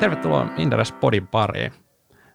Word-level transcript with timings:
Tervetuloa 0.00 0.46
Inderes 0.56 0.92
Podin 0.92 1.26
pariin. 1.26 1.72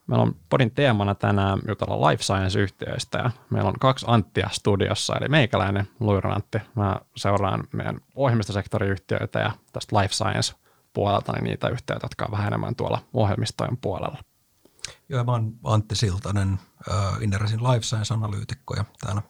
Meillä 0.07 0.23
on 0.23 0.35
Podin 0.49 0.71
teemana 0.71 1.15
tänään 1.15 1.59
jutella 1.67 2.09
life 2.09 2.23
science-yhtiöistä 2.23 3.17
ja 3.17 3.31
meillä 3.49 3.69
on 3.69 3.79
kaksi 3.79 4.05
Anttia 4.09 4.49
studiossa, 4.51 5.15
eli 5.15 5.29
meikäläinen 5.29 5.87
Luiron 5.99 6.33
Antti. 6.33 6.57
Mä 6.75 6.95
seuraan 7.15 7.63
meidän 7.73 7.97
ohjelmistosektoriyhtiöitä 8.15 9.39
ja 9.39 9.51
tästä 9.73 9.99
life 9.99 10.13
science 10.13 10.55
puolelta 10.93 11.31
niin 11.31 11.43
niitä 11.43 11.69
yhtiöitä, 11.69 12.05
jotka 12.05 12.25
on 12.25 12.31
vähän 12.31 12.47
enemmän 12.47 12.75
tuolla 12.75 12.99
ohjelmistojen 13.13 13.77
puolella. 13.77 14.17
Joo, 15.09 15.23
mä 15.23 15.31
oon 15.31 15.53
Antti 15.63 15.95
Siltanen, 15.95 16.59
Inderesin 17.21 17.63
life 17.63 17.81
science-analyytikko 17.81 18.75
ja 18.75 18.85
täällä 19.05 19.21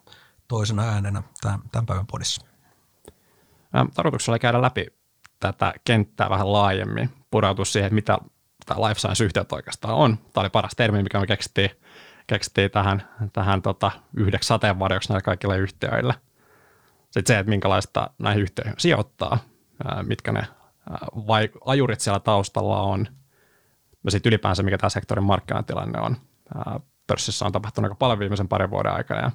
toisena 0.47 0.84
äänenä 0.84 1.23
tämän, 1.41 1.59
tämän 1.71 1.86
päivän 1.86 2.07
podissa. 2.07 2.45
Tarkoituksella 3.93 4.39
käydä 4.39 4.61
läpi 4.61 5.02
tätä 5.52 5.73
kenttää 5.86 6.30
vähän 6.30 6.54
laajemmin, 6.54 7.10
pureutua 7.32 7.66
siihen, 7.66 7.93
mitä 7.93 8.18
tämä 8.65 8.88
life 8.88 9.00
science-yhtiöt 9.00 9.51
oikeastaan 9.51 9.93
on. 9.93 10.18
Tämä 10.18 10.42
oli 10.42 10.50
paras 10.50 10.74
termi, 10.78 11.04
mikä 11.04 11.20
me 11.20 11.28
keksittiin, 11.28 11.70
keksittiin 12.28 12.71
tähän, 12.71 13.07
tähän 13.34 13.61
tota, 13.61 13.92
yhdeksi 14.18 14.48
sateenvarjoksi 14.48 15.10
näille 15.10 15.21
kaikille 15.21 15.57
yhtiöille. 15.57 16.14
Sitten 17.04 17.36
se, 17.36 17.39
että 17.39 17.50
minkälaista 17.50 18.10
näihin 18.20 18.43
yhtiöihin 18.43 18.75
sijoittaa, 18.78 19.37
mitkä 20.04 20.32
ne 20.32 20.48
vai, 21.28 21.50
ajurit 21.65 22.00
siellä 22.00 22.20
taustalla 22.20 22.82
on, 22.82 23.07
ja 24.04 24.12
sitten 24.12 24.29
ylipäänsä 24.29 24.64
mikä 24.64 24.78
tämä 24.78 24.89
sektorin 24.89 25.23
markkinatilanne 25.23 26.01
on. 26.01 26.18
Pörssissä 27.07 27.46
on 27.46 27.51
tapahtunut 27.51 27.86
aika 27.86 27.96
paljon 27.96 28.20
viimeisen 28.20 28.48
parin 28.48 28.70
vuoden 28.70 28.93
aikana 28.93 29.21
ja, 29.21 29.32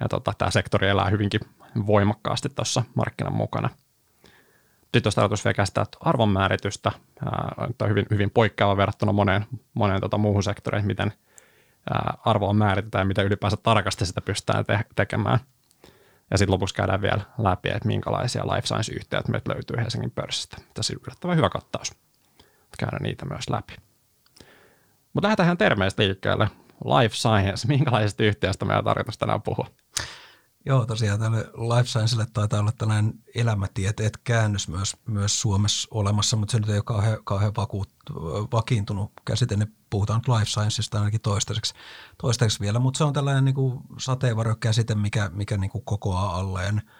ja 0.00 0.08
tota, 0.08 0.32
tämä 0.38 0.50
sektori 0.50 0.88
elää 0.88 1.10
hyvinkin 1.10 1.40
voimakkaasti 1.86 2.48
tuossa 2.48 2.82
markkinan 2.94 3.34
mukana– 3.34 3.68
sitten 4.94 5.12
tarkoitus 5.14 5.44
vielä 5.44 5.54
käsittää 5.54 5.84
arvonmääritystä, 6.00 6.92
on 7.82 7.88
hyvin, 7.88 8.06
hyvin 8.10 8.30
poikkeava 8.30 8.76
verrattuna 8.76 9.12
moneen, 9.12 9.46
moneen 9.74 10.00
tota 10.00 10.18
muuhun 10.18 10.42
sektoriin, 10.42 10.86
miten 10.86 11.12
arvoa 12.24 12.52
määritetään 12.52 13.02
ja 13.02 13.06
miten 13.06 13.26
ylipäänsä 13.26 13.56
tarkasti 13.56 14.06
sitä 14.06 14.20
pystytään 14.20 14.64
te- 14.64 14.84
tekemään. 14.96 15.38
Ja 16.30 16.38
sitten 16.38 16.52
lopuksi 16.52 16.74
käydään 16.74 17.02
vielä 17.02 17.20
läpi, 17.38 17.68
että 17.68 17.86
minkälaisia 17.86 18.46
life 18.46 18.66
science-yhtiöitä 18.66 19.30
meiltä 19.30 19.52
löytyy 19.52 19.76
Helsingin 19.76 20.10
pörssistä. 20.10 20.56
Tässä 20.74 20.92
on 20.92 21.00
yllättävän 21.06 21.36
hyvä 21.36 21.48
kattaus. 21.48 21.94
Käydään 22.78 23.02
niitä 23.02 23.26
myös 23.26 23.50
läpi. 23.50 23.76
Mutta 25.12 25.26
lähdetään 25.26 25.58
termeistä 25.58 26.02
liikkeelle. 26.02 26.50
Life 26.84 27.14
science, 27.14 27.68
minkälaisesta 27.68 28.24
yhtiöstä 28.24 28.64
on 28.64 28.84
tarkoitus 28.84 29.18
tänään 29.18 29.42
puhua? 29.42 29.66
Joo, 30.66 30.86
tosiaan 30.86 31.20
tälle 31.20 31.38
life 31.38 31.88
sciencelle 31.88 32.26
taitaa 32.32 32.60
olla 32.60 32.72
tällainen 32.72 33.14
elämätieteet 33.34 34.16
käännös 34.16 34.68
myös, 34.68 34.96
myös 35.06 35.40
Suomessa 35.40 35.88
olemassa, 35.90 36.36
mutta 36.36 36.52
se 36.52 36.58
nyt 36.58 36.68
ei 36.68 36.76
ole 36.76 36.82
kauhean, 36.82 37.18
kauhean 37.24 37.52
vakuut, 37.56 37.88
vakiintunut 38.52 39.12
käsite. 39.24 39.56
Ne 39.56 39.66
puhutaan 39.90 40.18
nyt 40.18 40.28
life 40.28 40.50
scienceista 40.50 40.98
ainakin 40.98 41.20
toistaiseksi, 41.20 41.74
toistaiseksi 42.18 42.60
vielä, 42.60 42.78
mutta 42.78 42.98
se 42.98 43.04
on 43.04 43.12
tällainen 43.12 43.44
niin 43.44 43.54
kuin 43.54 43.80
sateenvarjokäsite, 43.98 44.94
mikä, 44.94 45.30
mikä 45.34 45.56
niin 45.56 45.70
kuin 45.70 45.84
kokoaa 45.84 46.36
alleen– 46.36 46.82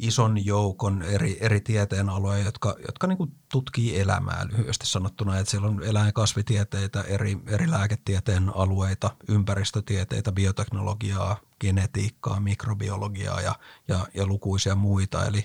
ison 0.00 0.44
joukon 0.44 1.02
eri, 1.02 1.38
eri 1.40 1.60
tieteenaloja, 1.60 2.44
jotka, 2.44 2.76
jotka 2.86 3.06
niin 3.06 3.18
kuin 3.18 3.32
tutkii 3.52 4.00
elämää 4.00 4.46
lyhyesti 4.50 4.86
sanottuna. 4.86 5.38
Että 5.38 5.50
siellä 5.50 5.68
on 5.68 5.82
eläin- 5.82 6.06
ja 6.06 6.12
kasvitieteitä, 6.12 7.02
eri, 7.02 7.38
eri 7.46 7.70
lääketieteen 7.70 8.56
alueita, 8.56 9.10
ympäristötieteitä, 9.28 10.32
bioteknologiaa, 10.32 11.36
genetiikkaa, 11.60 12.40
mikrobiologiaa 12.40 13.40
ja, 13.40 13.54
ja, 13.88 14.06
ja 14.14 14.26
lukuisia 14.26 14.74
muita. 14.74 15.26
Eli, 15.26 15.44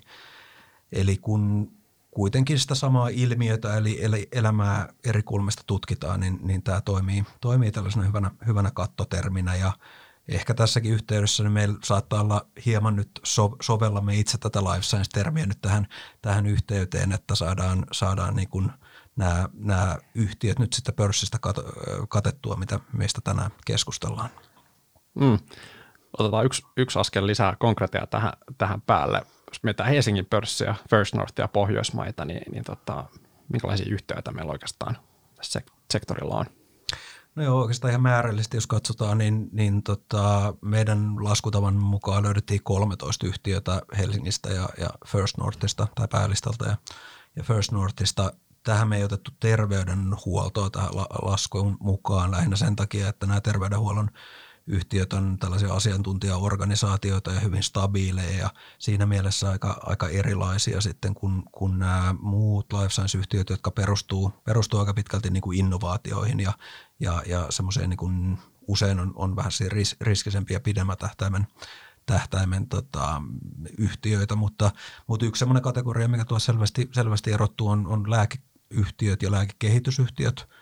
eli 0.91 1.17
kun 1.17 1.71
kuitenkin 2.11 2.59
sitä 2.59 2.75
samaa 2.75 3.07
ilmiötä 3.07 3.77
eli, 3.77 4.27
elämää 4.31 4.93
eri 5.03 5.23
kulmista 5.23 5.63
tutkitaan, 5.67 6.19
niin, 6.19 6.39
niin 6.43 6.63
tämä 6.63 6.81
toimii, 6.81 7.23
toimii 7.41 7.71
tällaisena 7.71 8.05
hyvänä, 8.05 8.31
hyvänä 8.47 8.71
kattoterminä 8.71 9.55
ja– 9.55 9.71
ehkä 10.27 10.53
tässäkin 10.53 10.93
yhteydessä 10.93 11.43
niin 11.43 11.51
meillä 11.51 11.77
saattaa 11.83 12.21
olla 12.21 12.47
hieman 12.65 12.95
nyt 12.95 13.09
so, 13.23 13.55
sovellamme 13.61 14.15
itse 14.15 14.37
tätä 14.37 14.63
life 14.63 14.81
science-termiä 14.81 15.45
nyt 15.45 15.61
tähän, 15.61 15.87
tähän 16.21 16.45
yhteyteen, 16.45 17.11
että 17.11 17.35
saadaan, 17.35 17.85
saadaan 17.91 18.35
niin 18.35 18.49
kuin 18.49 18.71
nämä, 19.15 19.49
nämä 19.53 19.97
yhtiöt 20.15 20.59
nyt 20.59 20.73
sitten 20.73 20.95
pörssistä 20.95 21.37
kat, 21.39 21.55
katettua, 22.09 22.55
mitä 22.55 22.79
meistä 22.93 23.21
tänään 23.23 23.51
keskustellaan. 23.65 24.29
Mm. 25.15 25.39
Otetaan 26.19 26.45
yksi, 26.45 26.63
yksi 26.77 26.99
askel 26.99 27.27
lisää 27.27 27.55
konkreettia 27.59 28.07
tähän, 28.07 28.33
tähän 28.57 28.81
päälle. 28.81 29.21
Jos 29.47 29.63
mietitään 29.63 29.89
Helsingin 29.89 30.25
pörssiä, 30.25 30.75
First 30.89 31.15
North 31.15 31.33
ja 31.37 31.47
Pohjoismaita, 31.47 32.25
niin, 32.25 32.51
niin 32.51 32.63
tota, 32.63 33.05
minkälaisia 33.53 33.93
yhtiöitä 33.93 34.31
meillä 34.31 34.51
oikeastaan 34.51 34.97
tässä 35.35 35.61
sektorilla 35.91 36.35
on? 36.35 36.45
No 37.35 37.43
joo, 37.43 37.61
oikeastaan 37.61 37.91
ihan 37.91 38.01
määrällisesti, 38.01 38.57
jos 38.57 38.67
katsotaan, 38.67 39.17
niin, 39.17 39.49
niin 39.51 39.83
tota, 39.83 40.53
meidän 40.61 41.23
laskutavan 41.23 41.75
mukaan 41.75 42.23
löydettiin 42.23 42.63
13 42.63 43.27
yhtiötä 43.27 43.81
Helsingistä 43.97 44.49
ja, 44.49 44.69
ja 44.77 44.89
First 45.07 45.37
Northista 45.37 45.87
tai 45.95 46.07
päälistalta 46.07 46.65
ja, 46.65 46.77
ja 47.35 47.43
First 47.43 47.71
Northista. 47.71 48.33
Tähän 48.63 48.87
me 48.87 48.97
ei 48.97 49.03
otettu 49.03 49.31
terveydenhuoltoa 49.39 50.69
tähän 50.69 50.95
la, 50.95 51.07
laskuun 51.21 51.77
mukaan 51.79 52.31
lähinnä 52.31 52.55
sen 52.55 52.75
takia, 52.75 53.09
että 53.09 53.25
nämä 53.25 53.41
terveydenhuollon 53.41 54.09
yhtiöt 54.67 55.13
on 55.13 55.37
tällaisia 55.39 55.73
asiantuntijaorganisaatioita 55.73 57.31
ja 57.31 57.39
hyvin 57.39 57.63
stabiileja 57.63 58.37
ja 58.37 58.49
siinä 58.79 59.05
mielessä 59.05 59.49
aika, 59.49 59.79
aika 59.83 60.07
erilaisia 60.07 60.81
sitten 60.81 61.13
kuin, 61.13 61.43
kuin 61.51 61.79
nämä 61.79 62.15
muut 62.19 62.73
life 62.73 62.89
science-yhtiöt, 62.89 63.49
jotka 63.49 63.71
perustuu, 63.71 64.31
perustuu 64.43 64.79
aika 64.79 64.93
pitkälti 64.93 65.29
niin 65.29 65.41
kuin 65.41 65.59
innovaatioihin 65.59 66.39
ja, 66.39 66.53
ja, 66.99 67.23
ja 67.25 67.45
semmoiseen 67.49 67.89
niin 67.89 67.97
kuin 67.97 68.37
usein 68.67 68.99
on, 68.99 69.13
on 69.15 69.35
vähän 69.35 69.51
ris, 69.67 69.95
riskisempiä 70.01 70.59
pidemmän 70.59 70.97
tähtäimen 70.97 71.47
tähtäimen 72.05 72.67
tota, 72.67 73.21
yhtiöitä, 73.77 74.35
mutta, 74.35 74.71
mutta 75.07 75.25
yksi 75.25 75.39
semmoinen 75.39 75.63
kategoria, 75.63 76.07
mikä 76.07 76.25
tuossa 76.25 76.53
selvästi, 76.53 76.89
selvästi 76.91 77.31
erottuu, 77.31 77.67
on, 77.67 77.87
on 77.87 78.11
lääkeyhtiöt 78.11 79.21
ja 79.21 79.31
lääkekehitysyhtiöt– 79.31 80.47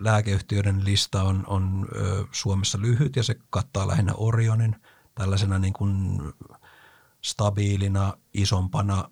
Lääkeyhtiöiden 0.00 0.84
lista 0.84 1.22
on, 1.22 1.44
on 1.46 1.88
Suomessa 2.32 2.80
lyhyt 2.80 3.16
ja 3.16 3.22
se 3.22 3.36
kattaa 3.50 3.88
lähinnä 3.88 4.12
Orionin 4.16 4.76
tällaisena 5.14 5.58
niin 5.58 5.72
kuin 5.72 6.20
stabiilina, 7.20 8.12
isompana, 8.34 9.10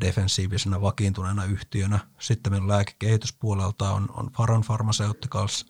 defensiivisenä, 0.00 0.80
vakiintuneena 0.80 1.44
yhtiönä. 1.44 1.98
Sitten 2.18 2.52
meillä 2.52 2.68
lääkekehityspuolelta 2.68 3.90
on, 3.90 4.08
on 4.14 4.30
Faron 4.36 4.62
Pharmaceuticals, 4.66 5.66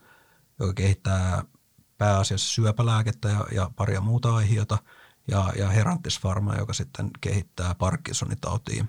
joka 0.60 0.72
kehittää 0.72 1.44
pääasiassa 1.98 2.54
syöpälääkettä 2.54 3.28
ja, 3.28 3.46
ja 3.52 3.70
paria 3.76 4.00
muuta 4.00 4.36
aiheita, 4.36 4.78
ja, 5.28 5.52
ja 5.58 5.68
Herantis 5.68 6.20
Pharma, 6.20 6.54
joka 6.54 6.72
sitten 6.72 7.10
kehittää 7.20 7.74
Parkinsonin 7.74 8.40
tautiin, 8.40 8.88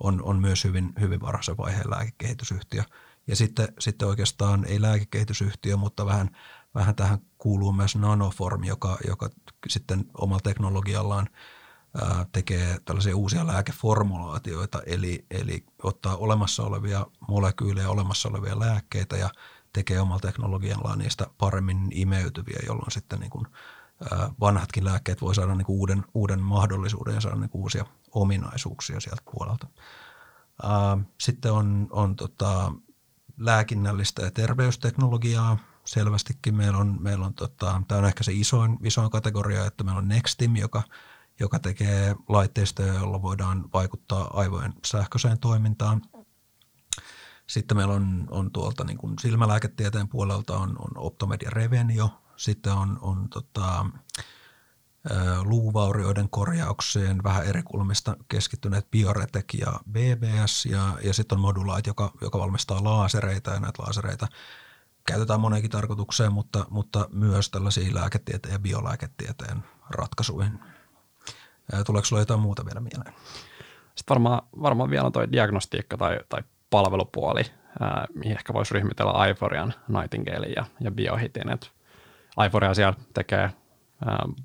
on, 0.00 0.22
on 0.22 0.40
myös 0.40 0.64
hyvin, 0.64 0.92
hyvin 1.00 1.20
varhaisen 1.20 1.56
vaiheen 1.56 1.90
lääkekehitysyhtiö– 1.90 2.82
ja 3.26 3.36
sitten, 3.36 3.68
sitten 3.78 4.08
oikeastaan 4.08 4.64
ei 4.64 4.82
lääkekehitysyhtiö, 4.82 5.76
mutta 5.76 6.06
vähän, 6.06 6.30
vähän 6.74 6.94
tähän 6.94 7.18
kuuluu 7.38 7.72
myös 7.72 7.96
Nanoform, 7.96 8.64
joka, 8.64 8.98
joka 9.06 9.30
sitten 9.68 10.04
omalla 10.18 10.40
teknologiallaan 10.40 11.28
ää, 12.02 12.26
tekee 12.32 12.78
tällaisia 12.84 13.16
uusia 13.16 13.46
lääkeformulaatioita, 13.46 14.82
eli, 14.86 15.26
eli 15.30 15.64
ottaa 15.82 16.16
olemassa 16.16 16.62
olevia 16.62 17.06
molekyylejä, 17.28 17.90
olemassa 17.90 18.28
olevia 18.28 18.58
lääkkeitä 18.58 19.16
ja 19.16 19.30
tekee 19.72 20.00
omalla 20.00 20.20
teknologiallaan 20.20 20.98
niistä 20.98 21.26
paremmin 21.38 21.88
imeytyviä, 21.90 22.58
jolloin 22.66 22.90
sitten 22.90 23.20
niin 23.20 23.30
kuin, 23.30 23.46
ää, 24.12 24.30
vanhatkin 24.40 24.84
lääkkeet 24.84 25.20
voi 25.20 25.34
saada 25.34 25.54
niin 25.54 25.66
kuin 25.66 25.78
uuden, 25.78 26.04
uuden 26.14 26.40
mahdollisuuden 26.40 27.14
ja 27.14 27.20
saada 27.20 27.36
niin 27.36 27.50
kuin 27.50 27.62
uusia 27.62 27.84
ominaisuuksia 28.10 29.00
sieltä 29.00 29.22
puolelta. 29.32 29.66
Ää, 30.62 30.98
sitten 31.20 31.52
on, 31.52 31.86
on 31.90 32.16
tota, 32.16 32.72
lääkinnällistä 33.44 34.22
ja 34.22 34.30
terveysteknologiaa. 34.30 35.58
Selvästikin 35.84 36.54
meillä 36.54 36.78
on, 36.78 36.96
meillä 37.00 37.26
on 37.26 37.34
tota, 37.34 37.82
tämä 37.88 37.98
on 37.98 38.04
ehkä 38.04 38.24
se 38.24 38.32
isoin, 38.32 38.78
isoin 38.82 39.10
kategoria, 39.10 39.66
että 39.66 39.84
meillä 39.84 39.98
on 39.98 40.08
Nextim, 40.08 40.56
joka, 40.56 40.82
joka 41.40 41.58
tekee 41.58 42.16
laitteistoja, 42.28 42.94
joilla 42.94 43.22
voidaan 43.22 43.64
vaikuttaa 43.72 44.30
aivojen 44.32 44.74
sähköiseen 44.86 45.38
toimintaan. 45.38 46.02
Sitten 47.46 47.76
meillä 47.76 47.94
on, 47.94 48.26
on 48.30 48.50
tuolta 48.50 48.84
niin 48.84 48.98
kuin 48.98 49.18
silmälääketieteen 49.18 50.08
puolelta 50.08 50.56
on, 50.56 50.70
on 50.78 50.90
Optomedia 50.96 51.50
Revenio, 51.50 52.10
sitten 52.36 52.72
on, 52.72 52.98
on 53.00 53.28
tota, 53.28 53.86
luuvaurioiden 55.44 56.28
korjaukseen 56.28 57.24
vähän 57.24 57.46
eri 57.46 57.62
kulmista 57.62 58.16
keskittyneet 58.28 58.90
Bioretek 58.90 59.54
ja 59.54 59.72
BBS 59.90 60.66
ja, 60.66 60.92
ja 61.04 61.14
sitten 61.14 61.36
on 61.36 61.42
Modulite, 61.42 61.90
joka, 61.90 62.12
joka 62.20 62.38
valmistaa 62.38 62.84
laasereita 62.84 63.50
ja 63.50 63.60
näitä 63.60 63.82
laasereita 63.82 64.26
käytetään 65.06 65.40
moneenkin 65.40 65.70
tarkoitukseen, 65.70 66.32
mutta, 66.32 66.66
mutta 66.70 67.08
myös 67.12 67.50
tällaisiin 67.50 67.94
lääketieteen 67.94 68.52
ja 68.52 68.58
biolääketieteen 68.58 69.64
ratkaisuihin. 69.90 70.60
Tuleeko 71.86 72.04
sinulla 72.04 72.22
jotain 72.22 72.40
muuta 72.40 72.64
vielä 72.64 72.80
mieleen? 72.80 73.14
Sitten 73.94 74.14
varmaan, 74.14 74.42
varmaan 74.62 74.90
vielä 74.90 75.10
tuo 75.10 75.32
diagnostiikka 75.32 75.96
tai, 75.96 76.18
tai 76.28 76.42
palvelupuoli, 76.70 77.42
mihin 78.14 78.36
ehkä 78.36 78.52
voisi 78.52 78.74
ryhmitellä 78.74 79.26
Ivorian, 79.26 79.74
Nightingale 79.88 80.46
ja, 80.46 80.64
ja 80.80 80.90
Biohitin. 80.90 81.52
Et 81.52 81.70
siellä 82.74 82.94
tekee, 83.14 83.50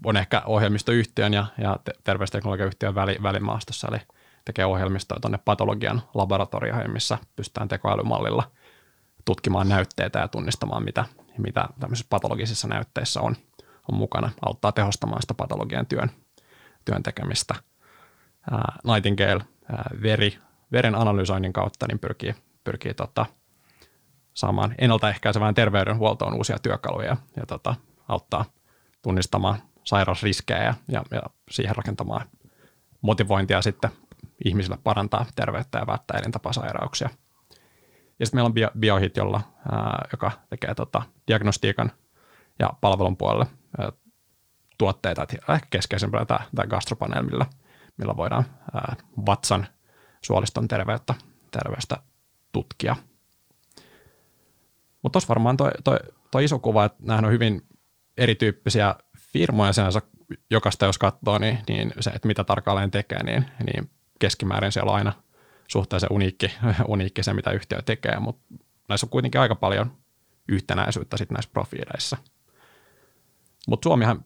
on 0.05 0.17
ehkä 0.17 0.41
ohjelmistoyhtiön 0.45 1.33
ja, 1.33 1.45
ja 1.57 1.77
terveysteknologiayhtiön 2.03 2.95
väli, 2.95 3.17
välimaastossa, 3.23 3.87
eli 3.87 3.97
tekee 4.45 4.65
ohjelmistoa 4.65 5.19
tuonne 5.19 5.39
patologian 5.45 6.01
laboratorioihin, 6.13 6.91
missä 6.91 7.17
pystytään 7.35 7.67
tekoälymallilla 7.67 8.51
tutkimaan 9.25 9.69
näytteitä 9.69 10.19
ja 10.19 10.27
tunnistamaan, 10.27 10.83
mitä, 10.83 11.05
mitä 11.37 11.69
tämmöisissä 11.79 12.07
patologisissa 12.09 12.67
näytteissä 12.67 13.21
on, 13.21 13.35
on 13.91 13.97
mukana, 13.97 14.29
auttaa 14.45 14.71
tehostamaan 14.71 15.21
sitä 15.21 15.33
patologian 15.33 15.85
työn, 15.85 16.11
työn 16.85 17.03
tekemistä. 17.03 17.55
Nightingale 18.83 19.43
veri, 20.01 20.37
veren 20.71 20.95
analysoinnin 20.95 21.53
kautta 21.53 21.85
niin 21.87 21.99
pyrkii, 21.99 22.35
pyrkii 22.63 22.93
tota, 22.93 23.25
saamaan 24.33 24.75
ennaltaehkäisevään 24.77 25.55
terveydenhuoltoon 25.55 26.33
uusia 26.33 26.57
työkaluja 26.59 27.17
ja 27.35 27.45
tota, 27.47 27.75
auttaa 28.07 28.45
tunnistamaan 29.01 29.57
sairausriskejä 29.83 30.63
ja, 30.63 31.03
ja, 31.11 31.21
siihen 31.51 31.75
rakentamaan 31.75 32.29
motivointia 33.01 33.61
sitten 33.61 33.89
ihmisille 34.45 34.77
parantaa 34.83 35.25
terveyttä 35.35 35.79
ja 35.79 35.87
välttää 35.87 36.19
elintapasairauksia. 36.19 37.09
Ja 38.19 38.25
sitten 38.25 38.37
meillä 38.37 38.47
on 38.47 38.53
bio, 38.53 38.71
Biohit, 38.79 39.17
jolla, 39.17 39.41
ää, 39.71 40.07
joka 40.11 40.31
tekee 40.49 40.75
tota, 40.75 41.01
diagnostiikan 41.27 41.91
ja 42.59 42.69
palvelun 42.81 43.17
puolelle 43.17 43.45
ää, 43.77 43.91
tuotteita, 44.77 45.23
että 45.23 45.53
ehkä 45.53 45.67
keskeisempänä 45.69 46.25
tämä, 46.25 46.39
tämä 46.55 46.67
gastropanel, 46.67 47.23
millä, 47.23 48.17
voidaan 48.17 48.45
ää, 48.73 48.95
vatsan 49.25 49.67
suoliston 50.21 50.67
terveyttä, 50.67 51.13
terveystä 51.51 51.97
tutkia. 52.51 52.95
Mutta 55.01 55.11
tuossa 55.11 55.29
varmaan 55.29 55.57
toi 56.31 56.45
iso 56.45 56.59
kuva, 56.59 56.85
että 56.85 56.97
nämä 57.01 57.27
on 57.27 57.31
hyvin 57.31 57.61
erityyppisiä 58.17 58.95
firmoja 59.17 59.73
sinänsä, 59.73 60.01
jokaista 60.49 60.85
jos 60.85 60.97
katsoo, 60.97 61.37
niin, 61.37 61.59
niin 61.67 61.93
se, 61.99 62.09
että 62.09 62.27
mitä 62.27 62.43
tarkalleen 62.43 62.91
tekee, 62.91 63.23
niin, 63.23 63.45
niin 63.65 63.89
keskimäärin 64.19 64.71
siellä 64.71 64.91
on 64.91 64.97
aina 64.97 65.13
suhteellisen 65.67 66.11
uniikki, 66.11 66.53
uniikki 66.87 67.23
se, 67.23 67.33
mitä 67.33 67.51
yhtiö 67.51 67.81
tekee, 67.81 68.19
mutta 68.19 68.53
näissä 68.89 69.05
on 69.05 69.09
kuitenkin 69.09 69.41
aika 69.41 69.55
paljon 69.55 69.91
yhtenäisyyttä 70.47 71.17
sitten 71.17 71.35
näissä 71.35 71.51
profiileissa. 71.53 72.17
Mutta 73.67 73.85
Suomihan 73.89 74.25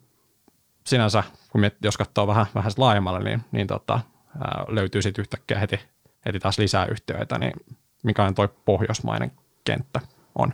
sinänsä, 0.87 1.23
kun 1.51 1.61
miet, 1.61 1.77
jos 1.83 1.97
katsoo 1.97 2.27
vähän, 2.27 2.45
vähän 2.55 2.71
laajemmalle, 2.77 3.19
niin, 3.19 3.41
niin 3.51 3.67
tota, 3.67 3.99
ää, 4.39 4.65
löytyy 4.67 5.01
sitten 5.01 5.21
yhtäkkiä 5.21 5.59
heti, 5.59 5.79
heti 6.25 6.39
taas 6.39 6.57
lisää 6.57 6.85
yhtiöitä, 6.85 7.37
niin 7.37 7.53
mikä 8.03 8.23
on 8.23 8.35
tuo 8.35 8.47
pohjoismainen 8.47 9.31
kenttä 9.63 10.01
on? 10.35 10.53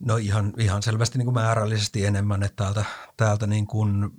No 0.00 0.16
ihan, 0.16 0.52
ihan 0.58 0.82
selvästi 0.82 1.18
niin 1.18 1.26
kuin 1.26 1.34
määrällisesti 1.34 2.06
enemmän, 2.06 2.42
että 2.42 2.64
täältä, 2.64 2.84
täältä 3.16 3.46
niin 3.46 3.66
kuin 3.66 4.10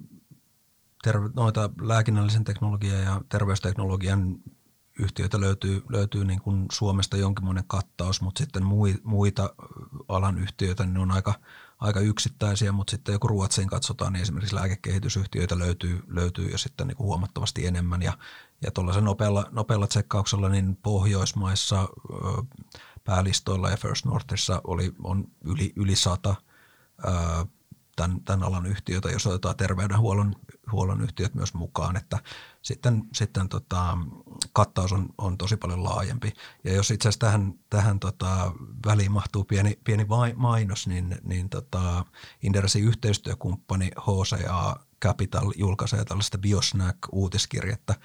terve, 1.04 1.30
noita 1.36 1.70
lääkinnällisen 1.82 2.44
teknologian 2.44 3.02
ja 3.02 3.22
terveysteknologian 3.30 4.40
yhtiöitä 5.00 5.40
löytyy, 5.40 5.84
löytyy 5.90 6.26
niin 6.26 6.42
kuin 6.42 6.66
Suomesta 6.72 7.18
jonkinmoinen 7.18 7.64
kattaus, 7.68 8.22
mutta 8.22 8.40
sitten 8.40 8.64
muita 9.04 9.54
alan 10.08 10.38
yhtiöitä, 10.38 10.84
niin 10.84 10.94
ne 10.94 11.00
on 11.00 11.12
aika, 11.12 11.34
aika 11.80 12.00
yksittäisiä, 12.00 12.72
mutta 12.72 12.92
sitten 12.92 13.14
joku 13.14 13.28
Ruotsiin 13.28 13.68
katsotaan, 13.68 14.14
niin 14.14 14.22
esimerkiksi 14.22 14.56
lääkekehitysyhtiöitä 14.56 15.60
löytyy, 15.60 16.04
löytyy 16.08 16.48
jo 16.50 16.58
sitten 16.58 16.88
niin 16.88 16.98
kuin 16.98 17.08
huomattavasti 17.08 17.68
enemmän. 17.68 18.02
Ja, 18.02 18.18
ja 18.62 18.72
tuollaisen 18.72 19.04
nopealla, 19.04 19.46
nopealla 19.52 19.88
tsekkauksella 19.88 20.50
niin 20.50 20.76
Pohjoismaissa 20.76 21.90
päälistoilla 23.08 23.70
ja 23.70 23.78
First 23.78 24.06
Northissa 24.06 24.62
oli, 24.64 24.94
on 25.04 25.28
yli, 25.44 25.74
yli 25.76 25.96
sata 25.96 26.36
tämän, 27.96 28.22
tämän 28.26 28.44
alan 28.44 28.66
yhtiötä, 28.66 29.10
jos 29.10 29.28
otetaan 29.28 29.56
terveydenhuollon 29.56 30.36
huollon 30.72 31.02
yhtiöt 31.02 31.36
myös 31.36 31.54
mukaan, 31.54 31.98
että 31.98 32.20
sitten, 32.62 33.04
sitten 33.14 33.50
tota, 33.50 33.98
kattaus 34.54 34.92
on, 34.92 35.10
on 35.18 35.38
tosi 35.38 35.58
paljon 35.58 35.84
laajempi. 35.84 36.34
Ja 36.64 36.74
jos 36.74 36.92
itse 36.92 37.10
asiassa 37.10 37.26
tähän, 37.26 37.54
tähän 37.70 38.00
tota, 38.00 38.52
väliin 38.86 39.12
mahtuu 39.12 39.44
pieni, 39.44 39.80
pieni 39.84 40.06
mainos, 40.36 40.88
niin, 40.88 41.18
niin 41.24 41.50
tota, 41.50 42.06
Inderesin 42.44 42.84
yhteistyökumppani 42.84 43.92
HCA 44.00 44.76
Capital 45.02 45.54
julkaisee 45.56 46.06
tällaista 46.06 46.38
Biosnack-uutiskirjettä, 46.38 47.96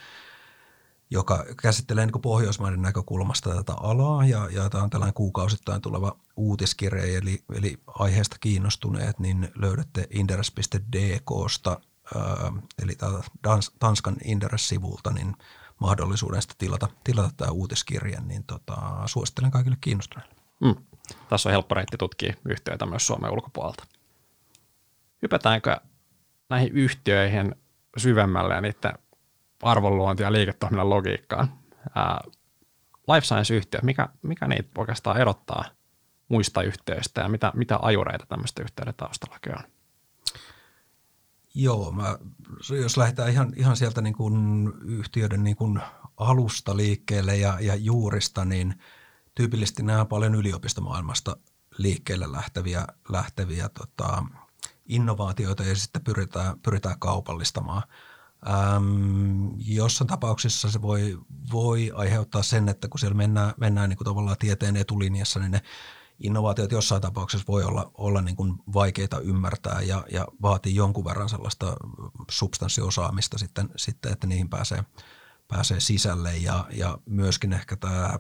joka 1.13 1.45
käsittelee 1.63 2.07
niin 2.07 2.23
Pohjoismaiden 2.23 2.83
näkökulmasta 2.83 3.55
tätä 3.55 3.73
alaa 3.73 4.25
ja, 4.25 4.49
ja 4.51 4.71
tämä 4.71 4.85
on 4.85 4.91
tällainen 4.91 5.15
kuukausittain 5.15 5.83
tuleva 5.83 6.17
uutiskirje, 6.37 7.17
eli, 7.19 7.45
eli 7.55 7.79
aiheesta 7.87 8.37
kiinnostuneet, 8.41 9.19
niin 9.19 9.49
löydätte 9.55 10.07
inderes.dksta, 10.11 11.81
eli 12.83 12.93
Tanskan 13.79 14.17
Inderes-sivulta, 14.25 15.11
niin 15.11 15.37
mahdollisuuden 15.79 16.43
sitten 16.43 16.59
tilata, 16.59 16.89
tilata 17.05 17.31
tämä 17.37 17.51
uutiskirje, 17.51 18.21
niin 18.21 18.45
tota, 18.45 18.77
suosittelen 19.07 19.51
kaikille 19.51 19.77
kiinnostuneille. 19.81 20.35
Mm. 20.61 20.75
Tässä 21.29 21.49
on 21.49 21.53
helppo 21.53 21.75
reitti 21.75 21.97
tutkia 21.97 22.35
yhtiöitä 22.45 22.87
myös 22.87 23.07
Suomen 23.07 23.33
ulkopuolelta. 23.33 23.85
Hypätäänkö 25.23 25.77
näihin 26.49 26.73
yhtiöihin 26.73 27.55
syvemmälle 27.97 28.55
ja 28.55 28.61
niiden 28.61 28.99
arvonluontia 29.63 30.27
ja 30.27 30.33
liiketoiminnan 30.33 30.91
logiikkaan. 30.91 31.49
Ää, 31.95 32.21
life 33.09 33.27
science-yhtiö, 33.27 33.81
mikä, 33.83 34.09
mikä 34.23 34.49
niitä 34.49 34.69
oikeastaan 34.79 35.21
erottaa 35.21 35.65
muista 36.29 36.63
yhtiöistä 36.63 37.21
ja 37.21 37.29
mitä, 37.29 37.53
mitä 37.55 37.79
ajureita 37.83 38.27
tämmöistä 38.27 38.63
yhtiöiden 38.63 38.95
taustallakin 38.97 39.59
on? 39.59 39.65
Joo, 41.55 41.93
mä, 41.93 42.19
jos 42.83 42.97
lähdetään 42.97 43.31
ihan, 43.31 43.53
ihan 43.57 43.77
sieltä 43.77 44.01
niin 44.01 44.15
kuin 44.15 44.35
yhtiöiden 44.85 45.45
niin 45.45 45.57
kuin 45.57 45.81
alusta 46.17 46.77
liikkeelle 46.77 47.37
ja, 47.37 47.59
ja 47.61 47.75
juurista, 47.75 48.45
niin 48.45 48.75
tyypillisesti 49.35 49.83
nämä 49.83 50.01
on 50.01 50.07
paljon 50.09 50.35
yliopistomaailmasta 50.35 51.37
liikkeelle 51.79 52.33
lähteviä, 52.33 52.87
lähteviä 53.09 53.69
tota, 53.69 54.25
innovaatioita 54.87 55.65
ja 55.65 55.77
sitten 55.77 56.05
pyritään, 56.05 56.61
pyritään 56.61 56.99
kaupallistamaan– 56.99 57.83
Ähm, 58.49 59.49
jossain 59.59 60.09
tapauksissa 60.09 60.71
se 60.71 60.83
voi, 60.83 61.19
voi 61.53 61.93
aiheuttaa 61.95 62.43
sen, 62.43 62.69
että 62.69 62.89
kun 62.89 63.01
siellä 63.01 63.17
mennään, 63.17 63.55
mennään 63.57 63.89
niin 63.89 63.97
kuin 63.97 64.05
tavallaan 64.05 64.37
tieteen 64.39 64.77
etulinjassa, 64.77 65.41
niin 65.41 65.51
ne 65.51 65.63
innovaatiot 66.19 66.73
jossain 66.73 67.03
tapauksessa 67.03 67.47
voi 67.49 67.65
olla, 67.65 67.91
olla 67.95 68.23
niin 68.23 68.37
kuin 68.37 68.55
vaikeita 68.75 69.21
ymmärtää 69.21 69.81
ja, 69.81 70.05
ja 70.13 70.27
vaatii 70.43 70.75
jonkun 70.75 71.05
verran 71.05 71.29
sellaista 71.29 71.77
substanssiosaamista 72.31 73.39
sitten, 73.39 73.71
sitten 73.77 74.13
että 74.13 74.27
niihin 74.27 74.49
pääsee, 74.49 74.85
pääsee 75.49 75.81
sisälle. 75.81 76.37
Ja, 76.37 76.67
ja 76.71 76.99
myöskin 77.07 77.53
ehkä 77.53 77.77
tämä 77.77 78.19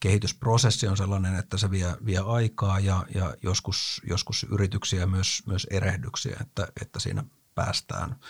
kehitysprosessi 0.00 0.88
on 0.88 0.96
sellainen, 0.96 1.36
että 1.36 1.58
se 1.58 1.70
vie, 1.70 1.96
vie 2.06 2.18
aikaa 2.18 2.80
ja, 2.80 3.06
ja 3.14 3.34
joskus, 3.42 4.02
joskus 4.08 4.46
yrityksiä 4.50 5.06
myös, 5.06 5.42
myös 5.46 5.66
erehdyksiä, 5.70 6.36
että, 6.40 6.68
että 6.80 7.00
siinä 7.00 7.24
päästään– 7.54 8.16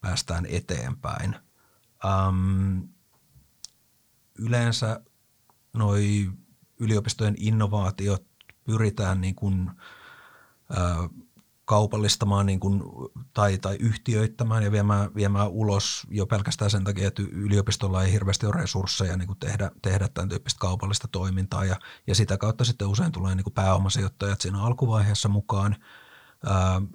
päästään 0.00 0.46
eteenpäin. 0.46 1.36
Um, 2.04 2.88
yleensä 4.38 5.00
noi 5.72 6.30
yliopistojen 6.78 7.34
innovaatiot 7.38 8.26
pyritään 8.64 9.20
niin 9.20 9.34
kuin, 9.34 9.70
ä, 9.70 11.08
kaupallistamaan 11.64 12.46
niin 12.46 12.60
kuin, 12.60 12.82
tai, 13.34 13.58
tai 13.58 13.76
yhtiöittämään 13.80 14.62
ja 14.62 14.72
viemään, 14.72 15.14
viemään 15.14 15.48
ulos 15.48 16.06
jo 16.10 16.26
pelkästään 16.26 16.70
sen 16.70 16.84
takia, 16.84 17.08
että 17.08 17.22
yliopistolla 17.22 18.02
ei 18.02 18.12
hirveästi 18.12 18.46
ole 18.46 18.60
resursseja 18.60 19.16
niin 19.16 19.26
kuin 19.26 19.38
tehdä, 19.38 19.70
tehdä 19.82 20.08
tämän 20.08 20.28
tyyppistä 20.28 20.58
kaupallista 20.60 21.08
toimintaa 21.08 21.64
ja, 21.64 21.76
ja 22.06 22.14
sitä 22.14 22.38
kautta 22.38 22.64
sitten 22.64 22.88
usein 22.88 23.12
tulee 23.12 23.34
niin 23.34 23.44
kuin 23.44 23.54
pääomasijoittajat 23.54 24.40
siinä 24.40 24.62
alkuvaiheessa 24.62 25.28
mukaan– 25.28 25.76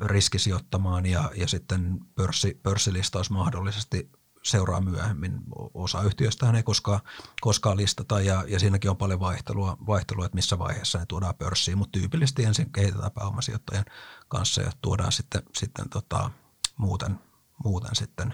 riskisijoittamaan 0.06 1.06
ja, 1.06 1.32
ja 1.36 1.48
sitten 1.48 2.00
pörssi, 2.16 2.60
pörssilistaus 2.64 3.30
mahdollisesti 3.30 4.12
seuraa 4.44 4.82
myöhemmin. 4.82 5.40
Osa 5.74 6.02
yhtiöistä 6.02 6.52
ei 6.52 6.64
koskaan, 6.64 7.00
koskaan 7.42 7.78
listata 7.78 8.22
ja, 8.22 8.44
ja 8.48 8.60
siinäkin 8.60 8.90
on 8.90 8.98
paljon 8.98 9.20
vaihtelua, 9.20 9.78
vaihtelua, 9.88 10.26
että 10.26 10.36
missä 10.36 10.60
vaiheessa 10.60 11.00
ne 11.00 11.06
tuodaan 11.06 11.36
pörssiin, 11.36 11.78
mutta 11.78 12.00
tyypillisesti 12.00 12.44
ensin 12.44 12.72
kehitetään 12.72 13.12
pääomasijoittajien 13.12 13.86
kanssa 14.28 14.62
ja 14.62 14.72
tuodaan 14.82 15.12
sitten, 15.12 15.44
sitten 15.54 15.90
tota, 15.90 16.32
muuten, 16.78 17.20
muuten 17.64 17.96
sitten 17.96 18.34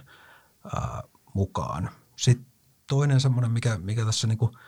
ää, 0.76 1.04
mukaan. 1.34 1.90
Sitten 2.16 2.46
toinen 2.88 3.20
semmoinen, 3.20 3.52
mikä, 3.52 3.78
mikä 3.78 4.06
tässä 4.06 4.28
niinku– 4.28 4.52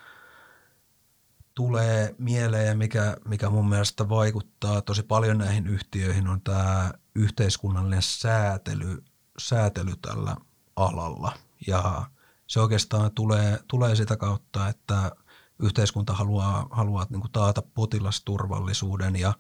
tulee 1.56 2.16
mieleen 2.18 2.68
ja 2.68 2.76
mikä, 2.76 3.18
mikä 3.28 3.50
mun 3.50 3.70
mielestä 3.70 4.10
vaikuttaa 4.10 4.82
tosi 4.82 5.04
paljon 5.04 5.38
näihin 5.38 5.68
yhtiöihin 5.68 6.28
on 6.28 6.42
tämä 6.42 6.92
yhteiskunnallinen 7.16 8.02
säätely, 8.02 9.04
säätely 9.38 9.94
tällä 10.02 10.36
alalla. 10.76 11.34
Ja 11.68 12.06
se 12.48 12.60
oikeastaan 12.60 13.12
tulee, 13.12 13.60
tulee 13.68 13.96
sitä 13.96 14.18
kautta, 14.18 14.68
että 14.68 15.12
yhteiskunta 15.60 16.14
haluaa, 16.14 16.68
haluaa 16.72 17.06
niin 17.10 17.22
taata 17.32 17.62
potilasturvallisuuden 17.62 19.16
ja 19.16 19.34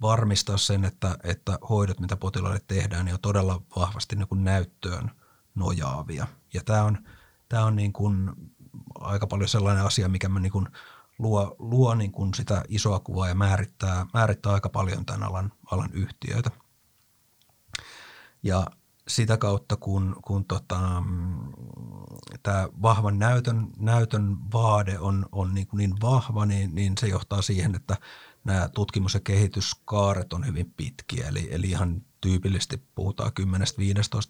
varmistaa 0.00 0.56
sen, 0.56 0.84
että, 0.84 1.18
että 1.22 1.58
hoidot, 1.68 2.00
mitä 2.00 2.16
potilaille 2.16 2.60
tehdään, 2.66 3.04
niin 3.04 3.14
on 3.14 3.20
todella 3.20 3.62
vahvasti 3.76 4.16
niin 4.16 4.44
näyttöön 4.44 5.10
nojaavia. 5.54 6.26
Ja 6.54 6.60
tämä 6.64 6.82
on, 6.82 6.98
tämä 7.48 7.64
on 7.64 7.76
niin 7.76 7.92
kuin 7.92 8.32
aika 9.00 9.26
paljon 9.26 9.48
sellainen 9.48 9.84
asia, 9.84 10.08
mikä 10.08 10.28
mä 10.28 10.40
niin 10.40 10.68
luo, 11.18 11.56
luo 11.58 11.94
niin 11.94 12.12
kuin 12.12 12.34
sitä 12.34 12.62
isoa 12.68 13.00
kuvaa 13.00 13.28
ja 13.28 13.34
määrittää, 13.34 14.06
määrittää 14.14 14.52
aika 14.52 14.68
paljon 14.68 15.06
tämän 15.06 15.22
alan, 15.22 15.52
alan 15.70 15.90
yhtiöitä. 15.92 16.50
Ja 18.42 18.66
sitä 19.08 19.36
kautta, 19.36 19.76
kun, 19.76 20.16
kun 20.24 20.44
tota, 20.44 21.02
tämä 22.42 22.68
vahvan 22.82 23.18
näytön, 23.18 23.66
näytön 23.78 24.36
vaade 24.52 24.98
on, 24.98 25.26
on 25.32 25.54
niin, 25.54 25.66
kuin 25.66 25.78
niin 25.78 26.00
vahva, 26.00 26.46
niin, 26.46 26.74
niin 26.74 26.92
se 26.98 27.06
johtaa 27.06 27.42
siihen, 27.42 27.74
että 27.74 27.96
nämä 28.44 28.68
tutkimus- 28.68 29.14
ja 29.14 29.20
kehityskaaret 29.20 30.32
on 30.32 30.46
hyvin 30.46 30.72
pitkiä. 30.76 31.28
Eli, 31.28 31.48
eli 31.50 31.70
ihan 31.70 32.02
tyypillisesti 32.20 32.82
puhutaan 32.94 33.32
10-15 33.40 33.42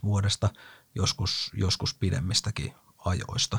vuodesta, 0.04 0.48
joskus, 0.94 1.50
joskus 1.54 1.94
pidemmistäkin 1.94 2.74
ajoista. 3.04 3.58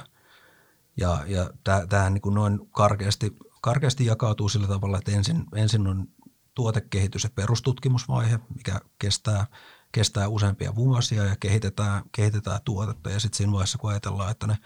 Ja, 0.97 1.23
ja 1.27 1.49
tämähän 1.89 2.13
niin 2.13 2.21
kuin 2.21 2.35
noin 2.35 2.59
karkeasti, 2.71 3.35
karkeasti 3.61 4.05
jakautuu 4.05 4.49
sillä 4.49 4.67
tavalla, 4.67 4.97
että 4.97 5.11
ensin, 5.11 5.45
ensin 5.55 5.87
on 5.87 6.07
tuotekehitys- 6.55 7.23
ja 7.23 7.29
perustutkimusvaihe, 7.35 8.39
mikä 8.55 8.79
kestää– 8.99 9.47
kestää 9.95 10.27
useampia 10.27 10.75
vuosia 10.75 11.23
ja 11.23 11.35
kehitetään, 11.35 12.03
kehitetään 12.11 12.59
tuotetta. 12.65 13.09
Ja 13.09 13.19
sitten 13.19 13.37
siinä 13.37 13.51
vaiheessa, 13.51 13.77
kun 13.77 13.89
ajatellaan, 13.89 14.31
että 14.31 14.47
ne 14.47 14.57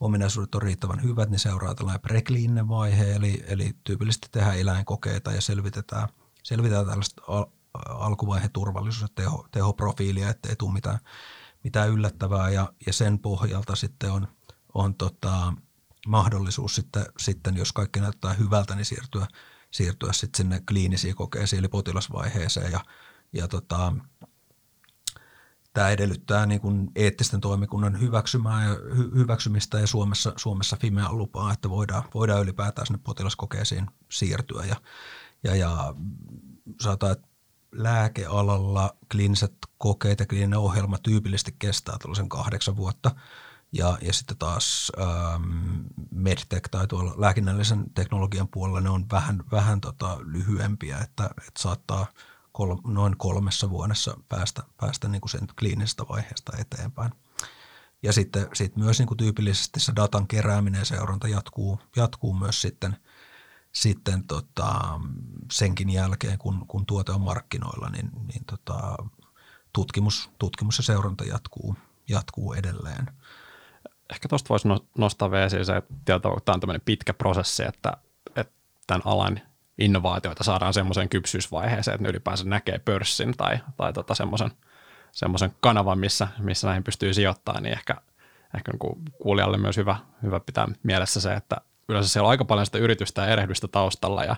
ominaisuudet 0.00 0.54
on 0.54 0.62
riittävän 0.62 1.02
hyvät, 1.02 1.30
niin 1.30 1.38
seuraa 1.38 1.74
tällainen 1.74 2.00
prekliininen 2.00 2.68
vaihe, 2.68 3.12
eli, 3.12 3.44
eli 3.46 3.76
tyypillisesti 3.84 4.28
tehdään 4.32 4.58
eläinkokeita 4.58 5.32
ja 5.32 5.40
selvitetään, 5.40 6.08
selvitetään 6.42 6.86
tällaista 6.86 7.22
al- 7.28 7.46
alkuvaiheen 7.88 8.52
turvallisuus- 8.52 9.02
ja 9.02 9.08
teho, 9.14 9.48
tehoprofiilia, 9.50 10.30
ettei 10.30 10.56
tule 10.56 10.72
mitään, 10.72 10.98
mitään 11.64 11.88
yllättävää. 11.88 12.50
Ja, 12.50 12.72
ja 12.86 12.92
sen 12.92 13.18
pohjalta 13.18 13.76
sitten 13.76 14.12
on, 14.12 14.28
on 14.74 14.94
tota, 14.94 15.52
mahdollisuus 16.06 16.74
sitten, 16.74 17.04
sitten, 17.18 17.56
jos 17.56 17.72
kaikki 17.72 18.00
näyttää 18.00 18.32
hyvältä, 18.32 18.74
niin 18.74 18.84
siirtyä, 18.84 19.26
siirtyä 19.70 20.12
sitten 20.12 20.36
sinne 20.36 20.62
kliinisiin 20.68 21.14
kokeisiin 21.14 21.58
eli 21.58 21.68
potilasvaiheeseen 21.68 22.72
ja, 22.72 22.80
ja 23.32 23.48
tota, 23.48 23.92
tämä 25.72 25.90
edellyttää 25.90 26.46
niin 26.46 26.60
kuin 26.60 26.90
eettisten 26.96 27.40
toimikunnan 27.40 28.00
hyväksymää 28.00 28.64
ja 28.64 28.70
hy, 28.96 29.10
hyväksymistä 29.14 29.80
ja 29.80 29.86
Suomessa, 29.86 30.32
Suomessa 30.36 30.76
Fimea 30.80 31.12
lupaa, 31.12 31.52
että 31.52 31.70
voidaan, 31.70 32.02
voidaan 32.14 32.42
ylipäätään 32.42 32.86
sinne 32.86 33.00
potilaskokeisiin 33.04 33.86
siirtyä. 34.10 34.64
Ja, 34.64 34.76
ja, 35.44 35.56
ja 35.56 35.94
sanotaan, 36.80 37.12
että 37.12 37.28
lääkealalla 37.72 38.96
kliiniset 39.10 39.54
kokeet 39.78 40.20
ja 40.20 40.26
kliininen 40.26 40.58
ohjelma 40.58 40.98
tyypillisesti 40.98 41.56
kestää 41.58 41.96
tällaisen 41.98 42.28
kahdeksan 42.28 42.76
vuotta. 42.76 43.10
Ja, 43.72 43.98
ja 44.02 44.12
sitten 44.12 44.36
taas 44.36 44.92
ähm, 45.00 45.80
medtech 46.10 46.70
tai 46.70 46.86
tuolla 46.86 47.14
lääkinnällisen 47.16 47.84
teknologian 47.94 48.48
puolella 48.48 48.80
ne 48.80 48.90
on 48.90 49.06
vähän, 49.12 49.44
vähän 49.52 49.80
tota 49.80 50.18
lyhyempiä, 50.20 50.98
että, 50.98 51.24
että 51.24 51.62
saattaa– 51.62 52.06
kol, 52.52 52.76
noin 52.84 53.16
kolmessa 53.16 53.70
vuodessa 53.70 54.16
päästä, 54.28 54.62
päästä 54.76 55.08
niin 55.08 55.20
kuin 55.20 55.30
sen 55.30 55.46
kliinisestä 55.58 56.04
vaiheesta 56.08 56.52
eteenpäin. 56.58 57.12
Ja 58.02 58.12
sitten 58.12 58.48
sit 58.52 58.76
myös 58.76 58.98
niin 58.98 59.06
kuin 59.06 59.18
tyypillisesti 59.18 59.80
se 59.80 59.92
datan 59.96 60.26
kerääminen 60.26 60.78
ja 60.78 60.84
seuranta 60.84 61.28
jatkuu, 61.28 61.78
jatkuu 61.96 62.34
myös 62.34 62.62
sitten, 62.62 62.96
sitten 63.72 64.26
tota, 64.26 65.00
senkin 65.52 65.90
jälkeen, 65.90 66.38
kun, 66.38 66.64
kun 66.68 66.86
tuote 66.86 67.12
on 67.12 67.20
markkinoilla, 67.20 67.88
niin, 67.90 68.10
niin 68.32 68.44
tota, 68.44 68.96
tutkimus, 69.72 70.30
tutkimus 70.38 70.78
ja 70.78 70.84
seuranta 70.84 71.24
jatkuu, 71.24 71.76
jatkuu 72.08 72.52
edelleen. 72.52 73.06
Ehkä 74.12 74.28
tuosta 74.28 74.48
voisi 74.48 74.68
no, 74.68 74.86
nostaa 74.98 75.30
vielä 75.30 75.48
se, 75.48 75.76
että 75.76 76.20
tämä 76.20 76.54
on 76.54 76.60
tämmöinen 76.60 76.82
pitkä 76.84 77.14
prosessi, 77.14 77.64
että, 77.64 77.96
että 78.36 78.52
tämän 78.86 79.02
alan 79.04 79.40
innovaatioita 79.78 80.44
saadaan 80.44 80.74
semmoiseen 80.74 81.08
kypsyysvaiheeseen, 81.08 81.94
että 81.94 82.02
ne 82.02 82.10
ylipäänsä 82.10 82.44
näkee 82.44 82.78
pörssin 82.78 83.36
tai, 83.36 83.58
tai 83.76 83.92
tota 83.92 84.14
semmoisen, 84.14 84.50
semmoisen 85.12 85.54
kanavan, 85.60 85.98
missä, 85.98 86.28
missä 86.38 86.66
näihin 86.66 86.84
pystyy 86.84 87.14
sijoittamaan, 87.14 87.62
niin 87.62 87.72
ehkä, 87.72 87.96
ehkä 88.56 88.72
niin 88.72 89.04
kuulijalle 89.22 89.58
myös 89.58 89.76
hyvä, 89.76 89.96
hyvä 90.22 90.40
pitää 90.40 90.68
mielessä 90.82 91.20
se, 91.20 91.34
että 91.34 91.56
yleensä 91.88 92.08
siellä 92.08 92.26
on 92.26 92.30
aika 92.30 92.44
paljon 92.44 92.66
sitä 92.66 92.78
yritystä 92.78 93.22
ja 93.22 93.28
erehdystä 93.28 93.68
taustalla 93.68 94.24
ja 94.24 94.36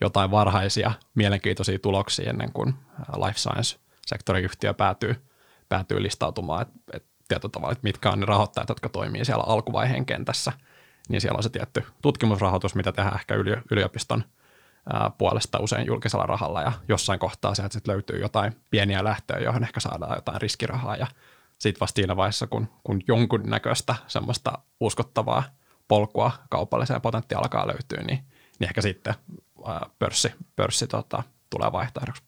jotain 0.00 0.30
varhaisia 0.30 0.92
mielenkiintoisia 1.14 1.78
tuloksia 1.78 2.30
ennen 2.30 2.52
kuin 2.52 2.74
life 3.26 3.38
science-sektoriyhtiö 3.38 4.74
päätyy, 4.74 5.24
päätyy 5.68 6.02
listautumaan, 6.02 6.62
että 6.62 6.78
et 6.92 7.13
tietyllä 7.28 7.52
tavalla, 7.52 7.72
että 7.72 7.82
mitkä 7.82 8.10
on 8.10 8.20
ne 8.20 8.26
rahoittajat, 8.26 8.68
jotka 8.68 8.88
toimii 8.88 9.24
siellä 9.24 9.44
alkuvaiheen 9.46 10.06
kentässä, 10.06 10.52
niin 11.08 11.20
siellä 11.20 11.36
on 11.36 11.42
se 11.42 11.48
tietty 11.48 11.84
tutkimusrahoitus, 12.02 12.74
mitä 12.74 12.92
tehdään 12.92 13.16
ehkä 13.16 13.34
yliopiston– 13.70 14.24
puolesta 15.18 15.58
usein 15.58 15.86
julkisella 15.86 16.26
rahalla. 16.26 16.62
Ja 16.62 16.72
jossain 16.88 17.18
kohtaa 17.18 17.54
sieltä 17.54 17.72
sitten 17.72 17.92
löytyy 17.92 18.20
jotain 18.20 18.56
pieniä 18.70 19.04
lähtöjä, 19.04 19.40
johon 19.44 19.62
ehkä 19.62 19.80
saadaan 19.80 20.16
jotain 20.16 20.40
riskirahaa. 20.40 20.96
Ja 20.96 21.06
sitten 21.58 21.80
vasta 21.80 21.96
siinä 21.96 22.16
vaiheessa, 22.16 22.46
kun, 22.46 22.68
kun 22.84 23.00
jonkun 23.08 23.42
näköistä 23.44 23.94
semmoista 24.06 24.58
uskottavaa 24.80 25.44
polkua 25.88 26.32
kaupalliseen 26.50 27.00
potentiaa 27.00 27.40
alkaa 27.40 27.66
löytyä, 27.66 28.02
niin, 28.02 28.18
niin 28.58 28.68
ehkä 28.68 28.82
sitten 28.82 29.14
pörssi, 29.98 30.32
pörssi 30.56 30.86
tota, 30.86 31.22
tulee 31.50 31.72
vaihtoehdoksi. 31.72 32.22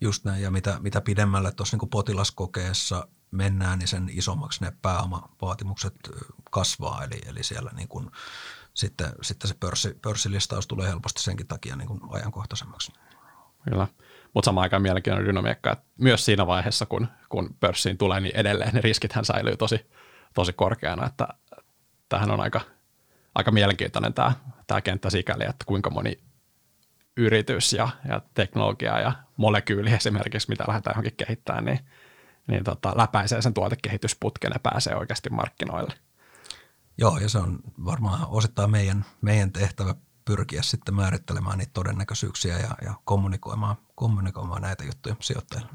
Just 0.00 0.24
näin, 0.24 0.42
ja 0.42 0.50
mitä, 0.50 0.76
mitä 0.80 1.00
pidemmälle 1.00 1.52
tuossa 1.52 1.76
niin 1.76 1.90
potilaskokeessa 1.90 3.08
mennään, 3.36 3.78
niin 3.78 3.88
sen 3.88 4.10
isommaksi 4.12 4.64
ne 4.64 4.72
pääomavaatimukset 4.82 5.94
kasvaa, 6.50 7.04
eli, 7.04 7.20
eli 7.26 7.42
siellä 7.42 7.70
niin 7.74 7.88
kuin 7.88 8.10
sitten, 8.74 9.12
sitten 9.22 9.48
se 9.48 9.54
pörssi, 9.60 9.98
pörssilistaus 10.02 10.66
tulee 10.66 10.88
helposti 10.88 11.22
senkin 11.22 11.46
takia 11.46 11.76
niin 11.76 11.88
kuin 11.88 12.00
ajankohtaisemmaksi. 12.10 12.92
Kyllä. 13.70 13.88
Mutta 14.34 14.46
samaan 14.48 14.62
aikaan 14.62 14.82
mielenkiintoinen 14.82 15.28
dynamiikka, 15.28 15.72
että 15.72 15.84
myös 15.98 16.24
siinä 16.24 16.46
vaiheessa, 16.46 16.86
kun, 16.86 17.08
kun 17.28 17.56
pörssiin 17.60 17.98
tulee, 17.98 18.20
niin 18.20 18.36
edelleen 18.36 18.74
ne 18.74 18.80
riskithän 18.80 19.24
säilyy 19.24 19.56
tosi, 19.56 19.90
tosi 20.34 20.52
korkeana, 20.52 21.06
että 21.06 21.28
tähän 22.08 22.30
on 22.30 22.40
aika, 22.40 22.60
aika 23.34 23.50
mielenkiintoinen 23.50 24.14
tämä, 24.14 24.32
tämä 24.66 24.80
kenttä 24.80 25.10
sikäli, 25.10 25.44
että 25.44 25.64
kuinka 25.66 25.90
moni 25.90 26.18
yritys 27.16 27.72
ja, 27.72 27.88
ja 28.08 28.20
teknologia 28.34 29.00
ja 29.00 29.12
molekyyli 29.36 29.92
esimerkiksi, 29.92 30.48
mitä 30.48 30.64
lähdetään 30.68 30.94
johonkin 30.94 31.16
kehittämään, 31.16 31.64
niin, 31.64 31.80
niin 32.46 32.64
tota, 32.64 32.92
läpäisee 32.96 33.42
sen 33.42 33.54
tuotekehitysputken 33.54 34.50
ja 34.54 34.60
pääsee 34.60 34.96
oikeasti 34.96 35.30
markkinoille. 35.30 35.94
Joo, 36.98 37.18
ja 37.18 37.28
se 37.28 37.38
on 37.38 37.58
varmaan 37.84 38.26
osittain 38.28 38.70
meidän, 38.70 39.04
meidän 39.20 39.52
tehtävä 39.52 39.94
pyrkiä 40.24 40.62
sitten 40.62 40.94
määrittelemään 40.94 41.58
niitä 41.58 41.72
todennäköisyyksiä 41.72 42.58
ja, 42.58 42.76
ja 42.84 42.94
kommunikoimaan, 43.04 43.76
kommunikoimaan 43.94 44.62
näitä 44.62 44.84
juttuja 44.84 45.16
sijoittajille. 45.20 45.70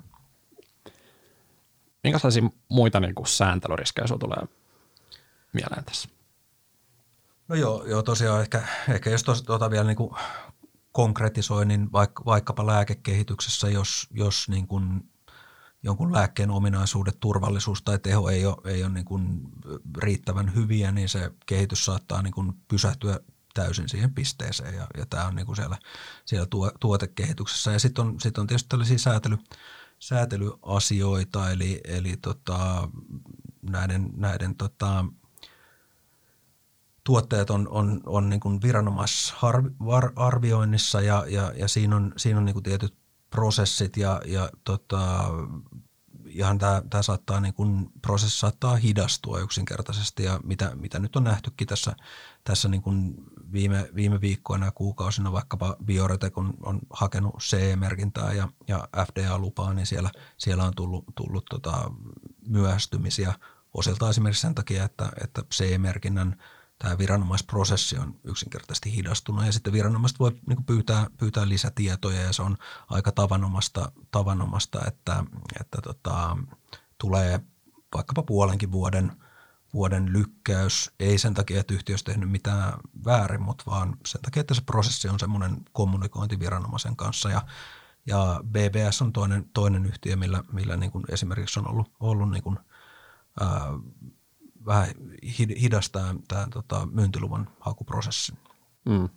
Minkälaisia 2.04 2.44
muita 2.70 3.00
niin 3.00 3.16
kuin 3.16 3.28
sääntelyriskejä 3.28 4.08
sinulla 4.08 4.20
tulee 4.20 4.48
mieleen 5.54 5.86
tässä? 5.86 6.10
No 7.48 7.56
joo, 7.56 7.86
joo 7.86 8.04
tosiaan 8.04 8.42
ehkä, 8.42 8.64
ehkä 8.90 9.10
jos 9.10 9.24
tuota 9.46 9.70
vielä 9.70 9.88
niin 9.88 9.98
kuin 9.98 10.16
konkretisoi, 10.92 11.66
niin 11.66 11.92
vaikka, 11.92 12.26
vaikkapa 12.26 12.66
lääkekehityksessä, 12.66 13.70
jos, 13.70 14.08
jos 14.12 14.50
niin 14.50 14.68
kuin 14.68 15.09
jonkun 15.84 16.14
lääkkeen 16.14 16.52
ominaisuudet, 16.52 17.20
turvallisuus 17.20 17.82
tai 17.82 18.00
teho 18.00 18.30
ei 18.30 18.46
ole, 18.46 18.58
ei 18.66 18.84
ole 18.84 18.94
niin 18.94 19.06
kuin 19.06 19.42
riittävän 19.98 20.56
hyviä, 20.56 20.92
niin 20.92 21.10
se 21.10 21.32
kehitys 21.46 21.86
saattaa 21.86 22.22
niin 22.22 22.34
kuin 22.34 22.54
pysähtyä 22.68 23.20
täysin 23.54 23.90
siihen 23.90 24.14
pisteeseen 24.14 24.76
ja, 24.76 24.88
ja 24.98 25.06
tämä 25.06 25.28
on 25.28 25.36
niin 25.36 25.46
kuin 25.46 25.56
siellä, 25.56 25.78
siellä 26.26 26.46
tuo, 26.46 26.72
tuotekehityksessä. 26.80 27.72
Ja 27.72 27.80
sitten 27.80 28.06
on, 28.06 28.20
sit 28.20 28.38
on 28.38 28.48
tietysti 28.48 28.70
tällaisia 28.70 28.98
säätely, 28.98 29.38
säätelyasioita, 30.00 31.52
eli, 31.52 31.82
eli 31.84 32.18
tota, 32.18 32.90
näiden, 33.62 34.10
näiden 34.16 34.56
tota, 34.56 35.06
tuotteet 37.04 37.50
on, 37.50 37.68
on, 37.68 38.02
on 38.06 38.30
niin 38.30 38.40
kuin 38.40 38.62
viranomaisarvioinnissa 38.62 41.02
ja, 41.02 41.26
ja, 41.28 41.54
ja 41.56 41.68
siinä 41.68 41.96
on, 41.96 42.14
siinä 42.18 42.40
on 42.40 42.46
niin 42.46 42.54
kuin 42.54 42.64
tietyt 42.64 43.00
prosessit 43.30 43.98
ja, 43.98 44.22
ja 44.26 44.50
tota, 44.64 45.30
ihan 46.30 46.58
tämä, 46.58 46.82
tämä 46.90 47.02
saattaa, 47.02 47.40
niin 47.40 47.54
kuin, 47.54 47.90
prosessi 48.02 48.40
saattaa 48.40 48.76
hidastua 48.76 49.40
yksinkertaisesti 49.40 50.24
ja 50.24 50.40
mitä, 50.44 50.76
mitä 50.76 51.00
nyt 51.00 51.16
on 51.16 51.24
nähtykin 51.24 51.68
tässä, 51.68 51.96
tässä 52.44 52.68
niin 52.68 52.82
kuin 52.82 53.14
viime, 53.52 53.90
viime 53.96 54.22
viikkoina 54.22 54.66
ja 54.66 54.72
kuukausina 54.72 55.32
vaikkapa 55.32 55.76
Bioretek 55.86 56.38
on, 56.38 56.54
on 56.62 56.80
hakenut 56.90 57.36
CE-merkintää 57.40 58.34
ja, 58.34 58.48
ja 58.68 58.88
FDA-lupaa, 59.06 59.74
niin 59.74 59.86
siellä, 59.86 60.12
siellä 60.38 60.64
on 60.64 60.74
tullut, 60.76 61.06
tullut 61.16 61.46
tota 61.50 61.92
myöhästymisiä 62.48 63.34
osilta 63.74 64.10
esimerkiksi 64.10 64.42
sen 64.42 64.56
takia, 64.56 64.84
että, 64.84 65.10
että 65.24 65.42
CE-merkinnän 65.54 66.36
tämä 66.80 66.98
viranomaisprosessi 66.98 67.98
on 67.98 68.20
yksinkertaisesti 68.24 68.96
hidastunut 68.96 69.46
ja 69.46 69.52
sitten 69.52 69.74
viranomaiset 69.74 70.20
voi 70.20 70.32
niin 70.48 70.64
pyytää, 70.64 71.08
pyytää 71.18 71.50
lisätietoja 71.50 72.22
ja 72.22 72.34
se 72.34 72.42
on 72.42 72.58
aika 72.90 73.12
tavanomasta, 73.12 73.92
tavanomasta 74.12 74.80
että, 74.88 75.24
että 75.60 75.78
tota, 75.84 76.38
tulee 76.98 77.40
vaikkapa 77.96 78.24
puolenkin 78.24 78.72
vuoden, 78.72 79.12
vuoden 79.74 80.14
lykkäys, 80.14 80.92
ei 81.00 81.18
sen 81.18 81.34
takia, 81.34 81.60
että 81.60 81.74
yhtiö 81.74 81.94
olisi 81.94 82.06
tehnyt 82.06 82.32
mitään 82.32 82.74
väärin, 83.06 83.42
mutta 83.42 83.64
vaan 83.68 83.98
sen 84.06 84.22
takia, 84.22 84.42
että 84.42 84.54
se 84.54 84.62
prosessi 84.62 85.10
on 85.10 85.20
semmoinen 85.20 85.58
kommunikointi 85.72 86.40
viranomaisen 86.40 86.96
kanssa. 86.96 87.30
Ja 87.30 87.42
ja 88.06 88.42
BBS 88.52 89.02
on 89.02 89.14
toinen, 89.14 89.50
toinen 89.54 89.86
yhtiö, 89.86 90.16
millä, 90.16 90.44
millä 90.52 90.78
niin 90.78 90.92
kuin 90.92 91.04
esimerkiksi 91.10 91.60
on 91.60 91.68
ollut, 91.68 91.92
ollut 92.00 92.32
niin 92.32 92.44
kuin, 92.44 92.60
ää, 93.40 93.68
vähän 94.66 94.88
hidastaa 95.62 96.16
tämä 96.28 96.48
tota, 96.54 96.88
myyntiluvan 96.92 97.50
hakuprosessi. 97.60 98.34
Mm. 98.86 99.10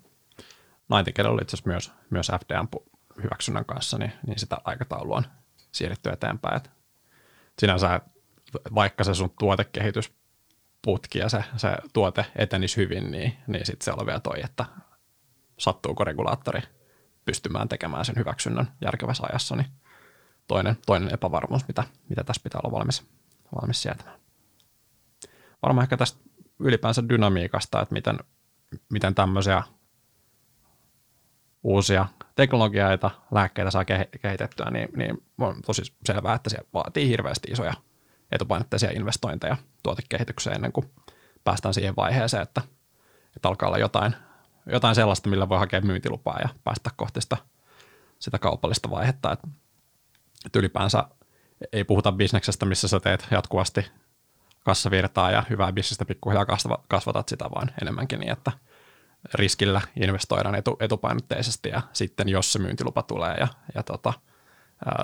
Nightingale 0.89 1.29
oli 1.29 1.43
itse 1.43 1.57
asiassa 1.57 1.71
myös, 1.71 1.93
myös 2.11 2.31
FDM 2.41 2.67
hyväksynnän 3.23 3.65
kanssa, 3.65 3.99
niin, 3.99 4.13
niin 4.27 4.39
sitä 4.39 4.59
aikataulua 4.65 5.17
on 5.17 5.25
siirretty 5.73 6.11
eteenpäin. 6.11 6.57
Et 6.57 6.71
sinänsä, 7.59 8.01
vaikka 8.75 9.05
se 9.05 9.15
sun 9.15 9.35
tuotekehitysputki 9.39 11.19
ja 11.19 11.29
se, 11.29 11.45
se 11.57 11.77
tuote 11.93 12.27
etenisi 12.37 12.77
hyvin, 12.77 13.11
niin, 13.11 13.37
niin 13.47 13.67
sitten 13.67 13.85
se 13.85 13.93
oli 13.93 14.07
vielä 14.07 14.21
toi, 14.21 14.41
että 14.45 14.65
sattuuko 15.59 16.05
regulaattori 16.05 16.61
pystymään 17.25 17.69
tekemään 17.69 18.05
sen 18.05 18.17
hyväksynnän 18.17 18.73
järkevässä 18.81 19.25
ajassa, 19.31 19.57
niin 19.57 19.67
toinen, 20.49 20.77
toinen 20.87 21.15
epävarmuus, 21.15 21.69
mitä, 21.69 21.85
mitä 22.09 22.25
tässä 22.25 22.43
pitää 22.43 22.61
olla 22.65 22.79
valmis, 22.79 23.07
valmis 23.55 23.83
sietämään 23.83 24.22
varmaan 25.63 25.85
ehkä 25.85 25.97
tästä 25.97 26.21
ylipäänsä 26.59 27.09
dynamiikasta, 27.09 27.83
että 27.83 27.93
miten, 27.93 28.19
miten 28.93 29.15
tämmöisiä 29.15 29.63
uusia 31.63 32.07
teknologioita, 32.35 33.11
lääkkeitä 33.31 33.71
saa 33.71 33.85
kehitettyä, 34.23 34.71
niin, 34.71 34.89
niin 34.97 35.25
on 35.39 35.63
tosi 35.67 35.83
selvää, 36.07 36.35
että 36.35 36.51
se 36.51 36.59
vaatii 36.75 37.09
hirveästi 37.09 37.51
isoja 37.51 37.75
etupainotteisia 38.33 38.91
investointeja 38.91 39.57
tuotekehitykseen 39.83 40.57
ennen 40.57 40.73
kuin 40.73 40.91
päästään 41.45 41.75
siihen 41.75 41.97
vaiheeseen, 41.97 42.43
että, 42.43 42.63
että 43.37 43.49
alkaa 43.49 43.69
olla 43.69 43.79
jotain, 43.79 44.15
jotain 44.67 44.95
sellaista, 44.95 45.31
millä 45.31 45.49
voi 45.49 45.59
hakea 45.59 45.81
myyntilupaa 45.81 46.39
ja 46.41 46.49
päästä 46.65 46.91
kohti 46.97 47.21
sitä, 47.21 47.37
sitä 48.19 48.39
kaupallista 48.39 48.91
vaihetta. 48.91 49.33
Että, 49.33 49.49
että 50.47 50.59
ylipäänsä 50.59 51.05
ei 51.73 51.85
puhuta 51.85 52.13
bisneksestä, 52.13 52.67
missä 52.67 52.89
sä 52.89 53.01
teet 53.01 53.27
jatkuvasti 53.31 53.87
kassavirtaa 54.63 55.31
ja 55.31 55.43
hyvää 55.51 55.73
bisnestä 55.73 56.05
pikkuhiljaa 56.05 56.47
kasvatat 56.89 57.29
sitä 57.29 57.45
vaan 57.45 57.71
enemmänkin 57.83 58.21
niin, 58.21 58.33
että 58.33 58.53
riskillä 59.35 59.81
investoidaan 59.97 60.55
etu, 60.55 60.77
etupainotteisesti 60.81 61.69
ja 61.69 61.83
sitten 61.93 62.29
jos 62.29 62.53
se 62.53 62.59
myyntilupa 62.59 63.03
tulee 63.03 63.35
ja, 63.35 63.49
ja 63.75 63.83
tota, 63.83 64.13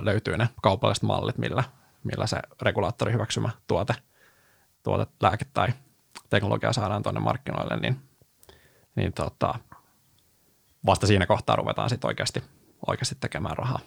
löytyy 0.01 0.37
ne 0.37 0.49
kaupalliset 0.63 1.03
mallit, 1.03 1.39
millä, 1.39 1.65
millä 2.05 2.27
se 2.27 2.37
regulaattori 2.63 3.13
hyväksymä 3.13 3.51
tuote, 3.67 3.95
tuote, 4.83 5.13
lääke 5.21 5.45
tai 5.45 5.69
teknologia 6.31 6.73
saadaan 6.73 7.03
tuonne 7.03 7.21
markkinoille, 7.21 7.77
niin, 7.77 8.01
niin 8.95 9.13
tota, 9.13 9.55
vasta 10.87 11.07
siinä 11.07 11.27
kohtaa 11.27 11.57
ruvetaan 11.57 11.91
sitten 11.91 12.09
oikeasti, 12.09 12.43
oikeasti 12.87 13.17
tekemään 13.21 13.57
rahaa. 13.57 13.81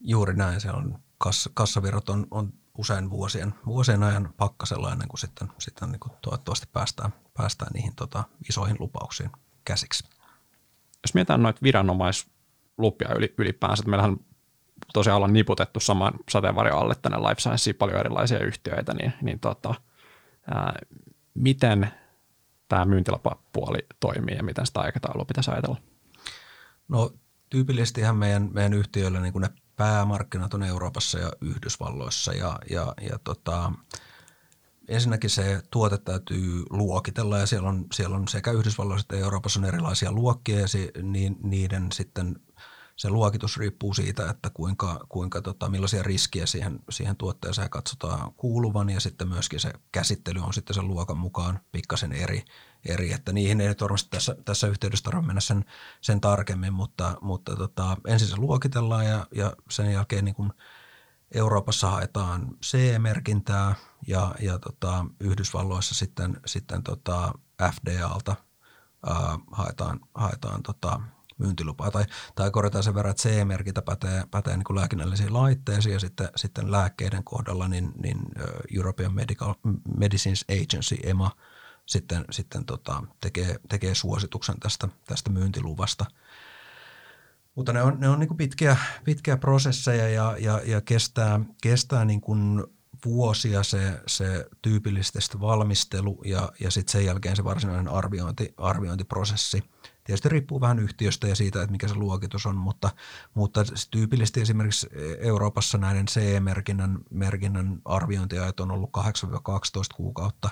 Juuri 0.00 0.36
näin, 0.36 0.60
se 0.60 0.70
on 0.70 0.98
kass, 1.18 1.48
kassavirrat 1.54 2.08
on, 2.08 2.26
on 2.30 2.52
usein 2.78 3.10
vuosien, 3.10 3.54
vuosien 3.66 4.02
ajan 4.02 4.34
pakkasella 4.36 4.92
ennen 4.92 5.08
kuin 5.08 5.20
sitten, 5.20 5.48
sitten 5.58 5.92
niin 5.92 6.00
kuin 6.00 6.12
toivottavasti 6.22 6.66
päästään, 6.72 7.12
päästään 7.34 7.72
niihin 7.74 7.94
tota, 7.96 8.24
isoihin 8.48 8.76
lupauksiin 8.78 9.30
käsiksi. 9.64 10.04
Jos 11.02 11.14
mietitään 11.14 11.42
noita 11.42 11.62
viranomaislupia 11.62 13.08
ylipäänsä, 13.38 13.80
että 13.80 13.90
meillähän 13.90 14.16
tosiaan 14.92 15.16
ollaan 15.16 15.32
niputettu 15.32 15.80
saman 15.80 16.12
sateenvarjon 16.28 16.78
alle 16.78 16.94
tänne 16.94 17.18
Life 17.18 17.40
Scienceen 17.40 17.76
paljon 17.76 18.00
erilaisia 18.00 18.38
yhtiöitä, 18.38 18.94
niin, 18.94 19.12
niin 19.22 19.40
tota, 19.40 19.74
ää, 20.54 20.72
miten 21.34 21.90
tämä 22.68 22.84
myyntilapapuoli 22.84 23.78
toimii 24.00 24.36
ja 24.36 24.42
miten 24.42 24.66
sitä 24.66 24.80
aikataulua 24.80 25.24
pitäisi 25.24 25.50
ajatella? 25.50 25.76
No 26.88 27.12
tyypillisestihän 27.50 28.16
meidän, 28.16 28.50
meidän 28.52 28.72
yhtiöillä 28.72 29.20
niin 29.20 29.40
ne 29.40 29.48
päämarkkinat 29.76 30.54
on 30.54 30.62
Euroopassa 30.62 31.18
ja 31.18 31.32
Yhdysvalloissa. 31.40 32.32
Ja, 32.32 32.58
ja, 32.70 32.94
ja 33.10 33.18
tota, 33.24 33.72
ensinnäkin 34.88 35.30
se 35.30 35.62
tuote 35.70 35.98
täytyy 35.98 36.62
luokitella 36.70 37.38
ja 37.38 37.46
siellä 37.46 37.68
on, 37.68 37.86
siellä 37.92 38.16
on 38.16 38.28
sekä 38.28 38.50
Yhdysvalloissa 38.50 39.04
että 39.04 39.24
Euroopassa 39.24 39.60
on 39.60 39.66
erilaisia 39.66 40.12
luokkia 40.12 40.60
ja 40.60 40.68
se, 40.68 40.90
niin, 41.02 41.36
niiden 41.42 41.92
sitten 41.92 42.36
se 42.96 43.10
luokitus 43.10 43.56
riippuu 43.56 43.94
siitä, 43.94 44.30
että 44.30 44.50
kuinka, 44.50 45.06
kuinka 45.08 45.42
tota, 45.42 45.68
millaisia 45.68 46.02
riskiä 46.02 46.46
siihen, 46.46 46.80
siihen 46.90 47.16
tuotteeseen 47.16 47.70
katsotaan 47.70 48.32
kuuluvan. 48.36 48.90
Ja 48.90 49.00
sitten 49.00 49.28
myöskin 49.28 49.60
se 49.60 49.72
käsittely 49.92 50.40
on 50.40 50.54
sitten 50.54 50.74
sen 50.74 50.88
luokan 50.88 51.18
mukaan 51.18 51.60
pikkasen 51.72 52.12
eri, 52.12 52.44
eri 52.84 53.12
että 53.12 53.32
niihin 53.32 53.60
ei 53.60 53.74
varmasti 53.80 54.10
tässä, 54.10 54.36
tässä 54.44 54.66
yhteydessä 54.66 55.04
tarvitse 55.04 55.26
mennä 55.26 55.40
sen, 55.40 55.64
sen 56.00 56.20
tarkemmin, 56.20 56.72
mutta, 56.72 57.16
mutta 57.20 57.56
tota, 57.56 57.96
ensin 58.06 58.28
se 58.28 58.36
luokitellaan 58.36 59.06
ja, 59.06 59.26
ja 59.34 59.52
sen 59.70 59.92
jälkeen 59.92 60.24
niin 60.24 60.34
kuin 60.34 60.52
Euroopassa 61.34 61.90
haetaan 61.90 62.48
CE-merkintää 62.64 63.74
ja, 64.06 64.34
ja 64.40 64.58
tota, 64.58 65.06
Yhdysvalloissa 65.20 65.94
sitten, 65.94 66.40
sitten 66.46 66.82
tota 66.82 67.32
FDAlta 67.62 68.36
ää, 69.06 69.38
haetaan, 69.52 70.00
haetaan 70.14 70.62
tota, 70.62 71.00
myyntilupaa. 71.38 71.90
Tai, 71.90 72.04
tai 72.34 72.50
korjataan 72.50 72.84
sen 72.84 72.94
verran, 72.94 73.10
että 73.10 73.22
CE-merkintä 73.22 73.82
pätee, 73.82 74.24
pätee 74.30 74.56
niin 74.56 74.76
lääkinnällisiin 74.76 75.32
laitteisiin 75.32 75.92
ja 75.92 76.00
sitten, 76.00 76.28
sitten 76.36 76.72
lääkkeiden 76.72 77.24
kohdalla 77.24 77.68
niin, 77.68 77.92
niin 78.02 78.18
European 78.76 79.14
Medical 79.14 79.54
Medicines 79.98 80.44
Agency, 80.50 80.96
EMA, 81.02 81.30
sitten, 81.86 82.24
sitten 82.30 82.64
tota, 82.64 83.02
tekee, 83.20 83.56
tekee 83.68 83.94
suosituksen 83.94 84.60
tästä, 84.60 84.88
tästä 85.04 85.30
myyntiluvasta. 85.30 86.04
Mutta 87.54 87.72
ne 87.72 87.82
on, 87.82 88.00
ne 88.00 88.08
on 88.08 88.20
niin 88.20 88.28
kuin 88.28 88.38
pitkiä, 88.38 88.76
pitkiä 89.04 89.36
prosesseja 89.36 90.08
ja, 90.08 90.36
ja, 90.38 90.60
ja 90.64 90.80
kestää, 90.80 91.40
kestää 91.62 92.04
niin 92.04 92.20
kuin 92.20 92.64
vuosia 93.04 93.62
se, 93.62 94.00
se 94.06 94.46
tyypillisesti 94.62 95.40
valmistelu 95.40 96.22
ja, 96.24 96.52
ja 96.60 96.70
sitten 96.70 96.92
sen 96.92 97.04
jälkeen 97.04 97.36
se 97.36 97.44
varsinainen 97.44 97.88
arviointi, 97.88 98.54
arviointiprosessi. 98.56 99.64
Tietysti 100.04 100.28
riippuu 100.28 100.60
vähän 100.60 100.78
yhtiöstä 100.78 101.28
ja 101.28 101.34
siitä, 101.34 101.62
että 101.62 101.72
mikä 101.72 101.88
se 101.88 101.94
luokitus 101.94 102.46
on, 102.46 102.56
mutta, 102.56 102.90
mutta 103.34 103.64
tyypillisesti 103.90 104.40
esimerkiksi 104.40 104.86
Euroopassa 105.18 105.78
näiden 105.78 106.06
CE-merkinnän 106.06 106.98
merkinnän 107.10 107.78
arviointiajat 107.84 108.60
on 108.60 108.70
ollut 108.70 108.90
8-12 108.98 109.00
kuukautta 109.96 110.50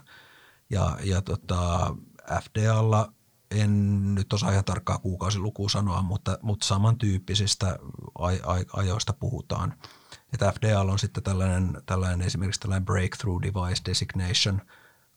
ja, 0.70 0.98
ja 1.02 1.22
tota, 1.22 1.96
FDAlla 2.42 3.12
en 3.50 4.14
nyt 4.14 4.32
osaa 4.32 4.52
ihan 4.52 4.64
tarkkaa 4.64 4.98
kuukausilukua 4.98 5.68
sanoa, 5.68 6.02
mutta, 6.02 6.38
mutta 6.42 6.66
samantyyppisistä 6.66 7.78
aj, 8.18 8.40
aj, 8.46 8.64
ajoista 8.72 9.12
puhutaan. 9.12 9.74
Että 10.32 10.52
FDAlla 10.52 10.92
on 10.92 10.98
sitten 10.98 11.22
tällainen, 11.22 11.82
tällainen 11.86 12.26
esimerkiksi 12.26 12.60
tällainen 12.60 12.86
breakthrough 12.86 13.42
device 13.42 13.82
designation– 13.84 14.60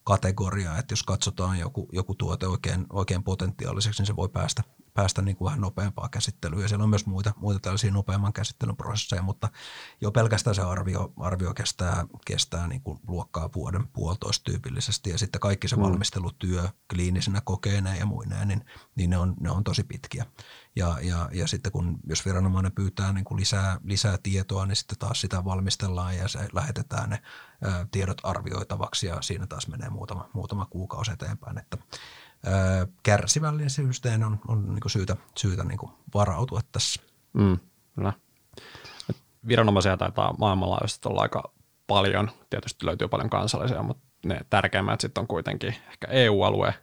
kategoria, 0.07 0.77
että 0.77 0.91
jos 0.91 1.03
katsotaan 1.03 1.59
joku, 1.59 1.89
joku 1.91 2.15
tuote 2.15 2.47
oikein, 2.47 2.85
oikein 2.89 3.23
potentiaaliseksi, 3.23 4.01
niin 4.01 4.07
se 4.07 4.15
voi 4.15 4.29
päästä, 4.29 4.63
päästä 4.97 5.21
niin 5.21 5.37
kuin 5.37 5.45
vähän 5.45 5.61
nopeampaa 5.61 6.09
käsittelyä. 6.09 6.61
Ja 6.61 6.67
siellä 6.67 6.83
on 6.83 6.89
myös 6.89 7.05
muita, 7.05 7.33
muita 7.35 7.59
tällaisia 7.59 7.91
nopeamman 7.91 8.33
käsittelyn 8.33 8.77
prosesseja, 8.77 9.21
mutta 9.21 9.49
jo 10.01 10.11
pelkästään 10.11 10.55
se 10.55 10.61
arvio, 10.61 11.13
arvio 11.19 11.53
kestää, 11.53 12.05
kestää 12.25 12.67
niin 12.67 12.81
kuin 12.81 12.99
luokkaa 13.07 13.49
vuoden 13.55 13.87
puolitoista 13.87 14.43
tyypillisesti. 14.43 15.09
Ja 15.09 15.17
sitten 15.17 15.41
kaikki 15.41 15.67
se 15.67 15.75
mm. 15.75 15.81
valmistelutyö 15.81 16.69
kliinisenä 16.93 17.41
kokeineen 17.43 17.99
ja 17.99 18.05
muineen, 18.05 18.47
niin, 18.47 18.65
niin 18.95 19.09
ne, 19.09 19.17
on, 19.17 19.35
ne 19.39 19.51
on 19.51 19.63
tosi 19.63 19.83
pitkiä. 19.83 20.25
Ja, 20.75 20.97
ja, 21.01 21.29
ja 21.33 21.47
sitten 21.47 21.71
kun, 21.71 21.99
jos 22.07 22.25
viranomainen 22.25 22.71
pyytää 22.71 23.13
niin 23.13 23.25
kuin 23.25 23.39
lisää, 23.39 23.79
lisää 23.83 24.17
tietoa, 24.23 24.65
niin 24.65 24.75
sitten 24.75 24.97
taas 24.97 25.21
sitä 25.21 25.45
valmistellaan 25.45 26.17
ja 26.17 26.27
se 26.27 26.39
lähetetään 26.53 27.09
ne 27.09 27.21
ä, 27.65 27.87
tiedot 27.91 28.17
arvioitavaksi 28.23 29.07
ja 29.07 29.21
siinä 29.21 29.47
taas 29.47 29.67
menee 29.67 29.89
muutama, 29.89 30.29
muutama 30.33 30.65
kuukausi 30.65 31.11
eteenpäin. 31.11 31.57
Että, 31.57 31.77
kärsivällisyyteen 33.03 34.23
on, 34.23 34.39
on 34.47 34.69
niin 34.69 34.79
kuin 34.79 34.91
syytä, 34.91 35.15
syytä 35.37 35.63
niin 35.63 35.77
kuin 35.77 35.91
varautua 36.13 36.61
tässä. 36.71 37.01
Mm, 37.33 37.57
kyllä. 37.95 38.13
Viranomaisia 39.47 39.97
taitaa 39.97 40.35
maailmanlaajuisesti 40.39 41.09
olla 41.09 41.21
aika 41.21 41.53
paljon. 41.87 42.31
Tietysti 42.49 42.85
löytyy 42.85 43.07
paljon 43.07 43.29
kansallisia, 43.29 43.83
mutta 43.83 44.03
ne 44.25 44.39
tärkeimmät 44.49 45.01
sitten 45.01 45.21
on 45.21 45.27
kuitenkin 45.27 45.69
ehkä 45.69 46.07
EU-alue. 46.07 46.73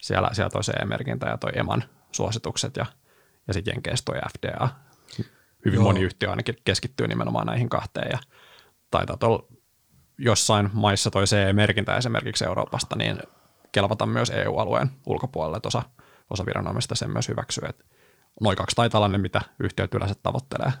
Siellä, 0.00 0.30
siellä 0.32 0.50
toi 0.50 0.62
CE-merkintä 0.62 1.26
ja 1.26 1.38
toi 1.38 1.52
EMAN 1.54 1.84
suositukset 2.12 2.76
ja– 2.76 2.86
ja 3.48 3.54
sitten 3.54 3.72
Jenkeistä 3.72 4.12
toi 4.12 4.20
FDA. 4.32 4.68
Hyvin 5.64 5.76
Joo. 5.76 5.84
moni 5.84 6.02
yhtiö 6.02 6.30
ainakin 6.30 6.56
keskittyy 6.64 7.08
nimenomaan 7.08 7.46
näihin 7.46 7.68
kahteen 7.68 8.08
ja 8.12 8.18
taitaa 8.90 9.16
olla 9.22 9.46
jossain 10.18 10.70
maissa 10.72 11.10
toi 11.10 11.24
CE-merkintä 11.24 11.96
esimerkiksi 11.96 12.44
Euroopasta, 12.44 12.96
niin 12.96 13.18
kelvata 13.74 14.06
myös 14.06 14.30
EU-alueen 14.30 14.90
ulkopuolelle, 15.06 15.56
että 15.56 15.66
osa, 15.66 15.82
osa 16.30 16.46
viranomaisista 16.46 16.94
sen 16.94 17.10
myös 17.10 17.28
hyväksyy, 17.28 17.64
että 17.68 17.84
noin 18.40 18.56
kaksi 18.56 18.76
taitaa 18.76 18.98
olla 18.98 19.08
ne, 19.08 19.18
mitä 19.18 19.40
yhtiöt 19.60 19.94
yleensä 19.94 20.14
tavoittelee. 20.22 20.72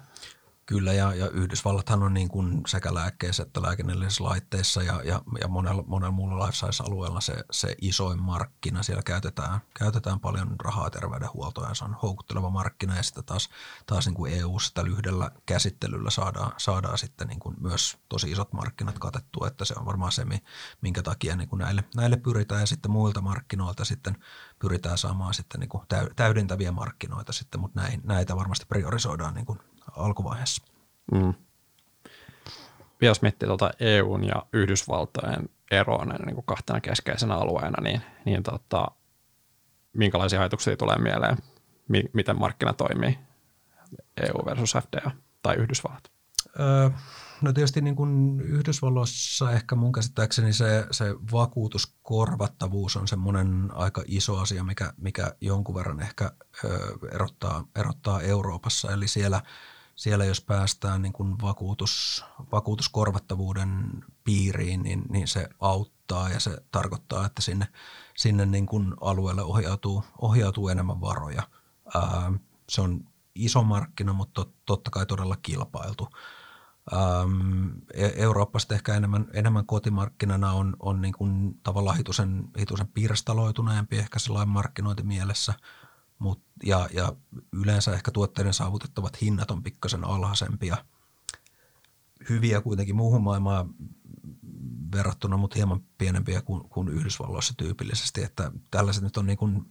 Kyllä, 0.66 0.92
ja, 0.92 1.14
ja 1.14 1.28
Yhdysvallathan 1.28 2.02
on 2.02 2.14
niin 2.14 2.28
kuin 2.28 2.60
sekä 2.66 2.94
lääkkeissä 2.94 3.42
että 3.42 3.62
lääkinnällisissä 3.62 4.24
laitteissa 4.24 4.82
ja, 4.82 5.02
ja, 5.04 5.22
ja 5.40 5.48
monella, 5.48 5.84
monella 5.86 6.10
muulla 6.12 6.46
life 6.46 6.56
science-alueella 6.56 7.20
se, 7.20 7.34
se 7.50 7.74
isoin 7.80 8.22
markkina. 8.22 8.82
Siellä 8.82 9.02
käytetään, 9.02 9.60
käytetään 9.78 10.20
paljon 10.20 10.56
rahaa 10.64 10.90
terveydenhuoltoon 10.90 11.68
ja 11.68 11.74
se 11.74 11.84
on 11.84 11.96
houkutteleva 12.02 12.50
markkina 12.50 12.96
ja 12.96 13.02
sitten 13.02 13.24
taas, 13.24 13.48
taas 13.86 14.06
niin 14.06 14.14
kuin 14.14 14.32
EU 14.32 14.58
sitä 14.58 14.84
lyhdellä 14.84 15.30
käsittelyllä 15.46 16.10
saadaan, 16.10 16.52
saadaan 16.56 16.98
sitten 16.98 17.28
niin 17.28 17.40
kuin 17.40 17.56
myös 17.60 17.98
tosi 18.08 18.30
isot 18.30 18.52
markkinat 18.52 18.98
katettua, 18.98 19.48
että 19.48 19.64
se 19.64 19.74
on 19.78 19.86
varmaan 19.86 20.12
se, 20.12 20.26
minkä 20.80 21.02
takia 21.02 21.36
niin 21.36 21.48
kuin 21.48 21.60
näille, 21.60 21.84
näille 21.96 22.16
pyritään 22.16 22.60
ja 22.60 22.66
sitten 22.66 22.90
muilta 22.90 23.20
markkinoilta 23.20 23.84
sitten 23.84 24.16
pyritään 24.58 24.98
saamaan 24.98 25.34
sitten 25.34 25.60
niin 25.60 25.68
kuin 25.68 25.84
täydentäviä 26.16 26.72
markkinoita 26.72 27.32
sitten, 27.32 27.60
mutta 27.60 27.80
näin, 27.80 28.00
näitä 28.04 28.36
varmasti 28.36 28.66
priorisoidaan 28.66 29.34
niin 29.34 29.46
kuin 29.46 29.58
alkuvaiheessa. 29.96 30.62
Mm. 31.12 31.34
Jos 33.00 33.22
miettii 33.22 33.46
tuota 33.46 33.70
EUn 33.80 34.24
ja 34.24 34.46
Yhdysvaltojen 34.52 35.48
eroa 35.70 36.04
niin 36.04 36.34
kuin 36.34 36.46
kahtena 36.46 36.80
keskeisenä 36.80 37.34
alueena, 37.34 37.82
niin, 37.82 38.02
niin 38.24 38.42
tota, 38.42 38.88
minkälaisia 39.92 40.40
ajatuksia 40.40 40.76
tulee 40.76 40.98
mieleen, 40.98 41.36
mi- 41.88 42.10
miten 42.12 42.38
markkina 42.38 42.72
toimii, 42.72 43.18
EU 44.16 44.44
versus 44.44 44.72
FDA 44.72 45.10
tai 45.42 45.56
Yhdysvallat? 45.56 46.10
Öö, 46.60 46.90
no 47.40 47.52
tietysti 47.52 47.80
niin 47.80 47.96
kuin 47.96 48.40
Yhdysvalloissa 48.40 49.52
ehkä 49.52 49.74
mun 49.74 49.92
käsittääkseni 49.92 50.52
se, 50.52 50.86
se 50.90 51.14
vakuutuskorvattavuus 51.32 52.96
on 52.96 53.08
semmoinen 53.08 53.70
aika 53.74 54.02
iso 54.06 54.38
asia, 54.38 54.64
mikä, 54.64 54.92
mikä 54.96 55.34
jonkun 55.40 55.74
verran 55.74 56.00
ehkä 56.00 56.30
öö, 56.64 56.88
erottaa, 57.12 57.64
erottaa 57.76 58.20
Euroopassa. 58.20 58.92
Eli 58.92 59.08
siellä– 59.08 59.42
siellä 59.96 60.24
jos 60.24 60.40
päästään 60.40 61.02
niin 61.02 61.12
kuin 61.12 61.40
vakuutus, 61.42 62.24
vakuutuskorvattavuuden 62.52 64.04
piiriin, 64.24 64.82
niin, 64.82 65.02
niin 65.08 65.28
se 65.28 65.48
auttaa 65.60 66.28
ja 66.28 66.40
se 66.40 66.58
tarkoittaa, 66.70 67.26
että 67.26 67.42
sinne, 67.42 67.68
sinne 68.16 68.46
niin 68.46 68.66
kuin 68.66 68.94
alueelle 69.00 69.42
ohjautuu, 69.42 70.04
ohjautuu 70.20 70.68
enemmän 70.68 71.00
varoja. 71.00 71.42
Ää, 71.94 72.32
se 72.68 72.80
on 72.80 73.04
iso 73.34 73.62
markkina, 73.62 74.12
mutta 74.12 74.46
totta 74.66 74.90
kai 74.90 75.06
todella 75.06 75.36
kilpailtu. 75.42 76.08
Ähm, 76.92 77.68
Euroopasta 78.16 78.74
ehkä 78.74 78.94
enemmän, 78.94 79.26
enemmän 79.32 79.66
kotimarkkinana 79.66 80.52
on, 80.52 80.76
on 80.80 81.00
niin 81.00 81.14
kuin 81.14 81.60
tavallaan 81.62 81.96
hitusen, 81.96 82.44
hitusen 82.58 82.88
pirstaloituneempi 82.88 83.98
ehkä 83.98 84.18
sellainen 84.18 84.48
markkinointimielessä– 84.48 85.54
Mut, 86.18 86.42
ja, 86.64 86.88
ja 86.92 87.12
yleensä 87.52 87.92
ehkä 87.92 88.10
tuotteiden 88.10 88.54
saavutettavat 88.54 89.20
hinnat 89.20 89.50
on 89.50 89.62
pikkasen 89.62 90.04
alhaisempia. 90.04 90.76
Hyviä 92.28 92.60
kuitenkin 92.60 92.96
muuhun 92.96 93.22
maailmaan 93.22 93.74
verrattuna, 94.92 95.36
mutta 95.36 95.54
hieman 95.56 95.80
pienempiä 95.98 96.42
kuin, 96.42 96.68
kuin 96.68 96.88
Yhdysvalloissa 96.88 97.54
tyypillisesti. 97.56 98.22
Että 98.22 98.52
tällaiset 98.70 99.02
nyt 99.02 99.16
on 99.16 99.26
niin 99.26 99.38
kuin 99.38 99.62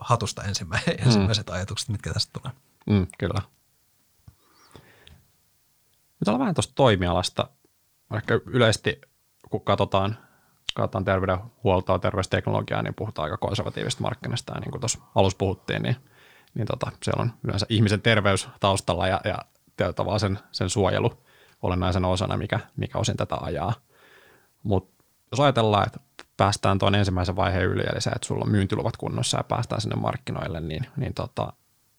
hatusta 0.00 0.42
ensimmä, 0.42 0.76
mm. 0.86 0.92
ensimmäiset 0.98 1.50
ajatukset, 1.50 1.88
mitkä 1.88 2.12
tästä 2.12 2.40
tulee. 2.40 2.56
Mm, 2.86 3.06
kyllä. 3.18 3.42
Nyt 6.20 6.28
ollaan 6.28 6.40
vähän 6.40 6.54
tuosta 6.54 6.72
toimialasta. 6.74 7.50
Ehkä 8.14 8.40
yleisesti, 8.46 9.00
kun 9.50 9.64
katsotaan 9.64 10.25
katsotaan 10.76 11.04
terveydenhuoltoa, 11.04 11.98
terveysteknologiaa, 11.98 12.82
niin 12.82 12.94
puhutaan 12.94 13.24
aika 13.24 13.36
konservatiivisesta 13.36 14.02
markkinasta. 14.02 14.52
Ja 14.54 14.60
niin 14.60 14.70
kuin 14.70 14.80
tuossa 14.80 14.98
alussa 15.14 15.38
puhuttiin, 15.38 15.82
niin, 15.82 15.96
niin 16.54 16.66
tota, 16.66 16.90
siellä 17.02 17.22
on 17.22 17.32
yleensä 17.44 17.66
ihmisen 17.68 18.02
terveys 18.02 18.48
taustalla 18.60 19.08
ja, 19.08 19.20
ja 19.24 19.38
tavallaan 19.92 20.20
sen, 20.20 20.38
sen 20.52 20.70
suojelu 20.70 21.12
olennaisen 21.62 22.04
osana, 22.04 22.36
mikä, 22.36 22.60
mikä 22.76 22.98
osin 22.98 23.16
tätä 23.16 23.36
ajaa. 23.40 23.72
Mutta 24.62 25.04
jos 25.30 25.40
ajatellaan, 25.40 25.86
että 25.86 26.00
päästään 26.36 26.78
tuon 26.78 26.94
ensimmäisen 26.94 27.36
vaiheen 27.36 27.66
yli, 27.66 27.82
eli 27.92 28.00
se, 28.00 28.10
että 28.10 28.26
sulla 28.26 28.44
on 28.44 28.50
myyntiluvat 28.50 28.96
kunnossa 28.96 29.38
ja 29.38 29.44
päästään 29.44 29.80
sinne 29.80 29.96
markkinoille, 29.96 30.60
niin, 30.60 30.86
niin 30.96 31.14
tota, 31.14 31.52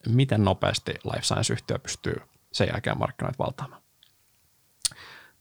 miten 0.10 0.44
nopeasti 0.44 0.92
life 1.04 1.22
science-yhtiö 1.22 1.80
pystyy 1.80 2.22
sen 2.52 2.68
jälkeen 2.74 2.98
markkinoit 2.98 3.40
valtaamaan? 3.40 3.82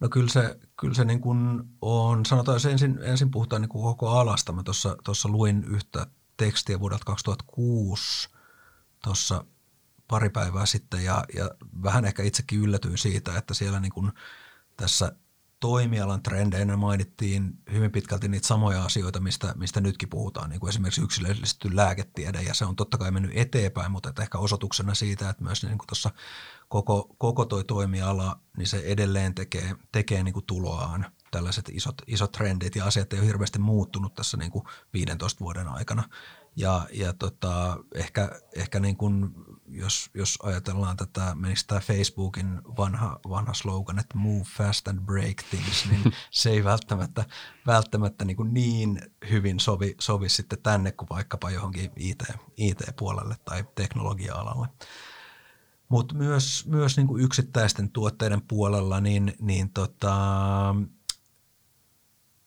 No 0.01 0.09
kyllä 0.09 0.29
se, 0.29 0.59
kyllä 0.81 0.95
se 0.95 1.05
niin 1.05 1.21
kuin 1.21 1.63
on, 1.81 2.27
sanotaan, 2.27 2.57
jos 2.57 2.67
ensin, 2.67 2.99
ensin 3.03 3.31
puhutaan 3.31 3.63
niin 3.63 3.69
kuin 3.69 3.83
koko 3.83 4.09
alasta. 4.09 4.53
Mä 4.53 4.63
tuossa 5.05 5.29
luin 5.29 5.65
yhtä 5.65 6.07
tekstiä 6.37 6.81
vuodelta 6.81 7.05
2006 7.05 8.29
tuossa 9.05 9.45
pari 10.09 10.31
päivää 10.31 10.67
sitten 10.67 11.05
ja, 11.05 11.25
ja 11.35 11.51
vähän 11.83 12.05
ehkä 12.05 12.23
itsekin 12.23 12.61
yllätyin 12.61 12.99
siitä, 12.99 13.39
että 13.39 13.55
siellä 13.55 13.81
niin 13.81 13.93
kuin 13.93 14.13
tässä 14.77 15.13
toimialan 15.61 16.23
trendeinä 16.23 16.77
mainittiin 16.77 17.59
hyvin 17.73 17.93
pitkälti 17.93 18.29
niitä 18.29 18.47
samoja 18.47 18.85
asioita, 18.85 19.21
mistä, 19.21 19.55
mistä 19.57 19.81
nytkin 19.81 20.09
puhutaan, 20.09 20.51
niin 20.51 20.61
kuin 20.61 20.69
esimerkiksi 20.69 21.01
yksilöllistetty 21.01 21.77
lääketiede, 21.77 22.43
ja 22.43 22.55
se 22.55 22.65
on 22.65 22.77
totta 22.77 22.99
kai 22.99 23.11
mennyt 23.11 23.33
eteenpäin, 23.35 23.93
mutta 23.93 24.09
että 24.09 24.23
ehkä 24.23 24.39
osoituksena 24.39 24.95
siitä, 24.95 25.31
että 25.31 25.45
myös 25.45 25.63
niin 25.63 25.79
kuin 25.79 25.87
tuossa 25.87 26.11
koko, 26.69 27.15
koko 27.19 27.45
toi 27.45 27.65
toimiala, 27.65 28.41
niin 28.57 28.67
se 28.67 28.79
edelleen 28.79 29.35
tekee, 29.35 29.75
tekee 29.93 30.23
niin 30.23 30.35
kuin 30.35 30.47
tuloaan. 30.47 31.07
Tällaiset 31.31 31.69
isot, 31.69 31.95
isot 32.07 32.33
trendit 32.33 32.77
ja 32.77 32.85
asiat 32.85 33.13
ei 33.13 33.19
ole 33.19 33.27
hirveästi 33.27 33.59
muuttunut 33.59 34.15
tässä 34.15 34.37
niin 34.37 34.51
kuin 34.51 34.65
15 34.93 35.41
vuoden 35.41 35.69
aikana. 35.69 36.09
Ja, 36.57 36.87
ja 36.93 37.13
tota, 37.13 37.77
ehkä, 37.95 38.41
ehkä 38.57 38.81
niin 38.81 38.97
kuin, 38.97 39.31
jos, 39.69 40.11
jos 40.15 40.39
ajatellaan 40.43 40.97
tätä, 40.97 41.35
menisi 41.35 41.67
tämä 41.67 41.81
Facebookin 41.81 42.61
vanha, 42.65 43.21
vanha 43.29 43.55
slogan, 43.55 43.99
että 43.99 44.19
move 44.19 44.45
fast 44.57 44.89
and 44.89 45.01
break 45.01 45.37
things, 45.51 45.89
niin 45.91 46.13
se 46.31 46.51
ei 46.51 46.65
välttämättä, 46.65 47.25
välttämättä 47.67 48.25
niin, 48.25 48.37
kuin 48.37 48.55
niin 48.55 49.01
hyvin 49.31 49.61
sovi, 49.61 49.95
sovi 50.01 50.29
sitten 50.29 50.63
tänne 50.63 50.93
kuin 50.93 51.09
vaikkapa 51.11 51.51
johonkin 51.51 51.91
IT, 51.97 52.25
IT-puolelle 52.57 53.37
tai 53.45 53.65
teknologia-alalle. 53.75 54.69
Mutta 55.89 56.15
myös, 56.15 56.67
myös 56.67 56.97
niin 56.97 57.07
kuin 57.07 57.23
yksittäisten 57.23 57.91
tuotteiden 57.91 58.43
puolella, 58.43 59.01
niin, 59.01 59.35
niin 59.41 59.71
tota, 59.71 60.15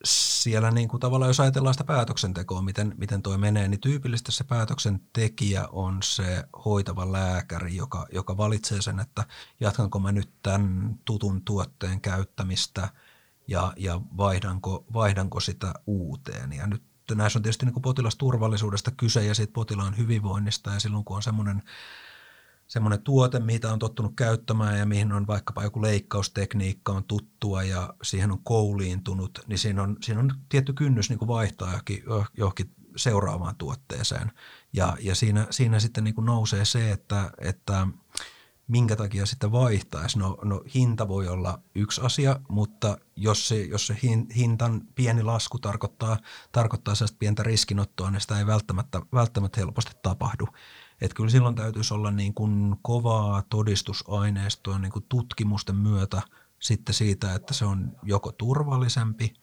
siellä 0.04 0.72
niin 0.72 0.90
kuin 0.90 1.00
tavallaan, 1.00 1.30
jos 1.30 1.40
ajatellaan 1.40 1.74
sitä 1.74 1.84
päätöksentekoa, 1.84 2.62
miten, 2.62 2.94
miten 2.98 3.22
toi 3.22 3.38
menee, 3.38 3.68
niin 3.68 3.82
tyypillisesti 3.82 4.32
se 4.32 4.44
päätöksentekijä 4.44 5.68
on 5.72 5.98
se 6.04 6.44
hoitava 6.66 7.12
lääkäri, 7.12 7.76
joka, 7.76 8.08
joka 8.14 8.38
valitsee 8.38 8.82
sen, 8.82 9.00
että 9.00 9.26
jatkanko 9.60 10.00
mä 10.00 10.12
nyt 10.12 10.30
tämän 10.44 11.00
tutun 11.06 11.42
tuotteen 11.42 12.02
käyttämistä 12.02 12.90
ja, 13.48 13.74
ja 13.78 14.02
vaihdanko, 14.18 14.86
vaihdanko 14.94 15.40
sitä 15.40 15.74
uuteen. 15.88 16.54
Ja 16.54 16.68
nyt 16.68 16.84
näissä 17.16 17.40
on 17.40 17.44
tietysti 17.44 17.66
niin 17.66 17.74
kuin 17.74 17.82
potilasturvallisuudesta 17.82 18.92
kyse 18.92 19.26
ja 19.26 19.36
siitä 19.36 19.54
potilaan 19.54 19.98
hyvinvoinnista 19.98 20.72
ja 20.72 20.80
silloin 20.80 21.06
kun 21.06 21.16
on 21.16 21.24
semmoinen 21.24 21.64
semmoinen 22.70 23.02
tuote, 23.02 23.40
mitä 23.40 23.74
on 23.74 23.80
tottunut 23.80 24.14
käyttämään 24.16 24.80
ja 24.80 24.86
mihin 24.86 25.12
on 25.12 25.28
vaikkapa 25.28 25.64
joku 25.64 25.82
leikkaustekniikka 25.82 26.92
on 26.92 27.04
tuttua 27.04 27.64
ja 27.64 27.94
siihen 28.04 28.32
on 28.32 28.44
kouliintunut, 28.44 29.40
niin 29.48 29.60
siinä 29.60 29.84
on, 29.84 29.98
siinä 30.04 30.20
on 30.20 30.34
tietty 30.50 30.74
kynnys 30.74 31.10
niin 31.10 31.20
kuin 31.20 31.28
vaihtaa 31.28 31.68
johonkin, 31.68 32.04
johonkin 32.38 32.72
seuraavaan 32.96 33.56
tuotteeseen. 33.56 34.32
Ja, 34.74 34.98
ja 35.00 35.16
siinä, 35.16 35.48
siinä 35.50 35.80
sitten 35.80 36.04
niin 36.04 36.16
kuin 36.16 36.26
nousee 36.26 36.66
se, 36.66 36.92
että, 36.92 37.32
että 37.38 37.88
minkä 38.68 38.96
takia 38.96 39.26
sitten 39.26 39.52
vaihtaisi. 39.52 40.20
No, 40.20 40.38
no 40.44 40.62
hinta 40.76 41.08
voi 41.08 41.28
olla 41.28 41.60
yksi 41.76 42.02
asia, 42.02 42.40
mutta 42.50 42.98
jos 43.16 43.48
se, 43.48 43.64
jos 43.64 43.88
se 43.88 43.98
hintan 44.36 44.82
pieni 44.96 45.24
lasku 45.24 45.60
tarkoittaa, 45.60 46.18
tarkoittaa 46.52 46.96
sellaista 46.96 47.18
pientä 47.20 47.44
riskinottoa, 47.44 48.12
niin 48.12 48.22
sitä 48.22 48.40
ei 48.40 48.48
välttämättä, 48.48 49.02
välttämättä 49.14 49.62
helposti 49.62 49.92
tapahdu. 50.02 50.48
Että 51.02 51.16
kyllä 51.16 51.30
silloin 51.30 51.56
täytyisi 51.56 51.94
olla 51.94 52.12
niin 52.12 52.34
kuin 52.34 52.76
kovaa 52.82 53.44
todistusaineistoa 53.50 54.80
niin 54.80 54.92
kuin 54.92 55.06
tutkimusten 55.10 55.76
myötä 55.76 56.22
sitten 56.60 56.96
siitä, 56.96 57.34
että 57.34 57.54
se 57.54 57.66
on 57.66 57.96
joko 58.04 58.32
turvallisempi 58.32 59.34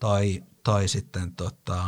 tai, 0.00 0.44
tai 0.62 0.88
sitten 0.88 1.36
tota, 1.36 1.84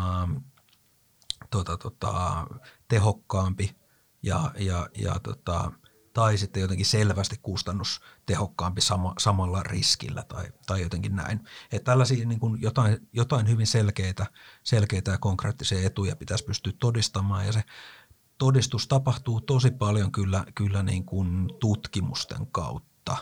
tota, 1.51 1.77
tota, 1.77 2.47
tehokkaampi 2.89 3.77
ja, 4.23 4.51
ja, 4.59 4.89
ja 4.99 5.21
tota, 5.23 5.73
tai 6.13 6.39
sitten 6.39 6.61
jotenkin 6.61 6.87
selvästi 6.87 7.37
kustannustehokkaampi 7.43 8.81
sama, 8.81 9.15
samalla 9.19 9.63
riskillä 9.63 10.23
tai, 10.29 10.45
tai 10.67 10.83
jotenkin 10.83 11.17
näin. 11.17 11.41
Että 11.73 11.91
tällaisia 11.91 12.27
niin 12.27 12.41
kuin 12.41 12.63
jotain, 12.63 13.09
jotain 13.13 13.49
hyvin 13.49 13.67
selkeitä, 13.67 14.27
selkeitä 14.63 15.11
ja 15.11 15.19
konkreettisia 15.19 15.87
etuja 15.87 16.17
pitäisi 16.17 16.45
pystyä 16.45 16.73
todistamaan 16.79 17.47
ja 17.47 17.53
se 17.53 17.63
todistus 18.39 18.89
tapahtuu 18.89 19.41
tosi 19.41 19.71
paljon 19.71 20.13
kyllä, 20.13 20.45
kyllä 20.55 20.83
niin 20.83 21.05
kuin 21.05 21.49
tutkimusten 21.61 22.47
kautta. 22.47 23.17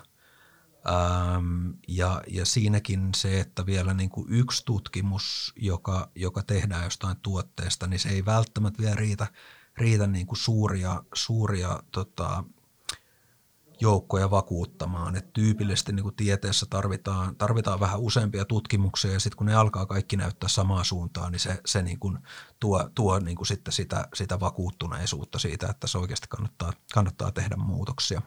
Ähm, 0.88 1.70
ja, 1.88 2.22
ja 2.28 2.46
siinäkin 2.46 3.08
se, 3.16 3.40
että 3.40 3.66
vielä 3.66 3.94
niin 3.94 4.10
kuin 4.10 4.26
yksi 4.30 4.64
tutkimus, 4.64 5.52
joka, 5.56 6.10
joka 6.14 6.42
tehdään 6.42 6.84
jostain 6.84 7.16
tuotteesta, 7.22 7.86
niin 7.86 8.00
se 8.00 8.08
ei 8.08 8.24
välttämättä 8.24 8.82
vielä 8.82 8.94
riitä, 8.94 9.26
riitä 9.76 10.06
niin 10.06 10.26
kuin 10.26 10.38
suuria, 10.38 11.02
suuria 11.14 11.82
tota, 11.92 12.44
joukkoja 13.80 14.30
vakuuttamaan. 14.30 15.16
Et 15.16 15.32
tyypillisesti 15.32 15.92
niin 15.92 16.02
kuin 16.02 16.14
tieteessä 16.14 16.66
tarvitaan, 16.70 17.36
tarvitaan 17.36 17.80
vähän 17.80 18.00
useampia 18.00 18.44
tutkimuksia 18.44 19.12
ja 19.12 19.20
sitten 19.20 19.36
kun 19.36 19.46
ne 19.46 19.54
alkaa 19.54 19.86
kaikki 19.86 20.16
näyttää 20.16 20.48
samaa 20.48 20.84
suuntaan, 20.84 21.32
niin 21.32 21.40
se, 21.40 21.60
se 21.66 21.82
niin 21.82 21.98
kuin 21.98 22.18
tuo, 22.60 22.90
tuo 22.94 23.18
niin 23.18 23.36
kuin 23.36 23.46
sitten 23.46 23.72
sitä, 23.72 24.08
sitä 24.14 24.40
vakuuttuneisuutta 24.40 25.38
siitä, 25.38 25.66
että 25.70 25.86
se 25.86 25.98
oikeasti 25.98 26.26
kannattaa, 26.28 26.72
kannattaa 26.94 27.32
tehdä 27.32 27.56
muutoksia. 27.56 28.22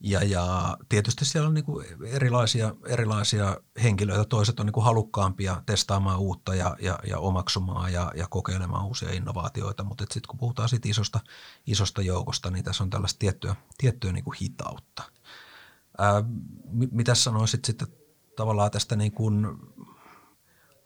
Ja, 0.00 0.24
ja 0.24 0.76
tietysti 0.88 1.24
siellä 1.24 1.48
on 1.48 1.54
niin 1.54 1.64
kuin 1.64 1.86
erilaisia, 2.06 2.74
erilaisia 2.86 3.56
henkilöitä. 3.82 4.24
Toiset 4.24 4.60
on 4.60 4.66
niin 4.66 4.72
kuin 4.72 4.84
halukkaampia 4.84 5.62
testaamaan 5.66 6.18
uutta 6.18 6.54
ja, 6.54 6.76
ja, 6.80 6.98
ja 7.06 7.18
omaksumaan 7.18 7.92
ja, 7.92 8.12
ja 8.16 8.26
kokeilemaan 8.30 8.86
uusia 8.86 9.12
innovaatioita, 9.12 9.84
mutta 9.84 10.02
sitten 10.02 10.28
kun 10.28 10.38
puhutaan 10.38 10.68
siitä 10.68 10.88
isosta, 10.88 11.20
isosta 11.66 12.02
joukosta, 12.02 12.50
niin 12.50 12.64
tässä 12.64 12.84
on 12.84 12.90
tällaista 12.90 13.18
tiettyä, 13.18 13.56
tiettyä 13.78 14.12
niin 14.12 14.24
kuin 14.24 14.36
hitautta. 14.42 15.02
Ää, 15.98 16.24
mitä 16.90 17.14
sanoisit 17.14 17.64
sitten 17.64 17.88
tavallaan 18.36 18.70
tästä 18.70 18.96
niin 18.96 19.12
kuin 19.12 19.46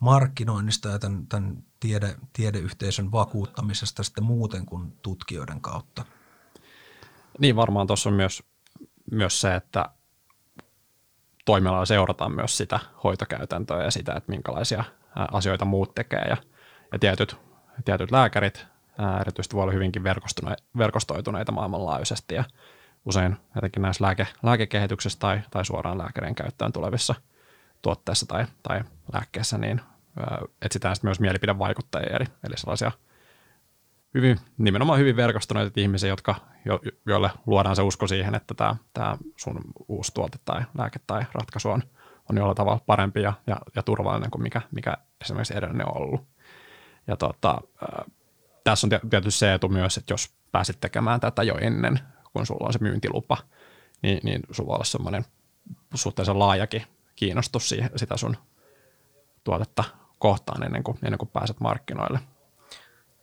markkinoinnista 0.00 0.88
ja 0.88 0.98
tämän, 0.98 1.26
tämän 1.26 1.64
tiede, 1.80 2.16
tiedeyhteisön 2.32 3.12
vakuuttamisesta 3.12 4.02
sitten 4.02 4.24
muuten 4.24 4.66
kuin 4.66 4.92
tutkijoiden 5.02 5.60
kautta? 5.60 6.04
Niin 7.38 7.56
varmaan 7.56 7.86
tuossa 7.86 8.08
on 8.08 8.14
myös 8.14 8.42
myös 9.10 9.40
se, 9.40 9.54
että 9.54 9.84
toimialalla 11.44 11.86
seurataan 11.86 12.32
myös 12.32 12.56
sitä 12.56 12.80
hoitokäytäntöä 13.04 13.84
ja 13.84 13.90
sitä, 13.90 14.12
että 14.12 14.32
minkälaisia 14.32 14.84
asioita 15.32 15.64
muut 15.64 15.94
tekee. 15.94 16.24
Ja, 16.28 16.36
ja 16.92 16.98
tietyt, 16.98 17.36
tietyt 17.84 18.10
lääkärit 18.10 18.66
ää, 18.98 19.20
erityisesti 19.20 19.56
voi 19.56 19.62
olla 19.62 19.72
hyvinkin 19.72 20.04
verkostoituneita 20.78 21.52
maailmanlaajuisesti 21.52 22.34
ja 22.34 22.44
usein 23.04 23.36
jotenkin 23.54 23.82
näissä 23.82 24.04
lääke, 24.04 24.26
lääkekehityksessä 24.42 25.18
tai, 25.18 25.40
tai 25.50 25.64
suoraan 25.64 25.98
lääkärien 25.98 26.34
käyttöön 26.34 26.72
tulevissa 26.72 27.14
tuotteissa 27.82 28.26
tai, 28.26 28.46
tai 28.62 28.80
lääkkeissä, 29.12 29.58
niin 29.58 29.80
ää, 30.20 30.38
etsitään 30.62 30.96
myös 31.02 31.20
mielipidevaikuttajia, 31.20 32.16
eli, 32.16 32.24
eli 32.44 32.56
sellaisia– 32.56 32.92
hyvin, 34.14 34.38
nimenomaan 34.58 34.98
hyvin 34.98 35.16
verkostuneita 35.16 35.80
ihmisiä, 35.80 36.08
jotka, 36.08 36.34
jo, 36.64 36.80
joille 37.06 37.30
luodaan 37.46 37.76
se 37.76 37.82
usko 37.82 38.06
siihen, 38.06 38.34
että 38.34 38.54
tämä, 38.54 38.76
tämä 38.92 39.16
sun 39.36 39.60
uusi 39.88 40.14
tuote 40.14 40.38
tai 40.44 40.62
lääke 40.78 41.00
tai 41.06 41.22
ratkaisu 41.32 41.70
on, 41.70 41.82
on 42.30 42.36
jollain 42.36 42.56
tavalla 42.56 42.80
parempi 42.86 43.22
ja, 43.22 43.32
ja, 43.46 43.56
ja 43.76 43.82
turvallinen 43.82 44.30
kuin 44.30 44.42
mikä, 44.42 44.62
mikä 44.70 44.96
esimerkiksi 45.20 45.56
edellinen 45.56 45.88
on 45.88 45.96
ollut. 45.96 46.26
Ja 47.06 47.16
tota, 47.16 47.58
äh, 47.82 48.06
tässä 48.64 48.86
on 48.86 49.10
tietysti 49.10 49.38
se 49.38 49.54
etu 49.54 49.68
myös, 49.68 49.96
että 49.96 50.12
jos 50.12 50.34
pääsit 50.52 50.80
tekemään 50.80 51.20
tätä 51.20 51.42
jo 51.42 51.54
ennen, 51.60 52.00
kun 52.32 52.46
sulla 52.46 52.66
on 52.66 52.72
se 52.72 52.78
myyntilupa, 52.78 53.36
niin, 54.02 54.20
niin 54.22 54.42
sulla 54.50 54.68
voi 54.68 54.74
olla 54.74 54.84
semmoinen 54.84 55.24
suhteellisen 55.94 56.38
laajakin 56.38 56.82
kiinnostus 57.16 57.68
siihen, 57.68 57.90
sitä 57.96 58.16
sun 58.16 58.36
tuotetta 59.44 59.84
kohtaan 60.18 60.62
ennen 60.62 60.82
kuin, 60.82 60.98
ennen 61.02 61.18
kuin 61.18 61.28
pääset 61.28 61.60
markkinoille 61.60 62.18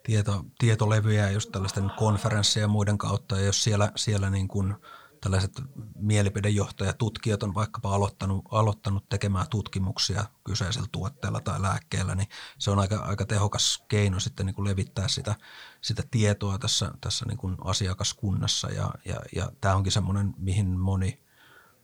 tieto, 0.08 0.46
tietolevyjä 0.60 1.32
just 1.32 1.52
tällaisten 1.52 1.92
konferenssien 1.98 2.62
ja 2.62 2.68
muiden 2.68 2.98
kautta, 2.98 3.38
ja 3.38 3.46
jos 3.46 3.64
siellä, 3.64 3.92
siellä 3.96 4.30
niin 4.30 4.48
kuin 4.48 4.76
tällaiset 5.22 5.62
mielipidejohtajat, 5.96 6.98
tutkijat 6.98 7.44
on 7.44 7.54
vaikkapa 7.54 7.96
aloittanut, 7.96 8.46
aloittanut 8.52 9.10
tekemään 9.10 9.48
tutkimuksia 9.50 10.26
kyseisellä 10.44 10.88
tuotteella 10.92 11.42
tai 11.42 11.62
lääkkeellä, 11.62 12.16
niin 12.16 12.28
se 12.58 12.72
on 12.72 12.80
aika, 12.80 12.96
aika 12.96 13.26
tehokas 13.26 13.84
keino 13.88 14.20
sitten 14.20 14.46
niin 14.46 14.56
kuin 14.56 14.68
levittää 14.68 15.08
sitä, 15.08 15.36
sitä 15.82 16.04
tietoa 16.12 16.58
tässä, 16.58 16.92
tässä 17.02 17.26
niin 17.26 17.38
kuin 17.38 17.58
asiakaskunnassa, 17.64 18.70
ja, 18.70 18.92
ja, 19.06 19.20
ja 19.36 19.52
tämä 19.62 19.76
onkin 19.76 19.92
semmoinen, 19.92 20.34
mihin 20.38 20.80
moni, 20.80 21.24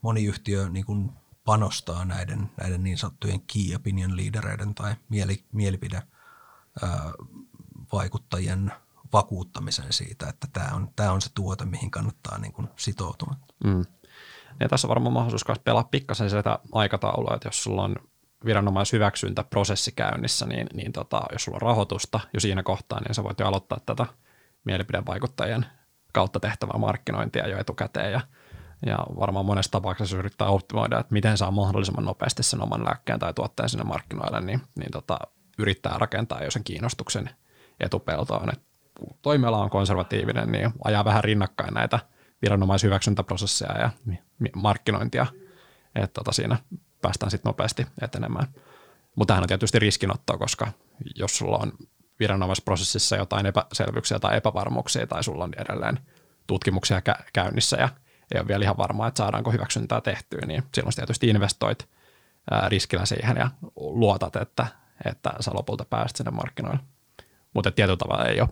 moni 0.02 0.24
yhtiö 0.24 0.68
niin 0.68 0.84
kuin 0.84 1.12
panostaa 1.44 2.04
näiden, 2.04 2.50
näiden 2.60 2.84
niin 2.84 2.98
sanottujen 2.98 3.40
key 3.40 3.74
opinion 3.76 4.16
leadereiden 4.16 4.74
tai 4.74 4.94
mieli, 5.08 5.44
mielipide 5.52 6.02
ää, 6.82 7.12
vaikuttajien 7.92 8.72
vakuuttamisen 9.12 9.92
siitä, 9.92 10.28
että 10.28 10.46
tämä 10.52 10.70
on, 10.74 10.88
tämä 10.96 11.12
on 11.12 11.20
se 11.20 11.30
tuote, 11.34 11.64
mihin 11.64 11.90
kannattaa 11.90 12.38
niin 12.38 12.52
kuin 12.52 12.68
sitoutua. 12.76 13.34
Mm. 13.64 13.84
Ja 14.60 14.68
tässä 14.68 14.86
on 14.86 14.88
varmaan 14.88 15.12
mahdollisuus 15.12 15.48
myös 15.48 15.58
pelaa 15.58 15.84
pikkasen 15.84 16.30
sitä 16.30 16.58
aikataulua, 16.72 17.34
että 17.34 17.48
jos 17.48 17.62
sulla 17.62 17.82
on 17.82 17.96
viranomaishyväksyntäprosessi 18.44 19.92
käynnissä, 19.92 20.46
niin, 20.46 20.66
niin 20.74 20.92
tota, 20.92 21.22
jos 21.32 21.44
sulla 21.44 21.56
on 21.56 21.62
rahoitusta 21.62 22.20
jo 22.34 22.40
siinä 22.40 22.62
kohtaa, 22.62 23.00
niin 23.00 23.14
sä 23.14 23.24
voit 23.24 23.40
jo 23.40 23.46
aloittaa 23.46 23.80
tätä 23.86 24.06
mielipidevaikuttajien 24.64 25.66
kautta 26.12 26.40
tehtävää 26.40 26.78
markkinointia 26.78 27.48
jo 27.48 27.58
etukäteen 27.58 28.12
ja, 28.12 28.20
ja 28.86 28.98
varmaan 29.20 29.46
monessa 29.46 29.70
tapauksessa 29.70 30.16
yrittää 30.16 30.48
optimoida, 30.48 31.00
että 31.00 31.12
miten 31.12 31.38
saa 31.38 31.50
mahdollisimman 31.50 32.04
nopeasti 32.04 32.42
sen 32.42 32.62
oman 32.62 32.84
lääkkeen 32.84 33.18
tai 33.18 33.34
tuotteen 33.34 33.68
sinne 33.68 33.84
markkinoille, 33.84 34.40
niin, 34.40 34.60
niin 34.78 34.90
tota, 34.90 35.18
yrittää 35.58 35.98
rakentaa 35.98 36.44
jo 36.44 36.50
sen 36.50 36.64
kiinnostuksen 36.64 37.30
etupeltoon. 37.80 38.48
Et 38.52 38.62
toimiala 39.22 39.58
on 39.58 39.70
konservatiivinen, 39.70 40.52
niin 40.52 40.72
ajaa 40.84 41.04
vähän 41.04 41.24
rinnakkain 41.24 41.74
näitä 41.74 41.98
viranomaishyväksyntäprosesseja 42.42 43.78
ja 43.78 43.90
markkinointia, 44.56 45.26
että 45.94 46.14
tota 46.14 46.32
siinä 46.32 46.56
päästään 47.02 47.30
sitten 47.30 47.48
nopeasti 47.48 47.86
etenemään. 48.02 48.46
Mutta 49.14 49.32
tämähän 49.32 49.44
on 49.44 49.48
tietysti 49.48 49.78
riskinottoa, 49.78 50.38
koska 50.38 50.72
jos 51.14 51.38
sulla 51.38 51.58
on 51.58 51.72
viranomaisprosessissa 52.20 53.16
jotain 53.16 53.46
epäselvyyksiä 53.46 54.18
tai 54.18 54.36
epävarmuuksia 54.36 55.06
tai 55.06 55.24
sulla 55.24 55.44
on 55.44 55.52
edelleen 55.58 55.98
tutkimuksia 56.46 57.02
käynnissä 57.32 57.76
ja 57.76 57.88
ei 58.34 58.40
ole 58.40 58.48
vielä 58.48 58.64
ihan 58.64 58.76
varmaa, 58.76 59.08
että 59.08 59.18
saadaanko 59.18 59.52
hyväksyntää 59.52 60.00
tehtyä, 60.00 60.40
niin 60.46 60.62
silloin 60.74 60.94
tietysti 60.94 61.28
investoit 61.28 61.88
riskillä 62.68 63.06
siihen 63.06 63.36
ja 63.36 63.50
luotat, 63.76 64.36
että, 64.36 64.66
että 65.04 65.32
sä 65.40 65.50
lopulta 65.54 65.84
pääset 65.84 66.16
sinne 66.16 66.30
markkinoille 66.30 66.80
mutta 67.54 67.70
tietyllä 67.70 67.96
tavalla 67.96 68.24
ei 68.24 68.40
ole, 68.40 68.48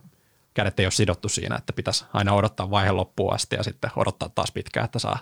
kädet 0.55 0.81
ei 0.81 0.87
ole 0.87 0.91
sidottu 0.91 1.29
siinä, 1.29 1.57
että 1.57 1.73
pitäisi 1.73 2.05
aina 2.13 2.35
odottaa 2.35 2.71
vaihe 2.71 2.93
loppuun 2.93 3.35
asti 3.35 3.57
ja 3.57 3.63
sitten 3.63 3.91
odottaa 3.97 4.29
taas 4.29 4.53
pitkään, 4.53 4.85
että 4.85 4.99
saa, 4.99 5.19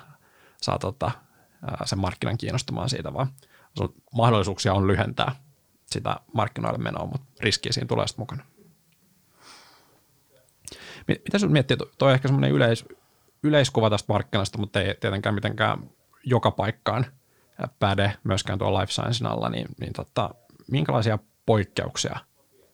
saa 0.63 0.79
tota, 0.79 1.11
sen 1.85 1.99
markkinan 1.99 2.39
kiinnostumaan 2.39 2.89
siitä, 2.89 3.15
vaan 3.15 3.29
mahdollisuuksia 4.15 4.75
on 4.75 4.87
lyhentää 4.87 5.37
sitä 5.87 6.17
markkinoille 6.35 6.79
menoa, 6.79 7.07
mutta 7.07 7.27
riskiä 7.41 7.73
siinä 7.73 7.89
tulee 7.89 8.07
sitten 8.07 8.23
mukana. 8.23 8.45
Mitä 11.09 11.39
sinun 11.39 11.53
miettii, 11.53 11.77
tuo 11.77 12.09
on 12.09 12.15
ehkä 12.15 12.29
semmoinen 12.29 12.51
yleis, 12.51 12.85
yleiskuva 13.43 13.91
tästä 13.91 14.13
markkinasta, 14.13 14.59
mutta 14.59 14.81
ei 14.81 14.95
tietenkään 14.95 15.35
mitenkään 15.35 15.91
joka 16.25 16.51
paikkaan 16.51 17.07
päde 17.79 18.17
myöskään 18.25 18.59
tuo 18.59 18.81
life 18.81 18.93
science 18.93 19.27
alla, 19.27 19.49
niin, 19.49 19.67
niin 19.81 19.93
tota, 19.93 20.31
minkälaisia 20.71 21.19
poikkeuksia 21.47 22.19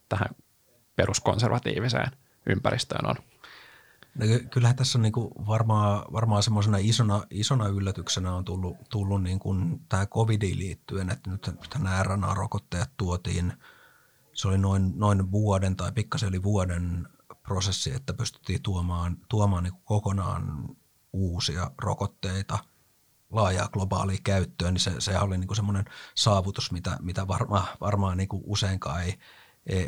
tähän 0.09 0.29
peruskonservatiiviseen 0.97 2.11
ympäristöön 2.47 3.07
on. 3.07 3.17
No, 4.15 4.27
kyllähän 4.51 4.77
tässä 4.77 4.99
on 4.99 5.03
niin 5.03 5.13
varmaan, 5.47 6.05
varmaan 6.13 6.43
semmoisena 6.43 6.77
isona, 6.81 7.23
isona 7.31 7.69
yllätyksenä 7.69 8.35
on 8.35 8.45
tullut, 8.45 8.77
tullut 8.91 9.23
niin 9.23 9.39
kuin 9.39 9.81
tämä 9.89 10.07
covidiin 10.07 10.59
liittyen, 10.59 11.11
että 11.11 11.31
nyt, 11.31 11.51
nämä 11.79 12.03
RNA-rokotteet 12.03 12.91
tuotiin, 12.97 13.53
se 14.33 14.49
oli 14.49 14.59
noin, 14.59 14.93
noin 14.97 15.31
vuoden 15.31 15.77
tai 15.77 15.93
pikkasen 15.93 16.29
yli 16.29 16.43
vuoden 16.43 17.09
prosessi, 17.43 17.95
että 17.95 18.15
pystyttiin 18.15 18.63
tuomaan, 18.63 19.17
tuomaan 19.29 19.65
niin 19.65 19.75
kokonaan 19.85 20.69
uusia 21.13 21.71
rokotteita 21.79 22.59
laajaa 23.31 23.69
globaalia 23.69 24.19
käyttöön, 24.25 24.75
niin 24.75 24.81
se, 24.81 24.93
se 24.99 25.19
oli 25.19 25.39
niin 25.39 25.57
semmoinen 25.57 25.85
saavutus, 26.15 26.73
mitä, 26.73 26.97
mitä 27.01 27.29
varma, 27.29 27.67
varmaan 27.81 28.17
niin 28.17 28.29
useinkaan 28.33 29.03
ei, 29.03 29.19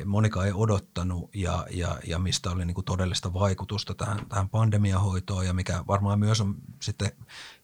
monikaan 0.05 0.47
ei 0.47 0.53
odottanut 0.53 1.31
ja, 1.35 1.67
ja, 1.71 1.99
ja 2.07 2.19
mistä 2.19 2.51
oli 2.51 2.64
niin 2.64 2.75
kuin 2.75 2.85
todellista 2.85 3.33
vaikutusta 3.33 3.95
tähän, 3.95 4.27
tähän 4.29 4.49
pandemiahoitoon 4.49 5.47
ja 5.47 5.55
mikä 5.55 5.85
varmaan 5.87 6.19
myös 6.19 6.41
on 6.41 6.55
sitten 6.83 7.12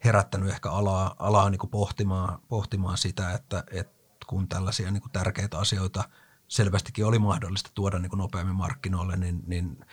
herättänyt 0.05 0.49
ehkä 0.49 0.71
alaa, 0.71 1.15
alaa 1.19 1.51
niin 1.51 1.59
kuin 1.59 1.71
pohtimaan, 1.71 2.39
pohtimaan 2.49 2.99
sitä, 2.99 3.33
että, 3.33 3.65
että 3.71 3.95
kun 4.27 4.49
tällaisia 4.49 4.91
niin 4.91 5.01
kuin 5.01 5.13
tärkeitä 5.13 5.59
asioita 5.59 6.05
selvästikin 6.49 7.07
oli 7.07 7.19
mahdollista 7.19 7.71
tuoda 7.75 7.99
niin 7.99 8.11
kuin 8.11 8.19
nopeammin 8.19 8.57
markkinoille, 8.57 9.17
niin, 9.17 9.43
niin 9.47 9.87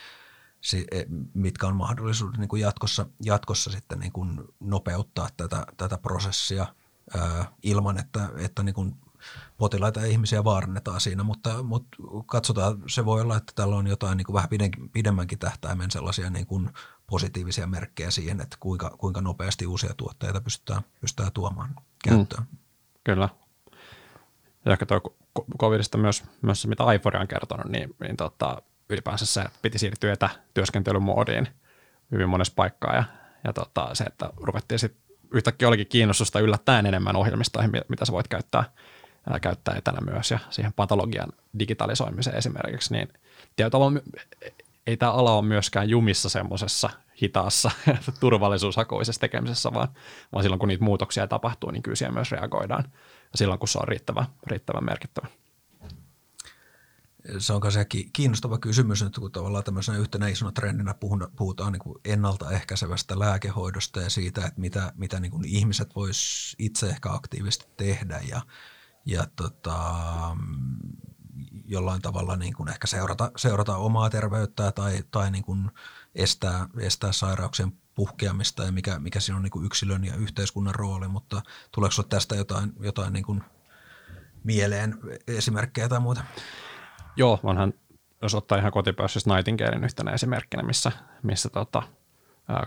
se, 0.62 0.86
e, 0.92 1.04
mitkä 1.34 1.68
on 1.68 1.76
mahdollisuudet 1.76 2.40
niin 2.40 2.50
kuin 2.50 2.62
jatkossa, 2.62 3.06
jatkossa 3.24 3.72
sitten 3.72 4.00
niin 4.00 4.12
kuin 4.12 4.42
nopeuttaa 4.60 5.30
tätä, 5.38 5.66
tätä 5.78 5.98
prosessia 5.98 6.68
ää, 7.18 7.52
ilman, 7.64 7.98
että, 7.98 8.30
että 8.38 8.64
niin 8.64 8.76
kuin– 8.76 8.96
potilaita 9.62 10.00
ja 10.00 10.06
ihmisiä 10.06 10.43
vaarannetaan 10.43 11.02
siinä, 11.02 11.24
mutta, 11.24 11.63
mutta 11.63 11.97
katsotaan, 12.26 12.84
se 12.88 13.06
voi 13.06 13.21
olla, 13.21 13.38
että 13.38 13.54
tällä 13.56 13.76
on 13.76 13.88
jotain 13.88 14.17
niin 14.17 14.26
kuin 14.26 14.34
vähän 14.34 14.50
pidemmänkin 14.91 15.39
tähtäimen 15.39 15.91
sellaisia 15.91 16.30
niin 16.30 16.45
kuin 16.45 16.69
positiivisia 17.10 17.67
merkkejä 17.67 18.12
siihen, 18.12 18.41
että 18.41 18.58
kuinka, 18.60 18.89
kuinka 18.89 19.21
nopeasti 19.21 19.67
uusia 19.67 19.93
tuotteita 19.97 20.41
pystytään, 20.41 20.82
pystytään 21.02 21.32
tuomaan 21.32 21.76
käyttöön. 22.04 22.43
Mm, 22.43 22.58
kyllä. 23.04 23.30
Ja 24.65 24.71
ehkä 24.71 24.86
tuo 24.86 25.02
covidista 25.60 25.97
myös, 25.97 26.24
myös 26.41 26.62
se, 26.62 26.67
mitä 26.67 26.93
iPhone 26.93 27.19
on 27.19 27.28
kertonut, 27.28 27.65
niin, 27.65 27.95
niin 28.00 28.17
tota, 28.17 28.62
ylipäänsä 28.89 29.26
se, 29.26 29.43
piti 29.62 29.80
siirtyä 29.80 30.13
etätyöskentelymoodiin 30.13 31.47
hyvin 32.12 32.30
monessa 32.30 32.54
paikkaa 32.56 32.95
ja, 32.95 33.04
ja 33.43 33.54
tota, 33.54 33.95
se, 33.95 34.04
että 34.04 34.30
ruvettiin 34.38 34.80
sitten 34.80 35.02
yhtäkkiä 35.34 35.67
olikin 35.67 35.88
kiinnostusta 35.88 36.39
yllättäen 36.39 36.86
enemmän 36.86 37.15
ohjelmistoihin, 37.15 37.71
mitä 37.88 38.06
sä 38.06 38.12
voit 38.12 38.28
käyttää, 38.28 38.63
ää, 38.63 39.01
käyttää 39.42 39.76
etänä 39.76 40.02
myös 40.02 40.32
ja 40.32 40.40
siihen 40.50 40.74
patologian 40.74 41.30
digitalisoimiseen 41.60 42.38
esimerkiksi, 42.38 42.94
niin 42.94 43.08
tietyllä 43.56 44.02
ei 44.88 44.98
tämä 44.98 45.12
ala 45.12 45.34
ole 45.34 45.46
myöskään 45.46 45.90
jumissa 45.90 46.30
semmoisessa 46.30 46.90
hitaassa 47.22 47.72
turvallisuushakoisessa 48.20 49.22
tekemisessä, 49.22 49.74
vaan, 49.74 49.88
vaan 50.34 50.44
silloin 50.44 50.60
kun 50.60 50.68
niitä 50.68 50.84
muutoksia 50.84 51.28
tapahtuu, 51.28 51.72
niin 51.72 51.84
kyllä 51.84 51.96
siihen 51.96 52.14
myös 52.14 52.32
reagoidaan 52.32 52.84
ja 53.32 53.38
silloin 53.38 53.60
kun 53.60 53.68
se 53.68 53.80
on 53.80 53.88
riittävä, 53.88 54.26
riittävän 54.48 54.86
merkittävä. 54.86 55.28
Se 57.38 57.54
on 57.54 57.72
se 57.72 57.86
kiinnostava 58.14 58.58
kysymys, 58.58 59.02
että 59.02 59.22
kun 59.22 59.32
tavallaan 59.32 59.64
tämmöisenä 59.64 59.98
yhtenä 59.98 60.28
isona 60.28 60.52
trendinä 60.52 60.96
puhutaan 61.36 61.72
niin 61.72 61.80
kuin 61.80 62.00
ennaltaehkäisevästä 62.06 63.20
lääkehoidosta 63.20 64.02
ja 64.02 64.10
siitä, 64.10 64.46
että 64.46 64.62
mitä, 64.62 64.94
mitä 64.96 65.20
niin 65.20 65.32
kuin 65.32 65.46
ihmiset 65.46 65.96
vois 65.96 66.56
itse 66.60 66.90
ehkä 66.90 67.14
aktiivisesti 67.14 67.66
tehdä 67.78 68.22
ja, 68.30 68.42
ja 69.06 69.24
tota, 69.36 69.94
jollain 71.66 72.02
tavalla 72.02 72.36
niin 72.36 72.54
kuin 72.54 72.70
ehkä 72.70 72.88
seurata, 72.88 73.32
seurata 73.38 73.78
omaa 73.78 74.10
terveyttä 74.10 74.72
tai, 74.72 75.04
tai 75.12 75.32
niin 75.32 75.44
kuin 75.44 75.72
estää, 76.16 76.68
estää 76.80 77.12
sairauksien 77.12 77.72
puhkeamista 77.96 78.64
ja 78.64 78.72
mikä, 78.72 79.00
mikä 79.00 79.20
siinä 79.20 79.38
on 79.38 79.44
niin 79.44 79.52
kuin 79.52 79.66
yksilön 79.66 80.04
ja 80.04 80.16
yhteiskunnan 80.16 80.76
rooli, 80.76 81.08
mutta 81.08 81.42
tuleeko 81.72 82.04
tästä 82.10 82.36
jotain, 82.36 82.74
jotain 82.80 83.14
niin 83.14 83.26
kuin 83.26 83.44
mieleen 84.44 84.98
esimerkkejä 85.28 85.90
tai 85.90 86.00
muuta? 86.00 86.24
Joo, 87.16 87.40
onhan, 87.44 87.74
jos 88.22 88.36
ottaa 88.36 88.58
ihan 88.58 88.72
kotipäässystä 88.72 89.36
Nightingalein 89.36 89.84
yhtenä 89.84 90.12
esimerkkinä, 90.12 90.64
missä, 90.64 90.92
missä 91.24 91.50
tota, 91.50 91.84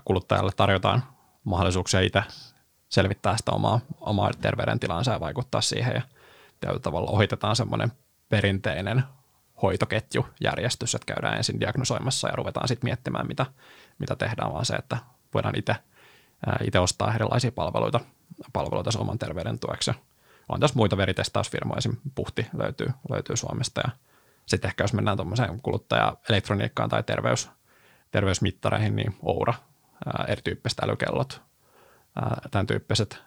kuluttajalle 0.05 0.53
tarjotaan 0.57 1.03
mahdollisuuksia 1.45 2.01
itse 2.01 2.23
selvittää 2.89 3.37
sitä 3.37 3.53
omaa, 3.53 3.81
omaa 4.01 4.31
terveydentilansa 4.41 5.13
ja 5.13 5.21
vaikuttaa 5.21 5.61
siihen 5.61 5.95
ja 5.95 6.03
tällä 6.65 6.81
tavalla 6.81 7.11
ohitetaan 7.11 7.57
semmoinen 7.57 7.93
perinteinen 8.29 9.03
hoitoketjujärjestys, 9.63 10.95
että 10.95 11.15
käydään 11.15 11.37
ensin 11.37 11.61
diagnosoimassa 11.61 12.29
ja 12.29 12.37
ruvetaan 12.37 12.69
sitten 12.69 12.89
miettimään, 12.89 13.27
mitä, 13.27 13.47
mitä 13.99 14.17
tehdään, 14.17 14.53
vaan 14.53 14.65
se, 14.65 14.75
että 14.75 14.97
voidaan 15.35 15.59
itse, 15.59 15.75
itse 16.65 16.79
ostaa 16.79 17.15
erilaisia 17.15 17.53
palveluita, 17.53 18.01
palveluita 18.53 18.99
oman 18.99 19.19
terveyden 19.19 19.59
tueksi. 19.59 19.91
On 20.49 20.61
tässä 20.61 20.77
muita 20.77 20.97
veritestausfirmoja, 20.97 21.79
esimerkiksi 21.79 22.11
Puhti 22.15 22.47
löytyy, 22.53 22.87
löytyy 23.11 23.37
Suomesta 23.37 23.81
ja 23.85 23.91
sitten 24.47 24.69
ehkä 24.69 24.85
jos 24.85 24.93
mennään 24.93 25.17
tuommoiseen 25.17 25.61
kuluttaja-elektroniikkaan 25.63 26.89
tai 26.91 27.03
terveys, 27.03 27.51
terveysmittareihin, 28.11 28.97
niin 28.97 29.17
Oura, 29.23 29.55
erityyppiset 30.29 30.83
älykellot, 30.83 31.43
tämän 32.51 32.67
tyyppiset 32.67 33.23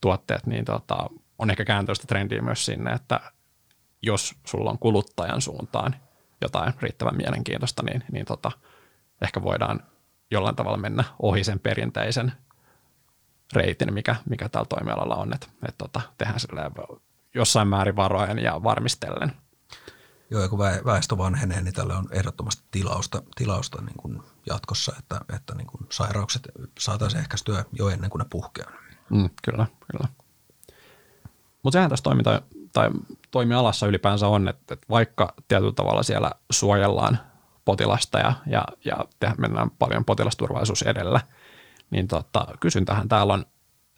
tuotteet, 0.00 0.46
niin 0.46 0.64
tota, 0.64 1.10
on 1.38 1.50
ehkä 1.50 1.64
kääntöistä 1.64 2.06
trendiä 2.06 2.42
myös 2.42 2.64
sinne, 2.64 2.92
että 2.92 3.20
jos 4.02 4.34
sulla 4.46 4.70
on 4.70 4.78
kuluttajan 4.78 5.40
suuntaan 5.40 5.96
jotain 6.40 6.72
riittävän 6.80 7.16
mielenkiintoista, 7.16 7.82
niin, 7.82 8.04
niin 8.12 8.26
tota, 8.26 8.52
ehkä 9.22 9.42
voidaan 9.42 9.80
jollain 10.30 10.56
tavalla 10.56 10.78
mennä 10.78 11.04
ohi 11.22 11.44
sen 11.44 11.60
perinteisen 11.60 12.32
reitin, 13.52 13.94
mikä, 13.94 14.16
mikä 14.30 14.48
tällä 14.48 14.66
toimialalla 14.66 15.16
on, 15.16 15.34
että, 15.34 15.46
että 15.68 15.78
tota, 15.78 16.00
tehdään 16.18 16.40
jossain 17.34 17.68
määrin 17.68 17.96
varoen 17.96 18.38
ja 18.38 18.62
varmistellen– 18.62 19.32
Joo, 20.30 20.42
ja 20.42 20.48
kun 20.48 20.58
väestö 20.58 21.18
vanhenee, 21.18 21.62
niin 21.62 21.74
tälle 21.74 21.94
on 21.94 22.08
ehdottomasti 22.10 22.62
tilausta, 22.70 23.22
tilausta 23.36 23.82
niin 23.82 23.96
kuin 23.96 24.22
jatkossa, 24.46 24.92
että, 24.98 25.20
että 25.34 25.54
niin 25.54 25.66
kuin 25.66 25.86
sairaukset 25.90 26.48
saataisiin 26.78 27.20
ehkäistyä 27.20 27.64
jo 27.72 27.88
ennen 27.88 28.10
kuin 28.10 28.18
ne 28.18 28.26
puhkeaa. 28.30 28.70
Mm, 29.10 29.30
kyllä, 29.42 29.66
kyllä. 29.92 30.08
Mutta 31.64 31.76
sehän 31.76 31.90
tässä 31.90 32.02
toiminta, 32.02 32.42
tai 32.72 32.90
toimialassa 33.30 33.86
ylipäänsä 33.86 34.28
on, 34.28 34.48
että, 34.48 34.74
että 34.74 34.86
vaikka 34.90 35.34
tietyllä 35.48 35.72
tavalla 35.72 36.02
siellä 36.02 36.30
suojellaan 36.50 37.18
potilasta 37.64 38.18
ja, 38.18 38.32
ja, 38.46 38.64
ja 38.84 39.34
mennään 39.38 39.70
paljon 39.70 40.04
potilasturvallisuus 40.04 40.82
edellä, 40.82 41.20
niin 41.90 42.08
tota, 42.08 42.46
kysyntähän 42.60 43.08
täällä 43.08 43.34
on 43.34 43.44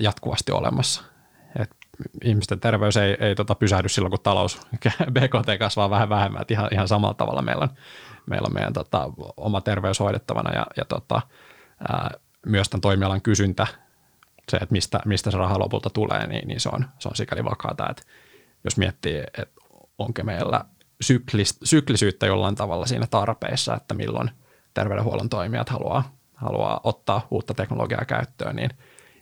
jatkuvasti 0.00 0.52
olemassa– 0.52 1.02
ihmisten 2.24 2.60
terveys 2.60 2.96
ei, 2.96 3.16
ei 3.20 3.34
tota 3.34 3.54
pysähdy 3.54 3.88
silloin, 3.88 4.10
kun 4.10 4.20
talous, 4.22 4.60
BKT 5.14 5.58
kasvaa 5.58 5.90
vähän 5.90 6.08
vähemmän. 6.08 6.42
Että 6.42 6.54
ihan, 6.54 6.68
ihan 6.72 6.88
samalla 6.88 7.14
tavalla 7.14 7.42
meillä 7.42 7.62
on, 7.62 7.70
meillä 8.26 8.46
on 8.46 8.54
meidän 8.54 8.72
tota, 8.72 9.12
oma 9.36 9.60
terveys 9.60 10.00
hoidettavana 10.00 10.54
ja, 10.54 10.66
ja 10.76 10.84
tota, 10.84 11.22
ää, 11.88 12.10
myös 12.46 12.68
tämän 12.68 12.80
toimialan 12.80 13.22
kysyntä, 13.22 13.66
se, 14.50 14.56
että 14.56 14.72
mistä, 14.72 15.00
mistä 15.04 15.30
se 15.30 15.36
raha 15.36 15.58
lopulta 15.58 15.90
tulee, 15.90 16.26
niin, 16.26 16.48
niin 16.48 16.60
se, 16.60 16.68
on, 16.72 16.84
se 16.98 17.08
on 17.08 17.16
sikäli 17.16 17.44
vakaata, 17.44 17.90
että 17.90 18.02
jos 18.64 18.76
miettii, 18.76 19.18
että 19.18 19.46
onko 19.98 20.22
meillä 20.24 20.64
syklist, 21.00 21.56
syklisyyttä 21.64 22.26
jollain 22.26 22.54
tavalla 22.54 22.86
siinä 22.86 23.06
tarpeessa, 23.06 23.74
että 23.74 23.94
milloin 23.94 24.30
terveydenhuollon 24.74 25.28
toimijat 25.28 25.68
haluaa, 25.68 26.16
haluaa 26.34 26.80
ottaa 26.84 27.26
uutta 27.30 27.54
teknologiaa 27.54 28.04
käyttöön, 28.04 28.56
niin, 28.56 28.70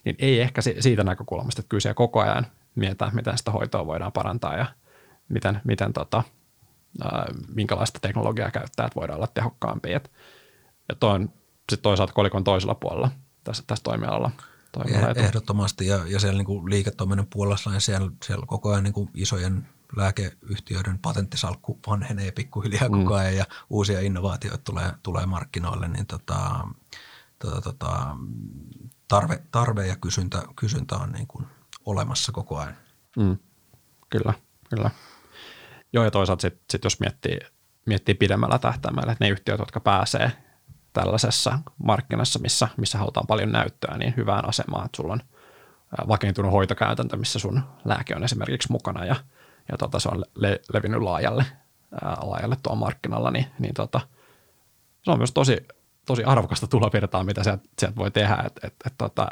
niin 0.04 0.16
ei 0.18 0.40
ehkä 0.40 0.62
siitä 0.80 1.04
näkökulmasta, 1.04 1.60
että 1.60 1.68
kyllä 1.68 1.94
koko 1.94 2.20
ajan 2.20 2.46
mietitään, 2.74 3.14
miten 3.14 3.38
sitä 3.38 3.50
hoitoa 3.50 3.86
voidaan 3.86 4.12
parantaa 4.12 4.56
ja 4.56 4.66
miten, 5.28 5.60
miten 5.64 5.92
tota, 5.92 6.22
minkälaista 7.54 7.98
teknologiaa 8.02 8.50
käyttää, 8.50 8.86
että 8.86 9.00
voidaan 9.00 9.16
olla 9.16 9.26
tehokkaampia. 9.26 10.00
Ja 10.88 10.94
toi 11.00 11.10
on 11.10 11.28
sitten 11.70 11.82
toisaalta 11.82 12.12
kolikon 12.12 12.44
toisella 12.44 12.74
puolella 12.74 13.10
tässä, 13.44 13.64
tässä 13.66 13.82
toimialalla. 13.82 14.30
Toimialalla. 14.74 15.20
Ehdottomasti 15.20 15.86
ja, 15.86 16.00
ja 16.06 16.20
siellä 16.20 16.42
niin 16.42 16.70
liiketoiminnan 16.70 17.26
puolella 17.26 17.70
niin 17.70 17.80
siellä, 17.80 18.10
siellä 18.24 18.46
koko 18.46 18.70
ajan 18.70 18.84
niin 18.84 19.10
isojen 19.14 19.68
lääkeyhtiöiden 19.96 20.98
patenttisalkku 20.98 21.78
vanhenee 21.86 22.30
pikkuhiljaa 22.30 22.88
mm. 22.88 23.02
koko 23.02 23.14
ajan 23.14 23.36
ja 23.36 23.44
uusia 23.70 24.00
innovaatioita 24.00 24.64
tulee, 24.64 24.92
tulee 25.02 25.26
markkinoille, 25.26 25.88
niin 25.88 26.06
tota, 26.06 26.68
tota, 27.38 27.60
tota, 27.60 28.16
tarve, 29.08 29.42
tarve 29.50 29.86
ja 29.86 29.96
kysyntä, 29.96 30.42
kysyntä 30.56 30.96
on 30.96 31.12
niin 31.12 31.26
kuin 31.26 31.46
olemassa 31.84 32.32
koko 32.32 32.58
ajan. 32.58 32.76
Mm. 33.16 33.38
Kyllä, 34.10 34.34
kyllä. 34.70 34.90
Joo, 35.92 36.04
ja 36.04 36.10
toisaalta 36.10 36.42
sitten 36.42 36.64
sit 36.70 36.84
jos 36.84 37.00
miettii, 37.00 37.38
miettii 37.86 38.14
pidemmällä 38.14 38.58
tähtäimellä, 38.58 39.12
että 39.12 39.24
ne 39.24 39.30
yhtiöt, 39.30 39.58
jotka 39.58 39.80
pääsee 39.80 40.32
tällaisessa 40.94 41.58
markkinassa, 41.84 42.38
missä, 42.38 42.68
missä 42.76 42.98
halutaan 42.98 43.26
paljon 43.26 43.52
näyttöä, 43.52 43.98
niin 43.98 44.14
hyvään 44.16 44.48
asemaan, 44.48 44.86
että 44.86 44.96
sulla 44.96 45.12
on 45.12 45.20
vakiintunut 46.08 46.52
hoitokäytäntö, 46.52 47.16
missä 47.16 47.38
sun 47.38 47.62
lääke 47.84 48.16
on 48.16 48.24
esimerkiksi 48.24 48.72
mukana 48.72 49.04
ja, 49.04 49.16
ja 49.72 49.78
tota, 49.78 49.98
se 49.98 50.08
on 50.08 50.24
le, 50.34 50.60
levinnyt 50.72 51.02
laajalle, 51.02 51.46
ää, 52.04 52.16
laajalle 52.22 52.56
tuolla 52.62 52.80
markkinalla, 52.80 53.30
niin, 53.30 53.46
niin 53.58 53.74
tota, 53.74 54.00
se 55.02 55.10
on 55.10 55.18
myös 55.18 55.32
tosi, 55.32 55.66
tosi 56.06 56.24
arvokasta 56.24 56.66
tulovirtaa, 56.66 57.24
mitä 57.24 57.44
sieltä, 57.44 57.62
sieltä 57.78 57.96
voi 57.96 58.10
tehdä. 58.10 58.42
Et, 58.46 58.64
et, 58.64 58.74
et, 58.86 58.94
tota, 58.98 59.28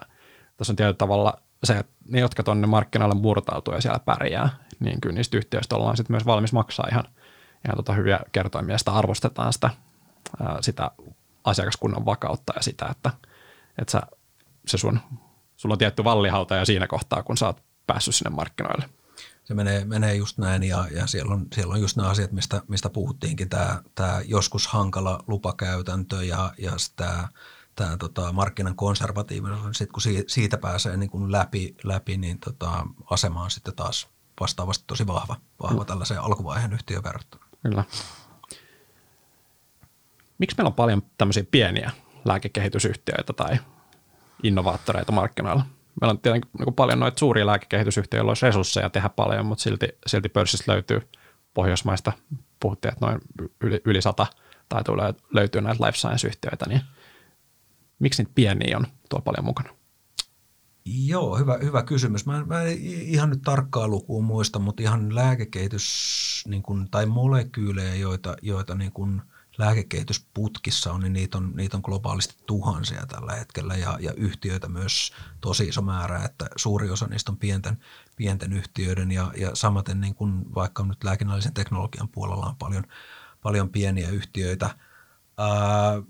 tässä 0.57 0.73
on 0.73 0.77
tietyllä 0.77 0.97
tavalla 0.97 1.35
se, 1.65 1.79
että 1.79 1.93
ne, 2.09 2.21
jotka 2.21 2.43
tuonne 2.43 2.67
markkinoille 2.67 3.15
murtautuu 3.15 3.75
ja 3.75 3.81
siellä 3.81 3.99
pärjää, 3.99 4.49
niin 4.81 5.01
kyllä 5.01 5.15
niistä 5.15 5.37
yhtiöistä 5.37 5.77
ollaan 5.77 5.97
sitten 5.97 6.15
myös 6.15 6.27
valmis 6.27 6.53
maksaa 6.53 6.89
ihan, 6.91 7.05
ihan 7.65 7.77
tota 7.77 7.93
hyviä 7.93 8.21
kertoimia. 8.33 8.79
Sitä 8.79 8.93
arvostetaan 8.93 9.53
sitä, 9.53 9.71
sitä 10.61 10.91
asiakaskunnan 11.45 12.07
vakautta 12.07 12.53
ja 12.57 12.63
sitä, 12.63 12.87
että, 12.87 13.11
että 13.79 13.93
sä, 13.93 14.03
se 14.67 14.79
sun, 14.79 15.01
sulla 15.57 15.73
on 15.73 15.79
tietty 15.79 16.05
vallihauta 16.05 16.55
ja 16.55 16.65
siinä 16.65 16.87
kohtaa, 16.87 17.23
kun 17.23 17.37
sä 17.37 17.47
oot 17.47 17.63
päässyt 17.87 18.15
sinne 18.15 18.31
markkinoille. 18.31 18.89
Se 19.45 19.55
menee, 19.55 19.85
menee 19.85 20.15
just 20.15 20.39
näin 20.39 20.63
ja, 20.63 20.85
ja 20.91 21.07
siellä, 21.07 21.35
on, 21.35 21.47
siellä 21.55 21.75
on 21.75 21.81
just 21.81 21.97
nämä 21.97 22.09
asiat, 22.09 22.33
mistä, 22.33 22.63
mistä 22.69 22.91
puhuttiinkin, 22.91 23.49
tämä, 23.49 23.83
tämä 23.95 24.21
joskus 24.25 24.67
hankala 24.67 25.25
lupakäytäntö 25.27 26.25
ja, 26.25 26.53
ja 26.59 26.79
sitä 26.79 27.29
tämä 27.77 27.97
tota, 27.97 28.33
markkinan 28.33 28.77
konservatiivisuus, 28.77 29.79
sitten 29.79 29.93
kun 29.93 30.03
siitä 30.27 30.59
pääsee 30.59 30.97
niin 30.97 31.11
kuin 31.11 31.33
läpi, 31.33 31.77
läpi, 31.85 32.17
niin 32.17 32.39
tota, 32.39 32.87
asema 33.11 33.43
on 33.43 33.51
sitten 33.51 33.75
taas 33.75 34.09
vastaavasti 34.41 34.85
tosi 34.87 35.07
vahva, 35.07 35.37
vahva 35.63 35.81
mm. 35.81 35.87
tällaiseen 35.87 36.21
alkuvaiheen 36.21 36.73
yhtiön 36.73 37.05
verrattuna. 37.05 37.47
Kyllä. 37.63 37.85
Miksi 40.43 40.57
meillä 40.57 40.69
on 40.69 40.75
paljon 40.75 41.03
tämmöisiä 41.19 41.45
pieniä 41.51 41.91
lääkekehitysyhtiöitä 42.25 43.33
tai 43.33 43.57
innovaattoreita 44.43 45.13
markkinoilla? 45.13 45.67
meillä 46.01 46.11
on 46.11 46.19
tietenkin 46.19 46.51
niin 46.59 46.75
paljon 46.75 47.01
noita 47.01 47.19
suuria 47.19 47.47
lääkekehitysyhtiöitä, 47.47 48.17
joilla 48.17 48.31
olisi 48.31 48.47
resursseja 48.47 48.91
tehdä 48.91 49.09
paljon, 49.09 49.47
mutta 49.47 49.63
silti, 49.63 49.89
silti 50.07 50.29
pörssistä 50.29 50.73
löytyy 50.73 51.09
Pohjoismaista, 51.55 52.13
puhuttiin, 52.61 52.93
että 52.93 53.07
noin 53.07 53.21
yli, 53.61 53.81
yli 53.85 54.03
sata 54.03 54.27
tai 54.69 54.85
tulee 54.85 55.15
löytyy 55.35 55.61
näitä 55.61 55.87
life 55.87 55.99
science-yhtiöitä, 55.99 56.65
niin 56.69 56.81
miksi 57.99 58.23
niitä 58.23 58.33
pieniä 58.35 58.77
on 58.77 58.87
tuolla 59.09 59.25
paljon 59.25 59.45
mukana? 59.45 59.71
Joo, 60.85 61.37
hyvä, 61.37 61.59
hyvä 61.63 61.83
kysymys. 61.83 62.27
Mä, 62.27 62.45
mä 62.47 62.63
en 62.63 62.79
ihan 62.83 63.31
nyt 63.31 63.43
tarkkaa 63.43 63.89
lukua 63.89 64.23
muista, 64.23 64.59
mutta 64.59 64.83
ihan 64.83 65.15
lääkekehitys 65.15 66.45
niin 66.49 66.63
kun, 66.63 66.89
tai 66.91 67.07
molekyylejä, 67.07 67.95
joita, 67.95 68.37
joita 68.43 68.75
niin 68.75 68.93
kun 68.93 69.23
lääkekehitysputkissa 69.59 70.93
on, 70.93 71.01
niin 71.01 71.13
niitä 71.13 71.39
on, 71.39 71.53
niitä 71.55 71.77
on 71.77 71.83
globaalisti 71.85 72.35
tuhansia 72.47 73.07
tällä 73.07 73.33
hetkellä 73.33 73.77
ja, 73.77 73.99
ja 74.01 74.13
yhtiöitä 74.17 74.69
myös 74.69 75.13
tosi 75.41 75.65
iso 75.65 75.83
määrä, 75.83 76.25
että 76.25 76.47
suuri 76.57 76.91
osa 76.91 77.07
niistä 77.07 77.33
on 77.33 77.39
pienten, 77.39 77.79
pienten 78.17 78.53
yhtiöiden 78.53 79.13
ja, 79.13 79.33
ja 79.37 79.51
samaten 79.55 80.01
niin 80.01 80.15
kun 80.15 80.55
vaikka 80.55 80.85
nyt 80.85 81.05
lääkinnällisen 81.05 81.55
teknologian 81.55 82.09
puolella 82.09 82.47
on 82.47 82.57
paljon, 82.57 82.85
paljon 83.43 83.69
pieniä 83.69 84.09
yhtiöitä. 84.09 84.77
Ää, 85.39 86.03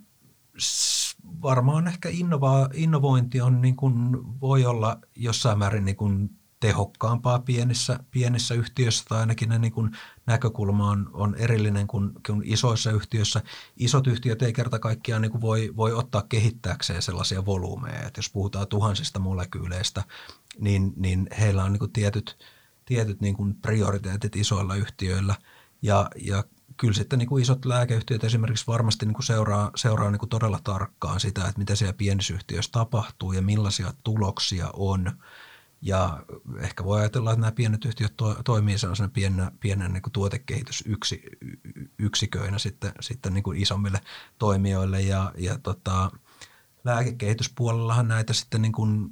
varmaan 1.42 1.88
ehkä 1.88 2.08
innova, 2.08 2.68
innovointi 2.74 3.40
on 3.40 3.60
niin 3.60 3.76
kuin, 3.76 3.94
voi 4.40 4.66
olla 4.66 4.98
jossain 5.16 5.58
määrin 5.58 5.84
niin 5.84 5.96
kuin 5.96 6.41
tehokkaampaa 6.62 7.38
pienissä, 7.38 7.98
pienissä 8.10 8.54
yhtiöissä 8.54 9.04
tai 9.08 9.20
ainakin 9.20 9.48
ne 9.48 9.58
niin 9.58 9.72
kuin 9.72 9.90
näkökulma 10.26 10.90
on, 10.90 11.10
on 11.12 11.34
erillinen 11.34 11.86
kuin, 11.86 12.10
kuin 12.26 12.42
isoissa 12.44 12.90
yhtiöissä. 12.90 13.42
Isot 13.76 14.06
yhtiöt 14.06 14.42
ei 14.42 14.52
kerta 14.52 14.78
kaikkiaan 14.78 15.22
niin 15.22 15.32
kuin 15.32 15.40
voi, 15.40 15.72
voi 15.76 15.92
ottaa 15.92 16.22
kehittääkseen 16.28 17.02
sellaisia 17.02 17.46
volyymeja, 17.46 18.10
jos 18.16 18.30
puhutaan 18.30 18.68
tuhansista 18.68 19.18
molekyyleistä, 19.18 20.02
niin, 20.58 20.92
niin 20.96 21.28
heillä 21.40 21.64
on 21.64 21.72
niin 21.72 21.78
kuin 21.78 21.92
tietyt, 21.92 22.38
tietyt 22.84 23.20
niin 23.20 23.36
kuin 23.36 23.54
prioriteetit 23.54 24.36
isoilla 24.36 24.74
yhtiöillä 24.74 25.34
ja, 25.82 26.10
ja 26.20 26.44
kyllä 26.76 26.94
sitten 26.94 27.18
niin 27.18 27.28
kuin 27.28 27.42
isot 27.42 27.64
lääkeyhtiöt 27.64 28.24
esimerkiksi 28.24 28.66
varmasti 28.66 29.06
niin 29.06 29.14
kuin 29.14 29.26
seuraa, 29.26 29.70
seuraa 29.76 30.10
niin 30.10 30.18
kuin 30.18 30.30
todella 30.30 30.60
tarkkaan 30.64 31.20
sitä, 31.20 31.40
että 31.40 31.58
mitä 31.58 31.74
siellä 31.74 31.92
pienissä 31.92 32.34
yhtiöissä 32.34 32.72
tapahtuu 32.72 33.32
ja 33.32 33.42
millaisia 33.42 33.92
tuloksia 34.04 34.70
on. 34.72 35.12
Ja 35.82 36.22
ehkä 36.58 36.84
voi 36.84 37.00
ajatella, 37.00 37.32
että 37.32 37.40
nämä 37.40 37.52
pienet 37.52 37.84
yhtiöt 37.84 38.16
to, 38.16 38.34
toimii 38.44 38.78
sellaisena 38.78 39.08
pienenä, 39.08 39.52
pienenä 39.60 39.88
niin 39.88 40.02
kuin 40.02 40.12
tuotekehitysyksiköinä 40.12 42.58
sitten, 42.58 42.92
sitten 43.00 43.34
niin 43.34 43.42
kuin 43.42 43.62
isommille 43.62 44.00
toimijoille. 44.38 45.00
Ja, 45.00 45.32
ja 45.38 45.58
tota, 45.58 46.10
lääkekehityspuolellahan 46.84 48.08
näitä 48.08 48.32
sitten 48.32 48.62
niin 48.62 48.72
kuin 48.72 49.10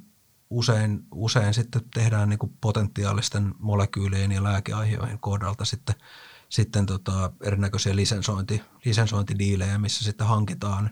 usein, 0.49 1.03
usein 1.11 1.53
sitten 1.53 1.81
tehdään 1.93 2.29
niin 2.29 2.39
kuin 2.39 2.57
potentiaalisten 2.61 3.55
molekyylien 3.59 4.31
ja 4.31 4.43
lääkeaiheiden 4.43 5.19
kohdalta 5.19 5.65
sitten– 5.65 5.95
sitten 6.51 6.85
tota, 6.85 7.31
erinäköisiä 7.43 7.95
lisensointi, 7.95 8.61
lisensointidiilejä, 8.85 9.77
missä 9.77 10.05
sitten 10.05 10.27
hankitaan 10.27 10.89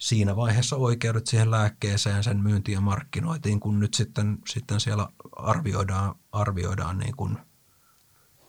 siinä 0.00 0.36
vaiheessa 0.36 0.76
oikeudet 0.76 1.26
siihen 1.26 1.50
lääkkeeseen, 1.50 2.24
sen 2.24 2.42
myyntiin 2.42 2.74
ja 2.74 2.80
markkinoitiin, 2.80 3.60
kun 3.60 3.80
nyt 3.80 3.94
sitten, 3.94 4.38
sitten 4.48 4.80
siellä 4.80 5.08
arvioidaan, 5.36 6.14
arvioidaan 6.32 6.98
niin 6.98 7.16
kuin 7.16 7.38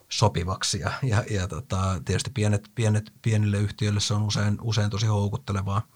sopivaksi. 0.09 0.79
Ja, 0.79 0.91
ja, 1.03 1.23
ja 1.29 1.47
tota, 1.47 2.01
tietysti 2.05 2.31
pienet, 2.33 2.71
pienet, 2.75 3.13
pienille 3.21 3.57
yhtiöille 3.57 3.99
se 3.99 4.13
on 4.13 4.23
usein, 4.23 4.57
usein 4.61 4.89
tosi 4.89 5.05
houkuttelevaa, 5.05 5.87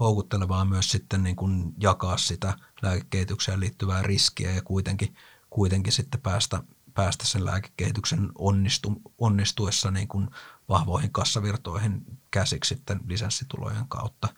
houkuttelevaa 0.00 0.64
myös 0.64 0.90
sitten 0.90 1.22
niin 1.22 1.36
kuin 1.36 1.74
jakaa 1.78 2.16
sitä 2.16 2.56
lääkekehitykseen 2.82 3.60
liittyvää 3.60 4.02
riskiä 4.02 4.50
ja 4.50 4.62
kuitenkin, 4.62 5.14
kuitenkin 5.50 5.92
sitten 5.92 6.20
päästä, 6.20 6.62
päästä 6.94 7.26
sen 7.26 7.44
lääkekehityksen 7.44 8.30
onnistu, 8.38 9.02
onnistuessa 9.18 9.90
niin 9.90 10.08
kuin 10.08 10.28
vahvoihin 10.68 11.12
kassavirtoihin 11.12 12.18
käsiksi 12.30 12.74
sitten 12.74 13.00
lisenssitulojen 13.06 13.88
kautta. 13.88 14.28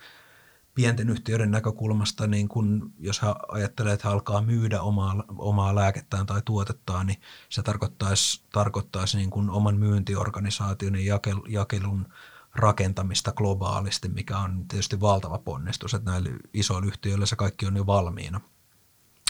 Pienten 0.75 1.11
yhtiöiden 1.11 1.51
näkökulmasta, 1.51 2.27
niin 2.27 2.49
kun, 2.49 2.93
jos 2.99 3.21
hän 3.21 3.35
ajattelee, 3.49 3.93
että 3.93 4.09
hän 4.09 4.15
alkaa 4.15 4.43
myydä 4.43 4.83
omaa, 4.83 5.25
omaa 5.39 5.75
lääkettään 5.75 6.27
tai 6.27 6.43
tuotettaan, 6.45 7.07
niin 7.07 7.21
se 7.49 7.63
tarkoittaisi, 7.63 8.43
tarkoittaisi 8.53 9.17
niin 9.17 9.31
kuin 9.31 9.51
oman 9.51 9.77
myyntiorganisaation 9.77 10.95
ja 10.95 11.05
jakel, 11.05 11.41
jakelun 11.49 12.07
rakentamista 12.55 13.33
globaalisti, 13.33 14.09
mikä 14.09 14.39
on 14.39 14.69
tietysti 14.69 15.01
valtava 15.01 15.39
ponnistus, 15.39 15.95
että 15.95 16.11
näillä 16.11 16.31
isoilla 16.55 16.87
yhtiöillä 16.87 17.27
se 17.27 17.37
kaikki 17.37 17.67
on 17.67 17.77
jo 17.77 17.87
valmiina– 17.87 18.41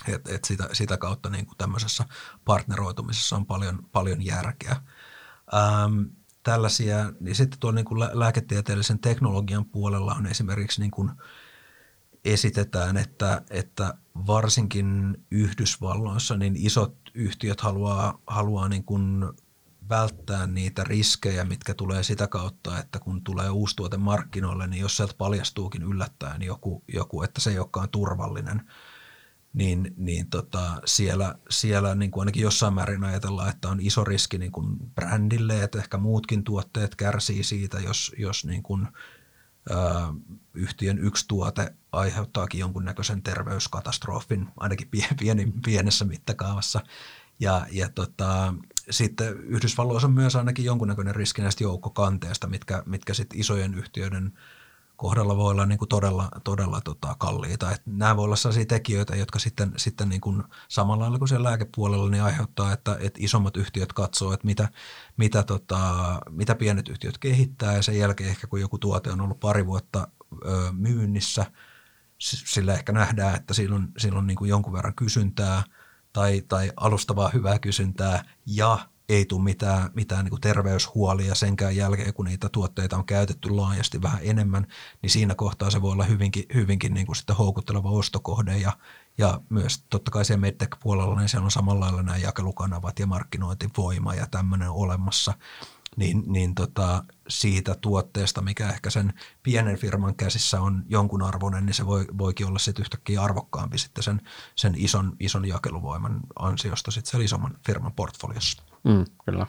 et, 0.09 0.29
et 0.29 0.45
sitä, 0.45 0.69
sitä 0.73 0.97
kautta 0.97 1.31
niin 1.31 1.47
tämmöisessä 1.59 2.05
partneroitumisessa 2.45 3.37
on 3.37 3.47
paljon, 3.47 3.87
paljon 3.93 4.25
järkeä. 4.25 4.77
Ähm, 5.55 6.03
tällaisia, 6.43 7.13
niin 7.21 7.35
sitten 7.35 7.61
tuolla 7.61 7.77
niin 7.77 8.19
lääketieteellisen 8.19 8.99
teknologian 8.99 9.65
puolella 9.65 10.15
on 10.15 10.27
esimerkiksi 10.27 10.81
niin 10.81 10.91
kuin 10.91 11.11
esitetään, 12.25 12.97
että, 12.97 13.43
että 13.51 13.95
varsinkin 14.27 15.17
Yhdysvalloissa 15.31 16.37
niin 16.37 16.57
isot 16.57 16.97
yhtiöt 17.15 17.61
haluaa, 17.61 18.23
haluaa 18.27 18.69
niin 18.69 18.85
kuin 18.85 19.25
välttää 19.89 20.47
niitä 20.47 20.85
riskejä, 20.85 21.45
mitkä 21.45 21.75
tulee 21.75 22.03
sitä 22.03 22.27
kautta, 22.27 22.79
että 22.79 22.99
kun 22.99 23.25
tulee 23.25 23.51
uusi 23.51 23.77
tuote 23.77 23.97
markkinoille, 23.97 24.67
niin 24.67 24.81
jos 24.81 24.97
sieltä 24.97 25.15
paljastuukin 25.19 25.83
yllättäen 25.83 26.43
joku, 26.43 26.85
joku 26.89 27.23
että 27.23 27.41
se 27.41 27.51
ei 27.51 27.59
olekaan 27.59 27.89
turvallinen– 27.89 28.63
niin, 29.55 29.95
niin 29.97 30.31
tota, 30.31 30.81
siellä, 30.85 31.35
siellä 31.51 31.95
niin 31.95 32.11
kuin 32.11 32.23
ainakin 32.23 32.43
jossain 32.43 32.75
määrin 32.75 33.05
ajatellaan, 33.05 33.49
että 33.49 33.69
on 33.69 33.81
iso 33.81 34.05
riski 34.05 34.39
niin 34.39 34.53
kuin 34.53 34.77
brändille, 34.95 35.63
että 35.63 35.79
ehkä 35.79 35.97
muutkin 35.97 36.45
tuotteet 36.45 36.95
kärsii 36.95 37.45
siitä, 37.45 37.81
jos, 37.81 38.13
jos 38.19 38.45
niin 38.45 38.63
kuin, 38.63 38.89
yhtiön 40.55 40.99
yksi 40.99 41.25
tuote 41.29 41.75
aiheuttaakin 41.93 42.61
jonkunnäköisen 42.61 43.23
terveyskatastrofin, 43.23 44.49
ainakin 44.57 44.91
pieni, 45.19 45.53
pienessä 45.65 46.05
mittakaavassa. 46.05 46.81
Ja, 47.41 47.67
ja 47.71 47.89
tota, 47.89 48.55
sitten 48.91 49.41
Yhdysvalloissa 49.41 50.09
on 50.09 50.15
myös 50.15 50.37
ainakin 50.37 50.65
jonkunnäköinen 50.65 51.15
riski 51.15 51.43
näistä 51.43 51.65
joukkokanteesta, 51.65 52.47
mitkä, 52.47 52.83
mitkä 52.87 53.15
sitten 53.15 53.41
isojen 53.41 53.75
yhtiöiden– 53.75 54.33
kohdalla 54.97 55.37
voi 55.37 55.51
olla 55.51 55.67
niin 55.67 55.79
kuin 55.79 55.89
todella, 55.89 56.29
todella 56.45 56.81
tota 56.81 57.17
kalliita. 57.19 57.73
Et 57.73 57.83
nämä 57.87 58.17
voi 58.17 58.25
olla 58.25 58.37
sellaisia 58.37 58.67
tekijöitä, 58.67 59.17
jotka 59.17 59.39
sitten, 59.39 59.73
sitten 59.77 60.09
niin 60.09 60.21
kuin 60.21 60.43
samalla 60.69 61.03
lailla 61.03 61.19
kuin 61.19 61.29
siellä 61.29 61.49
lääkepuolella 61.49 62.11
niin 62.11 62.23
aiheuttaa, 62.23 62.73
että, 62.73 62.97
että 63.01 63.21
isommat 63.23 63.57
yhtiöt 63.57 63.93
katsoo, 63.93 64.33
että 64.33 64.47
mitä, 64.47 64.69
mitä, 65.17 65.43
tota, 65.43 65.81
mitä 66.31 66.55
pienet 66.55 66.89
yhtiöt 66.89 67.19
kehittää 67.19 67.77
ja 67.77 67.83
sen 67.83 67.99
jälkeen 67.99 68.31
ehkä 68.31 68.47
kun 68.47 68.61
joku 68.61 68.79
tuote 68.79 69.11
on 69.11 69.21
ollut 69.21 69.41
pari 69.41 69.67
vuotta 69.67 70.09
ö, 70.47 70.73
myynnissä, 70.73 71.47
sillä 72.19 72.75
ehkä 72.75 72.93
nähdään, 72.93 73.35
että 73.35 73.55
silloin, 73.55 73.89
silloin 73.99 74.27
niin 74.27 74.37
kuin 74.37 74.49
jonkun 74.49 74.73
verran 74.73 74.95
kysyntää 74.95 75.63
tai, 76.13 76.43
tai 76.49 76.73
alustavaa 76.77 77.31
hyvää 77.35 77.59
kysyntää 77.59 78.25
ja 78.47 78.79
ei 79.09 79.25
tule 79.25 79.43
mitään, 79.43 79.91
mitään 79.95 80.25
niin 80.25 80.41
terveyshuolia 80.41 81.35
senkään 81.35 81.77
jälkeen, 81.77 82.15
kun 82.15 82.25
niitä 82.25 82.49
tuotteita 82.49 82.97
on 82.97 83.05
käytetty 83.05 83.51
laajasti 83.51 84.03
vähän 84.03 84.21
enemmän, 84.23 84.67
niin 85.03 85.11
siinä 85.11 85.35
kohtaa 85.35 85.71
se 85.71 85.83
voi 85.83 85.93
olla 85.93 86.05
hyvinkin, 86.05 86.45
hyvinkin 86.55 86.95
niin 86.95 87.07
kuin 87.07 87.17
sitten 87.17 87.37
houkutteleva 87.37 87.91
ostokohde 87.91 88.59
ja, 88.59 88.73
ja 89.19 89.41
myös 89.49 89.85
totta 89.91 90.11
kai 90.11 90.25
siellä 90.25 90.41
medtech-puolella 90.41 91.19
niin 91.19 91.29
siellä 91.29 91.45
on 91.45 91.51
samalla 91.51 91.85
lailla 91.85 92.03
nämä 92.03 92.17
jakelukanavat 92.17 92.99
ja 92.99 93.07
markkinointivoima 93.07 94.15
ja 94.15 94.27
tämmöinen 94.31 94.71
olemassa, 94.71 95.35
niin, 95.97 96.23
niin 96.27 96.55
tota, 96.55 97.05
siitä 97.29 97.75
tuotteesta, 97.75 98.43
mikä 98.43 98.69
ehkä 98.69 98.91
sen 98.91 99.13
pienen 99.43 99.77
firman 99.77 100.15
käsissä 100.15 100.61
on 100.61 100.83
jonkun 100.89 101.23
arvoinen, 101.23 101.67
niin 101.67 101.75
se 101.75 101.87
voi, 101.87 102.07
voikin 102.19 102.47
olla 102.47 102.59
sitten 102.59 102.83
yhtäkkiä 102.83 103.23
arvokkaampi 103.23 103.79
sitten 103.79 104.05
sen, 104.05 104.21
sen 104.55 104.75
ison, 104.77 105.17
ison 105.21 105.49
jakeluvoiman 105.49 106.21
ansiosta 106.39 106.91
sitten 106.91 107.11
sen 107.11 107.23
isomman 107.23 107.59
firman 107.67 107.93
portfoliossa. 107.93 108.63
Mm, 108.85 109.05
kyllä. 109.25 109.47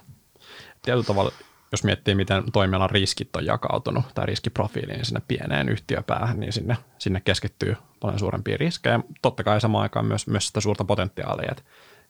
Tietyllä 0.82 1.04
tavalla, 1.04 1.32
jos 1.72 1.84
miettii, 1.84 2.16
miten 2.16 2.52
toimialan 2.52 2.90
riskit 2.90 3.36
on 3.36 3.46
jakautunut 3.46 4.06
tai 4.16 4.26
riskiprofiiliin 4.26 5.06
sinne 5.06 5.22
pieneen 5.28 5.70
yhtiöpäähän, 5.70 6.40
niin 6.40 6.54
sinne, 6.54 6.78
sinne 6.98 7.22
keskittyy 7.22 7.76
paljon 8.00 8.20
suurempia 8.20 8.58
riskejä. 8.58 9.00
Totta 9.22 9.44
kai 9.44 9.62
samaan 9.62 9.82
aikaan 9.82 10.06
myös, 10.06 10.28
myös 10.28 10.48
sitä 10.48 10.62
suurta 10.62 10.86
potentiaalia, 10.86 11.52
että, 11.52 11.64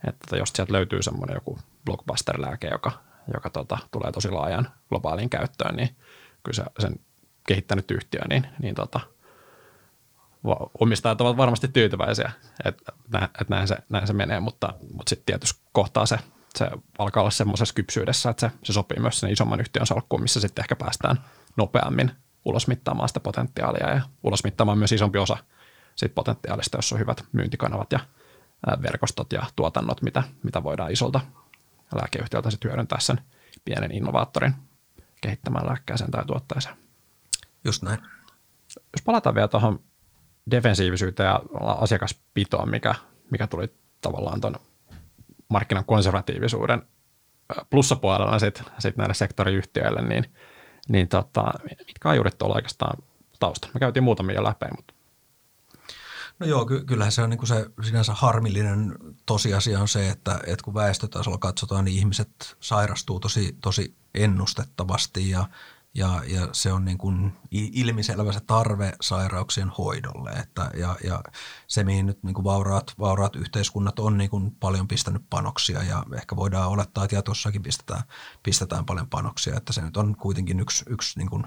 että 0.08 0.38
jos 0.38 0.50
sieltä 0.56 0.74
löytyy 0.74 1.02
semmoinen 1.02 1.34
joku 1.34 1.60
blockbuster-lääke, 1.86 2.68
joka, 2.72 2.92
joka 3.34 3.50
tota, 3.50 3.78
tulee 3.92 4.12
tosi 4.12 4.32
laajan 4.32 4.68
globaaliin 4.90 5.30
käyttöön, 5.30 5.76
niin 5.76 5.96
kyllä 6.44 6.56
se, 6.56 6.64
sen 6.80 7.00
kehittänyt 7.48 7.92
yhtiö, 7.92 8.22
niin, 8.30 8.48
niin 8.62 8.76
tota, 8.76 9.00
omistajat 10.80 11.22
ovat 11.22 11.38
varmasti 11.38 11.68
tyytyväisiä, 11.68 12.32
että, 12.66 12.92
että 13.24 13.46
näin, 13.50 13.68
se, 13.68 13.78
näin 13.90 14.08
se 14.08 14.14
menee, 14.14 14.40
mutta, 14.40 14.74
mutta 14.94 15.10
sitten 15.10 15.26
tietysti 15.26 15.62
kohtaa 15.72 16.06
se 16.06 16.20
se 16.58 16.70
alkaa 16.98 17.22
olla 17.22 17.32
semmoisessa 17.32 17.74
kypsyydessä, 17.74 18.30
että 18.30 18.50
se, 18.50 18.56
se 18.64 18.74
sopii 18.74 19.00
myös 19.00 19.20
sen 19.20 19.32
isomman 19.32 19.60
yhtiön 19.60 19.86
salkkuun, 19.86 20.22
missä 20.22 20.40
sitten 20.40 20.64
ehkä 20.64 20.76
päästään 20.76 21.18
nopeammin 21.58 22.12
ulosmittaamaan 22.46 23.10
sitä 23.10 23.20
potentiaalia 23.20 23.90
ja 23.90 24.02
ulosmittaamaan 24.24 24.78
myös 24.78 24.92
isompi 24.92 25.18
osa 25.18 25.38
siitä 25.96 26.16
potentiaalista, 26.16 26.78
jos 26.78 26.94
on 26.94 27.00
hyvät 27.00 27.26
myyntikanavat 27.32 27.92
ja, 27.92 28.00
verkostot 28.82 29.34
ja 29.34 29.46
tuotannot, 29.56 30.02
mitä, 30.02 30.24
mitä 30.44 30.64
voidaan 30.64 30.92
isolta 30.92 31.22
lääkeyhtiöltä 31.96 32.50
sitten 32.50 32.72
hyödyntää 32.72 33.00
sen 33.00 33.22
pienen 33.66 33.92
innovaattorin 33.92 34.56
kehittämään 35.22 35.66
lääkkeeseen 35.66 36.12
tai 36.12 36.26
tuotteeseen. 36.26 36.76
Just 37.64 37.84
näin. 37.84 38.00
Jos 38.76 39.02
palataan 39.06 39.36
vielä 39.36 39.48
tuohon 39.48 39.80
defensiivisyyteen 40.52 41.28
ja 41.28 41.42
asiakaspitoon, 41.58 42.70
mikä, 42.70 42.96
mikä 43.32 43.48
tuli 43.48 43.74
tavallaan 44.02 44.42
tuon 44.42 44.56
markkinan 45.50 45.86
konservatiivisuuden 45.86 46.82
plussapuolella 47.70 48.40
sitten 48.40 48.66
sit 48.80 48.98
näille 48.98 49.14
sektoriyhtiöille, 49.14 50.02
niin, 50.02 50.34
niin 50.90 51.08
tota, 51.08 51.54
mitkä 51.88 52.10
ajurit 52.10 52.38
tuolla 52.38 52.56
oikeastaan 52.56 53.04
taustalla? 53.40 53.74
Me 53.74 53.80
käytiin 53.80 54.04
muutamia 54.04 54.44
läpi, 54.44 54.66
mutta 54.76 54.94
No 56.40 56.46
joo, 56.48 56.66
ky- 56.66 56.84
kyllähän 56.84 57.12
se 57.12 57.22
on 57.22 57.30
niin 57.30 57.38
kuin 57.38 57.48
se 57.48 57.66
sinänsä 57.84 58.14
harmillinen 58.14 58.96
tosiasia 59.26 59.80
on 59.80 59.88
se, 59.88 60.10
että, 60.10 60.40
että 60.48 60.64
kun 60.64 60.74
väestötasolla 60.74 61.38
katsotaan, 61.38 61.86
niin 61.86 61.98
ihmiset 61.98 62.58
sairastuu 62.60 63.20
tosi, 63.20 63.58
tosi 63.62 63.96
ennustettavasti 64.14 65.30
ja, 65.30 65.50
ja, 65.94 66.22
ja 66.28 66.50
se 66.52 66.72
on 66.72 66.86
niin 66.86 66.98
kuin 66.98 67.34
ilmiselvä 67.52 68.32
se 68.32 68.40
tarve 68.40 68.94
sairauksien 69.02 69.70
hoidolle. 69.70 70.30
Että, 70.30 70.72
ja, 70.78 70.96
ja 71.04 71.24
se, 71.68 71.84
mihin 71.84 72.06
nyt 72.06 72.24
niin 72.24 72.34
kuin 72.34 72.44
vauraat, 72.44 72.94
vauraat 73.00 73.36
yhteiskunnat 73.36 74.00
on 74.00 74.18
niin 74.18 74.30
kuin 74.30 74.52
paljon 74.52 74.88
pistänyt 74.88 75.24
panoksia 75.30 75.84
ja 75.84 76.06
ehkä 76.18 76.36
voidaan 76.36 76.70
olettaa, 76.70 77.04
että 77.04 77.16
jatkossakin 77.16 77.64
pistetään, 77.64 78.04
pistetään 78.44 78.86
paljon 78.86 79.10
panoksia. 79.10 79.58
Että 79.58 79.74
se 79.74 79.82
nyt 79.82 79.98
on 79.98 80.16
kuitenkin 80.16 80.60
yksi, 80.60 80.86
yksi 80.88 81.20
niin 81.20 81.30
kuin 81.30 81.44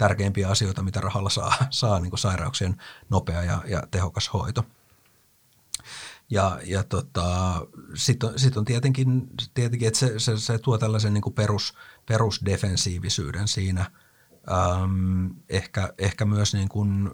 tärkeimpiä 0.00 0.48
asioita, 0.48 0.82
mitä 0.82 1.00
rahalla 1.00 1.30
saa, 1.30 1.54
saa 1.70 2.00
niin 2.00 2.10
kuin 2.10 2.18
sairauksien 2.18 2.76
nopea 3.10 3.42
ja, 3.42 3.62
ja 3.66 3.82
tehokas 3.90 4.32
hoito. 4.32 4.64
Ja, 6.30 6.60
ja 6.64 6.84
tota, 6.84 7.60
sitten 7.94 8.28
on, 8.28 8.38
sit 8.38 8.56
on 8.56 8.64
tietenkin, 8.64 9.28
tietenkin, 9.54 9.88
että 9.88 9.98
se, 9.98 10.18
se, 10.18 10.38
se 10.38 10.58
tuo 10.58 10.78
tällaisen 10.78 11.14
niin 11.14 11.22
kuin 11.22 11.34
perus, 11.34 11.74
perusdefensiivisyyden 12.06 13.48
siinä. 13.48 13.90
Ähm, 14.50 15.26
ehkä, 15.48 15.94
ehkä 15.98 16.24
myös 16.24 16.54
niin 16.54 16.68
kuin 16.68 17.10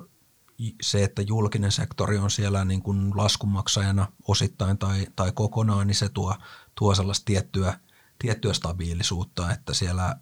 se, 0.82 1.04
että 1.04 1.22
julkinen 1.22 1.72
sektori 1.72 2.18
on 2.18 2.30
siellä 2.30 2.64
niin 2.64 2.82
kuin 2.82 3.16
laskunmaksajana 3.16 4.06
osittain 4.28 4.78
tai, 4.78 5.06
tai 5.16 5.32
kokonaan, 5.32 5.86
niin 5.86 5.94
se 5.94 6.08
tuo, 6.08 6.34
tuo 6.74 6.94
sellaista 6.94 7.24
tiettyä, 7.24 7.80
tiettyä 8.18 8.52
stabiilisuutta, 8.52 9.52
että 9.52 9.74
siellä 9.74 10.16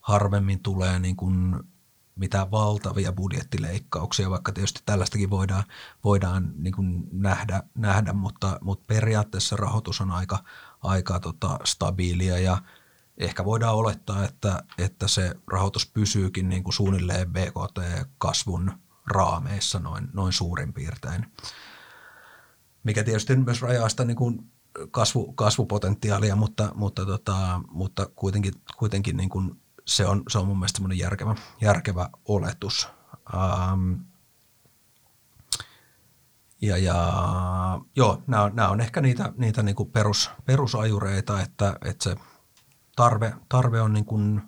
harvemmin 0.00 0.60
tulee 0.60 0.98
niin 0.98 1.16
kuin 1.16 1.56
mitään 2.16 2.50
valtavia 2.50 3.12
budjettileikkauksia, 3.12 4.30
vaikka 4.30 4.52
tietysti 4.52 4.82
tällaistakin 4.86 5.30
voidaan, 5.30 5.64
voidaan 6.04 6.52
niin 6.56 6.74
kuin 6.74 7.08
nähdä, 7.12 7.62
nähdä 7.74 8.12
mutta, 8.12 8.58
mutta 8.60 8.84
periaatteessa 8.86 9.56
rahoitus 9.56 10.00
on 10.00 10.10
aika, 10.10 10.38
aika 10.82 11.20
tota 11.20 11.58
stabiilia 11.64 12.38
ja 12.38 12.62
ehkä 13.18 13.44
voidaan 13.44 13.74
olettaa, 13.74 14.24
että, 14.24 14.62
että 14.78 15.08
se 15.08 15.34
rahoitus 15.46 15.90
pysyykin 15.90 16.48
niin 16.48 16.64
kuin 16.64 16.74
suunnilleen 16.74 17.32
BKT-kasvun 17.32 18.72
raameissa 19.06 19.78
noin, 19.78 20.08
noin 20.12 20.32
suurin 20.32 20.72
piirtein. 20.72 21.26
Mikä 22.84 23.04
tietysti 23.04 23.36
myös 23.36 23.62
rajaa 23.62 23.88
sitä 23.88 24.04
niin 24.04 24.16
kuin 24.16 24.50
kasvu, 24.90 25.32
kasvupotentiaalia, 25.32 26.36
mutta, 26.36 26.72
mutta, 26.74 27.06
tota, 27.06 27.60
mutta 27.68 28.06
kuitenkin, 28.06 28.52
kuitenkin 28.76 29.16
niin 29.16 29.28
kuin 29.28 29.60
se 29.86 30.06
on, 30.06 30.22
se 30.28 30.38
on 30.38 30.46
mun 30.46 30.58
mielestä 30.58 30.76
semmoinen 30.76 30.98
järkevä, 30.98 31.34
järkevä 31.60 32.08
oletus. 32.24 32.88
Ähm, 33.34 33.92
ja, 36.62 36.78
ja 36.78 37.12
joo, 37.96 38.22
nämä 38.26 38.42
on, 38.42 38.56
nämä 38.56 38.68
on 38.68 38.80
ehkä 38.80 39.00
niitä, 39.00 39.32
niitä 39.36 39.62
niin 39.62 39.76
kuin 39.76 39.90
perus, 39.90 40.30
perusajureita, 40.44 41.40
että, 41.40 41.76
että 41.84 42.04
se 42.04 42.16
tarve, 42.96 43.34
tarve 43.48 43.80
on 43.80 43.92
niin 43.92 44.04
kuin 44.04 44.42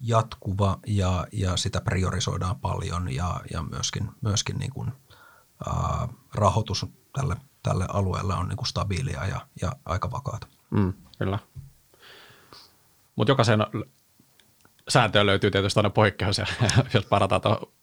jatkuva 0.00 0.78
ja, 0.86 1.26
ja 1.32 1.56
sitä 1.56 1.80
priorisoidaan 1.80 2.60
paljon 2.60 3.14
ja, 3.14 3.40
ja 3.52 3.62
myöskin, 3.62 4.10
myöskin 4.20 4.58
niin 4.58 4.70
kuin, 4.70 4.92
ää, 5.66 6.08
rahoitus 6.34 6.86
tälle, 7.12 7.36
tälle 7.62 7.86
alueelle 7.88 8.34
on 8.34 8.48
niin 8.48 8.56
kuin 8.56 8.68
stabiilia 8.68 9.26
ja, 9.26 9.40
ja 9.62 9.72
aika 9.84 10.10
vakaata. 10.10 10.46
Mm, 10.70 10.92
kyllä. 11.18 11.38
Mutta 13.16 13.30
jokaisen 13.30 13.60
sääntöön 14.90 15.26
löytyy 15.26 15.50
tietysti 15.50 15.80
aina 15.80 15.90
poikkeus, 15.90 16.38
ja 16.38 16.46
jos 16.94 17.06
parataan 17.06 17.40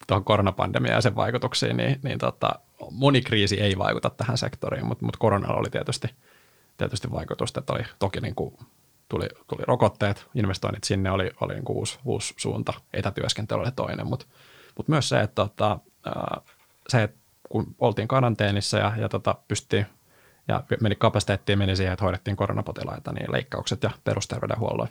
tuohon 0.08 0.24
koronapandemiaan 0.24 0.98
ja 0.98 1.02
sen 1.02 1.16
vaikutuksiin, 1.16 1.78
niin, 1.78 2.00
niin 2.04 2.18
tota, 2.20 2.50
moni 2.92 3.22
kriisi 3.22 3.62
ei 3.62 3.78
vaikuta 3.78 4.10
tähän 4.10 4.38
sektoriin, 4.38 4.86
mutta, 4.86 5.06
mutta 5.06 5.20
koronalla 5.20 5.60
oli 5.60 5.70
tietysti, 5.70 6.08
tietysti 6.78 7.12
vaikutusta, 7.12 7.60
että 7.60 7.74
oli 7.74 7.84
toki 8.00 8.20
niin 8.20 8.36
kuin 8.36 8.58
tuli, 9.10 9.28
tuli 9.48 9.64
rokotteet, 9.68 10.28
investoinnit 10.36 10.84
sinne 10.84 11.12
oli, 11.12 11.32
oli 11.42 11.54
niin 11.54 11.66
kuin 11.66 11.78
uusi, 11.78 12.00
uusi 12.06 12.34
suunta, 12.38 12.74
etätyöskentely 12.94 13.62
oli 13.62 13.72
toinen, 13.72 14.08
mutta, 14.08 14.26
mutta 14.78 14.92
myös 14.92 15.10
se, 15.10 15.20
että, 15.20 15.36
tota, 15.36 15.80
se, 16.90 17.04
että 17.04 17.18
kun 17.50 17.76
oltiin 17.80 18.08
karanteenissa 18.08 18.78
ja, 18.78 18.94
ja 18.98 19.10
tota, 19.10 19.36
pystyttiin 19.48 19.86
ja 20.48 20.64
meni 20.82 20.96
kapasiteettiin 20.96 21.60
meni 21.60 21.76
siihen, 21.76 21.94
että 21.94 22.06
hoidettiin 22.06 22.38
koronapotilaita, 22.38 23.12
niin 23.12 23.32
leikkaukset 23.32 23.84
ja 23.84 23.90
perusterveydenhuollon 24.04 24.88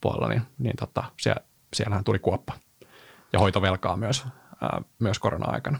puolella, 0.00 0.28
niin, 0.28 0.42
niin 0.58 0.76
tota, 0.76 1.04
siellä, 1.20 1.40
siellähän 1.74 2.04
tuli 2.04 2.18
kuoppa 2.18 2.52
ja 3.32 3.38
hoitovelkaa 3.38 3.96
myös, 3.96 4.24
ää, 4.60 4.82
myös 4.98 5.18
korona-aikana. 5.18 5.78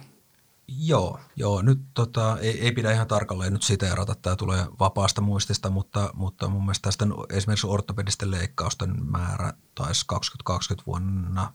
Joo, 0.69 1.21
joo. 1.37 1.63
Nyt 1.63 1.79
tota, 1.95 2.39
ei, 2.41 2.61
ei 2.61 2.73
pidä 2.73 2.93
ihan 2.93 3.07
tarkalleen 3.07 3.53
nyt 3.53 3.63
siteerata, 3.63 4.15
tämä 4.15 4.37
tulee 4.37 4.67
vapaasta 4.81 5.21
muistista, 5.21 5.71
mutta, 5.71 6.11
mutta 6.15 6.49
mun 6.49 6.63
mielestä 6.63 6.83
tästä 6.83 7.07
esimerkiksi 7.31 7.67
ortopedisten 7.67 8.31
leikkausten 8.31 9.07
määrä 9.11 9.53
taisi 9.75 10.05
2020 10.07 10.87
vuonna 10.87 11.53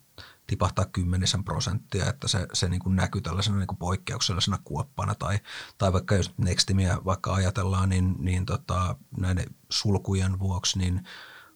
tipahtaa 0.48 0.86
kymmenisen 0.86 1.44
prosenttia, 1.44 2.10
että 2.10 2.28
se, 2.28 2.48
se 2.54 2.70
niin 2.70 2.80
kuin 2.80 2.96
näkyy 2.96 3.22
tällaisena 3.22 3.58
niin 3.58 3.68
kuin 3.68 3.78
poikkeuksellisena 3.78 4.60
kuoppana 4.64 5.16
tai, 5.16 5.40
tai 5.78 5.94
vaikka 5.94 6.16
jos 6.16 6.34
Nextimiä 6.38 6.98
vaikka 7.06 7.34
ajatellaan, 7.34 7.90
niin, 7.90 8.16
niin 8.20 8.46
tota, 8.46 8.96
näiden 9.18 9.46
sulkujen 9.70 10.40
vuoksi, 10.40 10.80
niin 10.80 11.04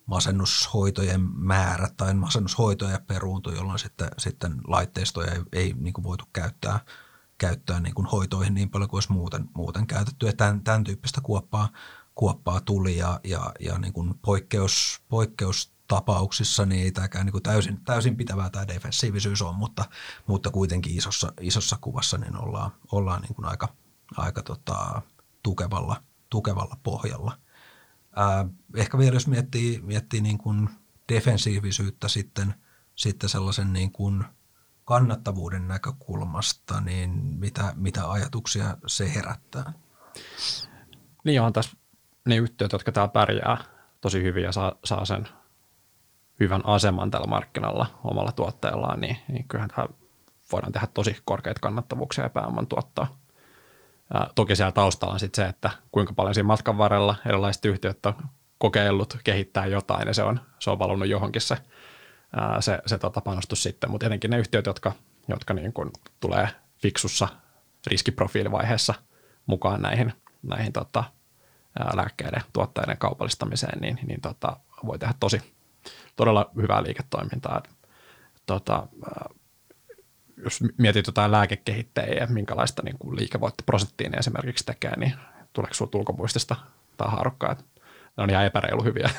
masennushoitojen 0.05 1.21
määrä 1.21 1.89
tai 1.97 2.13
masennushoitoja 2.13 3.01
peruuntui, 3.07 3.55
jolloin 3.55 3.79
sitten, 3.79 4.09
sitten 4.17 4.55
laitteistoja 4.67 5.31
ei, 5.31 5.41
ei 5.53 5.73
niin 5.73 5.93
kuin 5.93 6.03
voitu 6.03 6.25
käyttää, 6.33 6.79
käyttää 7.37 7.79
niin 7.79 7.95
kuin 7.95 8.07
hoitoihin 8.07 8.53
niin 8.53 8.69
paljon 8.69 8.89
kuin 8.89 8.97
olisi 8.97 9.11
muuten, 9.11 9.49
muuten 9.53 9.87
käytetty. 9.87 10.25
Ja 10.25 10.33
tämän, 10.33 10.63
tämän 10.63 10.83
tyyppistä 10.83 11.21
kuoppaa, 11.21 11.69
kuoppaa 12.15 12.61
tuli 12.61 12.97
ja, 12.97 13.19
ja, 13.23 13.51
ja 13.59 13.77
niin 13.77 13.93
kuin 13.93 14.13
poikkeus, 14.21 15.01
poikkeustapauksissa 15.09 16.65
niin 16.65 16.83
ei 16.83 16.91
tämäkään 16.91 17.25
niin 17.25 17.31
kuin 17.31 17.43
täysin, 17.43 17.83
täysin 17.83 18.17
pitävää 18.17 18.49
tämä 18.49 18.67
defensiivisyys 18.67 19.41
on, 19.41 19.55
mutta, 19.55 19.85
mutta 20.27 20.51
kuitenkin 20.51 20.97
isossa, 20.97 21.33
isossa 21.41 21.77
kuvassa 21.81 22.17
niin 22.17 22.37
ollaan, 22.37 22.71
ollaan 22.91 23.21
niin 23.21 23.35
kuin 23.35 23.45
aika, 23.45 23.67
aika 24.17 24.43
tota, 24.43 25.01
tukevalla, 25.43 26.03
tukevalla 26.29 26.77
pohjalla– 26.83 27.37
Ää, 28.15 28.45
ehkä 28.75 28.97
vielä 28.97 29.15
jos 29.15 29.27
miettii, 29.27 29.81
miettii 29.81 30.21
niin 30.21 30.37
kuin 30.37 30.69
defensiivisyyttä 31.13 32.07
sitten, 32.07 32.53
sitten 32.95 33.29
sellaisen 33.29 33.73
niin 33.73 33.91
kuin 33.91 34.23
kannattavuuden 34.85 35.67
näkökulmasta, 35.67 36.81
niin 36.81 37.09
mitä, 37.39 37.73
mitä 37.75 38.11
ajatuksia 38.11 38.77
se 38.87 39.13
herättää? 39.13 39.73
Niin 41.23 41.41
on 41.41 41.53
tässä 41.53 41.77
ne 42.25 42.35
yhtiöt, 42.35 42.71
jotka 42.71 42.91
täällä 42.91 43.11
pärjää 43.11 43.57
tosi 44.01 44.23
hyvin 44.23 44.43
ja 44.43 44.51
saa, 44.51 44.75
saa 44.83 45.05
sen 45.05 45.27
hyvän 46.39 46.65
aseman 46.65 47.11
tällä 47.11 47.27
markkinalla 47.27 47.99
omalla 48.03 48.31
tuotteellaan, 48.31 49.01
niin, 49.01 49.17
niin 49.27 49.47
kyllähän 49.47 49.69
tämä 49.69 49.87
voidaan 50.51 50.73
tehdä 50.73 50.87
tosi 50.93 51.17
korkeita 51.25 51.59
kannattavuuksia 51.59 52.23
ja 52.23 52.29
pääoman 52.29 52.67
tuottaa. 52.67 53.24
Ja 54.13 54.29
toki 54.35 54.55
siellä 54.55 54.71
taustalla 54.71 55.13
on 55.13 55.19
sitten 55.19 55.45
se, 55.45 55.49
että 55.49 55.69
kuinka 55.91 56.13
paljon 56.13 56.35
siinä 56.35 56.47
matkan 56.47 56.77
varrella 56.77 57.15
erilaiset 57.25 57.65
yhtiöt 57.65 58.05
on 58.05 58.13
kokeillut 58.57 59.17
kehittää 59.23 59.65
jotain 59.65 60.07
ja 60.07 60.13
se 60.13 60.23
on, 60.23 60.39
se 60.59 60.69
on 60.69 60.79
valunut 60.79 61.07
johonkin 61.07 61.41
se, 61.41 61.57
ää, 62.35 62.61
se, 62.61 62.79
se 62.85 62.97
tota 62.97 63.21
panostus 63.21 63.63
sitten. 63.63 63.91
Mutta 63.91 64.05
etenkin 64.05 64.31
ne 64.31 64.39
yhtiöt, 64.39 64.65
jotka, 64.65 64.91
jotka 65.27 65.53
niin 65.53 65.73
kun 65.73 65.91
tulee 66.19 66.47
fiksussa 66.77 67.27
riskiprofiilivaiheessa 67.87 68.93
mukaan 69.45 69.81
näihin, 69.81 70.13
näihin 70.43 70.73
tota, 70.73 71.03
ää, 71.79 71.91
lääkkeiden 71.95 72.41
tuotteiden 72.53 72.97
kaupallistamiseen, 72.97 73.81
niin, 73.81 73.99
niin 74.07 74.21
tota, 74.21 74.57
voi 74.85 74.99
tehdä 74.99 75.13
tosi 75.19 75.55
todella 76.15 76.51
hyvää 76.61 76.83
liiketoimintaa. 76.83 77.63
Tota, 78.45 78.87
jos 80.43 80.59
mietit 80.77 81.07
jotain 81.07 81.31
lääkekehittäjiä, 81.31 82.27
minkälaista 82.29 82.81
niin 82.83 82.97
kuin 82.99 83.15
liikevoittoprosenttia 83.15 84.09
ne 84.09 84.17
esimerkiksi 84.17 84.65
tekee, 84.65 84.99
niin 84.99 85.13
tuleeko 85.53 85.73
sinulla 85.73 85.99
ulkomuistista 85.99 86.55
tai 86.97 87.11
haarukkaa, 87.11 87.51
että 87.51 87.63
ne 88.17 88.23
on 88.23 88.29
ihan 88.29 88.45
epäreilu 88.45 88.83
hyviä. 88.83 89.09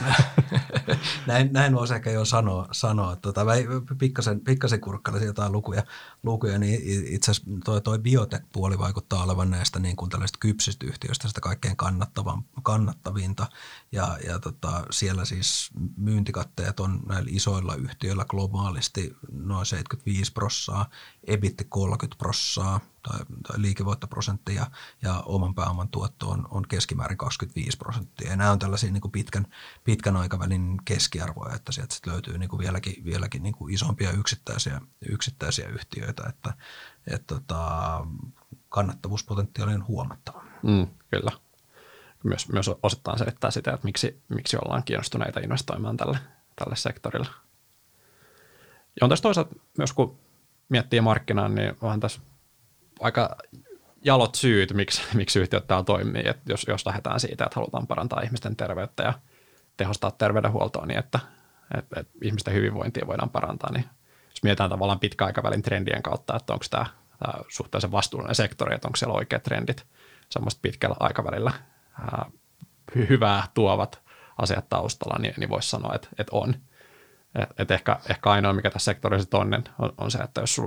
näin, 1.27 1.53
näin 1.53 1.75
voisi 1.75 1.95
ehkä 1.95 2.11
jo 2.11 2.25
sanoa. 2.25 2.69
sanoa. 2.73 3.17
Tota, 3.17 3.45
mä 3.45 3.53
pikkasen, 3.99 4.41
pikkasen 4.41 4.81
kurkkaisin 4.81 5.27
jotain 5.27 5.53
lukuja, 5.53 5.83
lukuja 6.23 6.59
niin 6.59 6.81
itse 7.07 7.31
asiassa 7.31 7.51
toi, 7.65 7.81
toi 7.81 7.99
biotech-puoli 7.99 8.79
vaikuttaa 8.79 9.25
olevan 9.25 9.51
näistä 9.51 9.79
niin 9.79 9.97
kuin 9.97 10.11
tällaisista 10.11 10.39
kypsistä 10.41 10.87
yhtiöistä 10.87 11.29
sitä 11.29 11.41
kaikkein 11.41 11.77
kannattavan, 11.77 12.45
kannattavinta. 12.63 13.47
Ja, 13.93 14.19
ja 14.27 14.39
tota, 14.39 14.85
siellä 14.91 15.25
siis 15.25 15.71
myyntikatteet 15.97 16.81
on 16.81 17.01
näillä 17.09 17.31
isoilla 17.33 17.75
yhtiöillä 17.75 18.25
globaalisti 18.25 19.17
noin 19.33 19.67
75 19.67 20.33
prossaa, 20.33 20.91
EBIT 21.27 21.67
30 21.69 22.19
prossaa, 22.19 22.81
tai, 23.09 23.19
tai 23.47 23.63
liikevoittoprosentti 23.63 24.55
ja, 24.55 24.67
ja 25.03 25.23
oman 25.27 25.55
pääoman 25.55 25.89
tuotto 25.89 26.31
on, 26.31 26.49
on 26.51 26.69
keskimäärin 26.69 27.19
25 27.19 27.79
prosenttia. 27.79 28.31
Ja 28.31 28.37
nämä 28.37 28.51
on 28.51 28.59
tällaisia 28.59 28.93
niin 28.93 29.01
kuin 29.01 29.13
pitkän, 29.13 29.47
pitkän 29.85 30.17
aikavälin 30.17 30.79
keskiarvoja, 30.85 31.55
että 31.55 31.73
sieltä 31.73 31.95
sit 31.95 32.07
löytyy 32.07 32.39
niin 32.39 32.49
kuin 32.49 32.61
vieläkin, 32.61 33.05
vieläkin 33.05 33.43
niin 33.43 33.55
kuin 33.55 33.75
isompia 33.75 34.11
yksittäisiä, 34.11 34.81
yksittäisiä 35.09 35.69
yhtiöitä, 35.69 36.23
että 36.29 36.53
et 37.07 37.27
tota, 37.27 38.07
kannattavuuspotentiaali 38.69 39.75
on 39.75 39.87
huomattava. 39.87 40.45
Mm, 40.63 40.87
kyllä. 41.11 41.31
Myös, 42.25 42.49
myös 42.49 42.71
osittain 42.83 43.19
selittää 43.19 43.51
sitä, 43.51 43.73
että 43.73 43.85
miksi, 43.85 44.23
miksi 44.29 44.57
ollaan 44.57 44.83
kiinnostuneita 44.85 45.41
investoimaan 45.41 45.97
tälle, 45.97 46.19
tälle 46.57 46.77
sektorille. 46.77 47.27
Ja 49.01 49.05
on 49.05 49.09
tässä 49.09 49.23
toisaalta 49.23 49.55
myös, 49.79 49.93
kun 49.93 50.19
miettii 50.69 51.01
markkinaa, 51.01 51.49
niin 51.49 51.77
onhan 51.81 52.01
tässä 52.01 52.21
aika 53.01 53.37
jalot 54.05 54.35
syyt, 54.35 54.73
miksi, 54.73 55.03
miksi 55.15 55.39
yhtiöt 55.39 55.67
täällä 55.67 55.85
toimii, 55.85 56.29
että 56.29 56.53
jos, 56.53 56.65
jos 56.69 56.87
lähdetään 56.87 57.21
siitä, 57.21 57.45
että 57.45 57.61
halutaan 57.61 57.87
parantaa 57.87 58.21
ihmisten 58.21 58.57
terveyttä 58.57 59.03
ja 59.03 59.13
tehostaa 59.77 60.11
terveydenhuoltoa 60.11 60.87
niin, 60.87 60.99
että, 60.99 61.19
että, 61.79 62.01
että 62.01 62.13
ihmisten 62.23 62.55
hyvinvointia 62.55 63.07
voidaan 63.07 63.31
parantaa, 63.31 63.73
niin 63.73 63.85
jos 64.31 64.43
mietitään 64.43 64.71
tavallaan 64.71 65.01
pitkäaikavälin 65.01 65.63
trendien 65.63 66.03
kautta, 66.03 66.37
että 66.37 66.53
onko 66.53 66.65
tämä, 66.71 66.87
tämä 67.19 67.35
suhteellisen 67.49 67.93
vastuullinen 67.93 68.35
sektori, 68.35 68.75
että 68.75 68.89
onko 68.89 68.97
siellä 68.97 69.15
oikeat 69.15 69.43
trendit 69.43 69.87
semmoista 70.31 70.59
pitkällä 70.63 70.97
aikavälillä 71.01 71.53
ää, 72.01 72.31
hyvää 72.95 73.49
tuovat 73.55 74.01
asiat 74.39 74.69
taustalla, 74.69 75.19
niin, 75.19 75.35
niin 75.37 75.49
voisi 75.49 75.71
sanoa, 75.71 75.95
että, 75.95 76.09
että 76.19 76.37
on. 76.37 76.55
Et, 77.35 77.49
et 77.59 77.71
ehkä, 77.71 78.01
ehkä 78.11 78.31
ainoa, 78.31 78.53
mikä 78.53 78.71
tässä 78.71 78.85
sektorissa 78.85 79.39
on, 79.39 79.65
on, 79.79 79.93
on 79.99 80.11
se, 80.11 80.19
että 80.19 80.41
jos 80.41 80.61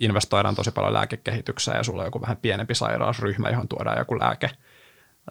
investoidaan 0.00 0.54
tosi 0.54 0.70
paljon 0.70 0.92
lääkekehitykseen 0.92 1.76
ja 1.76 1.82
sulla 1.82 2.02
on 2.02 2.06
joku 2.06 2.20
vähän 2.20 2.36
pienempi 2.36 2.74
sairausryhmä, 2.74 3.50
johon 3.50 3.68
tuodaan 3.68 3.98
joku 3.98 4.18
lääke 4.18 4.50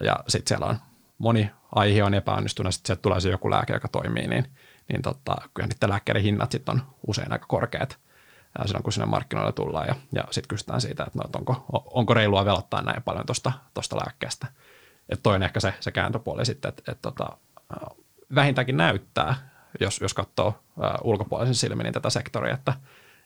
ja 0.01 0.20
sitten 0.28 0.47
siellä 0.47 0.65
on 0.65 0.78
moni 1.18 1.51
aihe 1.76 2.03
on 2.03 2.13
epäonnistunut, 2.13 2.74
sitten 2.74 2.88
sieltä 2.88 3.01
tulee 3.01 3.20
se 3.20 3.30
joku 3.30 3.51
lääke, 3.51 3.74
joka 3.74 3.88
toimii, 3.88 4.28
niin, 4.28 4.45
niin 4.89 5.01
tota, 5.01 5.36
kyllä 5.53 5.68
niiden 5.68 5.89
lääkkeiden 5.89 6.22
hinnat 6.22 6.51
sitten 6.51 6.76
on 6.76 6.82
usein 7.07 7.32
aika 7.32 7.45
korkeat 7.47 7.99
silloin, 8.65 8.84
kun 8.84 8.93
sinne 8.93 9.05
markkinoille 9.05 9.51
tullaan 9.51 9.88
ja, 9.88 9.95
ja 10.11 10.24
sitten 10.32 10.47
kysytään 10.47 10.82
siitä, 10.82 11.03
että, 11.03 11.20
no, 11.20 11.26
että 11.26 11.38
onko, 11.38 11.65
onko 11.93 12.13
reilua 12.13 12.45
velottaa 12.45 12.82
näin 12.82 13.03
paljon 13.03 13.26
tuosta 13.26 13.95
lääkkeestä. 13.95 14.47
Et 15.09 15.24
toinen 15.24 15.45
ehkä 15.45 15.59
se, 15.59 15.74
se 15.80 15.91
kääntöpuoli 15.91 16.45
sitten, 16.45 16.70
että, 16.70 16.91
että 16.91 17.01
tota, 17.01 17.38
vähintäänkin 18.36 18.78
näyttää, 18.78 19.36
jos, 19.80 20.01
jos 20.01 20.13
katsoo 20.13 20.63
ulkopuolisen 21.03 21.55
silmin 21.55 21.84
niin 21.84 21.93
tätä 21.93 22.09
sektoria, 22.09 22.53
että, 22.53 22.74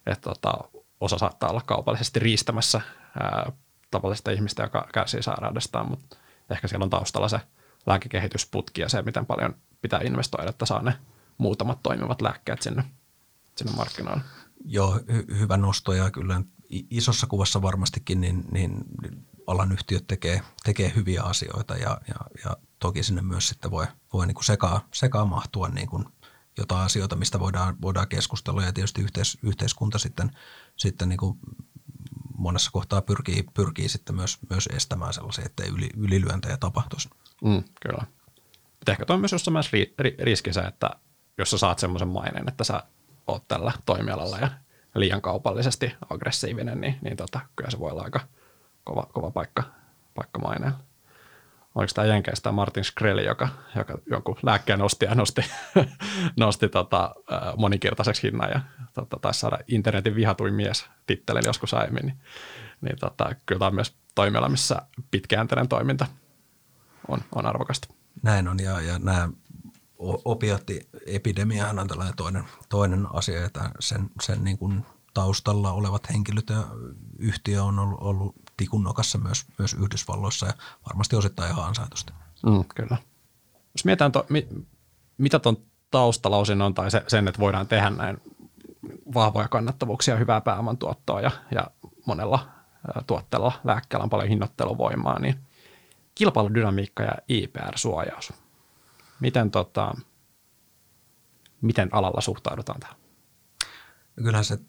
että 0.05 0.29
tota, 0.29 0.53
osa 1.01 1.17
saattaa 1.17 1.49
olla 1.49 1.61
kaupallisesti 1.65 2.19
riistämässä 2.19 2.81
ää, 3.19 3.51
tavallista 3.91 4.31
ihmistä, 4.31 4.63
joka 4.63 4.87
kärsii 4.93 5.23
sairaudestaan, 5.23 5.89
mutta 5.89 6.17
ehkä 6.49 6.67
siellä 6.67 6.83
on 6.83 6.89
taustalla 6.89 7.29
se 7.29 7.39
lääkekehitysputki 7.85 8.81
ja 8.81 8.89
se, 8.89 9.01
miten 9.01 9.25
paljon 9.25 9.55
pitää 9.81 9.99
investoida, 10.03 10.49
että 10.49 10.65
saa 10.65 10.81
ne 10.81 10.93
muutamat 11.37 11.83
toimivat 11.83 12.21
lääkkeet 12.21 12.61
sinne, 12.61 12.83
sinne 13.57 13.73
markkinoille. 13.75 14.21
Joo, 14.65 14.95
hy- 14.95 15.39
hyvä 15.39 15.57
nosto 15.57 15.93
ja 15.93 16.11
kyllä 16.11 16.41
isossa 16.69 17.27
kuvassa 17.27 17.61
varmastikin 17.61 18.21
niin, 18.21 18.43
niin 18.51 18.85
alan 19.47 19.71
yhtiöt 19.71 20.07
tekee, 20.07 20.41
tekee 20.63 20.91
hyviä 20.95 21.23
asioita 21.23 21.75
ja, 21.75 22.01
ja, 22.07 22.15
ja 22.45 22.57
toki 22.79 23.03
sinne 23.03 23.21
myös 23.21 23.47
sitten 23.47 23.71
voi, 23.71 23.87
voi 24.13 24.27
niin 24.27 24.35
kuin 24.35 24.45
sekaa, 24.45 24.87
sekaa 24.93 25.25
mahtua 25.25 25.67
niin 25.67 25.89
kuin 25.89 26.05
jotain 26.57 26.85
asioita, 26.85 27.15
mistä 27.15 27.39
voidaan, 27.39 27.75
voidaan 27.81 28.07
keskustella 28.07 28.63
ja 28.63 28.73
tietysti 28.73 29.01
yhteis, 29.01 29.37
yhteiskunta 29.43 29.97
sitten, 29.97 30.31
sitten 30.75 31.09
niin 31.09 31.17
kuin 31.17 31.39
monessa 32.37 32.71
kohtaa 32.71 33.01
pyrkii, 33.01 33.43
pyrkii 33.53 33.89
sitten 33.89 34.15
myös, 34.15 34.37
myös 34.49 34.69
estämään 34.73 35.13
sellaisia, 35.13 35.45
ettei 35.45 35.69
yli, 35.69 35.89
ylilyöntejä 35.97 36.57
tapahtuisi. 36.57 37.09
Mm, 37.43 37.63
kyllä. 37.81 38.05
Mutta 38.79 38.91
ehkä 38.91 39.05
tuo 39.05 39.13
on 39.13 39.19
myös 39.19 39.31
jossain 39.31 39.53
myös 39.53 39.73
ri, 39.73 39.93
ri, 39.99 40.15
että 40.67 40.89
jos 41.37 41.51
sä 41.51 41.57
saat 41.57 41.79
semmoisen 41.79 42.07
maineen, 42.07 42.49
että 42.49 42.63
sä 42.63 42.83
oot 43.27 43.47
tällä 43.47 43.71
toimialalla 43.85 44.37
ja 44.37 44.49
liian 44.95 45.21
kaupallisesti 45.21 45.93
aggressiivinen, 46.09 46.81
niin, 46.81 46.97
niin 47.01 47.17
tota, 47.17 47.39
kyllä 47.55 47.69
se 47.69 47.79
voi 47.79 47.91
olla 47.91 48.03
aika 48.03 48.19
kova, 48.83 49.07
kova 49.13 49.31
paikka, 49.31 49.63
paikka 50.15 50.39
maineella 50.39 50.90
oliko 51.75 51.91
tämä 51.95 52.07
Jenkeistä 52.07 52.51
Martin 52.51 52.83
Shkreli, 52.83 53.25
joka, 53.25 53.49
joka 53.75 53.97
jonkun 54.05 54.37
lääkkeen 54.43 54.79
nosti 54.79 55.05
ja 55.05 55.15
nosti, 55.15 55.41
nosti 56.39 56.69
tota, 56.69 57.15
moninkertaiseksi 57.57 58.23
hinnan 58.23 58.49
ja 58.49 58.61
tota, 58.93 59.17
taisi 59.21 59.39
saada 59.39 59.57
internetin 59.67 60.15
vihatuin 60.15 60.53
mies 60.53 60.85
tittelin 61.07 61.43
joskus 61.45 61.73
aiemmin, 61.73 62.05
niin, 62.05 62.17
niin 62.81 62.99
tota, 62.99 63.35
kyllä 63.45 63.59
tämä 63.59 63.67
on 63.67 63.75
myös 63.75 63.95
toimiala, 64.15 64.49
missä 64.49 64.81
pitkäjänteinen 65.11 65.67
toiminta 65.67 66.07
on, 67.07 67.19
on 67.35 67.45
arvokasta. 67.45 67.87
Näin 68.23 68.47
on 68.47 68.59
ja, 68.59 68.81
ja 68.81 68.99
nämä 68.99 69.29
opiaattiepidemiahan 70.25 71.79
on 71.79 71.87
tällainen 71.87 72.15
toinen, 72.15 72.43
toinen 72.69 73.07
asia, 73.13 73.45
että 73.45 73.71
sen, 73.79 74.09
sen 74.21 74.43
niin 74.43 74.57
kuin 74.57 74.85
taustalla 75.13 75.71
olevat 75.71 76.09
henkilöt 76.09 76.49
ja 76.49 76.63
yhtiö 77.19 77.63
on 77.63 77.79
ollut, 77.79 78.01
ollut 78.01 78.35
tikun 78.61 78.83
nokassa 78.83 79.17
myös, 79.17 79.45
myös 79.57 79.73
Yhdysvalloissa 79.73 80.45
ja 80.45 80.53
varmasti 80.87 81.15
osittain 81.15 81.51
ihan 81.51 81.65
ansaitusti. 81.65 82.13
Mm, 82.45 82.63
kyllä. 82.75 82.97
Jos 83.75 83.85
mietitään, 83.85 84.11
to, 84.11 84.25
mi, 84.29 84.47
mitä 85.17 85.39
tuon 85.39 85.57
taustalausin 85.91 86.61
on 86.61 86.73
tai 86.73 86.91
se, 86.91 87.03
sen, 87.07 87.27
että 87.27 87.39
voidaan 87.39 87.67
tehdä 87.67 87.89
näin 87.89 88.17
vahvoja 89.13 89.47
kannattavuuksia, 89.47 90.15
hyvää 90.15 90.41
pääoman 90.41 90.77
tuottoa 90.77 91.21
ja, 91.21 91.31
ja 91.51 91.67
monella 92.05 92.47
tuotteella, 93.07 93.51
lääkkeellä 93.63 94.03
on 94.03 94.09
paljon 94.09 94.29
hinnoitteluvoimaa, 94.29 95.19
niin 95.19 95.35
kilpailudynamiikka 96.15 97.03
ja 97.03 97.13
IPR-suojaus. 97.27 98.33
Miten, 99.19 99.51
tota, 99.51 99.95
miten 101.61 101.89
alalla 101.91 102.21
suhtaudutaan 102.21 102.79
tähän? 102.79 102.95
Kyllähän 104.15 104.45
se 104.45 104.59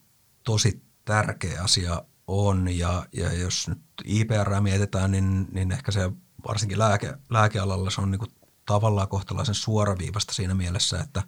tosi 0.44 0.82
tärkeä 1.04 1.62
asia 1.62 2.02
on 2.26 2.68
ja, 2.78 3.06
ja 3.12 3.32
jos 3.32 3.68
nyt 3.68 3.78
IPR 4.04 4.60
mietitään, 4.60 5.10
niin, 5.10 5.48
niin 5.52 5.72
ehkä 5.72 5.92
se 5.92 6.10
varsinkin 6.48 6.78
lääke, 6.78 7.14
lääkealalla 7.30 7.90
se 7.90 8.00
on 8.00 8.10
niin 8.10 8.18
kuin 8.18 8.32
tavallaan 8.66 9.08
kohtalaisen 9.08 9.54
suoraviivasta 9.54 10.34
siinä 10.34 10.54
mielessä, 10.54 11.00
että, 11.00 11.22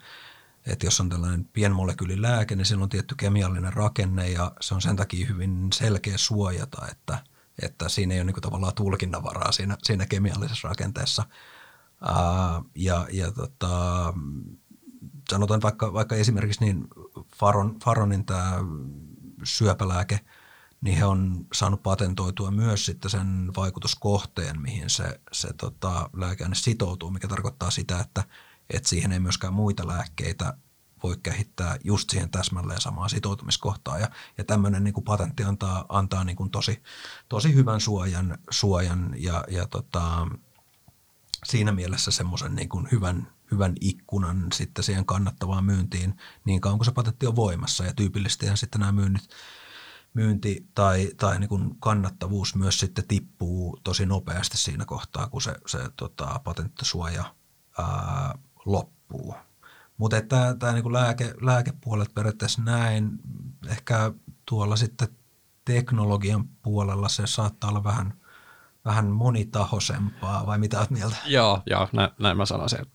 että 0.66 0.86
jos 0.86 1.00
on 1.00 1.08
tällainen 1.08 1.44
pienmolekyylilääke, 1.44 2.56
niin 2.56 2.66
sillä 2.66 2.82
on 2.82 2.88
tietty 2.88 3.14
kemiallinen 3.14 3.72
rakenne 3.72 4.30
ja 4.30 4.52
se 4.60 4.74
on 4.74 4.82
sen 4.82 4.96
takia 4.96 5.26
hyvin 5.26 5.68
selkeä 5.72 6.18
suojata, 6.18 6.86
että, 6.90 7.18
että 7.62 7.88
siinä 7.88 8.14
ei 8.14 8.20
ole 8.20 8.24
niin 8.24 8.34
kuin 8.34 8.42
tavallaan 8.42 8.74
tulkinnanvaraa 8.74 9.52
siinä, 9.52 9.76
siinä 9.82 10.06
kemiallisessa 10.06 10.68
rakenteessa. 10.68 11.24
Ää, 12.00 12.62
ja 12.74 13.06
ja 13.12 13.32
tota, 13.32 14.14
sanotaan 15.30 15.62
vaikka, 15.62 15.92
vaikka 15.92 16.16
esimerkiksi 16.16 16.64
niin 16.64 16.88
Faron, 17.36 17.78
Faronin 17.84 18.26
tämä 18.26 18.58
syöpälääke– 19.44 20.20
niin 20.84 20.98
he 20.98 21.04
on 21.04 21.46
saanut 21.52 21.82
patentoitua 21.82 22.50
myös 22.50 22.86
sitten 22.86 23.10
sen 23.10 23.50
vaikutuskohteen, 23.56 24.60
mihin 24.60 24.90
se, 24.90 25.20
se 25.32 25.52
tota, 25.52 26.10
lääkeaine 26.12 26.54
sitoutuu, 26.54 27.10
mikä 27.10 27.28
tarkoittaa 27.28 27.70
sitä, 27.70 28.00
että, 28.00 28.24
että 28.70 28.88
siihen 28.88 29.12
ei 29.12 29.20
myöskään 29.20 29.54
muita 29.54 29.86
lääkkeitä 29.86 30.56
voi 31.02 31.16
kehittää 31.22 31.76
just 31.84 32.10
siihen 32.10 32.30
täsmälleen 32.30 32.80
samaan 32.80 33.10
sitoutumiskohtaan. 33.10 34.00
Ja, 34.00 34.10
ja 34.38 34.44
tämmöinen 34.44 34.84
niin 34.84 34.94
kuin 34.94 35.04
patentti 35.04 35.44
antaa, 35.44 35.84
antaa 35.88 36.24
niin 36.24 36.36
kuin 36.36 36.50
tosi, 36.50 36.82
tosi 37.28 37.54
hyvän 37.54 37.80
suojan, 37.80 38.38
suojan 38.50 39.14
ja, 39.16 39.44
ja 39.48 39.66
tota, 39.66 40.26
siinä 41.44 41.72
mielessä 41.72 42.10
semmoisen 42.10 42.54
niin 42.54 42.68
kuin 42.68 42.88
hyvän, 42.92 43.28
hyvän 43.50 43.72
ikkunan 43.80 44.46
sitten 44.52 44.84
siihen 44.84 45.06
kannattavaan 45.06 45.64
myyntiin 45.64 46.16
niin 46.44 46.60
kauan 46.60 46.78
kuin 46.78 46.86
se 46.86 46.92
patentti 46.92 47.26
on 47.26 47.36
voimassa. 47.36 47.84
Ja 47.84 47.94
tyypillisesti 47.94 48.46
sitten 48.54 48.80
nämä 48.80 48.92
myynnit 48.92 49.28
myynti 50.14 50.66
tai, 50.74 51.10
tai 51.16 51.38
niin 51.38 51.48
kuin 51.48 51.80
kannattavuus 51.80 52.54
myös 52.54 52.80
sitten 52.80 53.08
tippuu 53.08 53.80
tosi 53.84 54.06
nopeasti 54.06 54.56
siinä 54.56 54.84
kohtaa, 54.84 55.28
kun 55.28 55.42
se, 55.42 55.54
se 55.66 55.78
tota, 55.96 56.40
patenttisuoja 56.44 57.24
ää, 57.78 58.34
loppuu. 58.64 59.34
Mutta 59.96 60.20
tämä, 60.20 60.54
tämä 60.58 60.72
niin 60.72 60.92
lääke, 60.92 61.34
lääkepuolet 61.40 62.14
periaatteessa 62.14 62.62
näin, 62.62 63.10
ehkä 63.68 64.12
tuolla 64.46 64.76
sitten 64.76 65.08
teknologian 65.64 66.48
puolella 66.48 67.08
se 67.08 67.26
saattaa 67.26 67.70
olla 67.70 67.84
vähän, 67.84 68.14
vähän 68.84 69.06
monitahoisempaa, 69.06 70.46
vai 70.46 70.58
mitä 70.58 70.78
olet 70.78 70.90
mieltä? 70.90 71.16
Joo, 71.26 71.62
joo 71.66 71.88
näin, 71.92 72.10
näin 72.18 72.36
mä 72.36 72.46
sanoisin. 72.46 72.86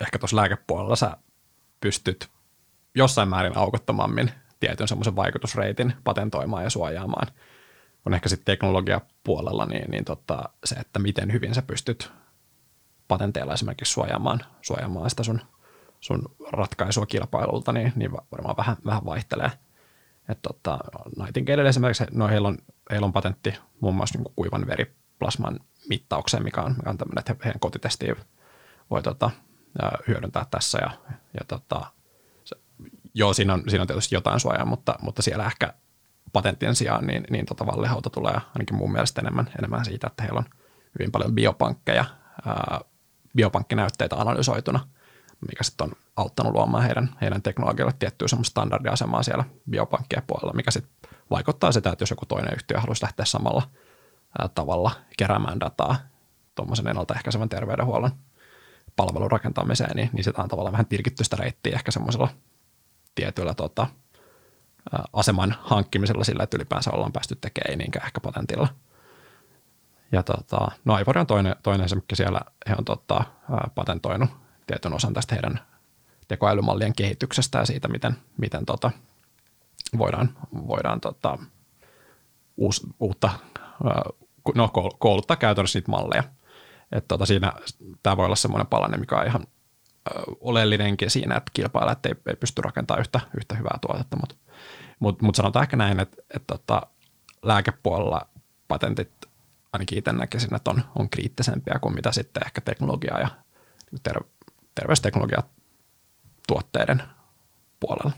ehkä 0.00 0.18
tuossa 0.18 0.36
lääkepuolella 0.36 0.96
sä 0.96 1.16
pystyt 1.80 2.30
jossain 2.94 3.28
määrin 3.28 3.56
aukottomammin 3.56 4.30
tietyn 4.64 4.88
semmoisen 4.88 5.16
vaikutusreitin 5.16 5.94
patentoimaan 6.04 6.64
ja 6.64 6.70
suojaamaan. 6.70 7.26
On 8.06 8.14
ehkä 8.14 8.28
sitten 8.28 8.44
teknologiapuolella 8.44 9.66
niin, 9.66 9.90
niin 9.90 10.04
tota, 10.04 10.48
se, 10.64 10.74
että 10.74 10.98
miten 10.98 11.32
hyvin 11.32 11.54
sä 11.54 11.62
pystyt 11.62 12.12
patenteilla 13.08 13.54
esimerkiksi 13.54 13.92
suojaamaan, 13.92 14.40
suojaamaan 14.62 15.10
sitä 15.10 15.22
sun, 15.22 15.40
sun 16.00 16.34
ratkaisua 16.52 17.06
kilpailulta, 17.06 17.72
niin, 17.72 17.92
niin 17.96 18.12
varmaan 18.12 18.56
vähän, 18.56 18.76
vähän 18.86 19.04
vaihtelee. 19.04 19.50
Et 20.28 20.42
tota, 20.42 20.78
Nightingale 21.18 21.68
esimerkiksi, 21.68 22.04
no 22.10 22.28
heillä 22.28 22.48
on, 22.48 22.58
heillä 22.90 23.04
on 23.04 23.12
patentti 23.12 23.54
muun 23.80 23.94
muassa 23.94 24.18
niin 24.18 24.32
kuivan 24.36 24.66
veriplasman 24.66 25.60
mittaukseen, 25.88 26.42
mikä 26.42 26.62
on, 26.62 26.74
mikä 26.76 26.90
on 26.90 26.98
tämmöinen, 26.98 27.20
että 27.20 27.44
heidän 27.44 27.60
kotitestiä 27.60 28.16
voi 28.90 29.02
tota, 29.02 29.30
hyödyntää 30.08 30.46
tässä. 30.50 30.78
Ja, 30.78 30.90
ja 31.10 31.40
tota, 31.48 31.86
joo, 33.14 33.32
siinä 33.32 33.54
on, 33.54 33.62
siinä 33.68 33.82
on 33.82 33.86
tietysti 33.86 34.14
jotain 34.14 34.40
suojaa, 34.40 34.64
mutta, 34.64 34.94
mutta 35.02 35.22
siellä 35.22 35.46
ehkä 35.46 35.74
patenttien 36.32 36.74
sijaan 36.74 37.06
niin, 37.06 37.24
niin 37.30 37.46
tota 37.46 37.66
Vallehauta 37.66 38.10
tulee 38.10 38.34
ainakin 38.54 38.76
mun 38.76 38.92
mielestä 38.92 39.20
enemmän, 39.20 39.50
enemmän 39.58 39.84
siitä, 39.84 40.06
että 40.06 40.22
heillä 40.22 40.38
on 40.38 40.44
hyvin 40.98 41.12
paljon 41.12 41.34
biopankkeja, 41.34 42.04
ää, 42.46 42.80
biopankkinäytteitä 43.36 44.16
analysoituna, 44.16 44.88
mikä 45.48 45.64
sitten 45.64 45.84
on 45.84 45.92
auttanut 46.16 46.52
luomaan 46.52 46.84
heidän, 46.84 47.10
heidän 47.20 47.42
teknologialle 47.42 47.94
tiettyä 47.98 48.28
semmoista 48.28 48.50
standardiasemaa 48.50 49.22
siellä 49.22 49.44
biopankkien 49.70 50.22
puolella, 50.26 50.52
mikä 50.52 50.70
sitten 50.70 51.10
vaikuttaa 51.30 51.72
sitä, 51.72 51.90
että 51.90 52.02
jos 52.02 52.10
joku 52.10 52.26
toinen 52.26 52.54
yhtiö 52.54 52.80
haluaisi 52.80 53.02
lähteä 53.02 53.24
samalla 53.24 53.62
ää, 54.38 54.48
tavalla 54.48 54.90
keräämään 55.18 55.60
dataa 55.60 55.96
tuommoisen 56.54 56.88
ennaltaehkäisevän 56.88 57.48
terveydenhuollon 57.48 58.10
palvelun 58.96 59.30
rakentamiseen, 59.30 59.96
niin, 59.96 60.10
niin 60.12 60.24
sitä 60.24 60.42
on 60.42 60.48
tavallaan 60.48 60.72
vähän 60.72 60.86
tilkitty 60.86 61.24
sitä 61.24 61.36
reittiä 61.36 61.74
ehkä 61.74 61.90
semmoisella 61.90 62.28
tietyllä 63.14 63.54
tota, 63.54 63.86
aseman 65.12 65.56
hankkimisella 65.60 66.24
sillä, 66.24 66.42
että 66.42 66.56
ylipäänsä 66.56 66.90
ollaan 66.90 67.12
päästy 67.12 67.36
tekemään, 67.40 67.70
ei 67.70 67.76
niinkään 67.76 68.06
ehkä 68.06 68.20
patentilla. 68.20 68.68
Ja 70.12 70.22
tota, 70.22 70.68
no 70.84 70.98
Ivory 70.98 71.20
on 71.20 71.26
toinen, 71.26 71.56
toinen 71.62 71.84
esimerkki 71.84 72.16
siellä, 72.16 72.40
he 72.68 72.74
on 72.78 72.84
tota, 72.84 73.24
patentoinut 73.74 74.30
tietyn 74.66 74.92
osan 74.92 75.14
tästä 75.14 75.34
heidän 75.34 75.60
tekoälymallien 76.28 76.94
kehityksestä 76.94 77.58
ja 77.58 77.66
siitä, 77.66 77.88
miten, 77.88 78.16
miten 78.36 78.66
tota, 78.66 78.90
voidaan, 79.98 80.38
voidaan 80.68 81.00
tota, 81.00 81.38
uus, 82.56 82.86
uutta, 83.00 83.30
no, 84.54 84.70
kouluttaa 84.98 85.36
käytännössä 85.36 85.78
niitä 85.78 85.90
malleja. 85.90 86.22
Tota, 87.08 87.26
siinä 87.26 87.52
tämä 88.02 88.16
voi 88.16 88.26
olla 88.26 88.36
semmoinen 88.36 88.66
palanen, 88.66 89.00
mikä 89.00 89.16
on 89.16 89.26
ihan 89.26 89.46
oleellinenkin 90.40 91.10
siinä, 91.10 91.36
että 91.36 91.50
kilpailijat 91.54 92.06
ei, 92.06 92.14
ei 92.26 92.36
pysty 92.36 92.62
rakentamaan 92.62 93.00
yhtä, 93.00 93.20
yhtä 93.36 93.54
hyvää 93.54 93.78
tuotetta, 93.80 94.16
mutta 94.16 94.34
mut, 94.98 95.22
mut 95.22 95.34
sanotaan 95.34 95.62
ehkä 95.62 95.76
näin, 95.76 96.00
että, 96.00 96.16
että 96.34 96.56
tota, 96.58 96.82
lääkepuolella 97.42 98.28
patentit 98.68 99.10
ainakin 99.72 99.98
itse 99.98 100.12
näkisin, 100.12 100.54
että 100.54 100.70
on, 100.70 100.84
on 100.94 101.10
kriittisempiä 101.10 101.78
kuin 101.80 101.94
mitä 101.94 102.12
sitten 102.12 102.46
ehkä 102.46 102.60
teknologia 102.60 103.20
ja 103.20 103.28
ter, 104.02 104.24
terveysteknologia 104.74 105.42
tuotteiden 106.48 107.02
puolella. 107.80 108.12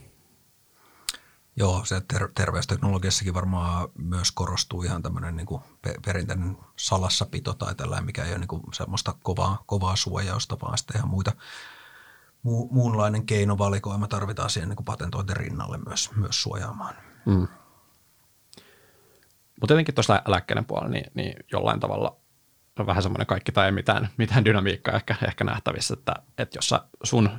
Joo, 1.55 1.85
se 1.85 2.01
ter- 2.13 2.31
terveysteknologiassakin 2.35 3.33
varmaan 3.33 3.89
myös 3.97 4.31
korostuu 4.31 4.83
ihan 4.83 5.03
tämmöinen 5.03 5.35
niin 5.35 5.45
kuin 5.45 5.61
perinteinen 6.05 6.57
salassapito 6.75 7.53
tai 7.53 7.75
tällainen, 7.75 8.05
mikä 8.05 8.23
ei 8.23 8.31
ole 8.31 8.39
niin 8.39 8.47
kuin 8.47 8.63
semmoista 8.73 9.15
kovaa, 9.23 9.63
kovaa 9.65 9.95
suojausta, 9.95 10.57
vaan 10.61 10.77
sitten 10.77 10.97
ihan 10.97 11.09
muita, 11.09 11.31
mu, 12.47 12.67
muunlainen 12.71 13.25
keinovalikoima 13.25 14.07
tarvitaan 14.07 14.49
siihen 14.49 14.69
niin 14.69 14.85
patentointin 14.85 15.37
rinnalle 15.37 15.77
myös, 15.87 16.11
myös 16.15 16.41
suojaamaan. 16.41 16.95
Mm. 17.25 17.47
Mutta 19.61 19.67
tietenkin 19.67 19.95
tuossa 19.95 20.21
lääkkeiden 20.27 20.65
puolella, 20.65 20.89
niin, 20.89 21.11
niin 21.13 21.33
jollain 21.51 21.79
tavalla 21.79 22.17
on 22.79 22.87
vähän 22.87 23.03
semmoinen 23.03 23.27
kaikki 23.27 23.51
tai 23.51 23.65
ei 23.65 23.71
mitään, 23.71 24.09
mitään 24.17 24.45
dynamiikkaa 24.45 24.95
ehkä, 24.95 25.15
ehkä 25.27 25.43
nähtävissä, 25.43 25.93
että, 25.93 26.13
että 26.37 26.57
jos 26.57 26.73
sun 27.03 27.29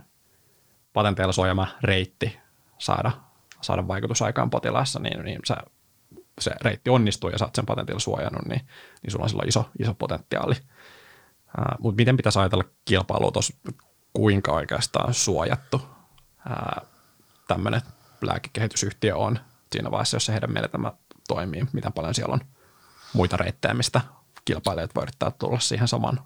patenteilla 0.93 1.33
suojaama 1.33 1.67
reitti 1.83 2.39
saada, 2.79 3.11
saada 3.61 3.89
vaikutusaikaan 3.89 4.51
potilaassa, 4.51 5.01
niin, 5.01 5.25
niin 5.25 5.41
se, 5.45 5.55
se 6.41 6.51
reitti 6.61 6.91
onnistuu 6.91 7.31
ja 7.31 7.39
saat 7.39 7.55
sen 7.55 7.67
patentilla 7.67 8.01
suojannut, 8.01 8.47
niin, 8.47 8.61
niin 9.03 9.11
sulla 9.11 9.23
on 9.23 9.29
silloin 9.29 9.49
iso, 9.49 9.71
iso 9.79 9.95
potentiaali. 9.95 10.55
Mutta 11.79 11.97
miten 11.97 12.17
pitäisi 12.17 12.39
ajatella 12.39 12.65
kilpailua 12.85 13.31
tuossa, 13.33 13.55
kuinka 14.13 14.53
oikeastaan 14.53 15.15
suojattu 15.15 15.83
tämmöinen 17.49 17.83
lääkekehitysyhtiö 18.21 19.17
on 19.17 19.39
siinä 19.73 19.91
vaiheessa, 19.91 20.17
jos 20.17 20.27
se 20.27 20.33
heidän 20.33 20.53
menetelmä 20.53 20.93
toimii, 21.29 21.67
miten 21.73 21.93
paljon 21.93 22.15
siellä 22.15 22.33
on 22.33 22.41
muita 23.13 23.37
reittejä, 23.37 23.75
mistä 23.75 24.01
kilpailijat 24.45 24.95
voi 24.95 25.03
yrittää 25.03 25.31
tulla 25.31 25.59
siihen 25.59 25.89
saman 25.89 26.21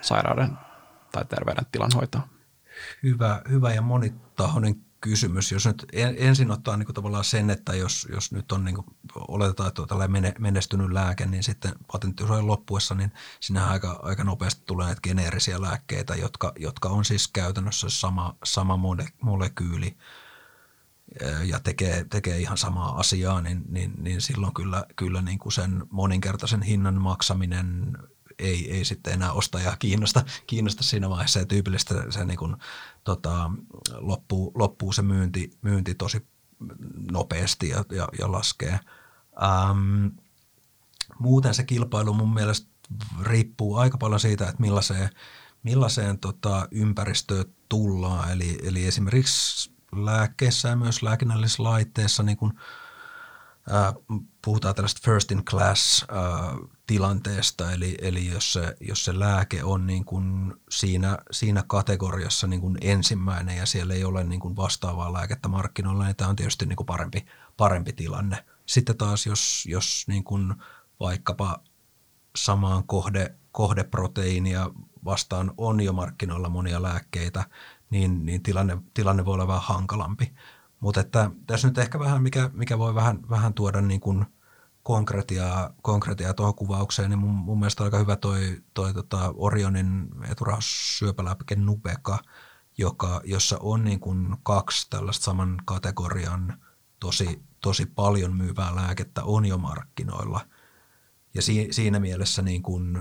sairauden 0.00 0.58
tai 1.12 1.24
terveydentilan 1.24 1.90
hoitoon. 1.94 2.24
Hyvä, 3.02 3.42
hyvä 3.48 3.74
ja 3.74 3.82
monitahoinen 3.82 4.84
kysymys. 5.00 5.52
Jos 5.52 5.66
nyt 5.66 5.86
ensin 6.16 6.50
ottaa 6.50 6.76
niin 6.76 6.86
kuin 6.86 6.94
tavallaan 6.94 7.24
sen, 7.24 7.50
että 7.50 7.74
jos, 7.74 8.08
jos 8.12 8.32
nyt 8.32 8.52
on 8.52 8.64
niin 8.64 8.74
kuin, 8.74 8.86
oletetaan, 9.16 9.68
että 9.68 9.82
on 9.82 10.10
menestynyt 10.38 10.92
lääke, 10.92 11.26
niin 11.26 11.42
sitten 11.42 11.72
patenttisuojan 11.92 12.46
loppuessa, 12.46 12.94
niin 12.94 13.12
siinä 13.40 13.66
aika, 13.66 14.00
aika 14.02 14.24
nopeasti 14.24 14.62
tulee 14.66 14.86
näitä 14.86 15.00
geneerisiä 15.00 15.60
lääkkeitä, 15.60 16.14
jotka, 16.14 16.52
jotka 16.58 16.88
on 16.88 17.04
siis 17.04 17.28
käytännössä 17.28 17.88
sama, 17.90 18.36
sama 18.44 18.76
mole, 18.76 19.08
molekyyli 19.20 19.96
ja 21.44 21.60
tekee, 21.60 22.04
tekee 22.10 22.38
ihan 22.38 22.58
samaa 22.58 22.98
asiaa, 23.00 23.40
niin, 23.40 23.64
niin, 23.68 23.92
niin 23.98 24.20
silloin 24.20 24.54
kyllä, 24.54 24.84
kyllä 24.96 25.22
niin 25.22 25.38
kuin 25.38 25.52
sen 25.52 25.86
moninkertaisen 25.90 26.62
hinnan 26.62 26.94
maksaminen 26.94 27.96
ei, 28.38 28.72
ei 28.72 28.84
sitten 28.84 29.12
enää 29.12 29.32
ostajaa 29.32 29.76
kiinnosta, 29.76 30.24
kiinnosta 30.46 30.82
siinä 30.82 31.10
vaiheessa 31.10 31.38
ja 31.38 31.46
tyypillistä 31.46 31.94
se 32.10 32.24
niin 32.24 32.38
kuin, 32.38 32.56
tota, 33.04 33.50
loppuu, 33.94 34.52
loppuu 34.54 34.92
se 34.92 35.02
myynti, 35.02 35.50
myynti 35.62 35.94
tosi 35.94 36.26
nopeasti 37.12 37.68
ja, 37.68 37.84
ja, 37.92 38.08
ja 38.18 38.32
laskee. 38.32 38.80
Ähm, 39.42 40.06
muuten 41.18 41.54
se 41.54 41.64
kilpailu 41.64 42.12
mun 42.12 42.34
mielestä 42.34 42.70
riippuu 43.22 43.76
aika 43.76 43.98
paljon 43.98 44.20
siitä, 44.20 44.44
että 44.48 44.60
millaiseen, 44.60 45.10
millaiseen 45.62 46.18
tota, 46.18 46.68
ympäristöön 46.70 47.44
tullaan. 47.68 48.32
Eli, 48.32 48.58
eli 48.62 48.86
esimerkiksi 48.86 49.72
lääkkeessä 49.92 50.68
ja 50.68 50.76
myös 50.76 51.02
lääkinnällisessä 51.02 51.62
laitteessa 51.62 52.22
niin 52.22 52.36
kuin, 52.36 52.52
ää, 53.70 53.94
puhutaan 54.44 54.74
tällaista 54.74 55.00
first 55.04 55.30
in 55.30 55.44
class 55.44 56.04
ää, 56.08 56.20
tilanteesta, 56.90 57.72
eli, 57.72 57.94
eli 58.02 58.26
jos, 58.26 58.52
se, 58.52 58.76
jos 58.80 59.04
se 59.04 59.18
lääke 59.18 59.64
on 59.64 59.86
niin 59.86 60.04
kuin 60.04 60.54
siinä, 60.70 61.18
siinä 61.30 61.64
kategoriassa 61.66 62.46
niin 62.46 62.60
kuin 62.60 62.78
ensimmäinen 62.80 63.56
ja 63.56 63.66
siellä 63.66 63.94
ei 63.94 64.04
ole 64.04 64.24
niin 64.24 64.40
kuin 64.40 64.56
vastaavaa 64.56 65.12
lääkettä 65.12 65.48
markkinoilla, 65.48 66.04
niin 66.04 66.16
tämä 66.16 66.30
on 66.30 66.36
tietysti 66.36 66.66
niin 66.66 66.76
kuin 66.76 66.86
parempi, 66.86 67.26
parempi 67.56 67.92
tilanne. 67.92 68.44
Sitten 68.66 68.96
taas, 68.96 69.26
jos, 69.26 69.64
jos 69.68 70.04
niin 70.08 70.24
kuin 70.24 70.54
vaikkapa 71.00 71.62
samaan 72.36 72.84
kohde, 72.84 73.34
kohdeproteiinia 73.52 74.70
vastaan 75.04 75.52
on 75.56 75.80
jo 75.80 75.92
markkinoilla 75.92 76.48
monia 76.48 76.82
lääkkeitä, 76.82 77.44
niin, 77.90 78.26
niin 78.26 78.42
tilanne, 78.42 78.78
tilanne 78.94 79.24
voi 79.24 79.34
olla 79.34 79.46
vähän 79.46 79.62
hankalampi. 79.62 80.32
Mutta 80.80 81.04
tässä 81.46 81.68
nyt 81.68 81.78
ehkä 81.78 81.98
vähän, 81.98 82.22
mikä, 82.22 82.50
mikä 82.52 82.78
voi 82.78 82.94
vähän, 82.94 83.18
vähän 83.30 83.54
tuoda 83.54 83.80
niin 83.80 84.00
kuin 84.00 84.26
konkretiaa, 84.82 85.74
konkretiaa 85.82 86.34
tuohon 86.34 86.54
kuvaukseen, 86.54 87.10
niin 87.10 87.18
mun, 87.18 87.34
mun 87.34 87.58
mielestä 87.58 87.82
on 87.82 87.86
aika 87.86 87.98
hyvä 87.98 88.16
toi, 88.16 88.62
toi 88.74 88.94
tota 88.94 89.34
Orionin 89.36 90.08
eturauhassyöpälääke 90.30 91.56
Nubeka, 91.56 92.18
joka, 92.78 93.20
jossa 93.24 93.56
on 93.60 93.84
niin 93.84 94.00
kuin 94.00 94.36
kaksi 94.42 94.90
tällaista 94.90 95.24
saman 95.24 95.56
kategorian 95.64 96.60
tosi, 97.00 97.42
tosi 97.60 97.86
paljon 97.86 98.36
myyvää 98.36 98.76
lääkettä 98.76 99.24
on 99.24 99.46
jo 99.46 99.58
markkinoilla– 99.58 100.40
ja 101.34 101.42
si, 101.42 101.68
siinä 101.70 102.00
mielessä 102.00 102.42
niin 102.42 102.62
kuin 102.62 102.98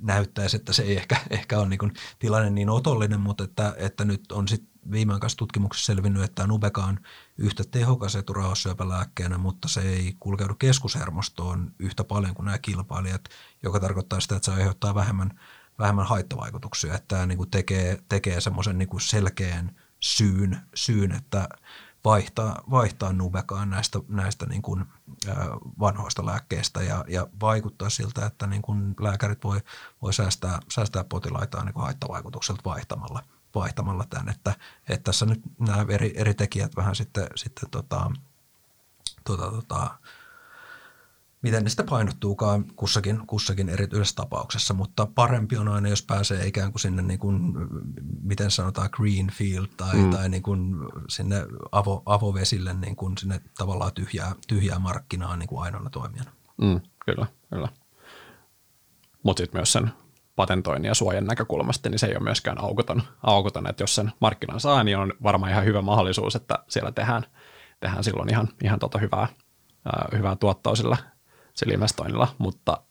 näyttäisi, 0.00 0.56
että 0.56 0.72
se 0.72 0.82
ei 0.82 0.96
ehkä, 0.96 1.16
ehkä 1.30 1.58
ole 1.58 1.68
niin 1.68 1.78
kuin 1.78 1.92
tilanne 2.18 2.50
niin 2.50 2.70
otollinen, 2.70 3.20
mutta 3.20 3.44
että, 3.44 3.74
että 3.78 4.04
nyt 4.04 4.32
on 4.32 4.48
sitten 4.48 4.70
viimeaikaisessa 4.90 5.38
tutkimuksessa 5.38 5.86
selvinnyt, 5.86 6.22
että 6.22 6.46
Nubeka 6.46 6.84
on 6.84 7.00
yhtä 7.40 7.64
tehokas 7.70 8.16
eturauhassyöpälääkkeenä, 8.16 9.38
mutta 9.38 9.68
se 9.68 9.80
ei 9.80 10.16
kulkeudu 10.20 10.54
keskushermostoon 10.54 11.72
yhtä 11.78 12.04
paljon 12.04 12.34
kuin 12.34 12.44
nämä 12.44 12.58
kilpailijat, 12.58 13.24
joka 13.62 13.80
tarkoittaa 13.80 14.20
sitä, 14.20 14.36
että 14.36 14.44
se 14.44 14.52
aiheuttaa 14.52 14.94
vähemmän, 14.94 15.40
vähemmän 15.78 16.06
haittavaikutuksia. 16.06 16.94
Että 16.94 17.08
tämä 17.08 17.26
niin 17.26 17.50
tekee, 17.50 18.02
tekee 18.08 18.40
semmoisen 18.40 18.78
niin 18.78 19.00
selkeän 19.00 19.76
syyn, 20.00 20.60
syyn, 20.74 21.12
että 21.12 21.48
vaihtaa, 22.04 22.62
vaihtaa 22.70 23.12
Nubekaan 23.12 23.70
näistä, 23.70 23.98
näistä 24.08 24.46
niin 24.46 24.62
kuin, 24.62 24.84
vanhoista 25.80 26.26
lääkkeistä 26.26 26.82
ja, 26.82 27.04
ja 27.08 27.26
vaikuttaa 27.40 27.90
siltä, 27.90 28.26
että 28.26 28.46
niin 28.46 28.62
kuin 28.62 28.94
lääkärit 29.00 29.44
voi, 29.44 29.60
voi 30.02 30.12
säästää, 30.12 30.60
säästää 30.68 31.04
potilaitaan 31.04 31.66
niin 31.66 31.82
haittavaikutukselta 31.82 32.62
vaihtamalla, 32.64 33.22
vaihtamalla 33.54 34.04
tämän, 34.10 34.28
että, 34.28 34.54
että 34.88 35.04
tässä 35.04 35.26
nyt 35.26 35.40
nämä 35.58 35.86
eri, 35.88 36.12
eri 36.16 36.34
tekijät 36.34 36.76
vähän 36.76 36.96
sitten, 36.96 37.28
sitten 37.34 37.70
tota, 37.70 38.10
tota, 39.24 39.50
tota, 39.50 39.90
miten 41.42 41.64
ne 41.64 41.70
sitten 41.70 41.86
painottuukaan 41.86 42.64
kussakin, 42.76 43.26
kussakin 43.26 43.68
erityisessä 43.68 44.16
tapauksessa, 44.16 44.74
mutta 44.74 45.06
parempi 45.14 45.56
on 45.56 45.68
aina, 45.68 45.88
jos 45.88 46.02
pääsee 46.02 46.46
ikään 46.46 46.72
kuin 46.72 46.80
sinne, 46.80 47.02
niin 47.02 47.18
kuin, 47.18 47.52
miten 48.22 48.50
sanotaan, 48.50 48.88
greenfield 48.92 49.66
tai, 49.76 49.96
mm. 49.96 50.10
tai 50.10 50.28
niin 50.28 50.42
kuin 50.42 50.74
sinne 51.08 51.46
avo, 51.72 52.02
avovesille 52.06 52.74
niin 52.74 52.96
kuin 52.96 53.18
sinne 53.18 53.40
tavallaan 53.58 53.92
tyhjää, 53.92 54.34
tyhjää 54.48 54.78
markkinaa 54.78 55.36
niin 55.36 55.48
kuin 55.48 55.62
ainoana 55.62 55.90
toimijana. 55.90 56.30
Mm, 56.62 56.80
kyllä, 57.04 57.26
kyllä. 57.50 57.68
Mutta 59.22 59.40
sitten 59.40 59.58
myös 59.58 59.72
sen 59.72 59.92
patentoinnin 60.40 60.88
ja 60.88 60.94
suojan 60.94 61.24
näkökulmasta, 61.24 61.88
niin 61.88 61.98
se 61.98 62.06
ei 62.06 62.16
ole 62.16 62.22
myöskään 62.22 62.60
aukoton, 62.60 63.02
aukoton 63.22 63.66
että 63.66 63.82
jos 63.82 63.94
sen 63.94 64.12
markkinan 64.20 64.60
saa, 64.60 64.84
niin 64.84 64.98
on 64.98 65.12
varmaan 65.22 65.52
ihan 65.52 65.64
hyvä 65.64 65.82
mahdollisuus, 65.82 66.36
että 66.36 66.58
siellä 66.68 66.92
tehdään, 66.92 67.26
tehdään 67.80 68.04
silloin 68.04 68.30
ihan, 68.30 68.48
ihan 68.64 68.78
tota 68.78 68.98
hyvää, 68.98 69.28
ää, 69.84 70.08
hyvää 70.12 70.36
tuottoa 70.36 70.74
sillä, 70.74 70.96
sillä 71.54 71.74
investoinnilla, 71.74 72.28
mutta 72.38 72.82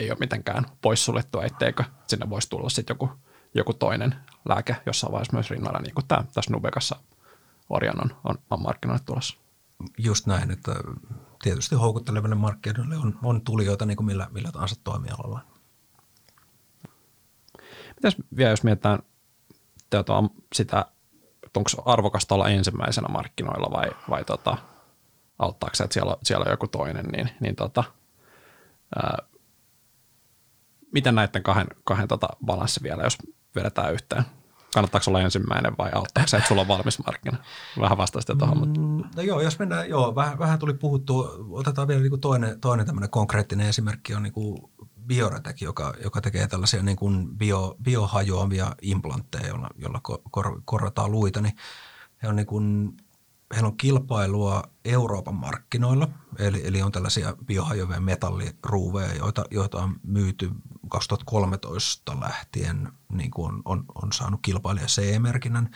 ei 0.00 0.10
ole 0.10 0.18
mitenkään 0.20 0.66
poissuljettua, 0.82 1.44
etteikö 1.44 1.84
sinne 2.06 2.30
voisi 2.30 2.50
tulla 2.50 2.68
sitten 2.68 2.94
joku, 2.94 3.10
joku 3.54 3.74
toinen 3.74 4.14
lääke 4.48 4.76
jossain 4.86 5.12
vaiheessa 5.12 5.36
myös 5.36 5.50
rinnalla, 5.50 5.78
niin 5.78 5.94
kuin 5.94 6.08
tämä, 6.08 6.24
tässä 6.34 6.52
Nubekassa 6.52 6.96
Orion 7.70 8.00
on, 8.00 8.16
on, 8.24 8.38
on 8.50 8.62
markkinoille 8.62 9.02
tulossa. 9.06 9.36
Just 9.98 10.26
näin, 10.26 10.50
että 10.50 10.74
tietysti 11.42 11.74
houkutteleville 11.74 12.34
markkinoille 12.34 12.96
on, 12.96 13.18
on 13.22 13.40
tulijoita 13.40 13.86
niin 13.86 13.96
kuin 13.96 14.06
millä, 14.06 14.28
millä 14.32 14.52
tahansa 14.52 14.76
toimialalla. 14.84 15.55
Mitäs 17.96 18.16
vielä, 18.36 18.50
jos 18.50 18.62
mietitään 18.62 18.98
tota, 19.90 20.24
sitä, 20.54 20.86
onko 21.56 21.70
arvokasta 21.84 22.34
olla 22.34 22.48
ensimmäisenä 22.48 23.08
markkinoilla 23.08 23.70
vai, 23.70 23.90
vai 24.10 24.24
tota, 24.24 24.58
auttaako 25.38 25.74
se, 25.74 25.84
että 25.84 25.94
siellä, 25.94 26.16
siellä 26.22 26.44
on 26.44 26.50
joku 26.50 26.68
toinen, 26.68 27.06
niin, 27.06 27.30
niin 27.40 27.56
tota, 27.56 27.84
ää, 28.96 29.18
miten 30.92 31.14
näiden 31.14 31.42
kahden, 31.42 31.66
kahden 31.84 32.08
tota 32.08 32.28
balanssi 32.46 32.82
vielä, 32.82 33.02
jos 33.02 33.18
vedetään 33.54 33.92
yhteen? 33.92 34.24
Kannattaako 34.74 35.04
olla 35.08 35.20
ensimmäinen 35.20 35.72
vai 35.78 35.90
auttaako 35.94 36.28
se, 36.28 36.36
että 36.36 36.48
sulla 36.48 36.60
on 36.60 36.68
valmis 36.68 37.04
markkina? 37.06 37.38
Vähän 37.80 37.98
vastaista 37.98 38.36
tuohon. 38.36 38.58
Mutta. 38.58 38.80
Mm, 38.80 39.02
no 39.16 39.22
joo, 39.22 39.40
jos 39.40 39.58
mennään, 39.58 39.88
joo, 39.88 40.14
vähän, 40.14 40.38
vähän 40.38 40.58
tuli 40.58 40.74
puhuttu, 40.74 41.28
otetaan 41.50 41.88
vielä 41.88 42.02
niin 42.02 42.20
toinen, 42.20 42.60
toinen 42.60 42.86
tämmöinen 42.86 43.10
konkreettinen 43.10 43.68
esimerkki 43.68 44.14
on 44.14 44.22
niin 44.22 44.32
kuin 44.32 44.70
Bioretek, 45.06 45.60
joka, 45.60 45.94
joka 46.04 46.20
tekee 46.20 46.48
tällaisia 46.48 46.82
niin 46.82 46.96
kuin 46.96 47.38
bio, 47.38 47.76
biohajoavia 47.82 48.76
implantteja, 48.82 49.48
joilla, 49.48 49.68
joilla 49.76 50.00
kor, 50.30 50.62
korrataan 50.64 51.12
luita, 51.12 51.40
niin 51.40 51.56
he 52.22 52.28
on 52.28 52.36
niin 52.36 52.46
kuin, 52.46 52.96
heillä 53.54 53.68
on 53.68 53.76
kilpailua 53.76 54.62
Euroopan 54.84 55.34
markkinoilla, 55.34 56.08
eli, 56.38 56.66
eli 56.66 56.82
on 56.82 56.92
tällaisia 56.92 57.34
biohajoavia 57.44 58.00
metalliruuveja, 58.00 59.14
joita, 59.14 59.44
joita 59.50 59.78
on 59.78 59.96
myyty 60.02 60.50
2013 60.88 62.20
lähtien, 62.20 62.88
niin 63.12 63.30
kuin 63.30 63.54
on, 63.54 63.62
on, 63.64 63.84
on 64.02 64.12
saanut 64.12 64.40
kilpailija 64.42 64.86
CE-merkinnän. 64.86 65.70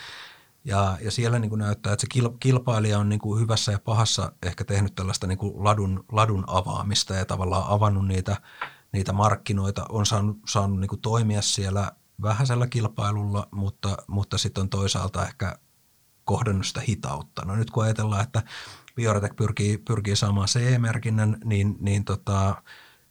Ja, 0.65 0.99
ja 1.01 1.11
siellä 1.11 1.39
niin 1.39 1.49
kuin 1.49 1.59
näyttää, 1.59 1.93
että 1.93 2.01
se 2.01 2.23
kilpailija 2.41 2.99
on 2.99 3.09
niin 3.09 3.21
kuin 3.21 3.41
hyvässä 3.41 3.73
ja 3.73 3.79
pahassa 3.79 4.33
ehkä 4.43 4.65
tehnyt 4.65 4.95
tällaista 4.95 5.27
niin 5.27 5.39
kuin 5.39 5.65
ladun, 5.65 6.05
ladun 6.13 6.45
avaamista 6.47 7.15
ja 7.15 7.25
tavallaan 7.25 7.65
avannut 7.69 8.07
niitä– 8.07 8.37
niitä 8.93 9.13
markkinoita, 9.13 9.87
on 9.89 10.07
saanut, 10.07 10.39
saanut 10.49 10.81
niin 10.81 10.89
kuin 10.89 11.01
toimia 11.01 11.43
siellä 11.43 11.93
vähäisellä 12.23 12.67
kilpailulla, 12.67 13.49
mutta, 13.51 13.97
mutta 14.07 14.39
sitten 14.39 14.63
on 14.63 14.69
toisaalta 14.69 15.27
ehkä 15.27 15.59
kohdannut 16.25 16.67
sitä 16.67 16.81
hitautta. 16.81 17.45
No 17.45 17.57
nyt 17.57 17.71
kun 17.71 17.85
ajatellaan, 17.85 18.23
että 18.23 18.43
Bioretek 18.97 19.37
pyrkii, 19.37 19.79
pyrkii 19.79 20.17
saamaan 20.17 20.49
CE-merkinnän, 20.49 21.37
niin, 21.45 21.77
niin 21.81 22.05
tota, 22.05 22.63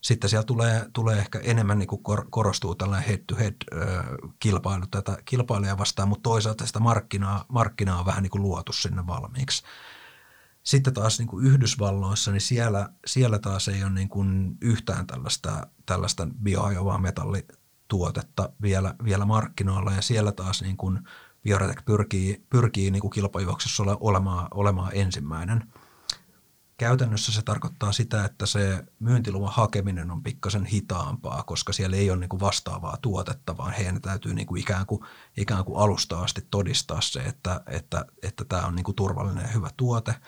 sitten 0.02 0.30
siellä 0.30 0.46
tulee, 0.46 0.86
tulee 0.94 1.18
ehkä 1.18 1.40
enemmän 1.44 1.80
niin 1.80 1.88
kuin 1.88 2.04
kor, 2.04 2.26
korostuu 2.30 2.76
tällainen 2.76 3.08
head-to-head 3.08 3.56
kilpailu 4.40 4.86
tätä 4.92 5.18
kilpailijaa 5.26 5.78
vastaan, 5.78 6.10
mutta 6.10 6.30
toisaalta 6.30 6.66
sitä 6.66 6.80
markkinaa, 6.80 7.46
markkinaa 7.48 8.00
on 8.00 8.06
vähän 8.06 8.24
niin 8.24 8.32
kuin 8.32 8.42
luotu 8.42 8.74
sinne 8.74 9.08
valmiiksi. 9.08 9.64
Sitten 10.70 10.94
taas 10.94 11.20
niin 11.20 11.28
kuin 11.28 11.46
Yhdysvalloissa, 11.46 12.32
niin 12.32 12.42
siellä, 12.42 12.90
siellä 13.06 13.40
taas 13.40 13.68
ei 13.68 13.84
ole 13.84 13.92
niin 13.92 14.10
kuin 14.10 14.58
yhtään 14.62 15.08
tällaista, 15.08 15.68
tällaista 15.86 16.28
biohajoavaa 16.44 16.98
metallituotetta 16.98 18.50
vielä, 18.62 18.96
vielä 19.04 19.26
markkinoilla 19.26 19.92
ja 19.92 20.02
siellä 20.02 20.32
taas 20.32 20.62
niin 20.62 20.78
kuin 20.78 21.00
Bioretek 21.44 21.86
pyrkii, 21.86 22.46
pyrkii 22.50 22.92
niin 22.92 23.02
kuin 23.02 23.12
kilpajuoksussa 23.12 23.84
olemaan, 24.00 24.48
olemaan 24.52 24.92
ensimmäinen. 24.94 25.74
Käytännössä 26.78 27.32
se 27.32 27.42
tarkoittaa 27.42 27.92
sitä, 27.92 28.26
että 28.26 28.46
se 28.46 28.84
myyntiluvan 29.00 29.54
hakeminen 29.54 30.12
on 30.12 30.24
pikkasen 30.24 30.66
hitaampaa, 30.66 31.44
koska 31.44 31.74
siellä 31.74 31.98
ei 31.98 32.12
ole 32.12 32.20
niin 32.20 32.30
kuin 32.30 32.40
vastaavaa 32.40 32.98
tuotetta, 33.02 33.58
vaan 33.58 33.74
heidän 33.74 34.02
täytyy 34.02 34.34
niin 34.34 34.48
kuin 34.48 34.62
ikään, 34.62 34.86
kuin, 34.86 35.02
ikään 35.38 35.66
kuin 35.66 35.80
alusta 35.80 36.20
asti 36.20 36.48
todistaa 36.52 37.02
se, 37.02 37.20
että, 37.20 37.62
että, 37.68 38.06
että 38.24 38.46
tämä 38.46 38.66
on 38.66 38.76
niin 38.76 38.84
kuin 38.84 38.96
turvallinen 38.96 39.44
ja 39.44 39.52
hyvä 39.52 39.70
tuote– 39.78 40.16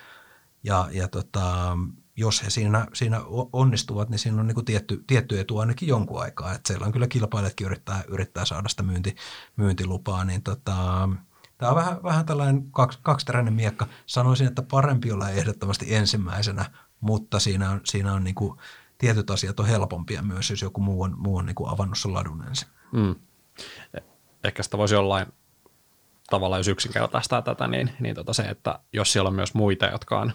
ja, 0.63 0.87
ja 0.91 1.07
tota, 1.07 1.77
jos 2.15 2.43
he 2.43 2.49
siinä, 2.49 2.87
siinä 2.93 3.21
onnistuvat, 3.53 4.09
niin 4.09 4.19
siinä 4.19 4.39
on 4.41 4.47
niin 4.47 4.55
kuin 4.55 4.65
tietty, 4.65 5.03
tietty 5.07 5.39
etu 5.39 5.57
ainakin 5.57 5.87
jonkun 5.87 6.21
aikaa. 6.21 6.53
Että 6.53 6.67
siellä 6.67 6.85
on 6.85 6.91
kyllä 6.91 7.07
kilpailijatkin 7.07 7.65
yrittää, 7.65 8.03
yrittää 8.07 8.45
saada 8.45 8.69
sitä 8.69 8.83
myynti, 8.83 9.15
myyntilupaa, 9.55 10.25
niin 10.25 10.43
tota, 10.43 11.09
tämä 11.57 11.69
on 11.69 11.75
vähän, 11.75 12.03
vähän 12.03 12.25
tällainen 12.25 12.71
kaksi, 12.71 12.99
kaksiteräinen 13.01 13.53
miekka. 13.53 13.87
Sanoisin, 14.05 14.47
että 14.47 14.61
parempi 14.61 15.11
olla 15.11 15.29
ehdottomasti 15.29 15.95
ensimmäisenä, 15.95 16.65
mutta 17.01 17.39
siinä 17.39 17.69
on, 17.69 17.81
siinä 17.83 18.13
on 18.13 18.23
niin 18.23 18.35
kuin, 18.35 18.59
tietyt 18.97 19.31
asiat 19.31 19.59
on 19.59 19.65
helpompia 19.65 20.21
myös, 20.21 20.49
jos 20.49 20.61
joku 20.61 20.81
muu 20.81 21.01
on, 21.01 21.15
muu 21.17 21.37
on 21.37 21.45
niin 21.45 21.55
kuin 21.55 21.69
avannut 21.69 21.97
sen 21.97 22.13
ladun 22.13 22.43
ensin. 22.47 22.67
Mm. 22.91 23.15
Ehkä 24.43 24.63
sitä 24.63 24.77
voisi 24.77 24.95
jollain 24.95 25.27
tavalla, 26.29 26.57
jos 26.57 26.67
yksinkertaistaa 26.67 27.41
tätä, 27.41 27.67
niin, 27.67 27.91
niin 27.99 28.15
tota 28.15 28.33
se, 28.33 28.43
että 28.43 28.79
jos 28.93 29.11
siellä 29.11 29.27
on 29.27 29.35
myös 29.35 29.53
muita, 29.53 29.85
jotka 29.85 30.19
on 30.19 30.33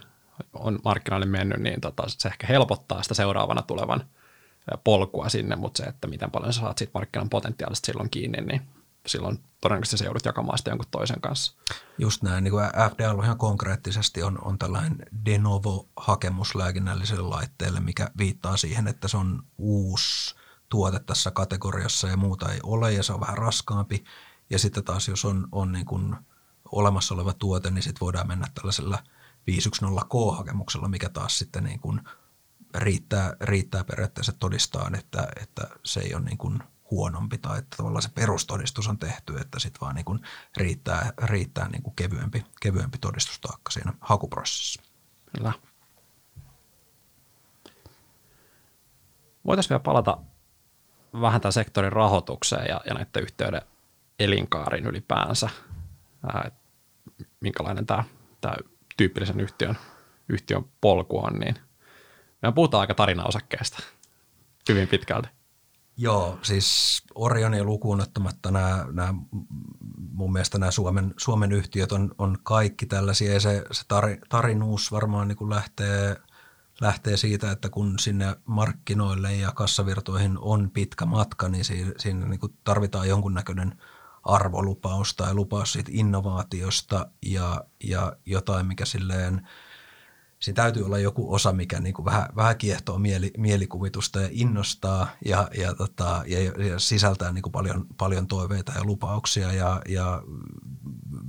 on 0.53 0.79
markkinoille 0.85 1.27
mennyt, 1.27 1.59
niin 1.59 1.81
tota, 1.81 2.03
se 2.09 2.29
ehkä 2.29 2.47
helpottaa 2.47 3.03
sitä 3.03 3.15
seuraavana 3.15 3.63
tulevan 3.63 4.05
polkua 4.85 5.29
sinne, 5.29 5.57
mutta 5.57 5.83
se, 5.83 5.89
että 5.89 6.09
miten 6.09 6.31
paljon 6.31 6.53
sä 6.53 6.61
saat 6.61 6.79
siitä 6.79 6.91
markkinan 6.95 7.31
potentiaalista 7.31 7.87
silloin 7.87 8.11
kiinni, 8.11 8.41
niin 8.41 8.63
silloin 9.07 9.39
todennäköisesti 9.61 9.97
se 9.97 10.05
joudut 10.05 10.25
jakamaan 10.25 10.59
sitä 10.59 10.71
jonkun 10.71 10.87
toisen 10.91 11.21
kanssa. 11.21 11.53
Just 11.99 12.23
näin, 12.23 12.45
niin 12.45 12.53
kuin 12.53 12.65
FDA 12.65 13.25
ihan 13.25 13.39
konkreettisesti 13.39 14.23
on, 14.23 14.39
on 14.45 14.59
tällainen 14.59 14.99
de 15.27 15.39
novo-hakemus 15.39 16.55
lääkinnälliselle 16.55 17.29
laitteelle, 17.29 17.81
mikä 17.81 18.11
viittaa 18.19 18.57
siihen, 18.57 18.89
että 18.89 19.09
se 19.09 19.17
on 19.17 19.43
uusi 19.59 20.35
tuote 20.69 20.99
tässä 20.99 21.31
kategoriassa 21.31 22.09
ja 22.09 22.17
muuta 22.17 22.53
ei 22.53 22.61
ole 22.63 22.93
ja 22.93 23.03
se 23.03 23.13
on 23.13 23.21
vähän 23.21 23.39
raskaampi. 23.39 24.05
Ja 24.51 24.59
sitten 24.59 24.85
taas 24.85 25.09
jos 25.09 25.25
on, 25.25 25.49
on 25.53 25.73
niin 25.73 25.87
kuin 25.87 26.17
olemassa 26.73 27.15
oleva 27.15 27.33
tuote, 27.33 27.71
niin 27.71 27.83
sitten 27.83 28.01
voidaan 28.01 28.29
mennä 28.29 28.47
tällaisella– 28.55 28.99
510K-hakemuksella, 29.51 30.89
mikä 30.89 31.09
taas 31.09 31.39
sitten 31.39 31.65
niin 31.65 31.81
kuin 31.81 32.01
riittää, 32.75 33.37
riittää 33.41 33.85
periaatteessa 33.85 34.33
todistaa, 34.33 34.91
että, 34.99 35.29
että 35.43 35.69
se 35.83 36.01
ei 36.01 36.15
ole 36.15 36.25
niin 36.25 36.39
kuin 36.39 36.63
huonompi 36.91 37.39
tai 37.39 37.59
että 37.59 37.77
tavallaan 37.77 38.03
se 38.03 38.09
perustodistus 38.09 38.89
on 38.89 38.99
tehty, 38.99 39.37
että 39.39 39.59
sitten 39.59 39.81
vaan 39.81 39.95
niin 39.95 40.05
kuin 40.05 40.21
riittää, 40.57 41.13
riittää 41.23 41.69
niin 41.69 41.83
kuin 41.83 41.97
kevyempi, 41.97 42.45
kevyempi 42.61 42.99
todistustaakka 42.99 43.71
siinä 43.71 43.93
hakuprosessissa. 44.01 44.83
Kyllä. 45.37 45.53
Voitaisiin 49.47 49.71
vielä 49.71 49.81
palata 49.81 50.19
vähän 51.21 51.41
tämän 51.41 51.53
sektorin 51.53 51.93
rahoitukseen 51.93 52.67
ja, 52.69 52.81
ja 52.87 52.95
näiden 52.95 53.23
yhteyden 53.23 53.63
elinkaarin 54.19 54.87
ylipäänsä. 54.87 55.51
Ää, 56.27 56.51
minkälainen 57.41 57.87
tämä, 57.87 58.05
tämä 58.41 58.57
tyypillisen 58.97 59.41
yhtiön, 59.41 59.79
yhtiön 60.29 60.65
polku 60.81 61.25
on, 61.25 61.33
niin 61.33 61.55
me 62.43 62.53
puhutaan 62.53 62.81
aika 62.81 62.95
tarinaosakkeesta 62.95 63.83
hyvin 64.69 64.89
pitkälti. 64.89 65.29
Joo, 65.97 66.39
siis 66.43 67.03
Orionia 67.15 67.65
lukuun 67.65 68.01
ottamatta 68.01 68.51
nämä, 68.51 68.87
nämä, 68.93 69.15
mun 70.13 70.33
mielestä 70.33 70.59
nämä 70.59 70.71
Suomen, 70.71 71.15
Suomen 71.17 71.53
yhtiöt 71.53 71.93
on, 71.93 72.15
on 72.19 72.39
kaikki 72.43 72.87
tällaisia 72.87 73.33
ja 73.33 73.41
se, 73.41 73.65
se 73.73 73.83
tar, 73.89 74.05
tarinuus 74.29 74.93
varmaan 74.93 75.29
niin 75.29 75.37
kuin 75.37 75.51
lähtee, 75.51 76.17
lähtee 76.81 77.17
siitä, 77.17 77.51
että 77.51 77.69
kun 77.69 77.99
sinne 77.99 78.37
markkinoille 78.45 79.35
ja 79.35 79.53
kassavirtoihin 79.53 80.39
on 80.39 80.71
pitkä 80.71 81.07
matka, 81.07 81.49
niin 81.49 81.65
siinä, 81.65 81.93
siinä 81.99 82.27
niin 82.27 82.41
kuin 82.41 82.55
tarvitaan 82.65 83.09
jonkunnäköinen– 83.09 83.75
arvolupaus 84.27 85.15
tai 85.15 85.35
lupaus 85.35 85.73
siitä 85.73 85.91
innovaatiosta 85.95 87.07
ja, 87.27 87.65
ja 87.85 88.17
jotain, 88.27 88.67
mikä 88.67 88.85
silleen 88.85 89.49
siinä 90.39 90.57
täytyy 90.57 90.87
olla 90.87 90.99
joku 90.99 91.35
osa, 91.35 91.53
mikä 91.53 91.81
niin 91.81 91.95
kuin 91.95 92.05
vähän, 92.05 92.29
vähän 92.37 92.59
kiehtoo 92.59 92.99
mieli, 92.99 93.31
mielikuvitusta 93.39 94.21
ja 94.21 94.29
innostaa 94.31 95.09
ja, 95.25 95.49
ja, 95.59 95.75
tota, 95.75 96.23
ja, 96.27 96.43
ja 96.43 96.79
sisältää 96.79 97.33
niin 97.33 97.43
kuin 97.43 97.53
paljon, 97.53 97.87
paljon 97.97 98.27
toiveita 98.27 98.73
ja 98.73 98.85
lupauksia 98.85 99.53
ja, 99.53 99.83
ja 99.89 100.23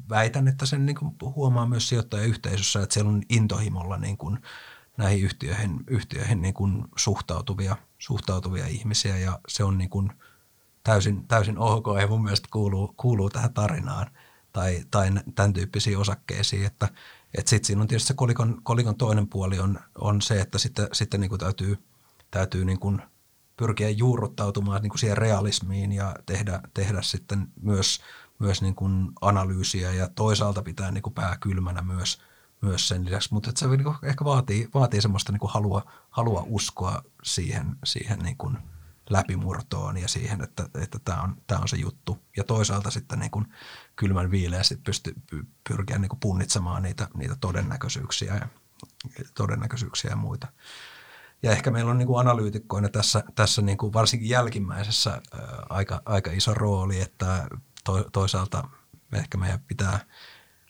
väitän, 0.09 0.47
että 0.47 0.65
sen 0.65 0.85
niin 0.85 0.95
kuin 0.95 1.15
huomaa 1.35 1.65
myös 1.65 1.89
sijoittajayhteisössä, 1.89 2.83
että 2.83 2.93
siellä 2.93 3.09
on 3.09 3.21
intohimolla 3.29 3.97
niin 3.97 4.17
kuin 4.17 4.39
näihin 4.97 5.23
yhtiöihin, 5.23 5.83
yhtiöihin 5.87 6.41
niin 6.41 6.53
kuin 6.53 6.85
suhtautuvia, 6.95 7.75
suhtautuvia 7.97 8.67
ihmisiä 8.67 9.17
ja 9.17 9.39
se 9.47 9.63
on 9.63 9.77
niin 9.77 9.89
kuin 9.89 10.11
täysin, 10.87 11.27
täysin 11.27 11.57
ok 11.57 11.85
ja 12.01 12.07
mun 12.07 12.23
mielestä 12.23 12.47
kuuluu, 12.51 12.93
kuuluu 12.97 13.29
tähän 13.29 13.53
tarinaan 13.53 14.07
tai, 14.53 14.83
tai 14.91 15.09
tämän 15.35 15.53
tyyppisiin 15.53 15.97
osakkeisiin, 15.97 16.65
että– 16.65 16.89
et 17.37 17.47
sitten 17.47 17.67
siinä 17.67 17.81
on 17.81 17.87
tietysti 17.87 18.07
se 18.07 18.13
kolikon, 18.13 18.61
kolikon 18.63 18.95
toinen 18.95 19.27
puoli 19.27 19.59
on, 19.59 19.79
on 19.97 20.21
se, 20.21 20.41
että 20.41 20.57
sitten, 20.57 20.87
sitten 20.93 21.21
niin 21.21 21.29
kuin 21.29 21.39
täytyy, 21.39 21.77
täytyy 22.31 22.65
niin 22.65 22.79
kuin 22.79 23.01
pyrkiä 23.57 23.89
juurruttautumaan 23.89 24.81
niin 24.81 24.89
kuin 24.89 24.99
siihen 24.99 25.17
realismiin 25.17 25.91
ja 25.91 26.15
tehdä, 26.25 26.61
tehdä 26.73 27.01
sitten 27.01 27.47
myös, 27.61 28.01
myös 28.39 28.61
niin 28.61 28.75
kuin 28.75 29.11
analyysiä 29.21 29.93
ja 29.93 30.09
toisaalta 30.15 30.61
pitää 30.61 30.91
niin 30.91 31.01
kuin 31.01 31.13
pää 31.13 31.37
kylmänä 31.39 31.81
myös, 31.81 32.21
myös 32.61 32.87
sen 32.87 33.05
lisäksi. 33.05 33.33
Mutta 33.33 33.51
se 33.55 33.67
niin 33.67 33.83
kuin 33.83 33.95
ehkä 34.03 34.25
vaatii, 34.25 34.69
vaatii 34.73 35.01
semmoista 35.01 35.31
niin 35.31 35.39
kuin 35.39 35.51
halua, 35.51 35.91
halua 36.09 36.43
uskoa 36.47 37.01
siihen, 37.23 37.75
siihen 37.83 38.19
niin 38.19 38.37
kuin– 38.37 38.57
läpimurtoon 39.09 39.97
ja 39.97 40.07
siihen, 40.07 40.43
että, 40.43 40.69
että 40.81 40.99
tämä, 40.99 41.21
on, 41.21 41.41
tämä 41.47 41.61
on 41.61 41.67
se 41.67 41.77
juttu. 41.77 42.17
Ja 42.37 42.43
toisaalta 42.43 42.91
sitten 42.91 43.19
niin 43.19 43.31
kuin 43.31 43.45
kylmän 43.95 44.31
viileästi 44.31 44.75
pysty, 44.75 45.13
pyrkiä 45.69 45.97
niin 45.97 46.09
punnitsemaan 46.19 46.83
niitä, 46.83 47.07
niitä 47.13 47.35
todennäköisyyksiä, 47.41 48.35
ja, 48.35 48.47
todennäköisyyksiä 49.35 50.09
ja 50.09 50.15
muita. 50.15 50.47
Ja 51.43 51.51
ehkä 51.51 51.71
meillä 51.71 51.91
on 51.91 51.97
niin 51.97 52.07
kuin 52.07 52.19
analyytikkoina 52.19 52.89
tässä, 52.89 53.23
tässä 53.35 53.61
niin 53.61 53.77
kuin 53.77 53.93
varsinkin 53.93 54.29
jälkimmäisessä 54.29 55.21
aika, 55.69 56.01
aika 56.05 56.31
iso 56.31 56.53
rooli, 56.53 57.01
että 57.01 57.47
to, 57.83 58.03
toisaalta 58.03 58.69
ehkä 59.13 59.37
meidän 59.37 59.59
pitää, 59.59 59.99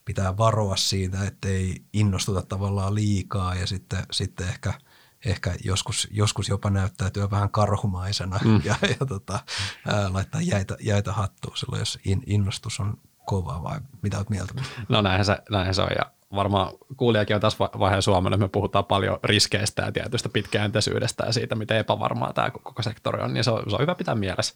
pitää 0.05 0.37
varoa 0.37 0.75
siitä, 0.75 1.23
ettei 1.23 1.85
innostuta 1.93 2.41
tavallaan 2.41 2.95
liikaa 2.95 3.55
ja 3.55 3.67
sitten, 3.67 4.05
sitten 4.11 4.47
ehkä– 4.47 4.73
ehkä 5.27 5.53
joskus, 5.63 6.07
joskus 6.11 6.49
jopa 6.49 6.69
näyttäytyä 6.69 7.31
vähän 7.31 7.49
karhumaisena 7.49 8.39
mm. 8.45 8.61
ja, 8.63 8.75
ja 8.99 9.05
tota, 9.05 9.39
ää, 9.87 10.13
laittaa 10.13 10.41
jäitä, 10.41 10.77
jäitä 10.79 11.13
hattuun 11.13 11.57
silloin, 11.57 11.79
jos 11.79 11.99
in, 12.05 12.23
innostus 12.25 12.79
on 12.79 12.97
kova 13.25 13.63
vai 13.63 13.79
mitä 14.01 14.17
olet 14.17 14.29
mieltä? 14.29 14.53
No 14.89 15.01
näinhän 15.01 15.25
se, 15.25 15.37
näinhän 15.49 15.75
se 15.75 15.81
on 15.81 15.89
ja 15.97 16.11
varmaan 16.35 16.71
kuulijakin 16.97 17.35
on 17.35 17.41
tässä 17.41 17.59
vaiheessa 17.59 18.11
Suomelle, 18.11 18.37
me 18.37 18.47
puhutaan 18.47 18.85
paljon 18.85 19.19
riskeistä 19.23 19.81
ja 19.81 19.91
tietystä 19.91 20.29
pitkäjänteisyydestä 20.29 21.25
ja 21.25 21.33
siitä, 21.33 21.55
miten 21.55 21.77
epävarmaa 21.77 22.33
tämä 22.33 22.51
koko 22.51 22.81
sektori 22.81 23.23
on, 23.23 23.33
niin 23.33 23.43
se 23.43 23.51
on, 23.51 23.63
se 23.69 23.75
on 23.75 23.81
hyvä 23.81 23.95
pitää 23.95 24.15
mielessä, 24.15 24.55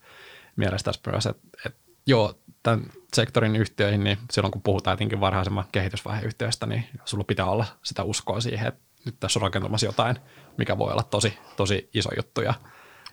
mielessä 0.55 0.85
tässä 0.85 1.11
myös, 1.11 1.25
että, 1.25 1.47
että 1.65 1.79
joo, 2.07 2.35
tämän 2.63 2.85
sektorin 3.13 3.55
yhtiöihin, 3.55 4.03
niin 4.03 4.17
silloin 4.31 4.51
kun 4.51 4.61
puhutaan 4.61 4.93
etenkin 4.93 5.19
varhaisemman 5.19 5.65
kehitysvaiheyhtiöistä, 5.71 6.65
niin 6.65 6.85
sulla 7.05 7.23
pitää 7.23 7.45
olla 7.45 7.65
sitä 7.83 8.03
uskoa 8.03 8.41
siihen, 8.41 8.67
että 8.67 8.90
nyt 9.05 9.19
tässä 9.19 9.39
on 9.39 9.41
rakentumassa 9.41 9.85
jotain, 9.85 10.15
mikä 10.57 10.77
voi 10.77 10.91
olla 10.91 11.03
tosi, 11.03 11.37
tosi 11.57 11.89
iso 11.93 12.09
juttu. 12.15 12.41
Ja, 12.41 12.53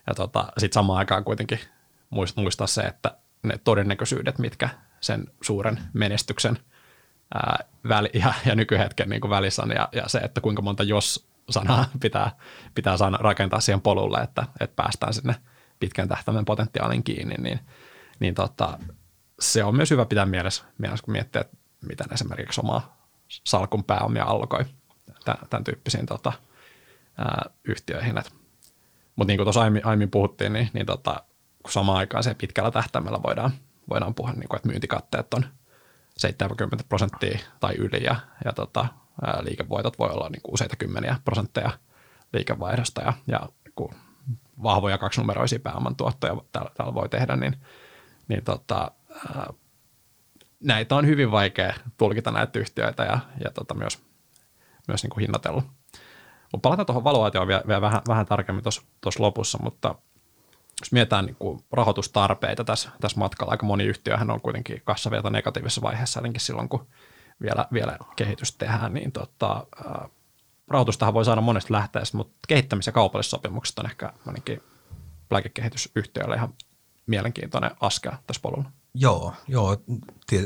ja 0.07 0.15
tota, 0.15 0.47
sitten 0.57 0.73
samaan 0.73 0.99
aikaan 0.99 1.23
kuitenkin 1.23 1.59
muistaa 2.35 2.67
se, 2.67 2.81
että 2.81 3.17
ne 3.43 3.57
todennäköisyydet, 3.57 4.39
mitkä 4.39 4.69
sen 5.01 5.27
suuren 5.41 5.79
menestyksen 5.93 6.57
ää, 7.33 7.59
väli, 7.87 8.09
ja, 8.13 8.33
ja 8.45 8.55
nykyhetken 8.55 9.09
niin 9.09 9.21
kuin 9.21 9.31
välissä 9.31 9.63
on, 9.63 9.71
ja, 9.71 9.89
ja 9.91 10.09
se, 10.09 10.17
että 10.17 10.41
kuinka 10.41 10.61
monta 10.61 10.83
jos-sanaa 10.83 11.85
pitää, 12.01 12.31
pitää 12.75 12.97
saada 12.97 13.17
rakentaa 13.17 13.59
siihen 13.59 13.81
polulle, 13.81 14.17
että, 14.17 14.43
että 14.59 14.75
päästään 14.75 15.13
sinne 15.13 15.35
pitkän 15.79 16.07
tähtäimen 16.07 16.45
potentiaalin 16.45 17.03
kiinni, 17.03 17.35
niin, 17.35 17.59
niin 18.19 18.35
tota, 18.35 18.79
se 19.39 19.63
on 19.63 19.75
myös 19.75 19.91
hyvä 19.91 20.05
pitää 20.05 20.25
mielessä, 20.25 20.63
mielessä 20.77 21.05
kun 21.05 21.11
miettii, 21.11 21.41
että 21.41 21.57
miten 21.87 22.13
esimerkiksi 22.13 22.61
omaa 22.63 22.97
salkun 23.27 23.83
pääomia 23.83 24.25
allokoi 24.25 24.65
tämän 25.25 25.63
tyyppisiin 25.63 26.05
tota, 26.05 26.33
ää, 27.17 27.49
yhtiöihin. 27.63 28.15
Mutta 29.15 29.31
niin 29.31 29.37
kuin 29.37 29.45
tuossa 29.45 29.61
aiemmin, 29.61 29.85
aiemmin 29.85 30.11
puhuttiin, 30.11 30.53
niin, 30.53 30.69
niin 30.73 30.85
tota, 30.85 31.23
kun 31.63 31.71
samaan 31.71 31.97
aikaan 31.97 32.23
se 32.23 32.33
pitkällä 32.33 32.71
tähtäimellä 32.71 33.19
voidaan, 33.23 33.51
voidaan 33.89 34.15
puhua, 34.15 34.31
niin 34.31 34.49
kuin, 34.49 34.57
että 34.57 34.69
myyntikatteet 34.69 35.33
on 35.33 35.45
70 36.17 36.85
prosenttia 36.89 37.39
tai 37.59 37.75
yli 37.75 38.03
ja, 38.03 38.15
ja 38.45 38.53
tota, 38.53 38.85
ää, 39.25 39.43
liikevoitot 39.43 39.99
voi 39.99 40.09
olla 40.09 40.29
niin 40.29 40.41
kuin 40.41 40.53
useita 40.53 40.75
kymmeniä 40.75 41.15
prosentteja 41.25 41.71
liikevaihdosta 42.33 43.01
ja, 43.01 43.13
ja 43.27 43.39
kun 43.75 43.95
vahvoja 44.63 44.97
kaksinumeroisia 44.97 45.59
pääoman 45.59 45.95
tuottoja 45.95 46.37
täällä, 46.51 46.71
täällä 46.77 46.93
voi 46.93 47.09
tehdä, 47.09 47.35
niin, 47.35 47.55
niin 48.27 48.43
tota, 48.43 48.91
ää, 49.35 49.53
näitä 50.59 50.95
on 50.95 51.07
hyvin 51.07 51.31
vaikea 51.31 51.73
tulkita 51.97 52.31
näitä 52.31 52.59
yhtiöitä 52.59 53.03
ja, 53.03 53.19
ja 53.43 53.51
tota 53.51 53.73
myös 53.73 54.08
myös 54.89 55.03
niin 55.03 55.09
kuin 55.09 55.21
hinnoitellut. 55.21 55.63
Mutta 56.51 56.61
palataan 56.61 56.85
tuohon 56.85 57.03
valuaatioon 57.03 57.47
vielä, 57.47 57.63
vielä 57.67 57.81
vähän, 57.81 58.01
vähän 58.07 58.25
tarkemmin 58.25 58.63
tuossa 58.63 59.23
lopussa, 59.23 59.57
mutta 59.63 59.95
jos 60.81 60.91
mietitään 60.91 61.25
niin 61.25 61.35
kuin 61.35 61.63
rahoitustarpeita 61.71 62.63
tässä, 62.63 62.89
tässä 63.01 63.19
matkalla, 63.19 63.51
aika 63.51 63.65
moni 63.65 63.83
yhtiöhän 63.83 64.31
on 64.31 64.41
kuitenkin 64.41 64.81
kassavirta 64.85 65.29
negatiivisessa 65.29 65.81
vaiheessa, 65.81 66.19
ainakin 66.19 66.41
silloin, 66.41 66.69
kun 66.69 66.87
vielä, 67.41 67.65
vielä 67.73 67.97
kehitys 68.15 68.55
tehdään, 68.55 68.93
niin 68.93 69.11
tota, 69.11 69.67
ää, 69.85 70.09
rahoitustahan 70.67 71.13
voi 71.13 71.25
saada 71.25 71.41
monesta 71.41 71.73
lähteestä, 71.73 72.17
mutta 72.17 72.35
kehittämis- 72.47 72.87
ja 72.87 72.91
kaupalliset 72.91 73.29
sopimukset 73.29 73.79
on 73.79 73.85
ehkä 73.85 74.13
ainakin 74.25 74.63
lääkekehitysyhtiöille 75.31 76.35
ihan 76.35 76.53
mielenkiintoinen 77.07 77.71
askel 77.79 78.11
tässä 78.27 78.41
polulla. 78.41 78.71
Joo, 78.93 79.33
joo 79.47 79.77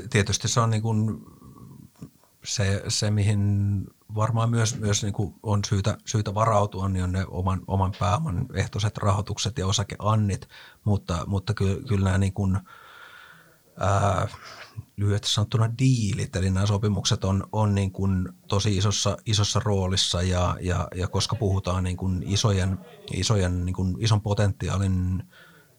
tietysti 0.10 0.48
se 0.48 0.60
on 0.60 0.70
niin 0.70 0.82
kuin 0.82 1.26
se, 2.44 2.84
se, 2.88 3.12
mihin 3.12 3.84
varmaan 4.16 4.50
myös, 4.50 4.80
myös 4.80 5.04
niin 5.04 5.14
kuin 5.14 5.36
on 5.44 5.60
syytä, 5.70 5.98
syytä 6.06 6.34
varautua, 6.34 6.90
niin 6.90 7.04
on 7.04 7.12
ne 7.12 7.26
oman, 7.28 7.62
oman 7.68 7.92
pääoman 8.00 8.46
ehtoiset 8.54 8.98
rahoitukset 8.98 9.58
ja 9.58 9.68
osakeannit, 9.68 10.48
mutta, 10.84 11.24
mutta 11.28 11.54
kyllä, 11.54 11.88
kyllä 11.88 12.06
nämä 12.06 12.18
niin 12.18 12.34
kuin, 12.34 12.60
ää, 13.80 14.28
lyhyesti 14.98 15.30
sanottuna 15.30 15.78
diilit, 15.80 16.36
eli 16.36 16.50
nämä 16.50 16.66
sopimukset 16.66 17.24
on, 17.24 17.48
on 17.52 17.76
niin 17.76 17.92
kuin 17.92 18.30
tosi 18.48 18.78
isossa, 18.78 19.18
isossa 19.26 19.62
roolissa 19.66 20.22
ja, 20.22 20.58
ja, 20.62 20.88
ja 20.96 21.08
koska 21.08 21.36
puhutaan 21.36 21.84
niin 21.84 21.98
kuin 21.98 22.24
isojen, 22.24 22.80
isojen 23.14 23.66
niin 23.66 23.76
kuin 23.76 23.96
ison 24.00 24.22
potentiaalin 24.22 25.24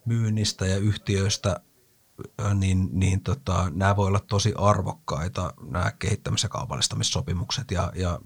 myynnistä 0.05 0.67
ja 0.67 0.77
yhtiöistä, 0.77 1.61
niin, 2.55 2.89
niin 2.93 3.21
tota, 3.21 3.71
nämä 3.75 3.97
voi 3.97 4.07
olla 4.07 4.21
tosi 4.21 4.55
arvokkaita, 4.57 5.55
nämä 5.71 5.93
kehittämis- 5.99 6.43
ja 6.43 6.49
kaupallistamissopimukset. 6.49 7.71
Ja, 7.71 7.93
ja 7.95 8.21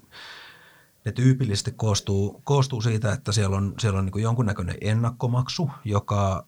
ne 1.05 1.13
tyypillisesti 1.13 1.73
koostuu, 1.73 2.41
koostuu 2.45 2.81
siitä, 2.81 3.13
että 3.13 3.33
siellä 3.33 3.57
on, 3.57 3.75
siellä 3.79 3.99
on 3.99 4.05
niin 4.05 4.23
jonkunnäköinen 4.23 4.77
ennakkomaksu, 4.81 5.71
joka, 5.85 6.47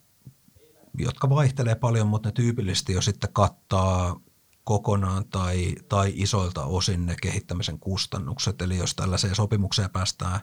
jotka 0.99 1.31
vaihtelee 1.31 1.75
paljon, 1.75 2.07
mutta 2.07 2.29
ne 2.29 2.33
tyypillisesti 2.33 2.93
jo 2.93 3.01
sitten 3.01 3.33
kattaa 3.33 4.21
kokonaan 4.65 5.25
tai, 5.25 5.75
tai 5.89 6.13
isoilta 6.15 6.65
osin 6.65 7.07
ne 7.07 7.17
kehittämisen 7.23 7.79
kustannukset. 7.79 8.63
Eli 8.63 8.77
jos 8.77 8.95
tällaiseen 8.95 9.35
sopimukseen 9.35 9.91
päästään, 9.91 10.41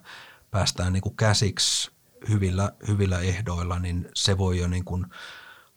päästään 0.52 0.94
niin 0.94 1.16
käsiksi 1.16 1.92
hyvillä, 2.30 2.72
hyvillä 2.88 3.20
ehdoilla, 3.20 3.80
niin 3.80 4.10
se 4.14 4.38
voi 4.38 4.60
jo 4.60 4.68
niin 4.68 4.86
kuin– 4.86 5.06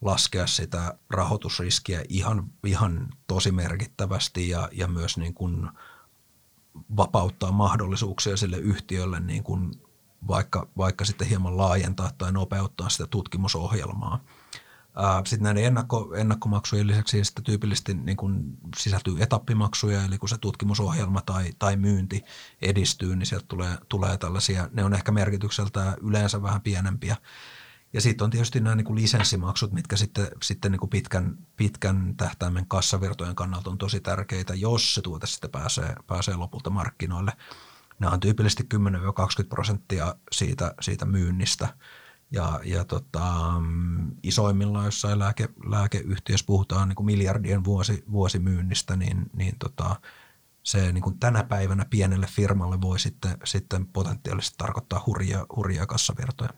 laskea 0.00 0.46
sitä 0.46 0.98
rahoitusriskiä 1.10 2.02
ihan, 2.08 2.50
ihan 2.66 3.08
tosi 3.26 3.52
merkittävästi 3.52 4.48
ja, 4.48 4.68
ja 4.72 4.88
myös 4.88 5.16
niin 5.16 5.34
kuin 5.34 5.70
vapauttaa 6.96 7.52
mahdollisuuksia 7.52 8.36
sille 8.36 8.56
yhtiölle 8.56 9.20
niin 9.20 9.42
kuin 9.42 9.74
vaikka, 10.28 10.68
vaikka 10.76 11.04
sitten 11.04 11.28
hieman 11.28 11.56
laajentaa 11.56 12.10
tai 12.18 12.32
nopeuttaa 12.32 12.88
sitä 12.88 13.06
tutkimusohjelmaa. 13.06 14.24
Sitten 15.24 15.44
näiden 15.44 15.64
ennakko, 15.64 16.14
ennakkomaksujen 16.14 16.86
lisäksi 16.86 17.24
sitten 17.24 17.44
tyypillisesti 17.44 17.94
niin 17.94 18.16
kuin 18.16 18.58
sisältyy 18.76 19.22
etappimaksuja, 19.22 20.04
eli 20.04 20.18
kun 20.18 20.28
se 20.28 20.38
tutkimusohjelma 20.38 21.20
tai, 21.20 21.52
tai 21.58 21.76
myynti 21.76 22.24
edistyy, 22.62 23.16
niin 23.16 23.26
sieltä 23.26 23.46
tulee, 23.48 23.78
tulee 23.88 24.16
tällaisia, 24.16 24.68
ne 24.72 24.84
on 24.84 24.94
ehkä 24.94 25.12
merkitykseltä 25.12 25.96
yleensä 26.02 26.42
vähän 26.42 26.60
pienempiä 26.60 27.16
ja 27.92 28.00
sitten 28.00 28.24
on 28.24 28.30
tietysti 28.30 28.60
nämä 28.60 28.76
niin 28.76 28.84
kuin 28.84 29.00
lisenssimaksut, 29.00 29.72
mitkä 29.72 29.96
sitten, 29.96 30.28
sitten 30.42 30.72
niin 30.72 30.80
kuin 30.80 30.90
pitkän, 30.90 31.38
pitkän 31.56 32.14
tähtäimen 32.16 32.66
kassavirtojen 32.66 33.34
kannalta 33.34 33.70
on 33.70 33.78
tosi 33.78 34.00
tärkeitä, 34.00 34.54
jos 34.54 34.94
se 34.94 35.02
tuote 35.02 35.26
sitten 35.26 35.50
pääsee, 35.50 35.94
pääsee 36.06 36.36
lopulta 36.36 36.70
markkinoille. 36.70 37.32
Nämä 37.98 38.12
on 38.12 38.20
tyypillisesti 38.20 38.66
10-20 38.74 38.76
prosenttia 39.48 40.14
siitä, 40.32 40.74
siitä 40.80 41.04
myynnistä. 41.04 41.68
Ja, 42.32 42.60
ja 42.64 42.84
tota, 42.84 43.52
isoimmillaan 44.22 44.84
jossain 44.84 45.18
lääke, 45.18 45.48
lääkeyhtiössä 45.66 46.46
puhutaan 46.46 46.88
niin 46.88 46.96
kuin 46.96 47.06
miljardien 47.06 47.64
vuosi, 47.64 48.04
vuosimyynnistä, 48.12 48.96
niin, 48.96 49.30
niin 49.32 49.58
tota, 49.58 49.96
se 50.62 50.92
niin 50.92 51.02
kuin 51.02 51.18
tänä 51.18 51.44
päivänä 51.44 51.84
pienelle 51.90 52.26
firmalle 52.26 52.80
voi 52.80 52.98
sitten, 52.98 53.36
sitten 53.44 53.86
potentiaalisesti 53.86 54.58
tarkoittaa 54.58 55.02
hurjia, 55.06 55.46
hurjia 55.56 55.86
kassavirtoja. 55.86 56.50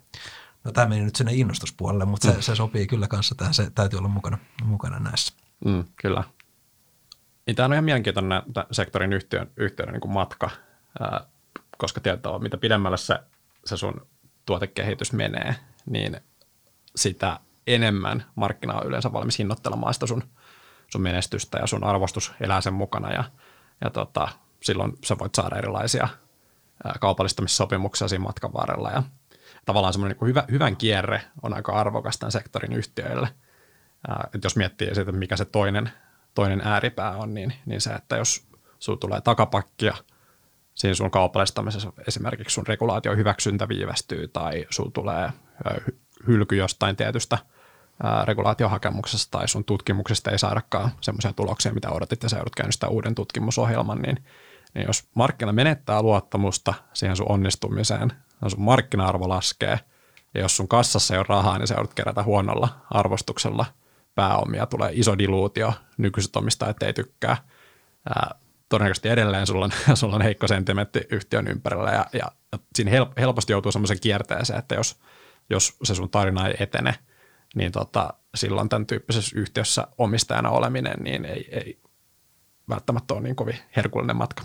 No 0.64 0.72
tämä 0.72 0.88
meni 0.88 1.04
nyt 1.04 1.16
sinne 1.16 1.32
innostuspuolelle, 1.34 2.04
mutta 2.04 2.28
se, 2.28 2.34
mm. 2.34 2.40
se 2.40 2.56
sopii 2.56 2.86
kyllä 2.86 3.08
kanssa 3.08 3.34
tähän, 3.34 3.54
se 3.54 3.70
täytyy 3.70 3.98
olla 3.98 4.08
mukana, 4.08 4.38
mukana 4.64 4.98
näissä. 4.98 5.34
Mm, 5.64 5.84
kyllä. 6.02 6.24
Niin 7.46 7.56
tämä 7.56 7.64
on 7.64 7.72
ihan 7.72 7.84
mielenkiintoinen 7.84 8.42
sektorin 8.70 9.12
yhtiön, 9.12 9.50
yhtiön 9.56 9.88
niin 9.88 10.00
kuin 10.00 10.12
matka, 10.12 10.50
ää, 11.00 11.26
koska 11.78 12.00
tietää, 12.00 12.38
mitä 12.38 12.56
pidemmälle 12.56 12.96
se, 12.96 13.18
se 13.64 13.76
sun 13.76 14.06
tuotekehitys 14.46 15.12
menee, 15.12 15.54
niin 15.86 16.20
sitä 16.96 17.40
enemmän 17.66 18.24
markkina 18.34 18.74
on 18.74 18.86
yleensä 18.86 19.12
valmis 19.12 19.38
hinnoittelemaan 19.38 19.94
sitä 19.94 20.06
sun, 20.06 20.22
sun 20.88 21.02
menestystä 21.02 21.58
ja 21.58 21.66
sun 21.66 21.84
arvostus 21.84 22.32
elää 22.40 22.60
sen 22.60 22.74
mukana 22.74 23.12
ja, 23.12 23.24
ja 23.80 23.90
tota, 23.90 24.28
silloin 24.62 24.92
sä 25.04 25.18
voit 25.18 25.34
saada 25.34 25.56
erilaisia 25.56 26.08
kaupallistamissopimuksia 27.00 28.08
siinä 28.08 28.24
matkan 28.24 28.52
varrella 28.52 28.90
ja 28.90 29.02
tavallaan 29.66 29.92
semmoinen 29.92 30.18
niin 30.20 30.28
hyvä, 30.28 30.44
hyvän 30.50 30.76
kierre 30.76 31.22
on 31.42 31.54
aika 31.54 31.72
arvokas 31.72 32.18
tämän 32.18 32.32
sektorin 32.32 32.72
yhtiöille. 32.72 33.28
Et 34.34 34.44
jos 34.44 34.56
miettii 34.56 34.94
siitä, 34.94 35.12
mikä 35.12 35.36
se 35.36 35.44
toinen, 35.44 35.90
toinen 36.34 36.60
ääripää 36.64 37.16
on, 37.16 37.34
niin, 37.34 37.52
niin 37.66 37.80
se, 37.80 37.90
että 37.90 38.16
jos 38.16 38.46
sinulla 38.78 39.00
tulee 39.00 39.20
takapakkia 39.20 39.94
siinä 40.74 40.94
sun 40.94 41.10
kaupallistamisessa, 41.10 41.92
esimerkiksi 42.08 42.54
sun 42.54 42.66
regulaatio 42.66 43.16
hyväksyntä 43.16 43.68
viivästyy 43.68 44.28
tai 44.28 44.66
sinulla 44.70 44.92
tulee 44.92 45.30
hylky 46.26 46.56
jostain 46.56 46.96
tietystä 46.96 47.38
regulaatiohakemuksesta 48.24 49.38
tai 49.38 49.48
sun 49.48 49.64
tutkimuksesta 49.64 50.30
ei 50.30 50.38
saadakaan 50.38 50.90
semmoisia 51.00 51.32
tuloksia, 51.32 51.72
mitä 51.72 51.90
odotit 51.90 52.22
ja 52.22 52.28
sä 52.28 52.36
joudut 52.36 52.54
käynnistää 52.54 52.88
uuden 52.88 53.14
tutkimusohjelman, 53.14 54.02
niin, 54.02 54.24
niin 54.74 54.86
jos 54.86 55.08
markkina 55.14 55.52
menettää 55.52 56.02
luottamusta 56.02 56.74
siihen 56.92 57.16
sun 57.16 57.30
onnistumiseen, 57.32 58.12
sun 58.50 58.62
markkina-arvo 58.62 59.28
laskee. 59.28 59.80
Ja 60.34 60.40
jos 60.40 60.56
sun 60.56 60.68
kassassa 60.68 61.14
ei 61.14 61.18
ole 61.18 61.26
rahaa, 61.28 61.58
niin 61.58 61.66
sä 61.66 61.74
joudut 61.74 61.94
kerätä 61.94 62.22
huonolla 62.22 62.68
arvostuksella 62.90 63.66
pääomia, 64.14 64.66
tulee 64.66 64.90
iso 64.92 65.18
diluutio, 65.18 65.72
nykyiset 65.98 66.36
omistajat 66.36 66.82
ei 66.82 66.92
tykkää, 66.92 67.36
ää, 68.08 68.34
todennäköisesti 68.68 69.08
edelleen 69.08 69.46
sulla 69.46 69.64
on, 69.64 69.72
sulla 69.94 70.16
on 70.16 70.22
heikko 70.22 70.48
sentimentti 70.48 71.00
yhtiön 71.10 71.48
ympärillä. 71.48 71.90
Ja, 71.90 72.06
ja 72.12 72.32
siinä 72.74 72.90
helposti 73.18 73.52
joutuu 73.52 73.72
semmoisen 73.72 74.00
kierteeseen, 74.00 74.58
että 74.58 74.74
jos– 74.74 74.96
jos 75.50 75.76
se 75.82 75.94
sun 75.94 76.10
tarina 76.10 76.48
ei 76.48 76.54
etene, 76.58 76.94
niin 77.54 77.72
tota, 77.72 78.14
silloin 78.34 78.68
tämän 78.68 78.86
tyyppisessä 78.86 79.38
yhtiössä 79.38 79.86
omistajana 79.98 80.50
oleminen 80.50 80.96
niin 81.00 81.24
ei, 81.24 81.48
ei 81.52 81.80
välttämättä 82.68 83.14
ole 83.14 83.22
niin 83.22 83.36
kovin 83.36 83.58
herkullinen 83.76 84.16
matka. 84.16 84.44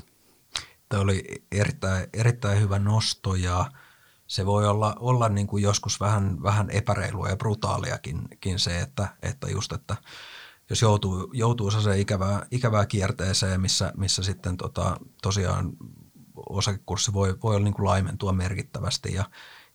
Tämä 0.90 1.02
oli 1.02 1.24
erittäin, 1.52 2.08
erittäin 2.14 2.62
hyvä 2.62 2.80
nosto 2.80 3.36
ja 3.36 3.72
se 4.28 4.46
voi 4.46 4.68
olla, 4.68 4.96
olla 5.00 5.30
niin 5.30 5.48
kuin 5.48 5.64
joskus 5.64 6.00
vähän, 6.00 6.44
vähän 6.44 6.70
epäreilua 6.70 7.30
ja 7.30 7.38
brutaaliakin 7.38 8.28
se, 8.58 8.80
että, 8.80 9.08
että 9.22 9.48
just, 9.50 9.72
että 9.72 9.96
jos 10.70 10.82
joutuu, 10.82 11.30
joutuu 11.34 11.72
se 11.72 12.00
ikävää, 12.00 12.46
ikävää 12.52 12.86
kierteeseen, 12.86 13.62
missä, 13.62 13.94
missä 13.98 14.24
sitten 14.24 14.58
tota, 14.58 14.98
tosiaan 15.22 15.72
osakekurssi 16.50 17.14
voi, 17.14 17.38
voi 17.44 17.56
olla 17.56 17.64
niin 17.64 17.74
kuin 17.74 17.86
laimentua 17.86 18.34
merkittävästi 18.34 19.14
ja 19.14 19.26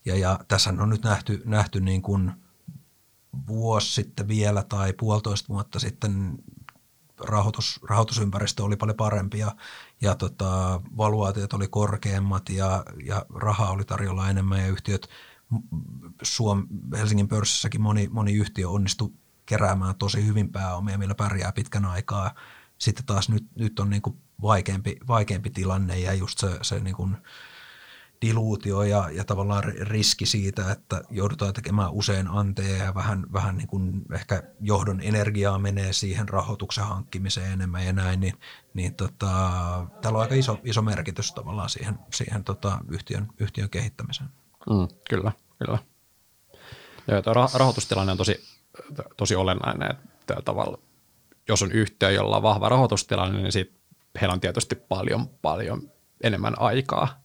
ja, 0.05 0.17
ja 0.17 0.39
tässä 0.49 0.71
on 0.71 0.91
nyt 0.91 1.03
nähty, 1.03 1.43
nähty 1.45 1.81
niin 1.81 2.03
kuin 2.03 2.33
vuosi 3.47 3.93
sitten 3.93 4.29
vielä 4.29 4.63
tai 4.63 4.93
puolitoista 4.93 5.49
vuotta 5.49 5.79
sitten 5.79 6.39
rahoitus, 7.21 7.81
rahoitusympäristö 7.89 8.65
oli 8.65 8.77
paljon 8.77 8.97
parempi 8.97 9.39
ja, 9.39 9.57
ja 10.03 10.15
tota, 10.15 10.81
valuaatiot 10.97 11.53
oli 11.53 11.69
korkeammat 11.69 12.49
ja, 12.49 12.85
ja 13.05 13.27
rahaa 13.35 13.71
oli 13.71 13.85
tarjolla 13.85 14.31
enemmän 14.31 14.61
ja 14.61 14.69
yhtiöt, 14.69 15.09
Suom, 16.23 16.67
Helsingin 16.97 17.29
pörssissäkin 17.29 17.81
moni, 17.81 18.09
moni 18.13 18.33
yhtiö 18.35 18.69
onnistui 18.69 19.13
keräämään 19.47 19.95
tosi 19.95 20.27
hyvin 20.27 20.53
pääomia, 20.53 20.99
millä 20.99 21.15
pärjää 21.15 21.53
pitkän 21.53 21.85
aikaa. 21.85 22.35
Sitten 22.79 23.07
taas 23.07 23.29
nyt, 23.29 23.47
nyt 23.55 23.81
on 23.81 23.91
niin 23.91 24.03
kuin 24.03 24.19
vaikeampi, 24.43 24.97
vaikeampi 25.09 25.51
tilanne 25.51 25.99
ja 25.99 26.15
just 26.15 26.39
se, 26.39 26.59
se 26.63 26.81
niin 26.81 26.97
kuin, 26.97 27.17
diluutio 28.23 28.83
ja, 28.83 29.09
ja 29.13 29.25
tavallaan 29.25 29.65
riski 29.65 30.27
siitä, 30.27 30.73
että 30.73 31.03
joudutaan 31.11 31.53
tekemään 31.53 31.93
usein 31.93 32.29
anteja 32.29 32.85
ja 32.85 32.95
vähän, 32.95 33.27
vähän 33.33 33.57
niin 33.57 33.69
kuin 33.69 34.03
ehkä 34.15 34.43
johdon 34.61 35.01
energiaa 35.01 35.59
menee 35.59 35.93
siihen 35.93 36.29
rahoituksen 36.29 36.85
hankkimiseen 36.85 37.53
enemmän 37.53 37.87
ja 37.87 37.93
näin, 37.93 38.21
niin, 38.21 38.35
niin 38.75 38.95
tota, 38.95 39.29
täällä 40.01 40.17
on 40.17 40.23
aika 40.23 40.35
iso, 40.35 40.59
iso 40.65 40.83
merkitys 40.83 41.33
tavallaan 41.33 41.69
siihen, 41.69 41.99
siihen 42.15 42.45
tota, 42.45 42.79
yhtiön, 42.89 43.29
yhtiön 43.39 43.71
kehittämiseen. 43.71 44.31
Mm, 44.71 44.89
kyllä, 45.11 45.33
kyllä. 45.59 45.79
Ja 47.07 47.23
tuo 47.23 47.33
rahoitustilanne 47.55 48.13
on 48.13 48.19
tosi, 48.19 48.45
tosi 49.17 49.37
olennainen, 49.37 49.91
että 49.91 50.43
tavalla, 50.45 50.79
jos 51.49 51.63
on 51.63 51.73
yhtiö, 51.73 52.11
jolla 52.11 52.37
on 52.37 52.43
vahva 52.43 52.69
rahoitustilanne, 52.69 53.43
niin 53.43 53.53
siitä 53.53 53.73
heillä 54.21 54.33
on 54.33 54.41
tietysti 54.41 54.75
paljon, 54.75 55.29
paljon 55.29 55.91
enemmän 56.23 56.61
aikaa 56.61 57.22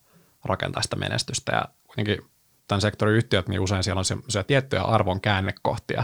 rakentaa 0.47 0.81
sitä 0.81 0.95
menestystä. 0.95 1.51
Ja 1.51 1.65
kuitenkin 1.87 2.29
tämän 2.67 2.81
sektorin 2.81 3.15
yhtiöt, 3.15 3.47
niin 3.47 3.61
usein 3.61 3.83
siellä 3.83 3.99
on 3.99 4.05
sellaisia 4.05 4.43
tiettyjä 4.43 4.81
arvon 4.81 5.21
käännekohtia, 5.21 6.03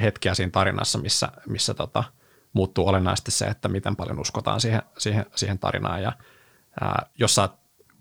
hetkiä 0.00 0.34
siinä 0.34 0.50
tarinassa, 0.50 0.98
missä, 0.98 1.28
missä 1.46 1.74
tota, 1.74 2.04
muuttuu 2.52 2.88
olennaisesti 2.88 3.30
se, 3.30 3.44
että 3.44 3.68
miten 3.68 3.96
paljon 3.96 4.20
uskotaan 4.20 4.60
siihen, 4.60 4.82
siihen, 4.98 5.26
siihen 5.34 5.58
tarinaan. 5.58 6.02
Ja 6.02 6.12
ää, 6.80 7.06
jos 7.18 7.34
sä 7.34 7.48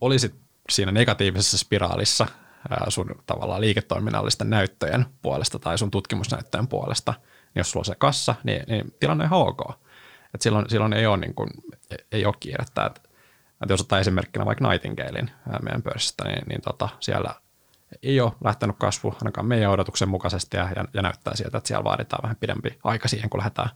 olisit 0.02 0.36
siinä 0.70 0.92
negatiivisessa 0.92 1.58
spiraalissa 1.58 2.28
ää, 2.70 2.86
sun 2.90 3.24
tavallaan 3.26 3.62
liiketoiminnallisten 3.62 4.50
näyttöjen 4.50 5.06
puolesta 5.22 5.60
tai 5.60 5.78
sun 5.78 5.92
tutkimusnäyttöjen 5.92 6.68
puolesta, 6.68 7.14
niin 7.18 7.60
jos 7.60 7.72
sulla 7.72 7.82
on 7.82 7.86
se 7.86 7.96
kassa, 7.96 8.36
niin, 8.44 8.64
niin 8.68 8.96
tilanne 9.00 9.24
on 9.24 9.28
ihan 9.28 9.40
ok. 9.40 9.62
Et 10.34 10.42
silloin, 10.42 10.70
silloin 10.70 10.94
ei 10.94 11.06
ole, 11.06 11.18
niin 11.18 11.34
kuin, 11.34 11.50
ei 12.12 12.26
ole 12.26 12.34
kiirettä. 12.40 12.86
Et 12.86 13.07
että 13.62 13.74
jos 13.74 13.82
ottaa 13.82 14.00
esimerkkinä 14.00 14.46
vaikka 14.46 14.70
Nightingalein 14.70 15.32
meidän 15.62 15.82
pörssistä, 15.82 16.24
niin, 16.24 16.44
niin 16.48 16.62
tota, 16.62 16.90
siellä 17.00 17.34
ei 18.04 18.22
ole 18.22 18.32
lähtenyt 18.44 18.76
kasvu 18.80 19.16
ainakaan 19.22 19.48
meidän 19.48 19.72
odotuksen 19.72 20.10
mukaisesti 20.10 20.58
ja, 20.58 20.70
ja, 20.76 20.86
ja 20.94 21.02
näyttää 21.02 21.36
siltä, 21.36 21.58
että 21.58 21.68
siellä 21.68 21.84
vaaditaan 21.84 22.24
vähän 22.24 22.36
pidempi 22.36 22.80
aika 22.84 23.08
siihen, 23.08 23.30
kun 23.30 23.40
lähdetään 23.40 23.70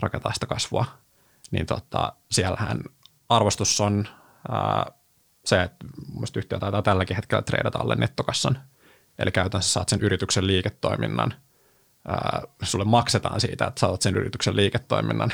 rakentamaan 0.00 0.34
sitä 0.34 0.46
kasvua. 0.46 0.84
Niin 1.50 1.66
tota, 1.66 2.12
siellähän 2.30 2.80
arvostus 3.28 3.80
on 3.80 4.08
ää, 4.50 4.92
se, 5.44 5.62
että 5.62 5.86
mielestäni 6.12 6.40
yhtiö 6.40 6.58
taitaa 6.58 6.82
tälläkin 6.82 7.16
hetkellä 7.16 7.42
treidata 7.42 7.78
alle 7.78 7.96
nettokassan. 7.96 8.58
Eli 9.18 9.30
käytännössä 9.30 9.72
saat 9.72 9.88
sen 9.88 10.00
yrityksen 10.00 10.46
liiketoiminnan, 10.46 11.34
ää, 12.08 12.42
sulle 12.62 12.84
maksetaan 12.84 13.40
siitä, 13.40 13.66
että 13.66 13.80
saat 13.80 14.02
sen 14.02 14.16
yrityksen 14.16 14.56
liiketoiminnan 14.56 15.30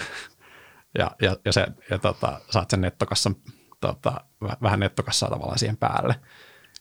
ja, 0.98 1.10
ja, 1.22 1.36
ja, 1.44 1.52
se, 1.52 1.66
ja 1.90 1.98
tota, 1.98 2.40
saat 2.50 2.70
sen 2.70 2.80
nettokassan 2.80 3.36
tota, 3.82 4.20
vähän 4.62 4.80
nettokassaa 4.80 5.30
tavallaan 5.30 5.58
siihen 5.58 5.76
päälle. 5.76 6.14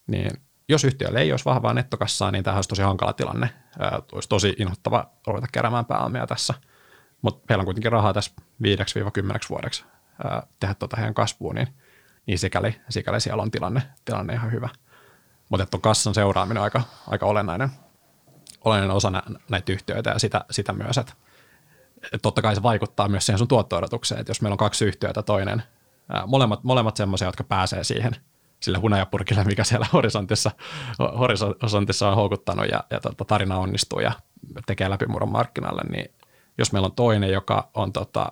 Niin 0.07 0.31
jos 0.69 0.83
yhtiöllä 0.83 1.19
ei 1.19 1.31
olisi 1.31 1.45
vahvaa 1.45 1.73
nettokassaa, 1.73 2.31
niin 2.31 2.43
tämä 2.43 2.55
olisi 2.55 2.69
tosi 2.69 2.81
hankala 2.81 3.13
tilanne. 3.13 3.49
Ää, 3.79 4.01
olisi 4.11 4.29
tosi 4.29 4.55
inhottava 4.59 5.09
ruveta 5.27 5.47
keräämään 5.51 5.85
pääomia 5.85 6.27
tässä. 6.27 6.53
Mutta 7.21 7.45
heillä 7.49 7.61
on 7.61 7.65
kuitenkin 7.65 7.91
rahaa 7.91 8.13
tässä 8.13 8.31
5-10 8.63 8.65
vuodeksi 9.49 9.85
ää, 10.23 10.43
tehdä 10.59 10.73
tuota 10.73 10.97
heidän 10.97 11.13
kasvuun, 11.13 11.55
niin, 11.55 11.67
niin 12.25 12.39
sikäli, 12.39 12.81
sikäli 12.89 13.21
siellä 13.21 13.43
on 13.43 13.51
tilanne, 13.51 13.81
tilanne 14.05 14.33
ihan 14.33 14.51
hyvä. 14.51 14.69
Mutta 15.49 15.65
tuon 15.65 15.81
kassan 15.81 16.13
seuraaminen 16.13 16.61
on 16.61 16.63
aika, 16.63 16.81
aika 17.07 17.25
olennainen, 17.25 17.69
olennainen 18.65 18.97
osa 18.97 19.09
nä, 19.09 19.23
näitä 19.49 19.71
yhtiöitä 19.71 20.09
ja 20.09 20.19
sitä, 20.19 20.45
sitä 20.51 20.73
myös, 20.73 20.97
että 20.97 21.13
et 22.13 22.21
totta 22.21 22.41
kai 22.41 22.55
se 22.55 22.63
vaikuttaa 22.63 23.09
myös 23.09 23.25
siihen 23.25 23.37
sun 23.37 23.47
tuotto 23.47 23.77
että 23.77 24.29
jos 24.29 24.41
meillä 24.41 24.53
on 24.53 24.57
kaksi 24.57 24.85
yhtiötä, 24.85 25.21
toinen 25.21 25.63
molemmat, 26.27 26.63
molemmat 26.63 26.97
semmoisia, 26.97 27.27
jotka 27.27 27.43
pääsee 27.43 27.83
siihen 27.83 28.15
sille 28.59 28.77
hunajapurkille, 28.77 29.43
mikä 29.43 29.63
siellä 29.63 29.85
horisontissa, 29.93 30.51
horisontissa 31.19 32.09
on 32.09 32.15
houkuttanut 32.15 32.65
ja, 32.71 32.83
ja 32.89 32.99
tota, 32.99 33.25
tarina 33.25 33.57
onnistuu 33.57 33.99
ja 33.99 34.11
tekee 34.65 34.89
läpimurron 34.89 35.31
markkinalle, 35.31 35.81
niin 35.89 36.15
jos 36.57 36.71
meillä 36.71 36.85
on 36.85 36.95
toinen, 36.95 37.31
joka 37.31 37.69
on, 37.73 37.93
tota, 37.93 38.31